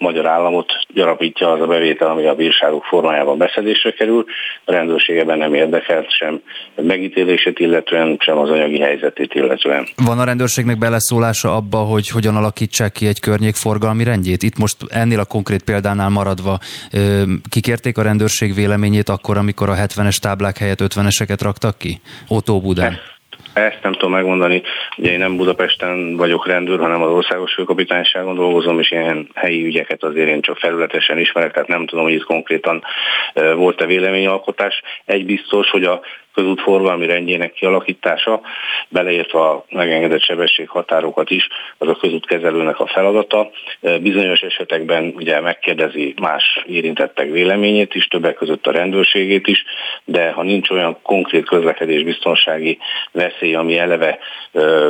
magyar 0.00 0.26
államot 0.26 0.72
gyarapítja 0.94 1.52
az 1.52 1.60
a 1.60 1.66
bevétel, 1.66 2.08
ami 2.08 2.26
a 2.26 2.34
bírságok 2.34 2.84
formájában 2.84 3.38
beszedésre 3.38 3.90
kerül. 3.90 4.24
A 4.64 4.72
rendőrségeben 4.72 5.38
nem 5.38 5.54
érdekelt 5.54 6.10
sem 6.10 6.40
megítélését 6.74 7.58
illetően, 7.58 8.16
sem 8.20 8.38
az 8.38 8.50
anyagi 8.50 8.78
helyzetét 8.78 9.34
illetően. 9.34 9.86
Van 10.04 10.18
a 10.18 10.24
rendőrségnek 10.24 10.78
beleszólása 10.78 11.56
abba, 11.56 11.78
hogy 11.78 12.08
hogyan 12.08 12.36
alakítsák 12.36 12.92
ki 12.92 13.06
egy 13.06 13.20
környékforgalmi 13.20 14.04
rendjét? 14.04 14.42
Itt 14.42 14.58
most 14.58 14.76
ennél 14.88 15.20
a 15.20 15.24
konkrét 15.24 15.62
példánál 15.62 16.08
maradva 16.08 16.58
kikérték 17.50 17.98
a 17.98 18.02
rendőrség 18.02 18.54
véleményét 18.54 19.08
akkor, 19.08 19.36
amikor 19.36 19.68
a 19.68 19.74
70-es 19.74 20.16
táblák 20.16 20.58
helyett 20.58 20.80
50-eseket 20.82 21.38
raktak 21.42 21.78
ki? 21.78 22.00
Otó 22.28 22.60
Budán. 22.60 22.98
Ezt 23.52 23.82
nem 23.82 23.92
tudom 23.92 24.10
megmondani, 24.10 24.62
ugye 24.96 25.10
én 25.10 25.18
nem 25.18 25.36
Budapesten 25.36 26.16
vagyok 26.16 26.46
rendőr, 26.46 26.78
hanem 26.78 27.02
az 27.02 27.10
országos 27.10 27.54
főkapitányságon 27.54 28.34
dolgozom, 28.34 28.78
és 28.78 28.90
ilyen 28.90 29.28
helyi 29.34 29.64
ügyeket 29.64 30.02
azért 30.02 30.28
én 30.28 30.40
csak 30.40 30.56
felületesen 30.58 31.18
ismerek, 31.18 31.52
tehát 31.52 31.68
nem 31.68 31.86
tudom, 31.86 32.04
hogy 32.04 32.12
itt 32.12 32.24
konkrétan 32.24 32.82
volt-e 33.54 33.86
véleményalkotás. 33.86 34.82
Egy 35.04 35.26
biztos, 35.26 35.70
hogy 35.70 35.84
a 35.84 36.00
közútforgalmi 36.34 37.06
rendjének 37.06 37.52
kialakítása, 37.52 38.40
beleértve 38.88 39.40
a 39.40 39.64
megengedett 39.70 40.22
sebességhatárokat 40.22 41.30
is, 41.30 41.48
az 41.78 41.88
a 41.88 41.94
közútkezelőnek 41.94 42.80
a 42.80 42.86
feladata. 42.86 43.50
Bizonyos 44.00 44.40
esetekben 44.40 45.12
ugye 45.16 45.40
megkérdezi 45.40 46.14
más 46.20 46.64
érintettek 46.66 47.30
véleményét 47.30 47.94
is, 47.94 48.06
többek 48.06 48.34
között 48.34 48.66
a 48.66 48.72
rendőrségét 48.72 49.46
is, 49.46 49.64
de 50.04 50.30
ha 50.30 50.42
nincs 50.42 50.70
olyan 50.70 50.98
konkrét 51.02 51.46
közlekedés 51.46 52.02
biztonsági 52.02 52.78
veszély, 53.12 53.54
ami 53.54 53.78
eleve 53.78 54.18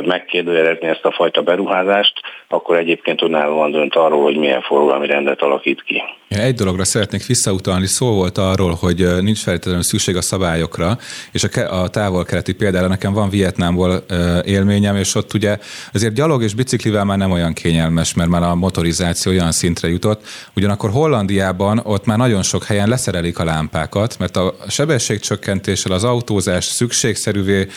megkérdőjelezni 0.05 0.87
ezt 0.87 1.05
a 1.05 1.11
fajta 1.11 1.41
beruházást, 1.41 2.21
akkor 2.53 2.77
egyébként 2.77 3.21
önállóan 3.21 3.71
dönt 3.71 3.95
arról, 3.95 4.23
hogy 4.23 4.37
milyen 4.37 4.61
forgalmi 4.61 5.07
rendet 5.07 5.41
alakít 5.41 5.83
ki. 5.83 6.01
Egy 6.27 6.55
dologra 6.55 6.83
szeretnék 6.83 7.25
visszautalni, 7.25 7.85
szó 7.85 8.13
volt 8.13 8.37
arról, 8.37 8.77
hogy 8.79 9.07
nincs 9.21 9.39
feltétlenül 9.39 9.83
szükség 9.83 10.15
a 10.15 10.21
szabályokra, 10.21 10.97
és 11.31 11.43
a, 11.43 11.81
a 11.81 11.87
távol-keleti 11.87 12.53
példára 12.53 12.87
nekem 12.87 13.13
van 13.13 13.29
Vietnámból 13.29 14.03
élményem, 14.45 14.95
és 14.95 15.15
ott 15.15 15.33
ugye 15.33 15.57
azért 15.93 16.13
gyalog 16.13 16.43
és 16.43 16.53
biciklivel 16.53 17.05
már 17.05 17.17
nem 17.17 17.31
olyan 17.31 17.53
kényelmes, 17.53 18.13
mert 18.13 18.29
már 18.29 18.43
a 18.43 18.55
motorizáció 18.55 19.31
olyan 19.31 19.51
szintre 19.51 19.87
jutott. 19.87 20.21
Ugyanakkor 20.55 20.89
Hollandiában 20.89 21.81
ott 21.83 22.05
már 22.05 22.17
nagyon 22.17 22.43
sok 22.43 22.63
helyen 22.63 22.89
leszerelik 22.89 23.39
a 23.39 23.43
lámpákat, 23.43 24.15
mert 24.19 24.37
a 24.37 24.55
sebességcsökkentéssel 24.67 25.91
az 25.91 26.03
autózás 26.03 26.65
szükségszerűvé 26.65 27.67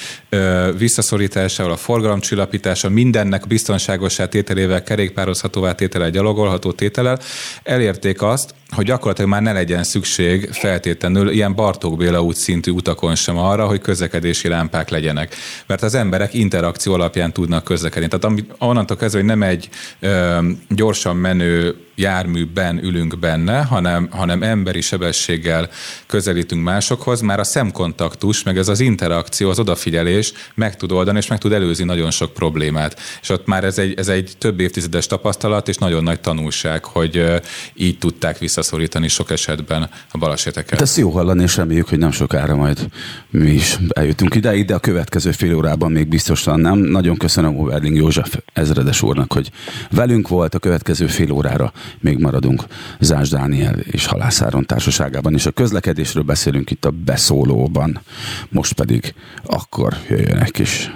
visszaszorításával, 0.79 1.73
a 1.73 1.77
forgalomcsillapítása, 1.77 2.89
mindennek 2.89 3.47
biztonságosá 3.47 4.27
tételével, 4.65 4.83
kerékpározhatóvá 4.83 5.75
tétele, 5.75 6.11
gyalogolható 6.11 6.73
tételel 6.73 7.19
elérték 7.63 8.23
azt, 8.23 8.55
hogy 8.69 8.85
gyakorlatilag 8.85 9.31
már 9.31 9.43
ne 9.43 9.53
legyen 9.53 9.85
szükség 9.85 10.49
feltétlenül 10.53 11.31
ilyen 11.31 11.55
Bartók 11.55 11.97
Béla 11.97 12.23
út 12.23 12.37
szintű 12.37 12.71
utakon 12.71 13.15
sem 13.15 13.39
arra, 13.39 13.67
hogy 13.67 13.81
közlekedési 13.81 14.49
lámpák 14.49 14.89
legyenek. 14.89 15.35
Mert 15.67 15.83
az 15.83 15.95
emberek 15.95 16.35
interakció 16.35 16.93
alapján 16.93 17.33
tudnak 17.33 17.65
közlekedni. 17.65 18.09
Tehát 18.09 18.25
ami, 18.25 18.45
onnantól 18.59 18.97
kezdve, 18.97 19.19
hogy 19.19 19.29
nem 19.29 19.43
egy 19.43 19.69
ö, 20.01 20.39
gyorsan 20.69 21.17
menő 21.17 21.77
járműben 21.95 22.85
ülünk 22.85 23.19
benne, 23.19 23.63
hanem, 23.63 24.09
hanem 24.11 24.43
emberi 24.43 24.81
sebességgel 24.81 25.71
közelítünk 26.07 26.63
másokhoz, 26.63 27.21
már 27.21 27.41
a 27.41 27.45
szemkontaktus, 27.45 28.43
meg 28.43 28.59
ez 28.59 28.69
az 28.69 28.81
interakció, 28.81 29.51
az 29.51 29.59
odafigyelés 29.59 30.33
meg 30.55 30.77
tud 30.77 30.93
oldani, 30.93 31.19
és 31.19 31.27
meg 31.27 31.39
tud 31.39 31.53
előzni 31.53 31.85
nagyon 31.85 32.11
sok 32.11 32.33
problémát. 32.33 33.01
És 33.23 33.29
ott 33.29 33.47
már 33.47 33.65
ez 33.65 33.79
egy, 33.79 33.95
ez 33.99 34.09
egy 34.09 34.33
több 34.39 34.61
évtizedes 34.61 35.07
tapasztalat, 35.07 35.69
és 35.69 35.77
nagyon 35.77 36.03
nagy 36.03 36.21
tanulság, 36.21 36.85
hogy 36.85 37.43
így 37.75 37.99
tudták 37.99 38.39
visszaszorítani 38.55 39.09
sok 39.09 39.31
esetben 39.31 39.91
a 40.11 40.19
baleseteket. 40.19 40.81
Ez 40.81 40.97
jó 40.97 41.11
hallani, 41.11 41.43
és 41.43 41.57
reméljük, 41.57 41.89
hogy 41.89 41.99
nem 41.99 42.11
sokára 42.11 42.57
majd 42.57 42.89
mi 43.31 43.51
is 43.51 43.79
eljutunk 43.89 44.35
ideig, 44.35 44.65
de 44.65 44.75
a 44.75 44.79
következő 44.79 45.31
fél 45.31 45.55
órában 45.55 45.93
még 45.93 46.09
biztosan 46.09 46.61
nem. 46.61 46.79
Nagyon 46.79 47.17
köszönöm 47.17 47.59
Overling 47.59 47.97
József 47.97 48.37
ezredes 48.53 49.03
úrnak, 49.03 49.33
hogy 49.33 49.51
velünk 49.91 50.29
volt 50.29 50.55
a 50.55 50.59
következő 50.59 51.07
fél 51.07 51.31
órára 51.31 51.73
még 52.01 52.19
maradunk 52.19 52.65
Zás 53.01 53.29
Dániel 53.29 53.79
és 53.79 54.07
Halászáron 54.07 54.67
társaságában, 54.67 55.35
és 55.35 55.47
a 55.47 55.51
közlekedésről 55.51 56.23
beszélünk 56.23 56.71
itt 56.71 56.85
a 56.85 56.91
beszólóban. 56.91 58.01
Most 58.49 58.73
pedig 58.73 59.15
akkor 59.45 59.97
jöjjön 60.09 60.39
egy 60.39 60.51
kis 60.51 60.91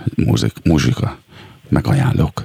muzika, 0.64 1.18
meg 1.68 1.86
ajánlok. 1.86 2.44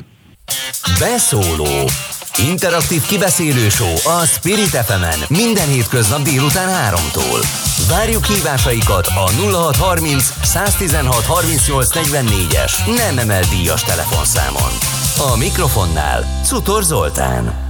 Beszóló 1.00 1.90
Interaktív 2.38 3.02
kibeszélő 3.02 3.70
show 3.70 3.94
a 4.04 4.26
Spirit 4.26 4.68
fm 4.68 5.34
minden 5.34 5.68
hétköznap 5.68 6.22
délután 6.22 6.94
3-tól. 6.94 7.46
Várjuk 7.90 8.26
hívásaikat 8.26 9.08
a 9.08 9.32
0630 9.32 10.34
116 10.44 11.26
38 11.26 11.90
44-es 11.94 12.96
nem 12.96 13.18
emel 13.18 13.44
díjas 13.50 13.84
telefonszámon. 13.84 14.72
A 15.34 15.38
mikrofonnál 15.38 16.42
Cutor 16.44 16.84
Zoltán. 16.84 17.63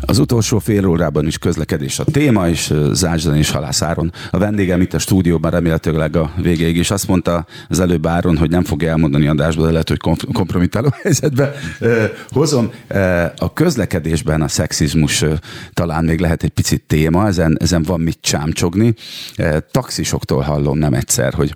Az 0.00 0.18
utolsó 0.18 0.58
fél 0.58 0.86
órában 0.86 1.26
is 1.26 1.38
közlekedés 1.38 1.98
a 1.98 2.04
téma, 2.04 2.48
és 2.48 2.74
Zászdan 2.92 3.36
és 3.36 3.50
Halász 3.50 3.82
Áron 3.82 4.12
a 4.30 4.38
vendégem 4.38 4.80
itt 4.80 4.94
a 4.94 4.98
stúdióban 4.98 5.50
remélhetőleg 5.50 6.16
a 6.16 6.30
végéig 6.36 6.76
is 6.76 6.90
azt 6.90 7.08
mondta 7.08 7.46
az 7.68 7.80
előbb 7.80 8.06
Áron, 8.06 8.36
hogy 8.36 8.50
nem 8.50 8.64
fogja 8.64 8.88
elmondani 8.88 9.26
adásba, 9.26 9.64
de 9.64 9.70
lehet, 9.70 9.88
hogy 9.88 10.00
kompromittáló 10.32 10.88
helyzetbe 11.02 11.54
hozom. 12.28 12.70
A 13.36 13.52
közlekedésben 13.52 14.42
a 14.42 14.48
szexizmus 14.48 15.24
talán 15.72 16.04
még 16.04 16.20
lehet 16.20 16.42
egy 16.42 16.50
picit 16.50 16.82
téma, 16.86 17.26
ezen, 17.26 17.56
ezen 17.60 17.82
van 17.82 18.00
mit 18.00 18.18
csámcsogni. 18.20 18.94
Taxisoktól 19.70 20.40
hallom 20.40 20.78
nem 20.78 20.94
egyszer, 20.94 21.34
hogy 21.34 21.54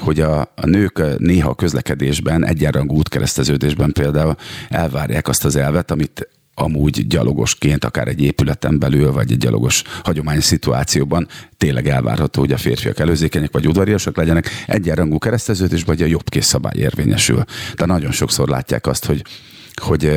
hogy 0.00 0.20
a, 0.20 0.40
a 0.40 0.66
nők 0.66 1.18
néha 1.18 1.50
a 1.50 1.54
közlekedésben, 1.54 2.46
egyenrangú 2.46 2.96
útkereszteződésben 2.96 3.92
például 3.92 4.36
elvárják 4.68 5.28
azt 5.28 5.44
az 5.44 5.56
elvet, 5.56 5.90
amit 5.90 6.28
amúgy 6.54 7.06
gyalogosként, 7.06 7.84
akár 7.84 8.08
egy 8.08 8.22
épületen 8.22 8.78
belül, 8.78 9.12
vagy 9.12 9.32
egy 9.32 9.38
gyalogos 9.38 9.82
hagyományos 10.02 10.44
szituációban 10.44 11.28
tényleg 11.56 11.88
elvárható, 11.88 12.40
hogy 12.40 12.52
a 12.52 12.56
férfiak 12.56 12.98
előzékenyek 12.98 13.52
vagy 13.52 13.66
udvariasak 13.66 14.16
legyenek, 14.16 14.64
egyenrangú 14.66 15.18
kereszteződés, 15.18 15.82
vagy 15.82 16.02
a 16.02 16.06
jobb 16.06 16.28
kész 16.28 16.46
szabály 16.46 16.76
érvényesül. 16.76 17.44
De 17.74 17.86
nagyon 17.86 18.12
sokszor 18.12 18.48
látják 18.48 18.86
azt, 18.86 19.04
hogy 19.04 19.24
hogy 19.82 20.12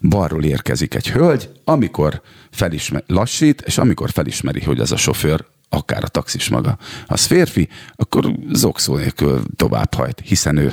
balról 0.00 0.44
érkezik 0.44 0.94
egy 0.94 1.10
hölgy, 1.10 1.50
amikor 1.64 2.22
felismer, 2.50 3.04
lassít, 3.06 3.60
és 3.60 3.78
amikor 3.78 4.10
felismeri, 4.10 4.60
hogy 4.60 4.80
ez 4.80 4.90
a 4.90 4.96
sofőr 4.96 5.44
akár 5.72 6.04
a 6.04 6.08
taxis 6.08 6.48
maga, 6.48 6.78
az 7.06 7.24
férfi, 7.24 7.68
akkor 7.96 8.34
zokszó 8.52 8.96
nélkül 8.96 9.42
tovább 9.56 9.94
hajt, 9.94 10.22
hiszen 10.24 10.56
ő, 10.56 10.72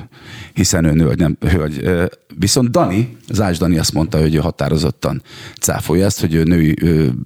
hiszen 0.53 0.86
ő 0.86 0.91
nő, 0.91 1.14
nem 1.15 1.38
hölgy. 1.40 1.90
Viszont 2.40 2.72
Dani, 2.72 3.18
Zás 3.30 3.57
Dani 3.57 3.78
azt 3.78 3.94
mondta, 3.94 4.19
hogy 4.19 4.36
ő 4.36 4.38
határozottan 4.38 5.22
cáfolja 5.60 6.06
ezt, 6.06 6.19
hogy 6.19 6.34
ő 6.34 6.44
női 6.44 6.76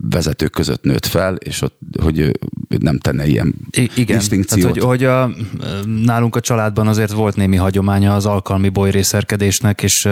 vezetők 0.10 0.52
között 0.52 0.84
nőtt 0.84 1.06
fel, 1.06 1.36
és 1.36 1.62
ott, 1.62 1.80
hogy 2.02 2.20
ő 2.20 2.34
nem 2.80 3.00
tenne 3.00 3.28
ilyen 3.28 3.56
I- 3.72 3.92
Igen, 3.96 4.18
distinkciót. 4.18 4.74
tehát, 4.74 4.78
hogy, 4.78 4.84
hogy 4.84 5.04
a, 5.04 5.30
nálunk 5.86 6.36
a 6.36 6.40
családban 6.40 6.88
azért 6.88 7.12
volt 7.12 7.36
némi 7.36 7.56
hagyománya 7.56 8.16
az 8.16 8.26
alkalmi 8.26 8.70
bolyrészelkedésnek, 8.70 9.84
és, 9.84 10.08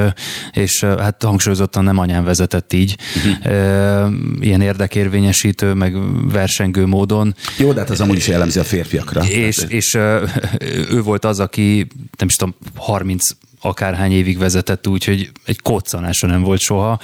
és 0.51 0.83
hát 0.83 1.23
hangsúlyozottan 1.23 1.83
nem 1.83 1.97
anyám 1.97 2.23
vezetett 2.23 2.73
így, 2.73 2.97
uh-huh. 3.15 4.13
ilyen 4.39 4.61
érdekérvényesítő, 4.61 5.73
meg 5.73 5.95
versengő 6.31 6.85
módon. 6.85 7.35
Jó, 7.57 7.73
de 7.73 7.79
hát 7.79 7.89
az 7.89 8.01
amúgy 8.01 8.17
is 8.17 8.27
jellemzi 8.27 8.59
a 8.59 8.63
férfiakra. 8.63 9.23
És, 9.23 9.65
és 9.67 9.97
ő 10.95 11.01
volt 11.03 11.25
az, 11.25 11.39
aki 11.39 11.87
nem 12.17 12.27
is 12.27 12.35
tudom, 12.35 12.55
30 12.75 13.29
akárhány 13.61 14.11
évig 14.11 14.37
vezetett 14.37 14.87
úgy, 14.87 15.05
hogy 15.05 15.31
egy 15.45 15.61
koccanása 15.61 16.27
nem 16.27 16.41
volt 16.41 16.59
soha. 16.59 16.99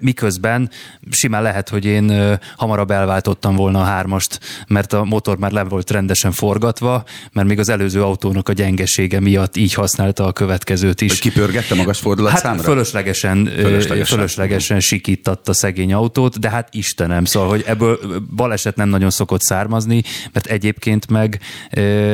Miközben 0.00 0.70
simán 1.10 1.42
lehet, 1.42 1.68
hogy 1.68 1.84
én 1.84 2.38
hamarabb 2.56 2.90
elváltottam 2.90 3.56
volna 3.56 3.80
a 3.80 3.84
hármast, 3.84 4.40
mert 4.66 4.92
a 4.92 5.04
motor 5.04 5.38
már 5.38 5.50
le 5.50 5.62
volt 5.62 5.90
rendesen 5.90 6.32
forgatva, 6.32 7.04
mert 7.32 7.48
még 7.48 7.58
az 7.58 7.68
előző 7.68 8.02
autónak 8.02 8.48
a 8.48 8.52
gyengesége 8.52 9.20
miatt 9.20 9.56
így 9.56 9.74
használta 9.74 10.26
a 10.26 10.32
következőt 10.32 11.00
is. 11.00 11.10
Hogy 11.10 11.20
kipörgette 11.20 11.74
magas 11.74 11.98
fordulat 11.98 12.40
hát? 12.40 12.60
Fölöslegesen, 12.60 13.44
fölöslegesen. 13.46 14.16
fölöslegesen 14.16 14.80
sikítatta 14.80 15.52
szegény 15.52 15.92
autót, 15.92 16.38
de 16.38 16.50
hát 16.50 16.68
Istenem, 16.74 17.24
szóval, 17.24 17.48
hogy 17.48 17.62
ebből 17.66 17.98
baleset 18.36 18.76
nem 18.76 18.88
nagyon 18.88 19.10
szokott 19.10 19.40
származni, 19.40 20.02
mert 20.32 20.46
egyébként 20.46 21.10
meg, 21.10 21.40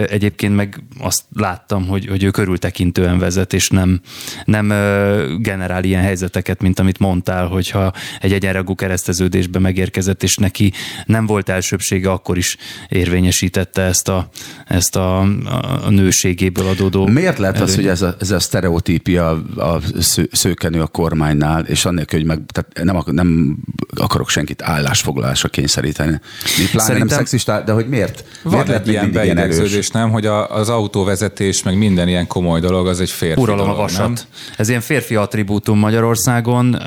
egyébként 0.09 0.56
meg 0.56 0.82
azt 1.01 1.22
láttam, 1.34 1.86
hogy, 1.86 2.06
hogy 2.06 2.22
ő 2.22 2.30
körültekintően 2.30 3.18
vezet, 3.18 3.52
és 3.56 3.68
nem, 3.68 4.00
nem 4.44 4.68
generál 5.40 5.84
ilyen 5.84 6.02
helyzeteket, 6.02 6.62
mint 6.62 6.78
amit 6.78 6.98
mondtál, 6.98 7.46
hogyha 7.46 7.92
egy 8.20 8.32
egyenragú 8.32 8.74
kereszteződésbe 8.74 9.58
megérkezett, 9.58 10.22
és 10.22 10.36
neki 10.36 10.72
nem 11.06 11.26
volt 11.26 11.48
elsőbsége, 11.48 12.10
akkor 12.10 12.36
is 12.36 12.56
érvényesítette 12.88 13.82
ezt 13.82 14.08
a, 14.08 14.28
ezt 14.66 14.96
a, 14.96 15.20
a 15.84 15.90
nőségéből 15.90 16.66
adódó. 16.66 17.06
Miért 17.06 17.38
lehet 17.38 17.54
előny? 17.54 17.68
az, 17.68 17.74
hogy 17.74 17.86
ez 17.86 18.02
a, 18.02 18.16
ez 18.20 18.30
a 18.30 18.40
sztereotípia 18.40 19.30
a 19.56 19.80
sző, 19.98 20.28
szőkenő 20.32 20.80
a 20.80 20.86
kormánynál, 20.86 21.64
és 21.64 21.84
annak, 21.84 22.10
hogy 22.10 22.24
meg, 22.24 22.40
tehát 22.46 22.84
nem, 22.84 23.02
nem 23.06 23.56
akarok 24.01 24.28
senkit 24.28 24.62
állásfoglalásra 24.62 25.48
kényszeríteni. 25.48 26.10
Mi 26.10 26.64
pláne 26.70 26.86
Szerintem, 26.86 27.06
nem 27.06 27.18
szexista, 27.18 27.60
de 27.60 27.73
hogy 27.73 27.89
miért? 27.89 28.24
Van 28.43 28.52
miért 28.52 28.68
egy 28.68 28.89
ilyen 28.89 29.12
beidegződés, 29.12 29.90
nem, 29.90 30.10
hogy 30.10 30.27
a, 30.27 30.51
az 30.51 30.68
autóvezetés, 30.68 31.62
meg 31.62 31.78
minden 31.78 32.09
ilyen 32.09 32.27
komoly 32.27 32.60
dolog, 32.60 32.86
az 32.86 33.01
egy 33.01 33.10
férfi 33.10 33.40
Uralom 33.40 33.60
dolog, 33.60 33.78
a 33.78 33.82
vasat. 33.82 33.98
Nem? 33.98 34.14
Ez 34.56 34.68
ilyen 34.68 34.81
férfi 34.81 35.14
attribútum 35.14 35.78
Magyarországon. 35.78 36.82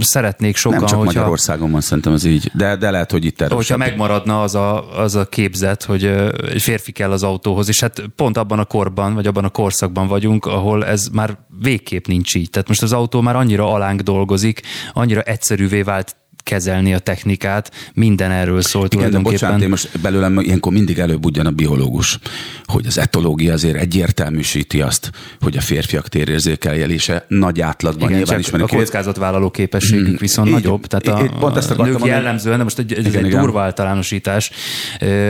Szeretnék 0.00 0.56
sokan, 0.56 0.78
Nem 0.78 0.88
csak 0.88 0.98
hogyha, 0.98 1.12
Magyarországon 1.12 1.70
van, 1.70 1.80
szerintem 1.80 2.12
az 2.12 2.24
így, 2.24 2.50
de, 2.54 2.76
de 2.76 2.90
lehet, 2.90 3.10
hogy 3.10 3.24
itt 3.24 3.40
erősebb. 3.40 3.56
Hogyha 3.56 3.76
megmaradna 3.76 4.42
az 4.42 4.54
a, 4.54 4.98
az 4.98 5.14
a 5.14 5.24
képzet, 5.24 5.82
hogy 5.82 6.04
egy 6.52 6.62
férfi 6.62 6.92
kell 6.92 7.10
az 7.10 7.22
autóhoz, 7.22 7.68
és 7.68 7.80
hát 7.80 8.02
pont 8.16 8.36
abban 8.36 8.58
a 8.58 8.64
korban, 8.64 9.14
vagy 9.14 9.26
abban 9.26 9.44
a 9.44 9.48
korszakban 9.48 10.06
vagyunk, 10.06 10.46
ahol 10.46 10.86
ez 10.86 11.06
már 11.12 11.38
végképp 11.60 12.06
nincs 12.06 12.34
így. 12.34 12.50
Tehát 12.50 12.68
most 12.68 12.82
az 12.82 12.92
autó 12.92 13.20
már 13.20 13.36
annyira 13.36 13.72
alánk 13.72 14.00
dolgozik, 14.00 14.60
annyira 14.92 15.20
egyszerűvé 15.20 15.82
vált 15.82 16.16
kezelni 16.48 16.94
a 16.94 16.98
technikát, 16.98 17.70
minden 17.94 18.30
erről 18.30 18.62
szólt 18.62 18.94
Igen, 18.94 19.10
de 19.10 19.18
bocsánat, 19.18 19.62
én 19.62 19.68
most 19.68 20.00
belőlem 20.00 20.40
ilyenkor 20.40 20.72
mindig 20.72 20.98
előbb 20.98 21.24
ugyan 21.24 21.46
a 21.46 21.50
biológus, 21.50 22.18
hogy 22.64 22.86
az 22.86 22.98
etológia 22.98 23.52
azért 23.52 23.76
egyértelműsíti 23.76 24.80
azt, 24.80 25.10
hogy 25.40 25.56
a 25.56 25.60
férfiak 25.60 26.08
térérzékeljelése 26.08 27.24
nagy 27.28 27.60
átlagban 27.60 28.08
Igen, 28.08 28.16
nyilván 28.16 28.38
ismerik. 28.38 28.72
A 28.72 28.76
kockázatvállaló 28.76 29.50
képességük 29.50 30.08
mm, 30.08 30.16
viszont 30.18 30.48
így, 30.48 30.54
nagyobb, 30.54 30.86
tehát 30.86 31.20
a, 31.20 31.38
pont 31.38 31.56
ezt 31.56 31.70
a 31.70 31.82
nők 31.84 32.04
jellemzően, 32.04 32.56
de 32.56 32.62
most 32.62 32.78
egy, 32.78 32.92
egy, 32.92 33.06
igen, 33.06 33.24
egy 33.24 33.30
durva 33.30 33.62
általánosítás, 33.62 34.50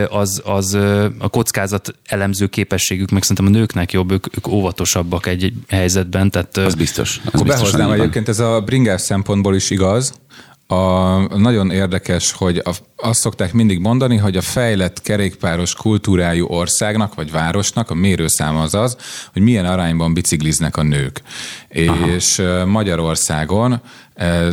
az, 0.09 0.41
az 0.45 0.73
a 1.17 1.29
kockázat 1.29 1.95
elemző 2.05 2.47
képességük, 2.47 3.09
meg 3.09 3.21
szerintem 3.21 3.45
a 3.45 3.57
nőknek 3.57 3.91
jobb, 3.91 4.11
ők, 4.11 4.37
ők 4.37 4.47
óvatosabbak 4.47 5.25
egy, 5.25 5.53
helyzetben. 5.67 6.31
Tehát, 6.31 6.57
az 6.57 6.75
biztos. 6.75 7.21
Az 7.23 7.33
Akkor 7.33 7.47
behoznám 7.47 7.91
egyébként, 7.91 8.27
ez 8.27 8.39
a 8.39 8.61
bringás 8.61 9.01
szempontból 9.01 9.55
is 9.55 9.69
igaz, 9.69 10.13
a, 10.71 11.37
nagyon 11.37 11.71
érdekes, 11.71 12.31
hogy 12.31 12.57
a, 12.57 12.71
azt 12.95 13.19
szokták 13.19 13.53
mindig 13.53 13.79
mondani, 13.79 14.17
hogy 14.17 14.37
a 14.37 14.41
fejlett 14.41 15.01
kerékpáros 15.01 15.73
kultúrájú 15.73 16.45
országnak 16.47 17.15
vagy 17.15 17.31
városnak 17.31 17.89
a 17.89 17.93
mérőszáma 17.93 18.61
az 18.61 18.73
az, 18.73 18.97
hogy 19.33 19.41
milyen 19.41 19.65
arányban 19.65 20.13
bicikliznek 20.13 20.77
a 20.77 20.83
nők. 20.83 21.21
Aha. 21.75 22.07
És 22.07 22.41
Magyarországon 22.65 23.81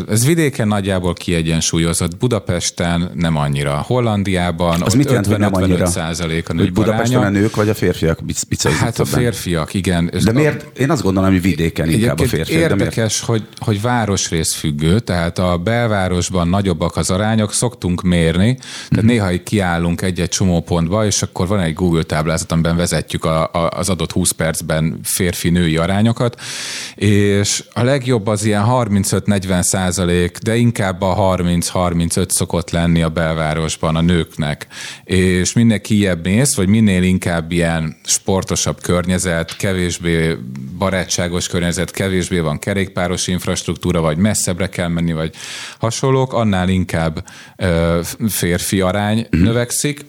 ez 0.09 0.27
vidéken 0.27 0.69
nagyjából 0.69 1.15
kiegyensúlyozott, 1.15 2.17
Budapesten 2.17 3.11
nem 3.15 3.37
annyira, 3.37 3.83
Hollandiában 3.87 4.83
az 4.83 4.95
mit 4.95 5.07
jelent, 5.07 5.27
hogy 5.27 5.39
nem 5.39 5.55
annyira? 5.55 5.87
százalék 5.87 6.49
a 6.49 6.53
nők 6.53 6.65
Hogy 6.65 6.73
Budapesten 6.73 7.23
a 7.23 7.29
nők 7.29 7.57
vagy 7.57 7.69
a 7.69 7.75
férfiak 7.75 8.25
bicajzik 8.49 8.81
Hát 8.81 8.99
a 8.99 9.05
férfiak, 9.05 9.75
igen. 9.75 10.11
De 10.25 10.33
miért? 10.33 10.79
Én 10.79 10.91
azt 10.91 11.03
gondolom, 11.03 11.31
hogy 11.31 11.43
vidéken 11.43 11.91
inkább 11.91 12.21
a 12.21 12.27
férfiak. 12.27 12.61
Érdekes, 12.61 13.21
hogy, 13.21 13.47
hogy 13.59 13.81
városrész 13.81 14.55
függő, 14.55 15.01
tehát 15.01 15.39
a 15.39 15.57
belvárosban 15.57 16.49
nagyobbak 16.49 16.97
az 16.97 17.11
arányok, 17.11 17.53
szoktunk 17.53 18.03
mérni, 18.03 18.55
tehát 18.55 18.97
mm-hmm. 18.97 19.07
néha 19.07 19.43
kiállunk 19.45 20.03
egy-egy 20.03 20.29
csomópontba, 20.29 21.07
és 21.07 21.23
akkor 21.23 21.47
van 21.47 21.61
egy 21.61 21.75
Google 21.75 22.03
táblázat, 22.03 22.53
amiben 22.53 22.77
vezetjük 22.77 23.25
a, 23.25 23.43
a, 23.43 23.71
az 23.77 23.89
adott 23.89 24.13
20 24.13 24.31
percben 24.31 25.01
férfi-női 25.03 25.77
arányokat, 25.77 26.41
és 27.07 27.65
a 27.73 27.83
legjobb 27.83 28.27
az 28.27 28.45
ilyen 28.45 28.65
35-40 28.69 29.25
40 29.25 29.63
százalék, 29.63 30.39
de 30.39 30.57
inkább 30.57 31.03
a 31.03 31.37
30-35 31.37 32.29
szokott 32.29 32.71
lenni 32.71 33.03
a 33.03 33.09
belvárosban 33.09 33.97
a 33.97 34.01
nőknek. 34.01 34.67
És 35.05 35.53
minél 35.53 35.81
kijebb 35.81 36.25
mész, 36.25 36.55
vagy 36.55 36.69
minél 36.69 37.03
inkább 37.03 37.53
ilyen 37.53 37.97
sportosabb 38.05 38.81
környezet, 38.81 39.57
kevésbé 39.57 40.37
barátságos 40.79 41.49
környezet, 41.49 41.91
kevésbé 41.91 42.39
van 42.39 42.59
kerékpáros 42.59 43.27
infrastruktúra, 43.27 44.01
vagy 44.01 44.17
messzebbre 44.17 44.69
kell 44.69 44.89
menni, 44.89 45.13
vagy 45.13 45.35
hasonlók, 45.79 46.33
annál 46.33 46.69
inkább 46.69 47.25
ö, 47.57 48.01
férfi 48.29 48.81
arány 48.81 49.19
uh-huh. 49.19 49.41
növekszik. 49.41 50.05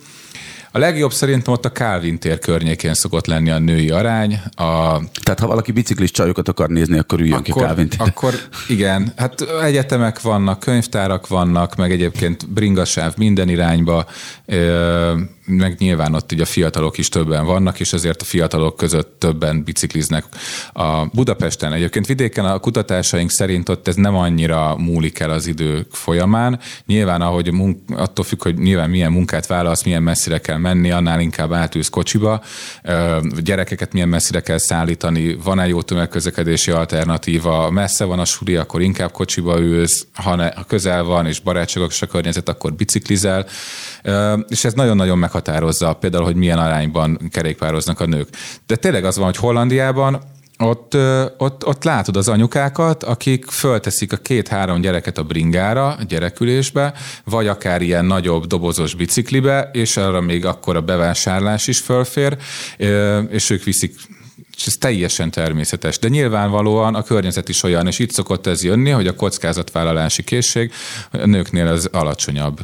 A 0.78 0.80
legjobb 0.80 1.14
szerintem 1.14 1.54
ott 1.54 1.66
a 1.66 1.72
Calvin 1.72 2.20
tér 2.20 2.40
környékén 2.40 2.94
szokott 2.94 3.26
lenni 3.26 3.50
a 3.50 3.60
női 3.60 3.90
arány. 3.90 4.34
A... 4.56 5.00
Tehát 5.24 5.40
ha 5.40 5.48
valaki 5.48 5.72
biciklis 5.72 6.12
csajokat 6.12 6.48
akar 6.48 6.70
nézni, 6.70 6.98
akkor 6.98 7.20
üljön 7.20 7.38
akkor, 7.38 7.54
ki 7.54 7.60
Calvin 7.60 7.90
tér. 7.90 8.02
Akkor 8.02 8.34
igen, 8.68 9.14
hát 9.16 9.42
egyetemek 9.42 10.22
vannak, 10.22 10.60
könyvtárak 10.60 11.28
vannak, 11.28 11.76
meg 11.76 11.92
egyébként 11.92 12.50
bringasáv 12.50 13.14
minden 13.18 13.50
irányba 13.50 14.06
meg 15.48 15.76
nyilván 15.80 16.14
ott 16.14 16.32
ugye 16.32 16.42
a 16.42 16.46
fiatalok 16.46 16.98
is 16.98 17.10
többen 17.10 17.46
vannak, 17.46 17.80
és 17.80 17.94
ezért 17.94 18.22
a 18.22 18.26
fiatalok 18.26 18.76
között 18.78 19.20
többen 19.20 19.64
bicikliznek 19.64 20.24
a 20.74 21.06
Budapesten. 21.06 21.74
Egyébként 21.74 22.06
vidéken 22.06 22.46
a 22.46 22.60
kutatásaink 22.60 23.32
szerint 23.32 23.70
ott 23.70 23.88
ez 23.88 23.96
nem 23.96 24.16
annyira 24.16 24.76
múlik 24.78 25.20
el 25.20 25.30
az 25.30 25.48
idők 25.48 25.88
folyamán. 25.92 26.60
Nyilván, 26.86 27.22
ahogy 27.22 27.52
munk, 27.52 27.80
attól 27.96 28.26
függ, 28.26 28.44
hogy 28.44 28.58
nyilván 28.58 28.90
milyen 28.90 29.12
munkát 29.12 29.48
válasz, 29.48 29.84
milyen 29.84 30.04
messzire 30.04 30.40
kell 30.40 30.58
menni, 30.58 30.92
annál 30.92 31.20
inkább 31.20 31.54
átülsz 31.54 31.90
kocsiba, 31.90 32.44
gyerekeket 33.44 33.94
milyen 33.94 34.10
messzire 34.10 34.40
kell 34.40 34.58
szállítani, 34.58 35.38
van-e 35.44 35.68
jó 35.68 35.82
tömegközlekedési 35.82 36.72
alternatíva, 36.72 37.70
messze 37.72 38.04
van 38.04 38.20
a 38.20 38.26
suli, 38.26 38.56
akkor 38.56 38.82
inkább 38.82 39.12
kocsiba 39.12 39.60
ülsz, 39.60 40.08
ha, 40.14 40.36
ne, 40.36 40.52
ha 40.56 40.64
közel 40.64 41.04
van 41.04 41.26
és 41.26 41.40
barátságos 41.40 42.02
a 42.02 42.06
környezet, 42.06 42.50
akkor 42.50 42.74
biciklizel, 42.74 43.46
és 44.48 44.64
ez 44.66 44.74
nagyon-nagyon 44.74 45.18
meghatározza 45.38 45.94
például, 45.94 46.24
hogy 46.24 46.36
milyen 46.36 46.60
arányban 46.60 47.20
kerékpároznak 47.32 48.00
a 48.00 48.06
nők. 48.06 48.28
De 48.66 48.76
tényleg 48.76 49.06
az 49.06 49.18
van, 49.18 49.26
hogy 49.26 49.38
Hollandiában 49.38 50.22
ott, 50.58 50.98
ott, 51.38 51.66
ott 51.66 51.84
látod 51.84 52.18
az 52.18 52.28
anyukákat, 52.28 53.04
akik 53.04 53.46
fölteszik 53.46 54.14
a 54.14 54.18
két-három 54.18 54.82
gyereket 54.82 55.18
a 55.18 55.24
bringára, 55.24 55.88
a 55.88 56.04
gyerekülésbe, 56.08 56.94
vagy 57.24 57.48
akár 57.48 57.82
ilyen 57.82 58.06
nagyobb 58.06 58.46
dobozos 58.46 58.94
biciklibe, 58.96 59.70
és 59.74 59.98
arra 59.98 60.22
még 60.22 60.46
akkor 60.46 60.76
a 60.76 60.82
bevásárlás 60.82 61.68
is 61.68 61.80
fölfér, 61.80 62.38
és 63.30 63.50
ők 63.50 63.64
viszik 63.64 63.96
és 64.58 64.66
ez 64.66 64.74
teljesen 64.74 65.32
természetes. 65.32 66.00
De 66.00 66.08
nyilvánvalóan 66.08 66.96
a 66.96 67.04
környezet 67.04 67.50
is 67.50 67.64
olyan, 67.64 67.88
és 67.88 68.00
itt 68.00 68.12
szokott 68.12 68.48
ez 68.48 68.64
jönni, 68.64 68.90
hogy 68.90 69.08
a 69.08 69.16
kockázatvállalási 69.16 70.24
készség 70.24 70.72
a 71.12 71.26
nőknél 71.26 71.68
az 71.68 71.90
alacsonyabb. 71.92 72.60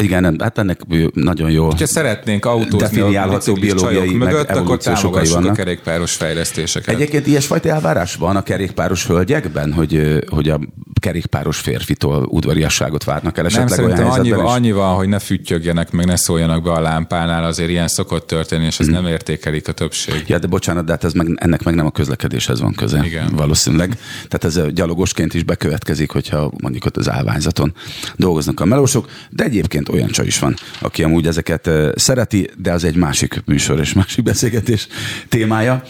Igen, 0.00 0.36
hát 0.40 0.58
ennek 0.58 0.80
nagyon 1.12 1.50
jó. 1.50 1.64
Ha 1.64 1.86
szeretnénk 1.86 2.44
autózni 2.44 2.78
definiálható 2.78 3.54
biológiai 3.54 4.14
mögött, 4.14 4.50
akkor 4.50 4.78
támogassuk 4.78 5.44
a 5.44 5.52
kerékpáros 5.52 6.12
fejlesztéseket. 6.12 6.94
Egyébként 6.94 7.26
ilyesfajta 7.26 7.68
elvárás 7.68 8.14
van 8.14 8.36
a 8.36 8.42
kerékpáros 8.42 9.06
hölgyekben, 9.06 9.72
hogy, 9.72 10.24
hogy 10.30 10.48
a 10.48 10.60
kerékpáros 11.00 11.58
férfitól 11.58 12.26
udvariasságot 12.30 13.04
várnak 13.04 13.38
el 13.38 13.46
esetleg 13.46 13.78
Nem, 13.78 13.86
olyan 13.86 14.10
annyi, 14.10 14.28
is? 14.28 14.34
annyi 14.34 14.72
van, 14.72 14.94
hogy 14.94 15.08
ne 15.08 15.18
füttyögjenek, 15.18 15.90
meg 15.90 16.06
ne 16.06 16.16
szóljanak 16.16 16.62
be 16.62 16.70
a 16.70 16.80
lámpánál, 16.80 17.44
azért 17.44 17.70
ilyen 17.70 17.88
szokott 17.88 18.26
történni, 18.26 18.64
és 18.64 18.78
ez 18.78 18.86
hmm. 18.86 18.94
nem 18.94 19.06
értékelik 19.06 19.68
a 19.68 19.72
többség. 19.72 20.24
Ja, 20.26 20.38
de 20.38 20.46
bocsánat, 20.46 20.84
de 20.84 20.92
hát 20.92 21.04
ez 21.04 21.12
meg, 21.12 21.26
ennek 21.34 21.62
meg 21.62 21.74
nem 21.74 21.86
a 21.86 21.90
közlekedéshez 21.90 22.60
van 22.60 22.74
köze. 22.74 23.04
Igen. 23.04 23.28
Valószínűleg. 23.34 23.98
Tehát 24.28 24.44
ez 24.44 24.72
gyalogosként 24.72 25.34
is 25.34 25.42
bekövetkezik, 25.42 26.10
hogyha 26.10 26.52
mondjuk 26.62 26.84
ott 26.84 26.96
az 26.96 27.10
állványzaton 27.10 27.74
dolgoznak 28.16 28.60
a 28.60 28.64
melósok, 28.64 29.08
de 29.30 29.44
egyébként 29.44 29.88
olyan 29.88 30.08
csaj 30.08 30.26
is 30.26 30.38
van, 30.38 30.54
aki 30.80 31.02
amúgy 31.02 31.26
ezeket 31.26 31.70
szereti, 31.94 32.50
de 32.56 32.72
az 32.72 32.84
egy 32.84 32.96
másik 32.96 33.42
műsor 33.44 33.80
és 33.80 33.92
másik 33.92 34.24
beszélgetés 34.24 34.86
témája. 35.28 35.82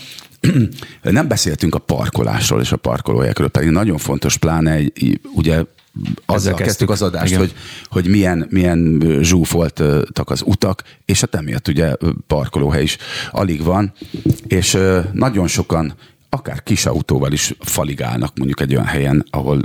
Nem 1.02 1.28
beszéltünk 1.28 1.74
a 1.74 1.78
parkolásról 1.78 2.60
és 2.60 2.72
a 2.72 2.76
parkolóhelyekről, 2.76 3.48
pedig 3.48 3.68
nagyon 3.68 3.98
fontos, 3.98 4.36
pláne 4.36 4.72
egy, 4.72 5.20
ugye 5.34 5.62
azzal 6.26 6.54
kezdtük 6.54 6.90
az 6.90 7.02
adást, 7.02 7.34
hogy, 7.34 7.54
hogy 7.84 8.06
milyen, 8.06 8.46
milyen 8.50 9.02
zsúfoltak 9.20 10.30
az 10.30 10.42
utak, 10.44 10.82
és 11.04 11.20
hát 11.20 11.34
emiatt 11.34 11.68
ugye 11.68 11.92
parkolóhely 12.26 12.82
is 12.82 12.96
alig 13.30 13.62
van, 13.62 13.92
és 14.46 14.78
nagyon 15.12 15.46
sokan 15.46 15.94
akár 16.28 16.62
kis 16.62 16.86
autóval 16.86 17.32
is 17.32 17.54
faligálnak 17.58 18.36
mondjuk 18.36 18.60
egy 18.60 18.72
olyan 18.72 18.86
helyen, 18.86 19.24
ahol 19.30 19.62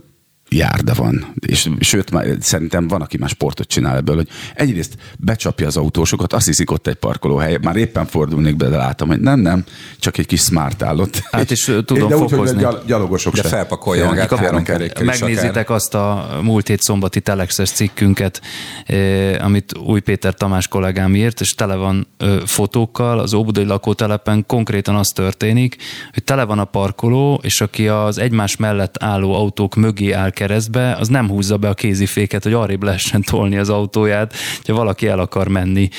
járda 0.55 0.93
van. 0.93 1.33
És 1.47 1.69
sőt, 1.79 2.11
már 2.11 2.25
szerintem 2.39 2.87
van, 2.87 3.01
aki 3.01 3.17
már 3.17 3.29
sportot 3.29 3.67
csinál 3.67 3.95
ebből, 3.95 4.15
hogy 4.15 4.27
egyrészt 4.55 4.97
becsapja 5.19 5.67
az 5.67 5.77
autósokat, 5.77 6.33
azt 6.33 6.45
hiszik 6.45 6.71
ott 6.71 6.87
egy 6.87 6.95
parkolóhely, 6.95 7.57
már 7.61 7.75
éppen 7.75 8.05
fordulnék 8.05 8.55
be, 8.55 8.67
de 8.67 8.77
látom, 8.77 9.07
hogy 9.07 9.19
nem, 9.19 9.39
nem, 9.39 9.63
csak 9.99 10.17
egy 10.17 10.25
kis 10.25 10.41
smart 10.41 10.83
állott. 10.83 11.23
Hát 11.31 11.51
és, 11.51 11.67
és 11.67 11.77
tudom 11.85 12.09
de 12.09 12.15
fokozni. 12.15 12.57
Úgy, 12.57 12.63
hogy 12.63 12.81
gyalogosok 12.85 13.35
de 13.35 13.43
felpakolja 13.43 14.05
magát 14.05 14.35
három 14.35 14.63
Megnézitek 15.03 15.69
azt 15.69 15.93
a 15.93 16.29
múlt 16.41 16.67
hét 16.67 16.81
szombati 16.81 17.21
telexes 17.21 17.69
cikkünket, 17.69 18.41
eh, 18.85 19.45
amit 19.45 19.77
Új 19.77 19.99
Péter 19.99 20.33
Tamás 20.33 20.67
kollégám 20.67 21.15
írt, 21.15 21.41
és 21.41 21.53
tele 21.53 21.75
van 21.75 22.07
eh, 22.17 22.39
fotókkal, 22.45 23.19
az 23.19 23.33
Óbudai 23.33 23.65
lakótelepen 23.65 24.45
konkrétan 24.45 24.95
az 24.95 25.07
történik, 25.07 25.75
hogy 26.13 26.23
tele 26.23 26.43
van 26.43 26.59
a 26.59 26.65
parkoló, 26.65 27.39
és 27.43 27.61
aki 27.61 27.87
az 27.87 28.17
egymás 28.17 28.55
mellett 28.55 29.03
álló 29.03 29.33
autók 29.33 29.75
mögé 29.75 30.11
áll 30.11 30.29
keresztbe, 30.41 30.95
az 30.99 31.07
nem 31.07 31.29
húzza 31.29 31.57
be 31.57 31.69
a 31.69 31.73
kéziféket, 31.73 32.43
hogy 32.43 32.53
arrébb 32.53 32.83
lehessen 32.83 33.21
tolni 33.21 33.57
az 33.57 33.69
autóját. 33.69 34.33
Ha 34.63 34.73
valaki 34.73 35.07
el 35.07 35.19
akar 35.19 35.47
menni 35.47 35.89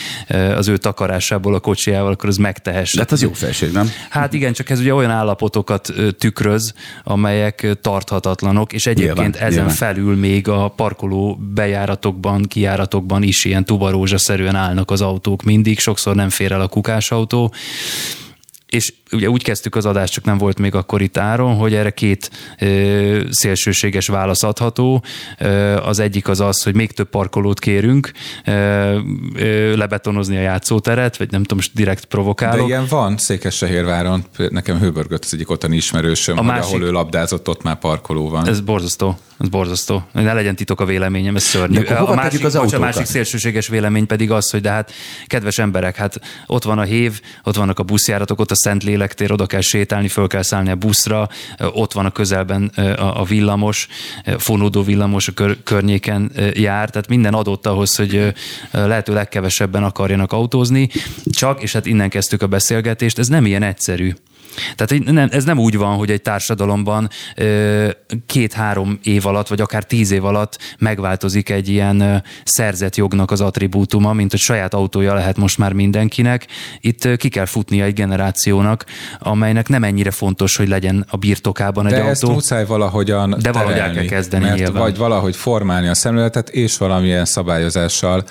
az 0.56 0.68
ő 0.68 0.76
takarásából 0.76 1.54
a 1.54 1.60
kocsiával, 1.60 2.12
akkor 2.12 2.28
az 2.28 2.36
megtehesse. 2.36 2.96
De 2.96 3.02
hát 3.02 3.12
az 3.12 3.22
jó 3.22 3.32
felség, 3.32 3.72
nem? 3.72 3.90
Hát 4.10 4.32
igen, 4.32 4.52
csak 4.52 4.70
ez 4.70 4.80
ugye 4.80 4.94
olyan 4.94 5.10
állapotokat 5.10 5.92
tükröz, 6.18 6.74
amelyek 7.04 7.66
tarthatatlanok, 7.80 8.72
és 8.72 8.86
egyébként 8.86 9.16
nyilván, 9.16 9.34
ezen 9.34 9.50
nyilván. 9.50 9.74
felül 9.74 10.16
még 10.16 10.48
a 10.48 10.68
parkoló 10.68 11.38
bejáratokban, 11.54 12.42
kijáratokban 12.42 13.22
is 13.22 13.44
ilyen 13.44 13.64
tubarózsa-szerűen 13.64 14.54
állnak 14.54 14.90
az 14.90 15.00
autók 15.00 15.42
mindig, 15.42 15.78
sokszor 15.78 16.14
nem 16.14 16.28
fér 16.28 16.52
el 16.52 16.60
a 16.60 16.68
kukásautó, 16.68 17.52
és 18.72 18.92
ugye 19.10 19.28
úgy 19.28 19.42
kezdtük 19.42 19.74
az 19.74 19.86
adást, 19.86 20.12
csak 20.12 20.24
nem 20.24 20.38
volt 20.38 20.58
még 20.58 20.74
akkor 20.74 21.02
itt 21.02 21.16
áron, 21.16 21.54
hogy 21.54 21.74
erre 21.74 21.90
két 21.90 22.30
ö, 22.58 23.20
szélsőséges 23.30 24.06
válasz 24.06 24.42
adható. 24.42 25.04
Ö, 25.38 25.76
az 25.76 25.98
egyik 25.98 26.28
az 26.28 26.40
az, 26.40 26.62
hogy 26.62 26.74
még 26.74 26.92
több 26.92 27.08
parkolót 27.08 27.58
kérünk, 27.58 28.10
ö, 28.44 28.52
ö, 29.34 29.76
lebetonozni 29.76 30.36
a 30.36 30.40
játszóteret, 30.40 31.16
vagy 31.16 31.30
nem 31.30 31.40
tudom, 31.40 31.56
most 31.56 31.70
direkt 31.74 32.04
provokálok. 32.04 32.58
De 32.58 32.64
ilyen 32.66 32.86
van 32.88 33.16
Székesfehérváron, 33.16 34.24
nekem 34.48 34.78
hőbörgött 34.78 35.24
az 35.24 35.34
egyik 35.34 35.50
ottani 35.50 35.76
ismerősöm, 35.76 36.38
a 36.38 36.42
másik, 36.42 36.64
ahol 36.64 36.82
ő 36.82 36.90
labdázott, 36.90 37.48
ott 37.48 37.62
már 37.62 37.78
parkoló 37.78 38.28
van. 38.28 38.48
Ez 38.48 38.60
borzasztó. 38.60 39.18
Ez 39.40 39.48
borzasztó. 39.48 40.02
Ne 40.12 40.32
legyen 40.32 40.56
titok 40.56 40.80
a 40.80 40.84
véleményem, 40.84 41.36
ez 41.36 41.42
szörnyű. 41.42 41.84
A 41.84 42.14
másik, 42.14 42.44
az 42.44 42.54
a 42.54 42.78
másik 42.78 43.06
szélsőséges 43.06 43.68
vélemény 43.68 44.06
pedig 44.06 44.30
az, 44.30 44.50
hogy 44.50 44.60
de 44.60 44.70
hát 44.70 44.92
kedves 45.26 45.58
emberek, 45.58 45.96
hát 45.96 46.20
ott 46.46 46.62
van 46.62 46.78
a 46.78 46.82
hév, 46.82 47.20
ott 47.44 47.56
vannak 47.56 47.78
a 47.78 47.82
buszjáratok, 47.82 48.40
ott 48.40 48.50
a 48.50 48.54
Szent 48.62 48.82
Lélektér, 48.82 49.32
oda 49.32 49.46
kell 49.46 49.60
sétálni, 49.60 50.08
föl 50.08 50.26
kell 50.26 50.42
szállni 50.42 50.70
a 50.70 50.74
buszra, 50.74 51.28
ott 51.58 51.92
van 51.92 52.06
a 52.06 52.10
közelben 52.10 52.64
a 52.98 53.24
villamos, 53.24 53.88
fonódó 54.38 54.82
villamos 54.82 55.28
a 55.28 55.32
kör, 55.32 55.62
környéken 55.62 56.32
jár, 56.54 56.90
tehát 56.90 57.08
minden 57.08 57.34
adott 57.34 57.66
ahhoz, 57.66 57.96
hogy 57.96 58.32
lehető 58.70 59.12
legkevesebben 59.12 59.84
akarjanak 59.84 60.32
autózni, 60.32 60.88
csak, 61.30 61.62
és 61.62 61.72
hát 61.72 61.86
innen 61.86 62.08
kezdtük 62.08 62.42
a 62.42 62.46
beszélgetést, 62.46 63.18
ez 63.18 63.28
nem 63.28 63.46
ilyen 63.46 63.62
egyszerű. 63.62 64.12
Tehát 64.74 65.04
nem, 65.04 65.28
ez 65.30 65.44
nem 65.44 65.58
úgy 65.58 65.76
van, 65.76 65.96
hogy 65.96 66.10
egy 66.10 66.22
társadalomban 66.22 67.08
két-három 68.26 68.98
év 69.02 69.26
alatt, 69.26 69.48
vagy 69.48 69.60
akár 69.60 69.84
tíz 69.84 70.10
év 70.10 70.24
alatt 70.24 70.58
megváltozik 70.78 71.50
egy 71.50 71.68
ilyen 71.68 72.24
szerzett 72.44 72.96
jognak 72.96 73.30
az 73.30 73.40
attribútuma, 73.40 74.12
mint 74.12 74.30
hogy 74.30 74.40
saját 74.40 74.74
autója 74.74 75.14
lehet 75.14 75.36
most 75.36 75.58
már 75.58 75.72
mindenkinek. 75.72 76.46
Itt 76.80 77.16
ki 77.16 77.28
kell 77.28 77.46
futnia 77.46 77.84
egy 77.84 77.94
generációnak, 77.94 78.84
amelynek 79.18 79.68
nem 79.68 79.84
ennyire 79.84 80.10
fontos, 80.10 80.56
hogy 80.56 80.68
legyen 80.68 81.06
a 81.10 81.16
birtokában 81.16 81.86
egy 81.86 81.92
De 81.92 81.98
autó. 81.98 82.10
ezt 82.10 82.26
muszáj 82.26 82.64
valahogyan 82.66 83.30
De 83.30 83.36
terelni, 83.36 83.58
valahogy 83.58 83.78
el 83.78 83.92
kell 83.92 84.04
kezdeni 84.04 84.44
mert 84.44 84.56
nyilván. 84.56 84.82
Vagy 84.82 84.96
valahogy 84.96 85.36
formálni 85.36 85.88
a 85.88 85.94
szemléletet, 85.94 86.48
és 86.48 86.76
valamilyen 86.76 87.24
szabályozással 87.24 88.24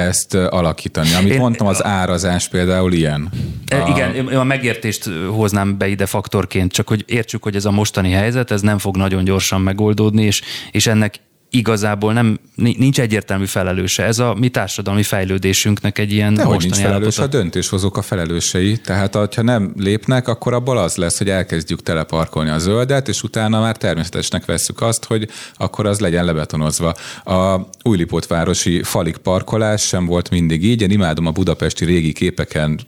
ezt 0.00 0.34
alakítani. 0.34 1.14
Amit 1.14 1.32
Én, 1.32 1.38
mondtam, 1.38 1.66
az 1.66 1.84
árazás 1.84 2.48
például 2.48 2.92
ilyen. 2.92 3.30
A... 3.70 3.88
Igen, 3.88 4.14
én 4.14 4.26
a 4.26 4.44
megértést 4.44 5.10
hoznám 5.30 5.78
be 5.78 5.88
ide 5.88 6.06
faktorként, 6.06 6.72
csak 6.72 6.88
hogy 6.88 7.04
értsük, 7.06 7.42
hogy 7.42 7.56
ez 7.56 7.64
a 7.64 7.70
mostani 7.70 8.10
helyzet, 8.10 8.50
ez 8.50 8.60
nem 8.60 8.78
fog 8.78 8.96
nagyon 8.96 9.24
gyorsan 9.24 9.60
megoldódni, 9.60 10.22
és, 10.22 10.42
és 10.70 10.86
ennek 10.86 11.20
igazából 11.50 12.12
nem, 12.12 12.38
nincs 12.54 13.00
egyértelmű 13.00 13.44
felelőse. 13.44 14.04
Ez 14.04 14.18
a 14.18 14.34
mi 14.34 14.48
társadalmi 14.48 15.02
fejlődésünknek 15.02 15.98
egy 15.98 16.12
ilyen 16.12 16.34
De 16.34 16.42
hogy 16.42 16.58
nincs 16.58 16.76
felelős, 16.76 17.18
a 17.18 17.26
döntéshozók 17.26 17.96
a 17.96 18.02
felelősei. 18.02 18.78
Tehát 18.78 19.14
ha 19.14 19.42
nem 19.42 19.72
lépnek, 19.76 20.28
akkor 20.28 20.52
abból 20.52 20.78
az 20.78 20.96
lesz, 20.96 21.18
hogy 21.18 21.30
elkezdjük 21.30 21.82
teleparkolni 21.82 22.50
a 22.50 22.58
zöldet, 22.58 23.08
és 23.08 23.22
utána 23.22 23.60
már 23.60 23.76
természetesnek 23.76 24.44
vesszük 24.44 24.80
azt, 24.80 25.04
hogy 25.04 25.28
akkor 25.54 25.86
az 25.86 26.00
legyen 26.00 26.24
lebetonozva. 26.24 26.94
A 27.24 27.60
újlipótvárosi 27.82 28.82
falik 28.82 29.16
parkolás 29.16 29.82
sem 29.82 30.06
volt 30.06 30.30
mindig 30.30 30.64
így. 30.64 30.82
Én 30.82 30.90
imádom 30.90 31.26
a 31.26 31.30
budapesti 31.30 31.84
régi 31.84 32.12
képeken, 32.12 32.80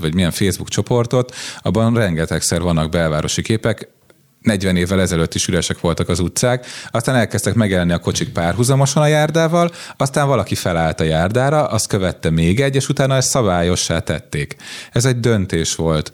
vagy 0.00 0.14
milyen 0.14 0.30
Facebook 0.30 0.68
csoportot, 0.68 1.34
abban 1.62 1.94
rengetegszer 1.94 2.60
vannak 2.60 2.90
belvárosi 2.90 3.42
képek, 3.42 3.88
40 4.46 4.76
évvel 4.76 5.00
ezelőtt 5.00 5.34
is 5.34 5.46
üresek 5.46 5.80
voltak 5.80 6.08
az 6.08 6.18
utcák, 6.18 6.66
aztán 6.90 7.14
elkezdtek 7.14 7.54
megjelenni 7.54 7.92
a 7.92 7.98
kocsik 7.98 8.28
párhuzamosan 8.28 9.02
a 9.02 9.06
járdával, 9.06 9.70
aztán 9.96 10.26
valaki 10.26 10.54
felállt 10.54 11.00
a 11.00 11.04
járdára, 11.04 11.66
azt 11.66 11.86
követte 11.86 12.30
még 12.30 12.60
egy, 12.60 12.74
és 12.74 12.88
utána 12.88 13.16
ezt 13.16 13.28
szabályossá 13.28 13.98
tették. 13.98 14.56
Ez 14.92 15.04
egy 15.04 15.20
döntés 15.20 15.74
volt, 15.74 16.12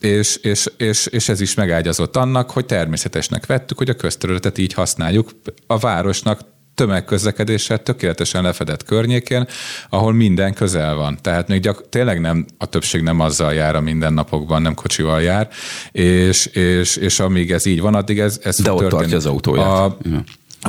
és, 0.00 0.36
és, 0.36 0.70
és, 0.76 1.06
és 1.06 1.28
ez 1.28 1.40
is 1.40 1.54
megágyazott 1.54 2.16
annak, 2.16 2.50
hogy 2.50 2.66
természetesnek 2.66 3.46
vettük, 3.46 3.78
hogy 3.78 3.88
a 3.88 3.94
közterületet 3.94 4.58
így 4.58 4.72
használjuk. 4.72 5.30
A 5.66 5.78
városnak 5.78 6.40
tömegközlekedéssel 6.78 7.82
tökéletesen 7.82 8.42
lefedett 8.42 8.84
környékén, 8.84 9.46
ahol 9.88 10.12
minden 10.12 10.54
közel 10.54 10.94
van. 10.94 11.18
Tehát 11.22 11.48
még 11.48 11.60
gyak, 11.60 11.88
tényleg 11.88 12.20
nem, 12.20 12.46
a 12.58 12.66
többség 12.66 13.02
nem 13.02 13.20
azzal 13.20 13.54
jár 13.54 13.76
a 13.76 13.80
mindennapokban, 13.80 14.62
nem 14.62 14.74
kocsival 14.74 15.22
jár, 15.22 15.48
és, 15.92 16.46
és, 16.46 16.96
és 16.96 17.20
amíg 17.20 17.52
ez 17.52 17.66
így 17.66 17.80
van, 17.80 17.94
addig 17.94 18.18
ez, 18.18 18.40
ez 18.42 18.56
De 18.56 18.72
ott 18.72 18.78
történni. 18.78 19.00
tartja 19.00 19.16
az 19.16 19.26
autóját. 19.26 19.66
A, 19.66 19.98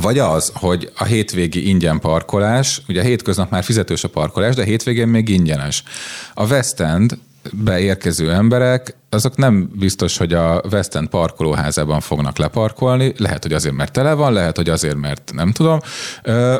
vagy 0.01 0.19
az, 0.19 0.51
hogy 0.53 0.91
a 0.97 1.03
hétvégi 1.03 1.67
ingyen 1.67 1.99
parkolás, 1.99 2.81
ugye 2.87 3.01
a 3.01 3.03
hétköznap 3.03 3.49
már 3.49 3.63
fizetős 3.63 4.03
a 4.03 4.07
parkolás, 4.09 4.55
de 4.55 4.61
a 4.61 4.65
hétvégén 4.65 5.07
még 5.07 5.29
ingyenes. 5.29 5.83
A 6.33 6.45
West 6.45 6.79
End 6.79 7.17
beérkező 7.51 8.31
emberek, 8.31 8.95
azok 9.09 9.37
nem 9.37 9.71
biztos, 9.75 10.17
hogy 10.17 10.33
a 10.33 10.61
West 10.71 10.95
End 10.95 11.07
parkolóházában 11.07 11.99
fognak 11.99 12.37
leparkolni, 12.37 13.13
lehet, 13.17 13.43
hogy 13.43 13.53
azért, 13.53 13.75
mert 13.75 13.91
tele 13.91 14.13
van, 14.13 14.33
lehet, 14.33 14.55
hogy 14.55 14.69
azért, 14.69 14.95
mert 14.97 15.31
nem 15.33 15.51
tudom, 15.51 15.79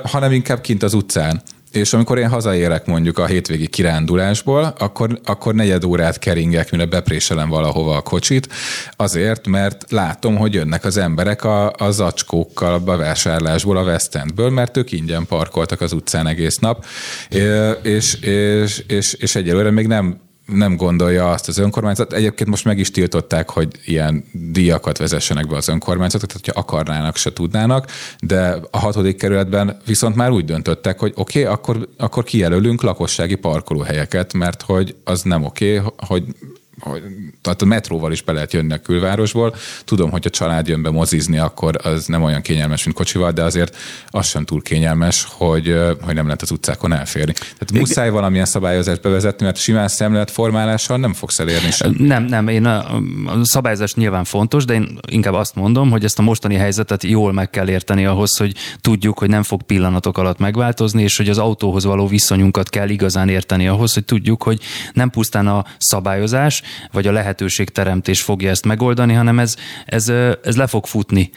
hanem 0.03 0.31
inkább 0.31 0.61
kint 0.61 0.84
az 0.84 0.93
utcán. 0.93 1.41
És 1.72 1.93
amikor 1.93 2.18
én 2.18 2.30
hazaérek 2.30 2.85
mondjuk 2.85 3.18
a 3.18 3.26
hétvégi 3.26 3.68
kirándulásból, 3.68 4.73
akkor, 4.80 5.19
akkor 5.23 5.53
negyed 5.53 5.84
órát 5.84 6.19
keringek, 6.19 6.72
mire 6.72 6.85
bepréselem 6.85 7.49
valahova 7.49 7.95
a 7.95 8.01
kocsit, 8.01 8.47
azért, 8.95 9.47
mert 9.47 9.91
látom, 9.91 10.35
hogy 10.35 10.53
jönnek 10.53 10.85
az 10.85 10.97
emberek 10.97 11.43
a, 11.43 11.73
a 11.77 11.91
zacskókkal 11.91 12.73
a 12.73 12.80
bevásárlásból, 12.80 13.77
a 13.77 13.84
West 13.84 14.15
Endből, 14.15 14.49
mert 14.49 14.77
ők 14.77 14.91
ingyen 14.91 15.26
parkoltak 15.26 15.81
az 15.81 15.93
utcán 15.93 16.27
egész 16.27 16.57
nap, 16.57 16.85
és, 17.81 18.14
és, 18.14 18.84
és, 18.88 19.14
és 19.14 19.35
egyelőre 19.35 19.72
még 19.72 19.88
nem 19.88 20.28
nem 20.52 20.76
gondolja 20.76 21.32
azt 21.32 21.48
az 21.48 21.58
önkormányzat. 21.58 22.14
Egyébként 22.14 22.50
most 22.50 22.66
meg 22.66 22.78
is 22.78 22.92
tiltották, 22.92 23.50
hogy 23.50 23.68
ilyen 23.86 24.24
díjakat 24.32 24.98
vezessenek 24.98 25.48
be 25.48 25.56
az 25.56 25.68
önkormányzatok, 25.68 26.30
tehát 26.30 26.46
hogyha 26.46 26.62
akarnának, 26.62 27.16
se 27.16 27.34
tudnának, 27.34 27.88
de 28.20 28.58
a 28.72 28.78
hatodik 28.78 29.18
kerületben 29.18 29.78
viszont 29.86 30.16
már 30.16 30.32
úgy 30.32 30.46
döntöttek, 30.46 31.00
hogy 31.00 31.14
oké, 31.16 31.42
okay, 31.42 31.54
akkor, 31.54 31.90
akkor 31.98 32.24
kijelölünk 32.24 32.82
lakossági 32.82 33.36
parkolóhelyeket, 33.36 34.34
mert 34.34 34.62
hogy 34.62 34.96
az 35.04 35.22
nem 35.22 35.44
oké, 35.44 35.78
okay, 35.78 35.92
hogy 35.98 36.24
tehát 37.41 37.61
a 37.61 37.65
metróval 37.65 38.11
is 38.11 38.22
be 38.22 38.31
lehet 38.31 38.53
jönni 38.53 38.73
a 38.73 38.77
külvárosból. 38.77 39.56
Tudom, 39.85 40.11
hogy 40.11 40.26
a 40.26 40.30
család 40.30 40.68
jön 40.68 40.81
be 40.81 40.89
mozizni, 40.89 41.38
akkor 41.38 41.76
az 41.84 42.06
nem 42.06 42.23
olyan 42.23 42.41
kényelmes, 42.41 42.84
mint 42.84 42.95
kocsival, 42.95 43.31
de 43.31 43.43
azért 43.43 43.77
az 44.07 44.27
sem 44.27 44.45
túl 44.45 44.61
kényelmes, 44.61 45.27
hogy, 45.30 45.76
hogy 46.01 46.15
nem 46.15 46.26
lehet 46.26 46.41
az 46.41 46.51
utcákon 46.51 46.93
elférni. 46.93 47.34
Tehát 47.34 47.72
muszáj 47.72 48.10
valamilyen 48.10 48.45
szabályozást 48.45 49.01
bevezetni, 49.01 49.45
mert 49.45 49.57
simán 49.57 49.88
szemléletformálással 49.88 50.97
nem 50.97 51.14
fogsz 51.14 51.39
elérni 51.39 51.72
sem. 51.72 51.95
Nem, 51.97 52.23
nem, 52.23 52.47
én 52.47 52.65
a, 52.65 52.95
a 53.26 53.39
szabályozás 53.43 53.93
nyilván 53.93 54.23
fontos, 54.23 54.65
de 54.65 54.73
én 54.73 54.99
inkább 55.07 55.34
azt 55.34 55.56
mondom, 55.56 55.89
hogy 55.89 56.03
ezt 56.03 56.19
a 56.19 56.22
mostani 56.22 56.56
helyzetet 56.56 57.03
jól 57.03 57.34
meg 57.34 57.49
kell 57.49 57.69
érteni 57.69 58.06
ahhoz, 58.06 58.38
hogy 58.38 58.56
tudjuk, 58.81 59.19
hogy 59.19 59.30
nem 59.30 59.43
fog 59.43 59.64
pillanatok 59.64 60.18
alatt 60.18 60.39
megváltozni, 60.39 61.03
és 61.03 61.18
hogy 61.18 61.30
az 61.30 61.38
autóhoz 61.38 61.84
való 61.84 62.07
viszonyunkat 62.07 62.69
kell 62.69 62.89
igazán 62.89 63.30
érteni 63.30 63.68
ahhoz, 63.68 63.93
hogy 63.93 64.06
tudjuk, 64.06 64.43
hogy 64.43 64.60
nem 64.93 65.10
pusztán 65.10 65.47
a 65.47 65.65
szabályozás, 65.77 66.61
vagy 66.91 67.08
a 67.08 67.12
lehetőségteremtés 67.12 68.22
fogja 68.22 68.50
ezt 68.50 68.66
megoldani, 68.66 69.14
hanem 69.14 69.40
ez, 69.40 69.56
ez, 69.86 70.10
ez 70.44 70.56
le 70.56 70.68
fog 70.68 70.86
futni 70.86 71.30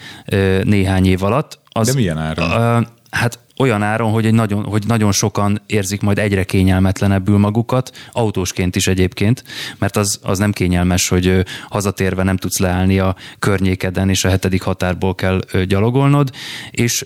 néhány 0.63 1.05
év 1.05 1.23
alatt. 1.23 1.59
Az, 1.69 1.87
De 1.87 1.93
milyen 1.93 2.17
áron? 2.17 2.87
Hát 3.09 3.39
olyan 3.57 3.83
áron, 3.83 4.11
hogy, 4.11 4.25
egy 4.25 4.33
nagyon, 4.33 4.63
hogy 4.63 4.83
nagyon 4.87 5.11
sokan 5.11 5.61
érzik 5.65 6.01
majd 6.01 6.19
egyre 6.19 6.43
kényelmetlenebbül 6.43 7.37
magukat, 7.37 7.91
autósként 8.11 8.75
is 8.75 8.87
egyébként, 8.87 9.43
mert 9.77 9.95
az, 9.95 10.19
az 10.23 10.37
nem 10.37 10.51
kényelmes, 10.51 11.07
hogy 11.07 11.45
hazatérve 11.69 12.23
nem 12.23 12.37
tudsz 12.37 12.59
leállni 12.59 12.99
a 12.99 13.15
környékeden, 13.39 14.09
és 14.09 14.25
a 14.25 14.29
hetedik 14.29 14.61
határból 14.61 15.15
kell 15.15 15.39
gyalogolnod, 15.67 16.29
és 16.71 17.05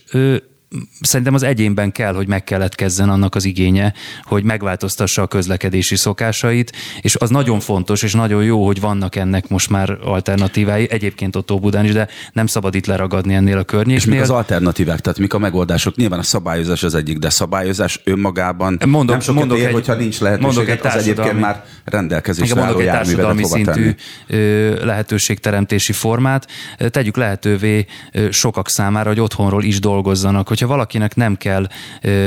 szerintem 1.02 1.34
az 1.34 1.44
egyénben 1.44 1.92
kell, 1.92 2.14
hogy 2.14 2.28
megkeletkezzen 2.28 3.10
annak 3.10 3.36
az 3.36 3.46
igénye, 3.46 3.94
hogy 4.24 4.44
megváltoztassa 4.44 5.22
a 5.22 5.28
közlekedési 5.28 5.96
szokásait, 5.96 6.72
és 7.02 7.16
az 7.16 7.30
nagyon 7.30 7.60
fontos, 7.60 8.04
és 8.04 8.14
nagyon 8.14 8.44
jó, 8.44 8.66
hogy 8.66 8.80
vannak 8.80 9.16
ennek 9.16 9.48
most 9.48 9.70
már 9.70 9.98
alternatívái, 10.04 10.88
egyébként 10.92 11.36
ott 11.36 11.52
Óbudán 11.52 11.86
is, 11.86 11.92
de 11.92 12.08
nem 12.34 12.48
szabad 12.48 12.76
itt 12.76 12.86
leragadni 12.86 13.34
ennél 13.34 13.58
a 13.58 13.64
környéknél. 13.64 13.98
És 13.98 14.06
mik 14.06 14.22
az 14.22 14.30
alternatívák, 14.30 15.00
tehát 15.00 15.20
mik 15.20 15.34
a 15.34 15.38
megoldások? 15.38 15.96
Nyilván 15.96 16.20
a 16.20 16.24
szabályozás 16.24 16.84
az 16.84 16.96
egyik, 16.96 17.18
de 17.18 17.30
szabályozás 17.30 18.02
önmagában 18.04 18.80
mondok, 18.86 19.16
nem 19.16 19.20
sokat 19.20 19.40
mondok 19.40 19.58
ér, 19.58 19.68
egy, 19.68 19.74
hogyha 19.74 19.94
nincs 19.94 20.20
lehetőség, 20.20 20.70
egy 20.70 20.80
az 20.84 20.96
egyébként 20.96 21.40
már 21.40 21.64
rendelkezésre 21.84 22.62
mondok 22.62 22.82
egy 22.82 22.88
társadalmi 22.88 23.44
szintű 23.44 23.96
tenni. 24.28 24.84
lehetőségteremtési 24.84 25.94
formát. 25.94 26.48
Tegyük 26.90 27.18
lehetővé 27.18 27.86
sokak 28.30 28.70
számára, 28.70 29.10
hogy 29.10 29.20
otthonról 29.20 29.64
is 29.64 29.80
dolgozzanak, 29.80 30.48
hogyha 30.48 30.67
valakinek 30.68 31.16
nem 31.16 31.36
kell 31.36 31.68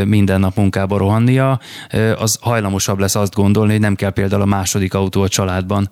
minden 0.04 0.40
nap 0.40 0.56
munkába 0.56 0.98
rohannia, 0.98 1.60
az 2.16 2.38
hajlamosabb 2.40 2.98
lesz 2.98 3.14
azt 3.14 3.34
gondolni, 3.34 3.72
hogy 3.72 3.80
nem 3.80 3.94
kell 3.94 4.10
például 4.10 4.42
a 4.42 4.46
második 4.46 4.94
autó 4.94 5.22
a 5.22 5.28
családban. 5.28 5.90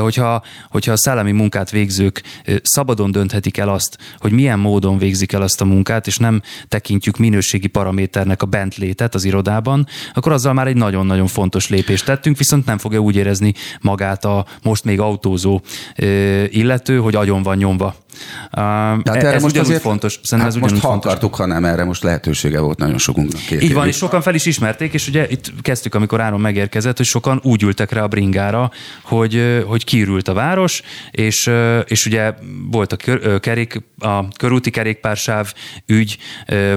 Hogyha, 0.00 0.42
hogyha 0.70 0.92
a 0.92 0.96
szellemi 0.96 1.32
munkát 1.32 1.70
végzők 1.70 2.22
szabadon 2.62 3.10
dönthetik 3.10 3.56
el 3.56 3.68
azt, 3.68 3.98
hogy 4.18 4.32
milyen 4.32 4.58
módon 4.58 4.98
végzik 4.98 5.32
el 5.32 5.42
azt 5.42 5.60
a 5.60 5.64
munkát, 5.64 6.06
és 6.06 6.16
nem 6.16 6.42
tekintjük 6.68 7.16
minőségi 7.16 7.66
paraméternek 7.66 8.42
a 8.42 8.46
bent 8.46 8.76
létet 8.76 9.14
az 9.14 9.24
irodában, 9.24 9.86
akkor 10.14 10.32
azzal 10.32 10.52
már 10.52 10.66
egy 10.66 10.76
nagyon-nagyon 10.76 11.26
fontos 11.26 11.68
lépést 11.68 12.04
tettünk, 12.04 12.38
viszont 12.38 12.66
nem 12.66 12.78
fogja 12.78 12.98
úgy 12.98 13.16
érezni 13.16 13.54
magát 13.80 14.24
a 14.24 14.46
most 14.62 14.84
még 14.84 15.00
autózó 15.00 15.60
illető, 16.48 16.98
hogy 16.98 17.14
agyon 17.14 17.42
van 17.42 17.56
nyomva. 17.56 17.94
Tehát 18.50 19.06
erre 19.06 19.32
ez 19.32 19.42
most 19.42 19.58
azért 19.58 19.80
fontos. 19.80 20.20
Szerintem 20.22 20.38
hát 20.38 20.64
ez 20.64 20.70
most 20.70 20.82
ha 20.82 20.88
fontos. 20.88 21.10
akartuk, 21.10 21.34
ha 21.34 21.46
nem 21.46 21.64
erre 21.64 21.84
most 21.84 22.02
lehetősége 22.02 22.60
volt 22.60 22.78
nagyon 22.78 22.98
sokunknak. 22.98 23.40
Két 23.40 23.62
Így 23.62 23.74
van, 23.74 23.86
és 23.86 23.96
sokan 23.96 24.20
fel 24.20 24.34
is 24.34 24.46
ismerték, 24.46 24.92
és 24.92 25.08
ugye 25.08 25.28
itt 25.28 25.52
kezdtük, 25.62 25.94
amikor 25.94 26.20
Áron 26.20 26.40
megérkezett, 26.40 26.96
hogy 26.96 27.06
sokan 27.06 27.40
úgy 27.42 27.62
ültek 27.62 27.92
rá 27.92 28.02
a 28.02 28.08
bringára, 28.08 28.70
hogy, 29.02 29.62
hogy 29.66 29.84
kiürült 29.84 30.28
a 30.28 30.32
város, 30.32 30.82
és, 31.10 31.50
és 31.84 32.06
ugye 32.06 32.34
volt 32.70 32.92
a, 32.92 32.96
kör, 32.96 33.40
kerék, 33.40 33.82
a 33.98 34.28
körúti 34.28 34.70
kerékpársáv 34.70 35.52
ügy, 35.86 36.18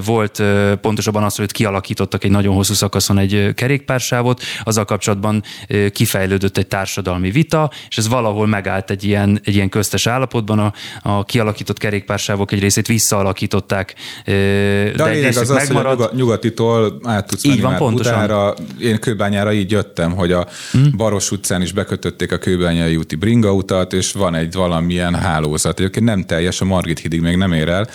volt 0.06 0.44
pontosabban 0.82 1.24
az, 1.24 1.36
hogy 1.36 1.52
kialakítottak 1.52 2.24
egy 2.24 2.32
nagyon 2.32 2.56
hosszú 2.56 2.74
szakaszon 2.74 3.18
egy 3.18 3.54
kerékpársávot, 3.54 4.44
azzal 4.64 4.86
kapcsolatban 4.86 5.44
kifejlődött 5.92 6.58
egy 6.58 6.68
társadalmi 6.68 7.32
vita, 7.32 7.72
és 7.90 7.98
ez 7.98 8.08
valahol 8.08 8.48
megállt 8.48 8.90
egy 8.90 9.04
ilyen, 9.04 9.42
egy 9.44 9.56
ilyen 9.56 9.70
köztes 9.70 10.08
állapotban, 10.08 10.60
a, 10.60 10.74
a 11.02 11.24
kialakított 11.30 11.78
kerékpársávok 11.78 12.52
egy 12.52 12.60
részét 12.60 12.88
visszaalakították, 12.88 13.96
de, 14.26 14.92
de 14.96 15.04
a 15.04 15.08
lényeg 15.08 15.38
az 15.38 15.50
az, 15.50 15.68
hogy 15.68 16.02
a 16.02 16.10
nyugatitól 16.14 17.00
át 17.04 17.28
tudsz 17.28 17.44
így 17.44 17.52
menni 17.52 17.62
van, 17.62 17.76
pontosan. 17.76 18.14
Budára. 18.14 18.54
Én 18.80 19.00
Kőbányára 19.00 19.54
így 19.54 19.72
jöttem, 19.72 20.12
hogy 20.12 20.32
a 20.32 20.48
hmm. 20.72 20.92
Baros 20.98 21.32
utcán 21.32 21.62
is 21.62 21.72
bekötötték 21.72 22.32
a 22.32 22.38
Kőbányai 22.38 22.96
úti 22.96 23.16
bringa 23.16 23.54
utat, 23.54 23.94
és 23.94 24.12
van 24.12 24.36
egy 24.36 24.54
valamilyen 24.54 25.16
hálózat. 25.16 25.80
Egyébként 25.80 26.06
nem 26.06 26.26
teljes, 26.26 26.62
a 26.62 26.66
Margit 26.66 27.00
hidig 27.00 27.22
még 27.22 27.36
nem 27.36 27.54
ér 27.54 27.70
el, 27.70 27.88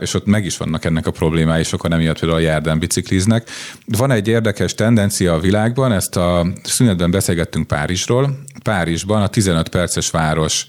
és 0.00 0.14
ott 0.14 0.26
meg 0.26 0.44
is 0.44 0.56
vannak 0.56 0.84
ennek 0.84 1.06
a 1.06 1.10
problémái, 1.10 1.62
sokan 1.62 1.92
emiatt 1.92 2.18
például 2.18 2.40
a 2.40 2.44
járdán 2.44 2.78
bicikliznek. 2.78 3.50
Van 3.86 4.10
egy 4.10 4.28
érdekes 4.28 4.74
tendencia 4.74 5.34
a 5.34 5.38
világban, 5.38 5.92
ezt 5.92 6.16
a 6.16 6.46
szünetben 6.62 7.10
beszélgettünk 7.10 7.66
Párizsról. 7.66 8.38
Párizsban 8.62 9.22
a 9.22 9.26
15 9.26 9.68
perces 9.68 10.10
város 10.10 10.66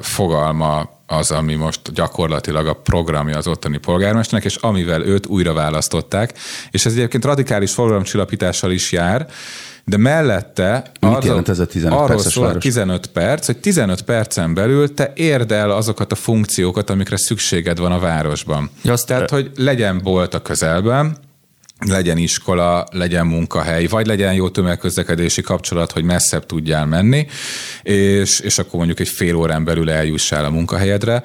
fogalma 0.00 0.96
az, 1.10 1.30
ami 1.30 1.54
most 1.54 1.92
gyakorlatilag 1.92 2.66
a 2.66 2.72
programja 2.72 3.36
az 3.36 3.46
ottani 3.46 3.78
polgármesternek, 3.78 4.46
és 4.46 4.56
amivel 4.56 5.02
őt 5.02 5.26
újra 5.26 5.52
választották. 5.52 6.38
És 6.70 6.86
ez 6.86 6.92
egyébként 6.92 7.24
radikális 7.24 7.72
forgalomcsillapítással 7.72 8.70
is 8.70 8.92
jár, 8.92 9.26
de 9.84 9.96
mellette 9.96 10.90
Mit 11.00 11.10
arra, 11.10 11.26
jelent 11.26 11.48
ez 11.48 11.58
a 11.58 11.66
15 11.66 11.98
arról 11.98 12.18
szól 12.18 12.46
város? 12.46 12.62
15 12.62 13.06
perc, 13.06 13.46
hogy 13.46 13.58
15 13.58 14.02
percen 14.02 14.54
belül 14.54 14.94
te 14.94 15.12
érd 15.14 15.52
el 15.52 15.70
azokat 15.70 16.12
a 16.12 16.14
funkciókat, 16.14 16.90
amikre 16.90 17.16
szükséged 17.16 17.78
van 17.78 17.92
a 17.92 17.98
városban. 17.98 18.70
Azt 18.84 19.06
Tehát, 19.06 19.30
hogy 19.30 19.50
legyen 19.56 20.00
bolt 20.02 20.34
a 20.34 20.42
közelben, 20.42 21.16
legyen 21.86 22.16
iskola, 22.16 22.86
legyen 22.90 23.26
munkahely, 23.26 23.86
vagy 23.86 24.06
legyen 24.06 24.34
jó 24.34 24.48
tömegközlekedési 24.48 25.42
kapcsolat, 25.42 25.92
hogy 25.92 26.04
messzebb 26.04 26.46
tudjál 26.46 26.86
menni, 26.86 27.26
és, 27.82 28.40
és 28.40 28.58
akkor 28.58 28.74
mondjuk 28.74 29.00
egy 29.00 29.08
fél 29.08 29.34
órán 29.34 29.64
belül 29.64 29.90
eljussál 29.90 30.44
a 30.44 30.50
munkahelyedre. 30.50 31.22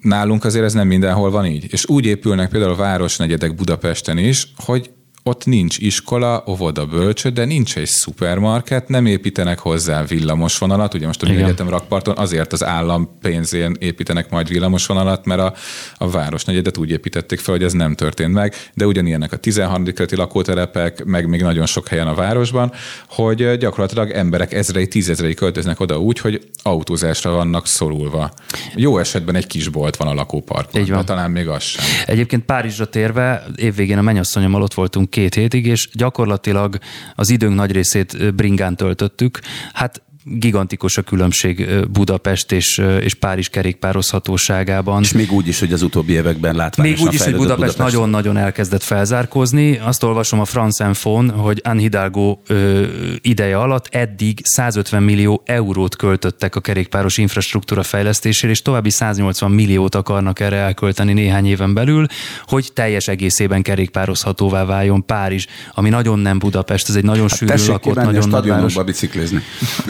Nálunk 0.00 0.44
azért 0.44 0.64
ez 0.64 0.72
nem 0.72 0.86
mindenhol 0.86 1.30
van 1.30 1.46
így. 1.46 1.66
És 1.72 1.88
úgy 1.88 2.06
épülnek 2.06 2.50
például 2.50 2.72
a 2.72 2.76
városnegyedek 2.76 3.54
Budapesten 3.54 4.18
is, 4.18 4.52
hogy 4.56 4.90
ott 5.26 5.46
nincs 5.46 5.78
iskola, 5.78 6.44
óvoda, 6.48 6.86
bölcső, 6.86 7.28
de 7.28 7.44
nincs 7.44 7.76
egy 7.76 7.86
szupermarket, 7.86 8.88
nem 8.88 9.06
építenek 9.06 9.58
hozzá 9.58 10.04
villamosvonalat, 10.04 10.94
ugye 10.94 11.06
most 11.06 11.22
a 11.22 11.26
egyetem 11.26 11.68
rakparton 11.68 12.16
azért 12.16 12.52
az 12.52 12.64
állam 12.64 13.18
pénzén 13.20 13.76
építenek 13.78 14.30
majd 14.30 14.48
villamosvonalat, 14.48 15.24
mert 15.24 15.40
a, 15.40 15.54
a 15.96 16.10
városnegyedet 16.10 16.76
úgy 16.76 16.90
építették 16.90 17.38
fel, 17.38 17.54
hogy 17.54 17.62
ez 17.62 17.72
nem 17.72 17.94
történt 17.94 18.32
meg, 18.32 18.54
de 18.74 18.86
ugyanilyenek 18.86 19.32
a 19.32 19.36
13. 19.36 19.84
kerületi 19.84 20.16
lakótelepek, 20.16 21.04
meg 21.04 21.28
még 21.28 21.42
nagyon 21.42 21.66
sok 21.66 21.88
helyen 21.88 22.06
a 22.06 22.14
városban, 22.14 22.72
hogy 23.08 23.56
gyakorlatilag 23.56 24.10
emberek 24.10 24.52
ezrei, 24.52 24.88
tízezrei 24.88 25.34
költöznek 25.34 25.80
oda 25.80 25.98
úgy, 25.98 26.18
hogy 26.18 26.48
autózásra 26.62 27.30
vannak 27.30 27.66
szorulva. 27.66 28.30
Jó 28.74 28.98
esetben 28.98 29.34
egy 29.34 29.46
kis 29.46 29.68
bolt 29.68 29.96
van 29.96 30.08
a 30.08 30.14
lakóparkban, 30.14 30.84
van. 30.86 31.04
talán 31.04 31.30
még 31.30 31.48
az 31.48 31.62
sem. 31.62 31.84
Egyébként 32.06 32.44
Párizsra 32.44 32.86
térve, 32.86 33.44
évvégén 33.56 33.98
a 33.98 34.02
mennyasszonyommal 34.02 34.62
ott 34.62 34.74
voltunk 34.74 35.12
két 35.14 35.34
hétig, 35.34 35.66
és 35.66 35.88
gyakorlatilag 35.92 36.78
az 37.14 37.30
időnk 37.30 37.54
nagy 37.54 37.72
részét 37.72 38.34
bringán 38.34 38.76
töltöttük. 38.76 39.38
Hát 39.72 40.02
gigantikus 40.24 40.96
a 40.96 41.02
különbség 41.02 41.68
Budapest 41.92 42.52
és, 42.52 42.82
és 43.00 43.14
Párizs 43.14 43.48
kerékpározhatóságában. 43.48 45.02
És 45.02 45.12
még 45.12 45.32
úgy 45.32 45.48
is, 45.48 45.58
hogy 45.58 45.72
az 45.72 45.82
utóbbi 45.82 46.12
években 46.12 46.54
látványosan 46.54 47.04
Még 47.04 47.08
úgy 47.08 47.20
is, 47.20 47.24
hogy 47.24 47.36
Budapest 47.36 47.78
nagyon-nagyon 47.78 48.36
elkezdett 48.36 48.82
felzárkózni. 48.82 49.78
Azt 49.78 50.02
olvasom 50.02 50.40
a 50.40 50.44
France 50.44 50.86
Infon, 50.86 51.30
hogy 51.30 51.60
Anne 51.64 51.80
Hidalgo 51.80 52.38
ö, 52.46 52.84
ideje 53.20 53.58
alatt 53.58 53.86
eddig 53.90 54.40
150 54.42 55.02
millió 55.02 55.42
eurót 55.44 55.96
költöttek 55.96 56.56
a 56.56 56.60
kerékpáros 56.60 57.18
infrastruktúra 57.18 57.82
fejlesztésére, 57.82 58.52
és 58.52 58.62
további 58.62 58.90
180 58.90 59.50
milliót 59.50 59.94
akarnak 59.94 60.40
erre 60.40 60.56
elkölteni 60.56 61.12
néhány 61.12 61.46
éven 61.46 61.74
belül, 61.74 62.06
hogy 62.46 62.70
teljes 62.72 63.08
egészében 63.08 63.62
kerékpározhatóvá 63.62 64.64
váljon 64.64 65.06
Párizs, 65.06 65.46
ami 65.74 65.88
nagyon 65.88 66.18
nem 66.18 66.38
Budapest, 66.38 66.88
ez 66.88 66.94
egy 66.94 67.04
nagyon 67.04 67.28
hát 67.28 67.38
sűrű 67.38 67.66
lakott, 67.66 67.94
nagyon 67.94 68.28
nagy 68.28 68.84
biciklizni. 68.84 69.42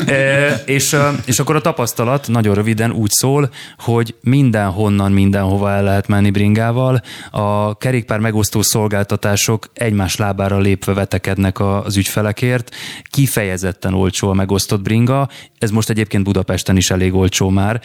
és, 0.66 0.96
és 1.24 1.38
akkor 1.38 1.56
a 1.56 1.60
tapasztalat 1.60 2.28
nagyon 2.28 2.54
röviden 2.54 2.92
úgy 2.92 3.10
szól, 3.10 3.50
hogy 3.78 4.14
mindenhonnan, 4.20 5.12
mindenhova 5.12 5.70
el 5.70 5.82
lehet 5.82 6.08
menni 6.08 6.30
bringával. 6.30 7.02
A 7.30 7.76
kerékpár 7.76 8.18
megosztó 8.18 8.62
szolgáltatások 8.62 9.70
egymás 9.74 10.16
lábára 10.16 10.58
lépve 10.58 10.92
vetekednek 10.92 11.60
az 11.60 11.96
ügyfelekért. 11.96 12.74
Kifejezetten 13.02 13.94
olcsó 13.94 14.28
a 14.28 14.34
megosztott 14.34 14.82
bringa. 14.82 15.28
Ez 15.58 15.70
most 15.70 15.90
egyébként 15.90 16.24
Budapesten 16.24 16.76
is 16.76 16.90
elég 16.90 17.14
olcsó 17.14 17.48
már. 17.48 17.80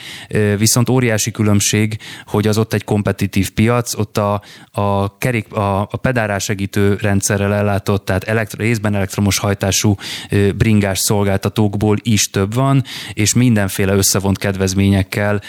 Viszont 0.58 0.90
óriási 0.90 1.32
különbség, 1.32 1.98
hogy 2.26 2.48
az 2.48 2.58
ott 2.58 2.74
egy 2.74 2.84
kompetitív 2.84 3.52
piac, 3.52 3.98
ott 3.98 4.18
a, 4.18 4.42
a, 4.72 5.18
kerék, 5.18 5.54
a, 5.54 5.82
a 5.82 5.98
pedárás 6.02 6.44
segítő 6.44 6.98
rendszerrel 7.02 7.54
ellátott, 7.54 8.06
tehát 8.06 8.24
elektro, 8.24 8.64
részben 8.64 8.96
elektromos 8.96 9.38
hajtású 9.38 9.96
bringás 10.58 11.00
szolgáltatókból 11.00 11.98
is 12.02 12.29
több 12.30 12.54
van, 12.54 12.84
és 13.14 13.34
mindenféle 13.34 13.94
összevont 13.94 14.38
kedvezményekkel 14.38 15.42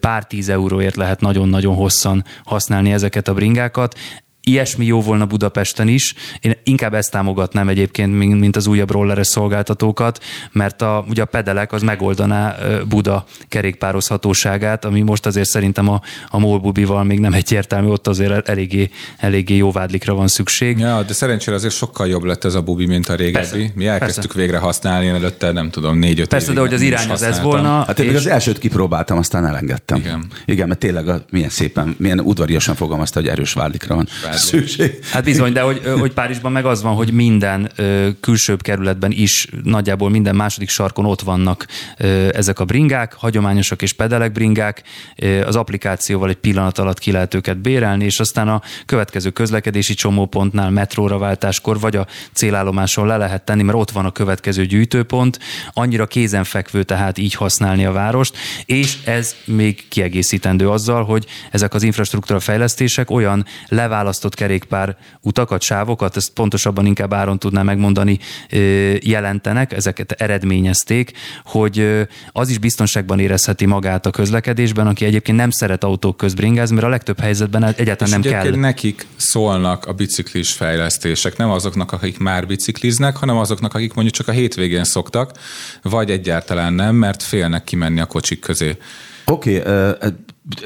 pár 0.00 0.26
tíz 0.26 0.48
euróért 0.48 0.96
lehet 0.96 1.20
nagyon-nagyon 1.20 1.74
hosszan 1.74 2.24
használni 2.44 2.92
ezeket 2.92 3.28
a 3.28 3.34
bringákat 3.34 3.94
ilyesmi 4.48 4.84
jó 4.84 5.00
volna 5.00 5.26
Budapesten 5.26 5.88
is. 5.88 6.14
Én 6.40 6.56
inkább 6.64 6.94
ezt 6.94 7.10
támogatnám 7.10 7.68
egyébként, 7.68 8.18
mint 8.18 8.56
az 8.56 8.66
újabb 8.66 8.90
rolleres 8.90 9.26
szolgáltatókat, 9.26 10.24
mert 10.52 10.82
a, 10.82 11.04
ugye 11.08 11.22
a 11.22 11.24
pedelek 11.24 11.72
az 11.72 11.82
megoldaná 11.82 12.56
Buda 12.88 13.24
kerékpározhatóságát, 13.48 14.84
ami 14.84 15.00
most 15.00 15.26
azért 15.26 15.48
szerintem 15.48 15.88
a, 15.88 16.00
a 16.28 16.38
Molbubival 16.38 17.04
még 17.04 17.18
nem 17.18 17.32
egyértelmű, 17.32 17.88
ott 17.88 18.06
azért 18.06 18.48
eléggé, 18.48 18.90
eléggé 19.18 19.56
jó 19.56 19.72
vádlikra 19.72 20.14
van 20.14 20.28
szükség. 20.28 20.78
Ja, 20.78 21.02
de 21.02 21.12
szerencsére 21.12 21.56
azért 21.56 21.74
sokkal 21.74 22.08
jobb 22.08 22.24
lett 22.24 22.44
ez 22.44 22.54
a 22.54 22.62
bubi, 22.62 22.86
mint 22.86 23.08
a 23.08 23.14
régebbi. 23.14 23.38
Persze, 23.38 23.72
Mi 23.74 23.86
elkezdtük 23.86 24.24
persze. 24.24 24.38
végre 24.38 24.58
használni, 24.58 25.06
én 25.06 25.14
előtte 25.14 25.52
nem 25.52 25.70
tudom, 25.70 25.98
négy-öt 25.98 26.28
Persze, 26.28 26.52
de 26.52 26.60
hogy 26.60 26.74
az 26.74 26.80
irány 26.80 27.10
az 27.10 27.22
ez 27.22 27.40
volna. 27.40 27.84
Hát 27.86 27.98
én 27.98 28.10
és... 28.10 28.16
az 28.16 28.26
elsőt 28.26 28.58
kipróbáltam, 28.58 29.18
aztán 29.18 29.46
elengedtem. 29.46 29.98
Igen. 29.98 30.26
Igen, 30.44 30.68
mert 30.68 30.80
tényleg 30.80 31.08
a, 31.08 31.24
milyen 31.30 31.48
szépen, 31.48 31.94
milyen 31.98 32.20
udvariasan 32.20 32.74
fogalmazta, 32.74 33.20
hogy 33.20 33.28
erős 33.28 33.52
vádlikra 33.52 33.94
van 33.94 34.08
szükség. 34.38 34.98
Hát 35.12 35.24
bizony, 35.24 35.52
de 35.52 35.60
hogy, 35.60 35.82
hogy 35.98 36.12
Párizsban 36.12 36.52
meg 36.52 36.64
az 36.64 36.82
van, 36.82 36.94
hogy 36.94 37.12
minden 37.12 37.70
külsőbb 38.20 38.62
kerületben 38.62 39.10
is 39.10 39.48
nagyjából 39.62 40.10
minden 40.10 40.36
második 40.36 40.68
sarkon 40.68 41.04
ott 41.04 41.20
vannak 41.20 41.66
ezek 42.32 42.58
a 42.58 42.64
bringák, 42.64 43.12
hagyományosak 43.12 43.82
és 43.82 43.92
pedelek 43.92 44.32
bringák, 44.32 44.82
az 45.46 45.56
applikációval 45.56 46.28
egy 46.28 46.36
pillanat 46.36 46.78
alatt 46.78 46.98
ki 46.98 47.12
lehet 47.12 47.34
őket 47.34 47.58
bérelni, 47.58 48.04
és 48.04 48.20
aztán 48.20 48.48
a 48.48 48.62
következő 48.86 49.30
közlekedési 49.30 49.94
csomópontnál 49.94 50.70
metróra 50.70 51.18
váltáskor 51.18 51.80
vagy 51.80 51.96
a 51.96 52.06
célállomáson 52.32 53.06
le 53.06 53.16
lehet 53.16 53.44
tenni, 53.44 53.62
mert 53.62 53.78
ott 53.78 53.90
van 53.90 54.04
a 54.04 54.10
következő 54.10 54.66
gyűjtőpont, 54.66 55.38
annyira 55.72 56.06
kézenfekvő 56.06 56.82
tehát 56.82 57.18
így 57.18 57.34
használni 57.34 57.84
a 57.84 57.92
várost, 57.92 58.36
és 58.64 58.96
ez 59.04 59.36
még 59.44 59.88
kiegészítendő 59.88 60.68
azzal, 60.70 61.04
hogy 61.04 61.26
ezek 61.50 61.74
az 61.74 61.82
infrastruktúra 61.82 62.40
fejlesztések 62.40 63.10
olyan 63.10 63.46
leválasztott 64.18 64.34
kerékpár 64.34 64.96
utakat, 65.20 65.62
sávokat, 65.62 66.16
ezt 66.16 66.30
pontosabban 66.30 66.86
inkább 66.86 67.12
Áron 67.12 67.38
tudná 67.38 67.62
megmondani, 67.62 68.18
jelentenek, 69.00 69.72
ezeket 69.72 70.12
eredményezték, 70.12 71.12
hogy 71.44 72.06
az 72.32 72.48
is 72.48 72.58
biztonságban 72.58 73.18
érezheti 73.18 73.66
magát 73.66 74.06
a 74.06 74.10
közlekedésben, 74.10 74.86
aki 74.86 75.04
egyébként 75.04 75.38
nem 75.38 75.50
szeret 75.50 75.84
autók 75.84 76.16
közbringázni, 76.16 76.74
mert 76.74 76.86
a 76.86 76.90
legtöbb 76.90 77.20
helyzetben 77.20 77.64
egyáltalán 77.64 78.20
És 78.20 78.30
nem 78.30 78.42
kell. 78.42 78.54
nekik 78.54 79.06
szólnak 79.16 79.86
a 79.86 79.92
biciklis 79.92 80.52
fejlesztések, 80.52 81.36
nem 81.36 81.50
azoknak, 81.50 81.92
akik 81.92 82.18
már 82.18 82.46
bicikliznek, 82.46 83.16
hanem 83.16 83.36
azoknak, 83.36 83.74
akik 83.74 83.94
mondjuk 83.94 84.16
csak 84.16 84.28
a 84.28 84.32
hétvégén 84.32 84.84
szoktak, 84.84 85.32
vagy 85.82 86.10
egyáltalán 86.10 86.72
nem, 86.72 86.94
mert 86.94 87.22
félnek 87.22 87.64
kimenni 87.64 88.00
a 88.00 88.06
kocsik 88.06 88.40
közé. 88.40 88.76
Oké, 89.24 89.58
okay, 89.58 89.72
uh, 89.72 90.06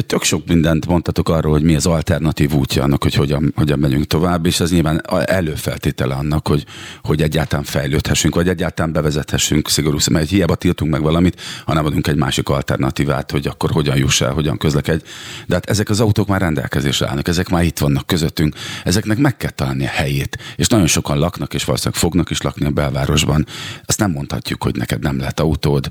tök 0.07 0.23
sok 0.23 0.47
mindent 0.47 0.87
mondtatok 0.87 1.29
arról, 1.29 1.53
hogy 1.53 1.63
mi 1.63 1.75
az 1.75 1.87
alternatív 1.87 2.53
útja 2.53 2.83
annak, 2.83 3.03
hogy 3.03 3.15
hogyan, 3.15 3.53
hogyan 3.57 3.79
megyünk 3.79 4.07
tovább, 4.07 4.47
és 4.47 4.61
ez 4.61 4.71
nyilván 4.71 5.03
előfeltétele 5.25 6.15
annak, 6.15 6.49
hogy, 6.49 6.65
hogy 7.03 7.23
egyáltalán 7.23 7.65
fejlődhessünk, 7.65 8.35
vagy 8.35 8.49
egyáltalán 8.49 8.93
bevezethessünk 8.93 9.69
szigorú 9.69 9.99
mert 10.11 10.29
hiába 10.29 10.55
tiltunk 10.55 10.91
meg 10.91 11.03
valamit, 11.03 11.41
hanem 11.65 11.85
adunk 11.85 12.07
egy 12.07 12.17
másik 12.17 12.49
alternatívát, 12.49 13.31
hogy 13.31 13.47
akkor 13.47 13.71
hogyan 13.71 13.97
juss 13.97 14.21
el, 14.21 14.33
hogyan 14.33 14.59
közlekedj. 14.59 15.05
De 15.47 15.55
hát 15.55 15.71
ezek 15.71 15.91
az 15.91 16.01
autók 16.01 16.29
már 16.29 16.41
rendelkezésre 16.41 17.09
állnak, 17.09 17.29
ezek 17.29 17.49
már 17.49 17.65
itt 17.65 17.79
vannak 17.79 18.07
közöttünk, 18.07 18.55
ezeknek 18.85 19.19
meg 19.19 19.37
kell 19.37 19.51
találni 19.51 19.85
a 19.85 19.89
helyét, 19.89 20.39
és 20.57 20.67
nagyon 20.67 20.87
sokan 20.87 21.19
laknak, 21.19 21.55
és 21.55 21.65
valószínűleg 21.65 22.01
fognak 22.01 22.31
is 22.31 22.41
lakni 22.41 22.67
a 22.67 22.71
belvárosban. 22.71 23.47
Azt 23.85 23.99
nem 23.99 24.11
mondhatjuk, 24.11 24.63
hogy 24.63 24.77
neked 24.77 25.03
nem 25.03 25.19
lehet 25.19 25.41
autód, 25.41 25.89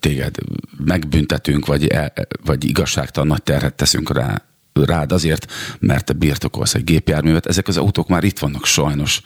téged 0.00 0.36
megbüntetünk, 0.84 1.66
vagy, 1.66 1.92
vagy 2.44 2.64
igazság 2.64 2.99
igazságtalan 3.00 3.28
nagy 3.28 3.42
terhet 3.42 3.74
teszünk 3.74 4.12
rá, 4.12 4.42
rád 4.72 5.12
azért, 5.12 5.52
mert 5.78 6.04
te 6.04 6.12
birtokolsz 6.12 6.74
egy 6.74 6.84
gépjárművet. 6.84 7.46
Ezek 7.46 7.68
az 7.68 7.76
autók 7.76 8.08
már 8.08 8.24
itt 8.24 8.38
vannak 8.38 8.64
sajnos. 8.64 9.20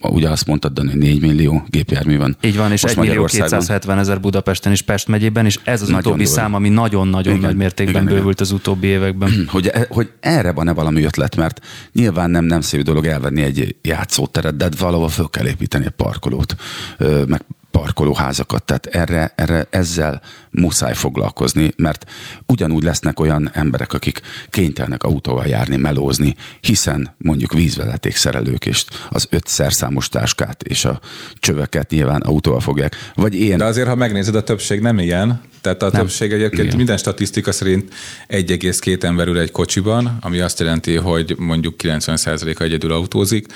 Ugye 0.00 0.28
azt 0.28 0.46
mondtad, 0.46 0.72
Dani, 0.72 0.94
4 0.94 1.20
millió 1.20 1.64
gépjármű 1.68 2.16
van. 2.16 2.36
Így 2.40 2.56
van, 2.56 2.72
és 2.72 2.82
1 2.82 2.96
millió 2.96 3.24
270 3.24 3.98
ezer 3.98 4.20
Budapesten 4.20 4.72
és 4.72 4.82
Pest 4.82 5.08
megyében, 5.08 5.44
és 5.44 5.58
ez 5.64 5.82
az 5.82 5.88
nagyon 5.88 6.00
utóbbi 6.00 6.24
durva. 6.24 6.40
szám, 6.40 6.54
ami 6.54 6.68
nagyon-nagyon 6.68 7.38
nagy 7.38 7.56
mértékben 7.56 8.02
igen, 8.02 8.14
bővült 8.14 8.40
igen. 8.40 8.46
az 8.46 8.52
utóbbi 8.52 8.86
években. 8.86 9.30
Hogy, 9.54 9.70
hogy 9.88 10.10
erre 10.20 10.52
van-e 10.52 10.72
valami 10.72 11.02
ötlet, 11.02 11.36
mert 11.36 11.60
nyilván 11.92 12.30
nem, 12.30 12.44
nem 12.44 12.60
szép 12.60 12.82
dolog 12.82 13.06
elvenni 13.06 13.42
egy 13.42 13.76
játszóteret, 13.82 14.56
de 14.56 14.68
valahol 14.78 15.08
föl 15.08 15.28
kell 15.30 15.46
építeni 15.46 15.84
egy 15.84 15.90
parkolót, 15.90 16.56
meg 17.26 17.44
parkolóházakat. 17.80 18.64
Tehát 18.64 18.86
erre, 18.86 19.32
erre 19.36 19.66
ezzel 19.70 20.22
muszáj 20.50 20.94
foglalkozni, 20.94 21.70
mert 21.76 22.10
ugyanúgy 22.46 22.82
lesznek 22.82 23.20
olyan 23.20 23.50
emberek, 23.52 23.92
akik 23.92 24.20
kénytelenek 24.50 25.02
autóval 25.02 25.46
járni, 25.46 25.76
melózni, 25.76 26.34
hiszen 26.60 27.14
mondjuk 27.18 27.52
vízvezeték 27.52 28.16
szerelők 28.16 28.66
és 28.66 28.84
az 29.10 29.26
öt 29.30 29.46
szerszámos 29.46 30.08
táskát 30.08 30.62
és 30.62 30.84
a 30.84 31.00
csöveket 31.34 31.90
nyilván 31.90 32.20
autóval 32.20 32.60
fogják. 32.60 32.96
Vagy 33.14 33.34
én. 33.34 33.56
De 33.56 33.64
azért, 33.64 33.88
ha 33.88 33.94
megnézed, 33.94 34.34
a 34.34 34.42
többség 34.42 34.80
nem 34.80 34.98
ilyen. 34.98 35.40
Tehát 35.64 35.82
a 35.82 35.88
nem. 35.90 36.00
többség 36.00 36.32
egyébként 36.32 36.64
Igen. 36.64 36.76
minden 36.76 36.96
statisztika 36.96 37.52
szerint 37.52 37.94
1,2 38.28 39.02
ember 39.02 39.28
ül 39.28 39.38
egy 39.38 39.50
kocsiban, 39.50 40.18
ami 40.20 40.40
azt 40.40 40.60
jelenti, 40.60 40.94
hogy 40.94 41.34
mondjuk 41.38 41.74
90%-a 41.78 42.62
egyedül 42.62 42.92
autózik, 42.92 43.46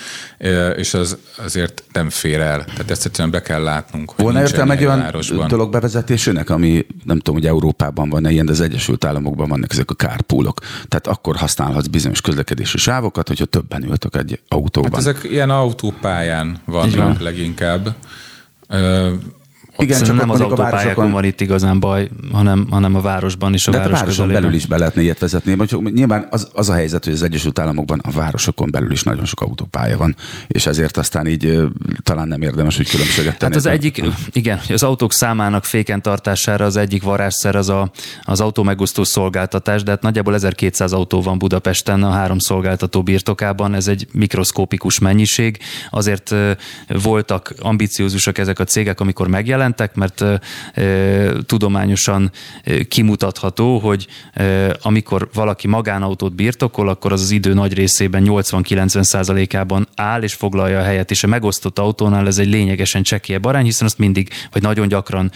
és 0.76 0.94
az 0.94 1.16
azért 1.36 1.82
nem 1.92 2.10
fér 2.10 2.40
el. 2.40 2.64
Tehát 2.64 2.90
ezt 2.90 3.06
egyszerűen 3.06 3.30
be 3.30 3.42
kell 3.42 3.62
látnunk. 3.62 4.16
Volna 4.16 4.40
értelme 4.40 4.74
egy 4.74 4.84
olyan 4.84 4.98
városban. 4.98 5.48
dolog 5.48 5.70
bevezetésének, 5.70 6.50
ami 6.50 6.86
nem 7.04 7.16
tudom, 7.16 7.34
hogy 7.34 7.46
Európában 7.46 8.08
van-e 8.08 8.30
ilyen, 8.30 8.46
de 8.46 8.52
az 8.52 8.60
Egyesült 8.60 9.04
Államokban 9.04 9.48
vannak 9.48 9.72
ezek 9.72 9.90
a 9.90 9.94
kárpúlok. 9.94 10.60
Tehát 10.88 11.06
akkor 11.06 11.36
használhatsz 11.36 11.86
bizonyos 11.86 12.20
közlekedési 12.20 12.78
sávokat, 12.78 13.28
hogyha 13.28 13.44
többen 13.44 13.84
ültök 13.84 14.16
egy 14.16 14.40
autóban. 14.48 14.90
Hát 14.90 15.00
ezek 15.00 15.20
ilyen 15.22 15.50
autópályán 15.50 16.60
vannak 16.64 16.96
van. 16.96 17.16
leginkább 17.20 17.94
Igen, 19.78 20.02
csak 20.02 20.16
nem 20.16 20.30
az 20.30 20.40
autópályákon 20.40 21.10
van 21.10 21.24
itt 21.24 21.40
igazán 21.40 21.80
baj, 21.80 22.08
hanem, 22.32 22.66
hanem 22.70 22.94
a 22.94 23.00
városban 23.00 23.54
is, 23.54 23.66
a 23.66 23.70
De 23.70 23.78
város 23.78 23.92
a 23.92 23.98
városon 23.98 24.28
belül 24.28 24.54
is 24.54 24.66
be 24.66 24.78
lehetne 24.78 25.02
ilyet 25.02 25.18
vezetni. 25.18 25.56
Nyilván 25.94 26.26
az, 26.30 26.48
az 26.52 26.68
a 26.68 26.72
helyzet, 26.72 27.04
hogy 27.04 27.12
az 27.12 27.22
Egyesült 27.22 27.58
Államokban 27.58 28.00
a 28.02 28.10
városokon 28.10 28.70
belül 28.70 28.90
is 28.90 29.02
nagyon 29.02 29.24
sok 29.24 29.40
autópálya 29.40 29.96
van, 29.96 30.16
és 30.46 30.66
ezért 30.66 30.96
aztán 30.96 31.26
így 31.26 31.58
talán 32.02 32.28
nem 32.28 32.42
érdemes, 32.42 32.76
hogy 32.76 32.88
különbséget 32.88 33.38
tenni. 33.38 33.52
Hát 33.52 33.64
az 33.64 33.70
egyik, 33.70 34.02
igen, 34.32 34.60
az 34.68 34.82
autók 34.82 35.12
számának 35.12 35.64
féken 35.64 36.02
tartására 36.02 36.64
az 36.64 36.76
egyik 36.76 37.02
varázsszer 37.02 37.56
az 37.56 37.68
a, 37.68 37.90
az 38.22 38.40
autómegosztó 38.40 39.04
szolgáltatás, 39.04 39.82
de 39.82 39.90
hát 39.90 40.02
nagyjából 40.02 40.34
1200 40.34 40.92
autó 40.92 41.22
van 41.22 41.38
Budapesten 41.38 42.02
a 42.02 42.10
három 42.10 42.38
szolgáltató 42.38 43.02
birtokában, 43.02 43.74
ez 43.74 43.88
egy 43.88 44.06
mikroszkópikus 44.12 44.98
mennyiség, 44.98 45.58
azért 45.90 46.34
voltak 47.02 47.54
ambiciózusak 47.58 48.38
ezek 48.38 48.58
a 48.58 48.64
cégek, 48.64 49.00
amikor 49.00 49.28
megjelentek, 49.68 49.94
mert 49.94 50.24
tudományosan 51.46 52.30
kimutatható, 52.88 53.78
hogy 53.78 54.06
amikor 54.82 55.28
valaki 55.34 55.68
magánautót 55.68 56.34
birtokol, 56.34 56.88
akkor 56.88 57.12
az 57.12 57.20
az 57.20 57.30
idő 57.30 57.54
nagy 57.54 57.74
részében 57.74 58.22
80-90 58.26 59.02
százalékában 59.02 59.88
áll 59.94 60.22
és 60.22 60.34
foglalja 60.34 60.78
a 60.78 60.82
helyet, 60.82 61.10
és 61.10 61.24
a 61.24 61.26
megosztott 61.26 61.78
autónál 61.78 62.26
ez 62.26 62.38
egy 62.38 62.48
lényegesen 62.48 63.02
csekélyebb 63.02 63.44
arány, 63.44 63.64
hiszen 63.64 63.86
azt 63.86 63.98
mindig, 63.98 64.28
vagy 64.52 64.62
nagyon 64.62 64.88
gyakran 64.88 65.30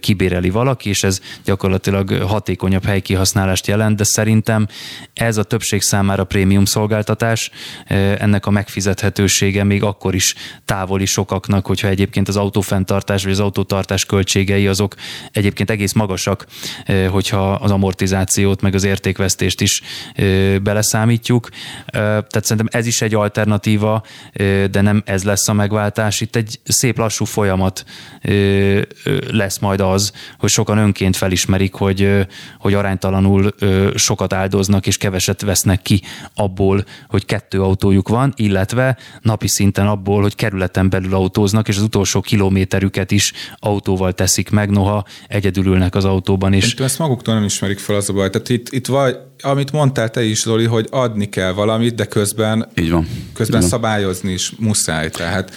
kibéreli 0.00 0.50
valaki, 0.50 0.88
és 0.88 1.02
ez 1.02 1.20
gyakorlatilag 1.44 2.10
hatékonyabb 2.10 2.84
helykihasználást 2.84 3.66
jelent, 3.66 3.96
de 3.96 4.04
szerintem 4.04 4.66
ez 5.14 5.36
a 5.36 5.42
többség 5.42 5.82
számára 5.82 6.24
prémium 6.24 6.64
szolgáltatás, 6.64 7.50
ennek 8.18 8.46
a 8.46 8.50
megfizethetősége 8.50 9.64
még 9.64 9.82
akkor 9.82 10.14
is 10.14 10.34
távoli 10.64 11.06
sokaknak, 11.06 11.66
hogyha 11.66 11.88
egyébként 11.88 12.28
az 12.28 12.36
autófenntartás 12.36 13.22
vagy 13.22 13.32
az 13.32 13.40
autótartás 13.68 14.04
költségei 14.04 14.66
azok 14.66 14.94
egyébként 15.32 15.70
egész 15.70 15.92
magasak, 15.92 16.46
hogyha 17.10 17.52
az 17.52 17.70
amortizációt 17.70 18.60
meg 18.60 18.74
az 18.74 18.84
értékvesztést 18.84 19.60
is 19.60 19.82
beleszámítjuk. 20.62 21.48
Tehát 21.90 22.44
szerintem 22.44 22.80
ez 22.80 22.86
is 22.86 23.02
egy 23.02 23.14
alternatíva, 23.14 24.02
de 24.70 24.80
nem 24.80 25.02
ez 25.04 25.24
lesz 25.24 25.48
a 25.48 25.52
megváltás. 25.52 26.20
Itt 26.20 26.36
egy 26.36 26.60
szép 26.64 26.98
lassú 26.98 27.24
folyamat 27.24 27.84
lesz 29.30 29.58
majd 29.58 29.80
az, 29.80 30.12
hogy 30.38 30.50
sokan 30.50 30.78
önként 30.78 31.16
felismerik, 31.16 31.74
hogy, 31.74 32.26
hogy 32.58 32.74
aránytalanul 32.74 33.54
sokat 33.94 34.32
áldoznak 34.32 34.86
és 34.86 34.96
keveset 34.96 35.40
vesznek 35.40 35.82
ki 35.82 36.02
abból, 36.34 36.84
hogy 37.08 37.24
kettő 37.24 37.62
autójuk 37.62 38.08
van, 38.08 38.32
illetve 38.36 38.96
napi 39.20 39.48
szinten 39.48 39.86
abból, 39.86 40.22
hogy 40.22 40.34
kerületen 40.34 40.90
belül 40.90 41.14
autóznak, 41.14 41.68
és 41.68 41.76
az 41.76 41.82
utolsó 41.82 42.20
kilométerüket 42.20 43.10
is 43.10 43.32
autóval 43.60 44.12
teszik 44.12 44.50
meg, 44.50 44.70
noha 44.70 45.04
egyedül 45.28 45.66
ülnek 45.66 45.94
az 45.94 46.04
autóban 46.04 46.52
is. 46.52 46.72
Itt 46.72 46.80
ezt 46.80 46.98
maguktól 46.98 47.34
nem 47.34 47.44
ismerik 47.44 47.78
fel 47.78 47.96
az 47.96 48.08
a 48.08 48.12
baj. 48.12 48.30
Tehát 48.30 48.48
itt, 48.48 48.68
itt 48.68 48.86
vagy, 48.86 49.16
amit 49.40 49.72
mondtál 49.72 50.10
te 50.10 50.22
is, 50.24 50.40
Zoli, 50.40 50.64
hogy 50.64 50.86
adni 50.90 51.28
kell 51.28 51.52
valamit, 51.52 51.94
de 51.94 52.04
közben, 52.04 52.68
Így 52.74 52.90
van. 52.90 53.08
közben 53.34 53.56
Így 53.56 53.68
van. 53.70 53.70
szabályozni 53.70 54.32
is 54.32 54.52
muszáj. 54.58 55.10
Tehát 55.10 55.52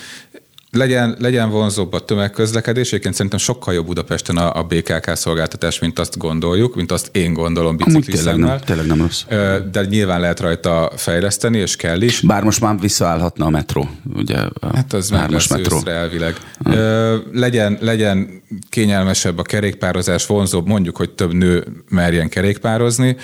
legyen, 0.72 1.16
legyen 1.20 1.50
vonzóbb 1.50 1.94
a 1.94 2.00
tömegközlekedés. 2.00 2.88
Egyébként 2.88 3.14
szerintem 3.14 3.40
sokkal 3.40 3.74
jobb 3.74 3.86
Budapesten 3.86 4.38
a, 4.38 4.56
a 4.56 4.64
BKK 4.64 5.16
szolgáltatás, 5.16 5.80
mint 5.80 6.00
azt 6.00 6.18
gondoljuk, 6.18 6.76
mint 6.76 6.92
azt 6.92 7.10
én 7.12 7.34
gondolom 7.34 7.78
bicikliszemmel. 7.78 8.36
Tényleg 8.36 8.50
nem, 8.50 8.60
tényleg 8.60 8.86
nem 8.86 9.02
rossz. 9.02 9.24
De 9.72 9.86
nyilván 9.90 10.20
lehet 10.20 10.40
rajta 10.40 10.92
fejleszteni, 10.96 11.58
és 11.58 11.76
kell 11.76 12.02
is. 12.02 12.22
Bár 12.22 12.44
most 12.44 12.62
már 12.62 12.80
visszaállhatna 12.80 13.46
a 13.46 13.50
metró. 13.50 13.90
Ugye, 14.16 14.38
hát 14.74 14.94
az 14.94 15.10
már 15.10 15.30
lesz 15.30 15.50
metró. 15.50 15.76
őszre 15.76 15.92
elvileg. 15.92 16.36
Hmm. 16.64 17.22
Legyen, 17.34 17.78
legyen 17.82 18.44
kényelmesebb 18.70 19.38
a 19.38 19.44
kerékpározás, 19.44 20.26
vonzóbb, 20.26 20.68
mondjuk, 20.68 20.98
hogy 20.98 21.10
több 21.10 21.34
nő 21.34 21.84
merjen 21.90 22.30
kerékpározni, 22.30 23.16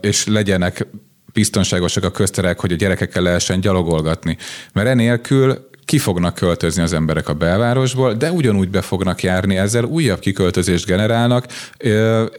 és 0.00 0.26
legyenek 0.26 0.86
biztonságosak 1.32 2.04
a 2.04 2.10
közterek, 2.10 2.60
hogy 2.60 2.72
a 2.72 2.76
gyerekekkel 2.76 3.22
lehessen 3.22 3.60
gyalogolgatni. 3.60 4.36
Mert 4.72 4.88
enélkül 4.88 5.68
ki 5.88 5.98
fognak 5.98 6.34
költözni 6.34 6.82
az 6.82 6.92
emberek 6.92 7.28
a 7.28 7.34
belvárosból, 7.34 8.14
de 8.14 8.32
ugyanúgy 8.32 8.70
be 8.70 8.82
fognak 8.82 9.22
járni, 9.22 9.56
ezzel 9.56 9.84
újabb 9.84 10.18
kiköltözést 10.18 10.86
generálnak, 10.86 11.46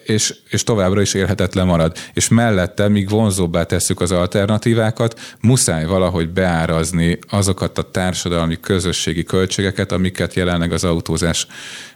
és, 0.04 0.36
és 0.50 0.64
továbbra 0.64 1.02
is 1.02 1.14
élhetetlen 1.14 1.66
marad. 1.66 1.98
És 2.14 2.28
mellette, 2.28 2.88
míg 2.88 3.10
vonzóbbá 3.10 3.64
tesszük 3.64 4.02
az 4.02 4.12
alternatívákat, 4.12 5.20
muszáj 5.42 5.86
valahogy 5.86 6.30
beárazni 6.30 7.20
azokat 7.30 7.78
a 7.78 7.92
társadalmi 7.92 8.60
közösségi 8.60 9.24
költségeket, 9.24 9.92
amiket 9.92 10.34
jelenleg 10.34 10.72
az 10.72 10.84
autózás 10.84 11.48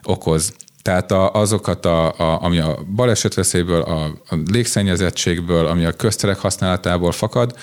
okoz. 0.04 0.54
Tehát 0.82 1.12
a, 1.12 1.34
azokat, 1.34 1.86
a, 1.86 2.08
a, 2.18 2.44
ami 2.44 2.60
a 2.60 2.80
balesetveszélyből, 2.96 3.82
a, 3.82 4.04
a 4.04 4.36
légszennyezettségből, 4.52 5.66
ami 5.66 5.86
a 5.86 5.92
közterek 5.92 6.40
használatából 6.40 7.12
fakad, 7.12 7.56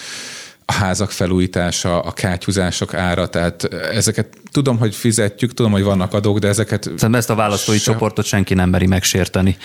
a 0.70 0.72
házak 0.72 1.10
felújítása, 1.10 2.00
a 2.00 2.12
kátyúzások 2.12 2.94
ára, 2.94 3.28
tehát 3.28 3.64
ezeket 3.92 4.26
tudom, 4.50 4.78
hogy 4.78 4.94
fizetjük, 4.94 5.54
tudom, 5.54 5.72
hogy 5.72 5.82
vannak 5.82 6.14
adók, 6.14 6.38
de 6.38 6.48
ezeket... 6.48 6.82
Szerintem 6.82 7.14
ezt 7.14 7.30
a 7.30 7.34
választói 7.34 7.78
se... 7.78 7.92
csoportot 7.92 8.24
senki 8.24 8.54
nem 8.54 8.70
meri 8.70 8.86
megsérteni. 8.86 9.56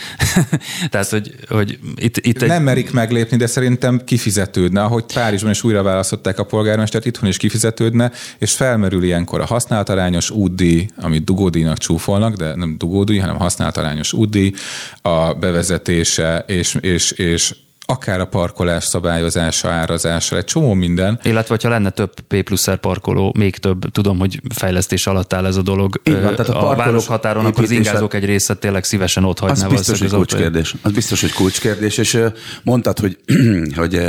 tehát, 0.91 1.09
hogy, 1.09 1.35
hogy 1.49 1.79
itt, 1.95 2.17
itt 2.17 2.41
egy... 2.41 2.47
Nem 2.47 2.63
merik 2.63 2.91
meglépni, 2.91 3.37
de 3.37 3.47
szerintem 3.47 4.01
kifizetődne, 4.05 4.83
ahogy 4.83 5.03
Párizsban 5.13 5.51
is 5.51 5.63
újra 5.63 5.83
választották 5.83 6.39
a 6.39 6.43
polgármestert, 6.43 7.05
itthon 7.05 7.29
is 7.29 7.37
kifizetődne, 7.37 8.11
és 8.37 8.53
felmerül 8.53 9.03
ilyenkor 9.03 9.41
a 9.41 9.45
használatarányos 9.45 10.29
útdíj, 10.29 10.87
amit 10.97 11.23
dugódíjnak 11.23 11.77
csúfolnak, 11.77 12.35
de 12.35 12.55
nem 12.55 12.75
dugódíj, 12.77 13.17
hanem 13.17 13.37
használatarányos 13.37 14.13
útdíj, 14.13 14.53
a 15.01 15.33
bevezetése, 15.33 16.43
és, 16.47 16.77
és, 16.81 17.11
és 17.11 17.53
akár 17.85 18.19
a 18.19 18.25
parkolás 18.25 18.83
szabályozása, 18.83 19.69
árazása, 19.69 20.37
egy 20.37 20.43
csomó 20.43 20.73
minden. 20.73 21.19
Illetve, 21.23 21.57
ha 21.61 21.69
lenne 21.69 21.89
több 21.89 22.13
P 22.27 22.41
plusz 22.41 22.67
parkoló, 22.81 23.33
még 23.37 23.57
több, 23.57 23.91
tudom, 23.91 24.19
hogy 24.19 24.41
fejlesztés 24.55 25.07
alatt 25.07 25.33
áll 25.33 25.45
ez 25.45 25.55
a 25.55 25.61
dolog 25.61 26.01
van, 26.03 26.35
tehát 26.35 26.49
a, 26.49 26.71
a 26.71 26.75
városhatáron, 26.75 27.45
akkor 27.45 27.63
az 27.63 27.71
ingázók 27.71 28.13
egy 28.13 28.25
része 28.25 28.53
tényleg 28.53 28.83
szívesen 28.83 29.23
ott 29.23 29.39
hagyná. 29.39 29.65
Az 29.65 29.71
biztos, 29.71 29.99
hogy 29.99 30.09
kulcskérdés. 30.09 30.75
Az 30.81 30.91
biztos, 30.91 31.21
hogy 31.21 31.31
kulcskérdés, 31.31 31.97
és 31.97 32.19
mondtad, 32.63 32.99
hogy, 32.99 33.17
hogy, 33.75 34.01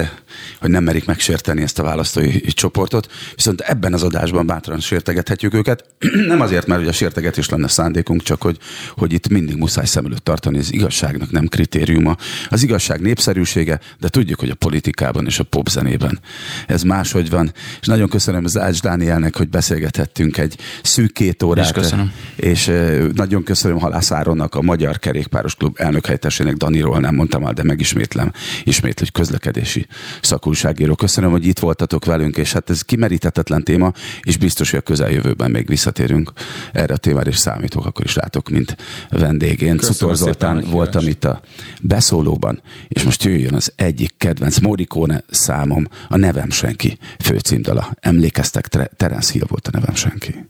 hogy 0.61 0.71
nem 0.71 0.85
merik 0.85 1.05
megsérteni 1.05 1.63
ezt 1.63 1.79
a 1.79 1.83
választói 1.83 2.41
csoportot, 2.41 3.13
viszont 3.35 3.61
ebben 3.61 3.93
az 3.93 4.03
adásban 4.03 4.47
bátran 4.47 4.81
sértegethetjük 4.81 5.55
őket. 5.55 5.85
nem 6.29 6.41
azért, 6.41 6.67
mert 6.67 6.81
ugye 6.81 6.91
a 6.91 6.93
sértegetés 6.93 7.49
lenne 7.49 7.69
szándékunk, 7.69 8.23
csak 8.23 8.43
hogy, 8.43 8.59
hogy 8.97 9.13
itt 9.13 9.29
mindig 9.29 9.57
muszáj 9.57 9.85
szem 9.85 10.05
előtt 10.05 10.25
tartani, 10.25 10.59
az 10.59 10.73
igazságnak 10.73 11.31
nem 11.31 11.47
kritériuma. 11.47 12.17
Az 12.49 12.63
igazság 12.63 13.01
népszerűség, 13.01 13.66
minősége, 13.67 13.81
de 14.01 14.09
tudjuk, 14.09 14.41
hogy 14.41 14.51
a 14.51 14.55
politikában 14.55 15.27
és 15.27 15.39
a 15.39 15.45
popzenében 15.45 16.21
ez 16.67 16.83
máshogy 16.83 17.31
van. 17.31 17.53
És 17.81 17.87
nagyon 17.87 18.09
köszönöm 18.09 18.45
az 18.45 18.59
Ács 18.59 18.81
Dánielnek, 18.81 19.37
hogy 19.37 19.49
beszélgethettünk 19.49 20.39
egy 20.39 20.57
szűk 20.83 21.13
két 21.13 21.43
órát. 21.43 21.65
És 21.65 21.71
köszönöm. 21.71 22.13
És 22.37 22.73
nagyon 23.15 23.43
köszönöm 23.43 23.79
Halász 23.79 24.11
Áronnak, 24.11 24.55
a 24.55 24.63
Magyar 24.63 24.99
Kerékpáros 24.99 25.55
Klub 25.55 25.77
elnökhelyettesének 25.79 26.55
Daniról 26.55 27.01
nem 27.01 27.15
mondtam 27.15 27.45
el, 27.45 27.53
de 27.53 27.63
megismétlem, 27.63 28.33
ismét, 28.65 28.99
hogy 28.99 29.13
közlekedési 29.13 29.87
szakújságíró. 30.21 30.95
Köszönöm, 30.95 31.31
hogy 31.31 31.47
itt 31.47 31.59
voltatok 31.59 32.05
velünk, 32.05 32.37
és 32.37 32.53
hát 32.53 32.71
ez 32.71 32.83
kimeríthetetlen 32.83 33.65
téma, 33.65 33.93
és 34.23 34.37
biztos, 34.37 34.71
hogy 34.71 34.79
a 34.79 34.83
közeljövőben 34.83 35.51
még 35.51 35.67
visszatérünk 35.67 36.33
erre 36.73 36.95
a 36.95 36.97
témára, 36.97 37.31
és 37.31 37.37
számítok, 37.37 37.87
akkor 37.87 38.05
is 38.05 38.15
látok, 38.15 38.49
mint 38.49 38.77
vendégén. 39.11 39.79
Cutor 39.79 40.17
Zoltán 40.17 40.65
voltam 40.71 41.07
itt 41.07 41.25
a 41.25 41.41
beszólóban, 41.83 42.63
és 42.89 43.03
most 43.03 43.25
jöjjön 43.25 43.55
az 43.57 43.73
egyik 43.77 44.15
kedvenc 44.19 44.59
Morricone 44.59 45.23
számom, 45.31 45.89
a 46.09 46.17
Nevem 46.17 46.51
Senki 46.51 46.99
főcímdala. 47.19 47.97
Emlékeztek, 48.01 48.67
Terence 48.97 49.33
Hill 49.33 49.45
volt 49.49 49.67
a 49.67 49.71
Nevem 49.73 49.95
Senki. 49.95 50.47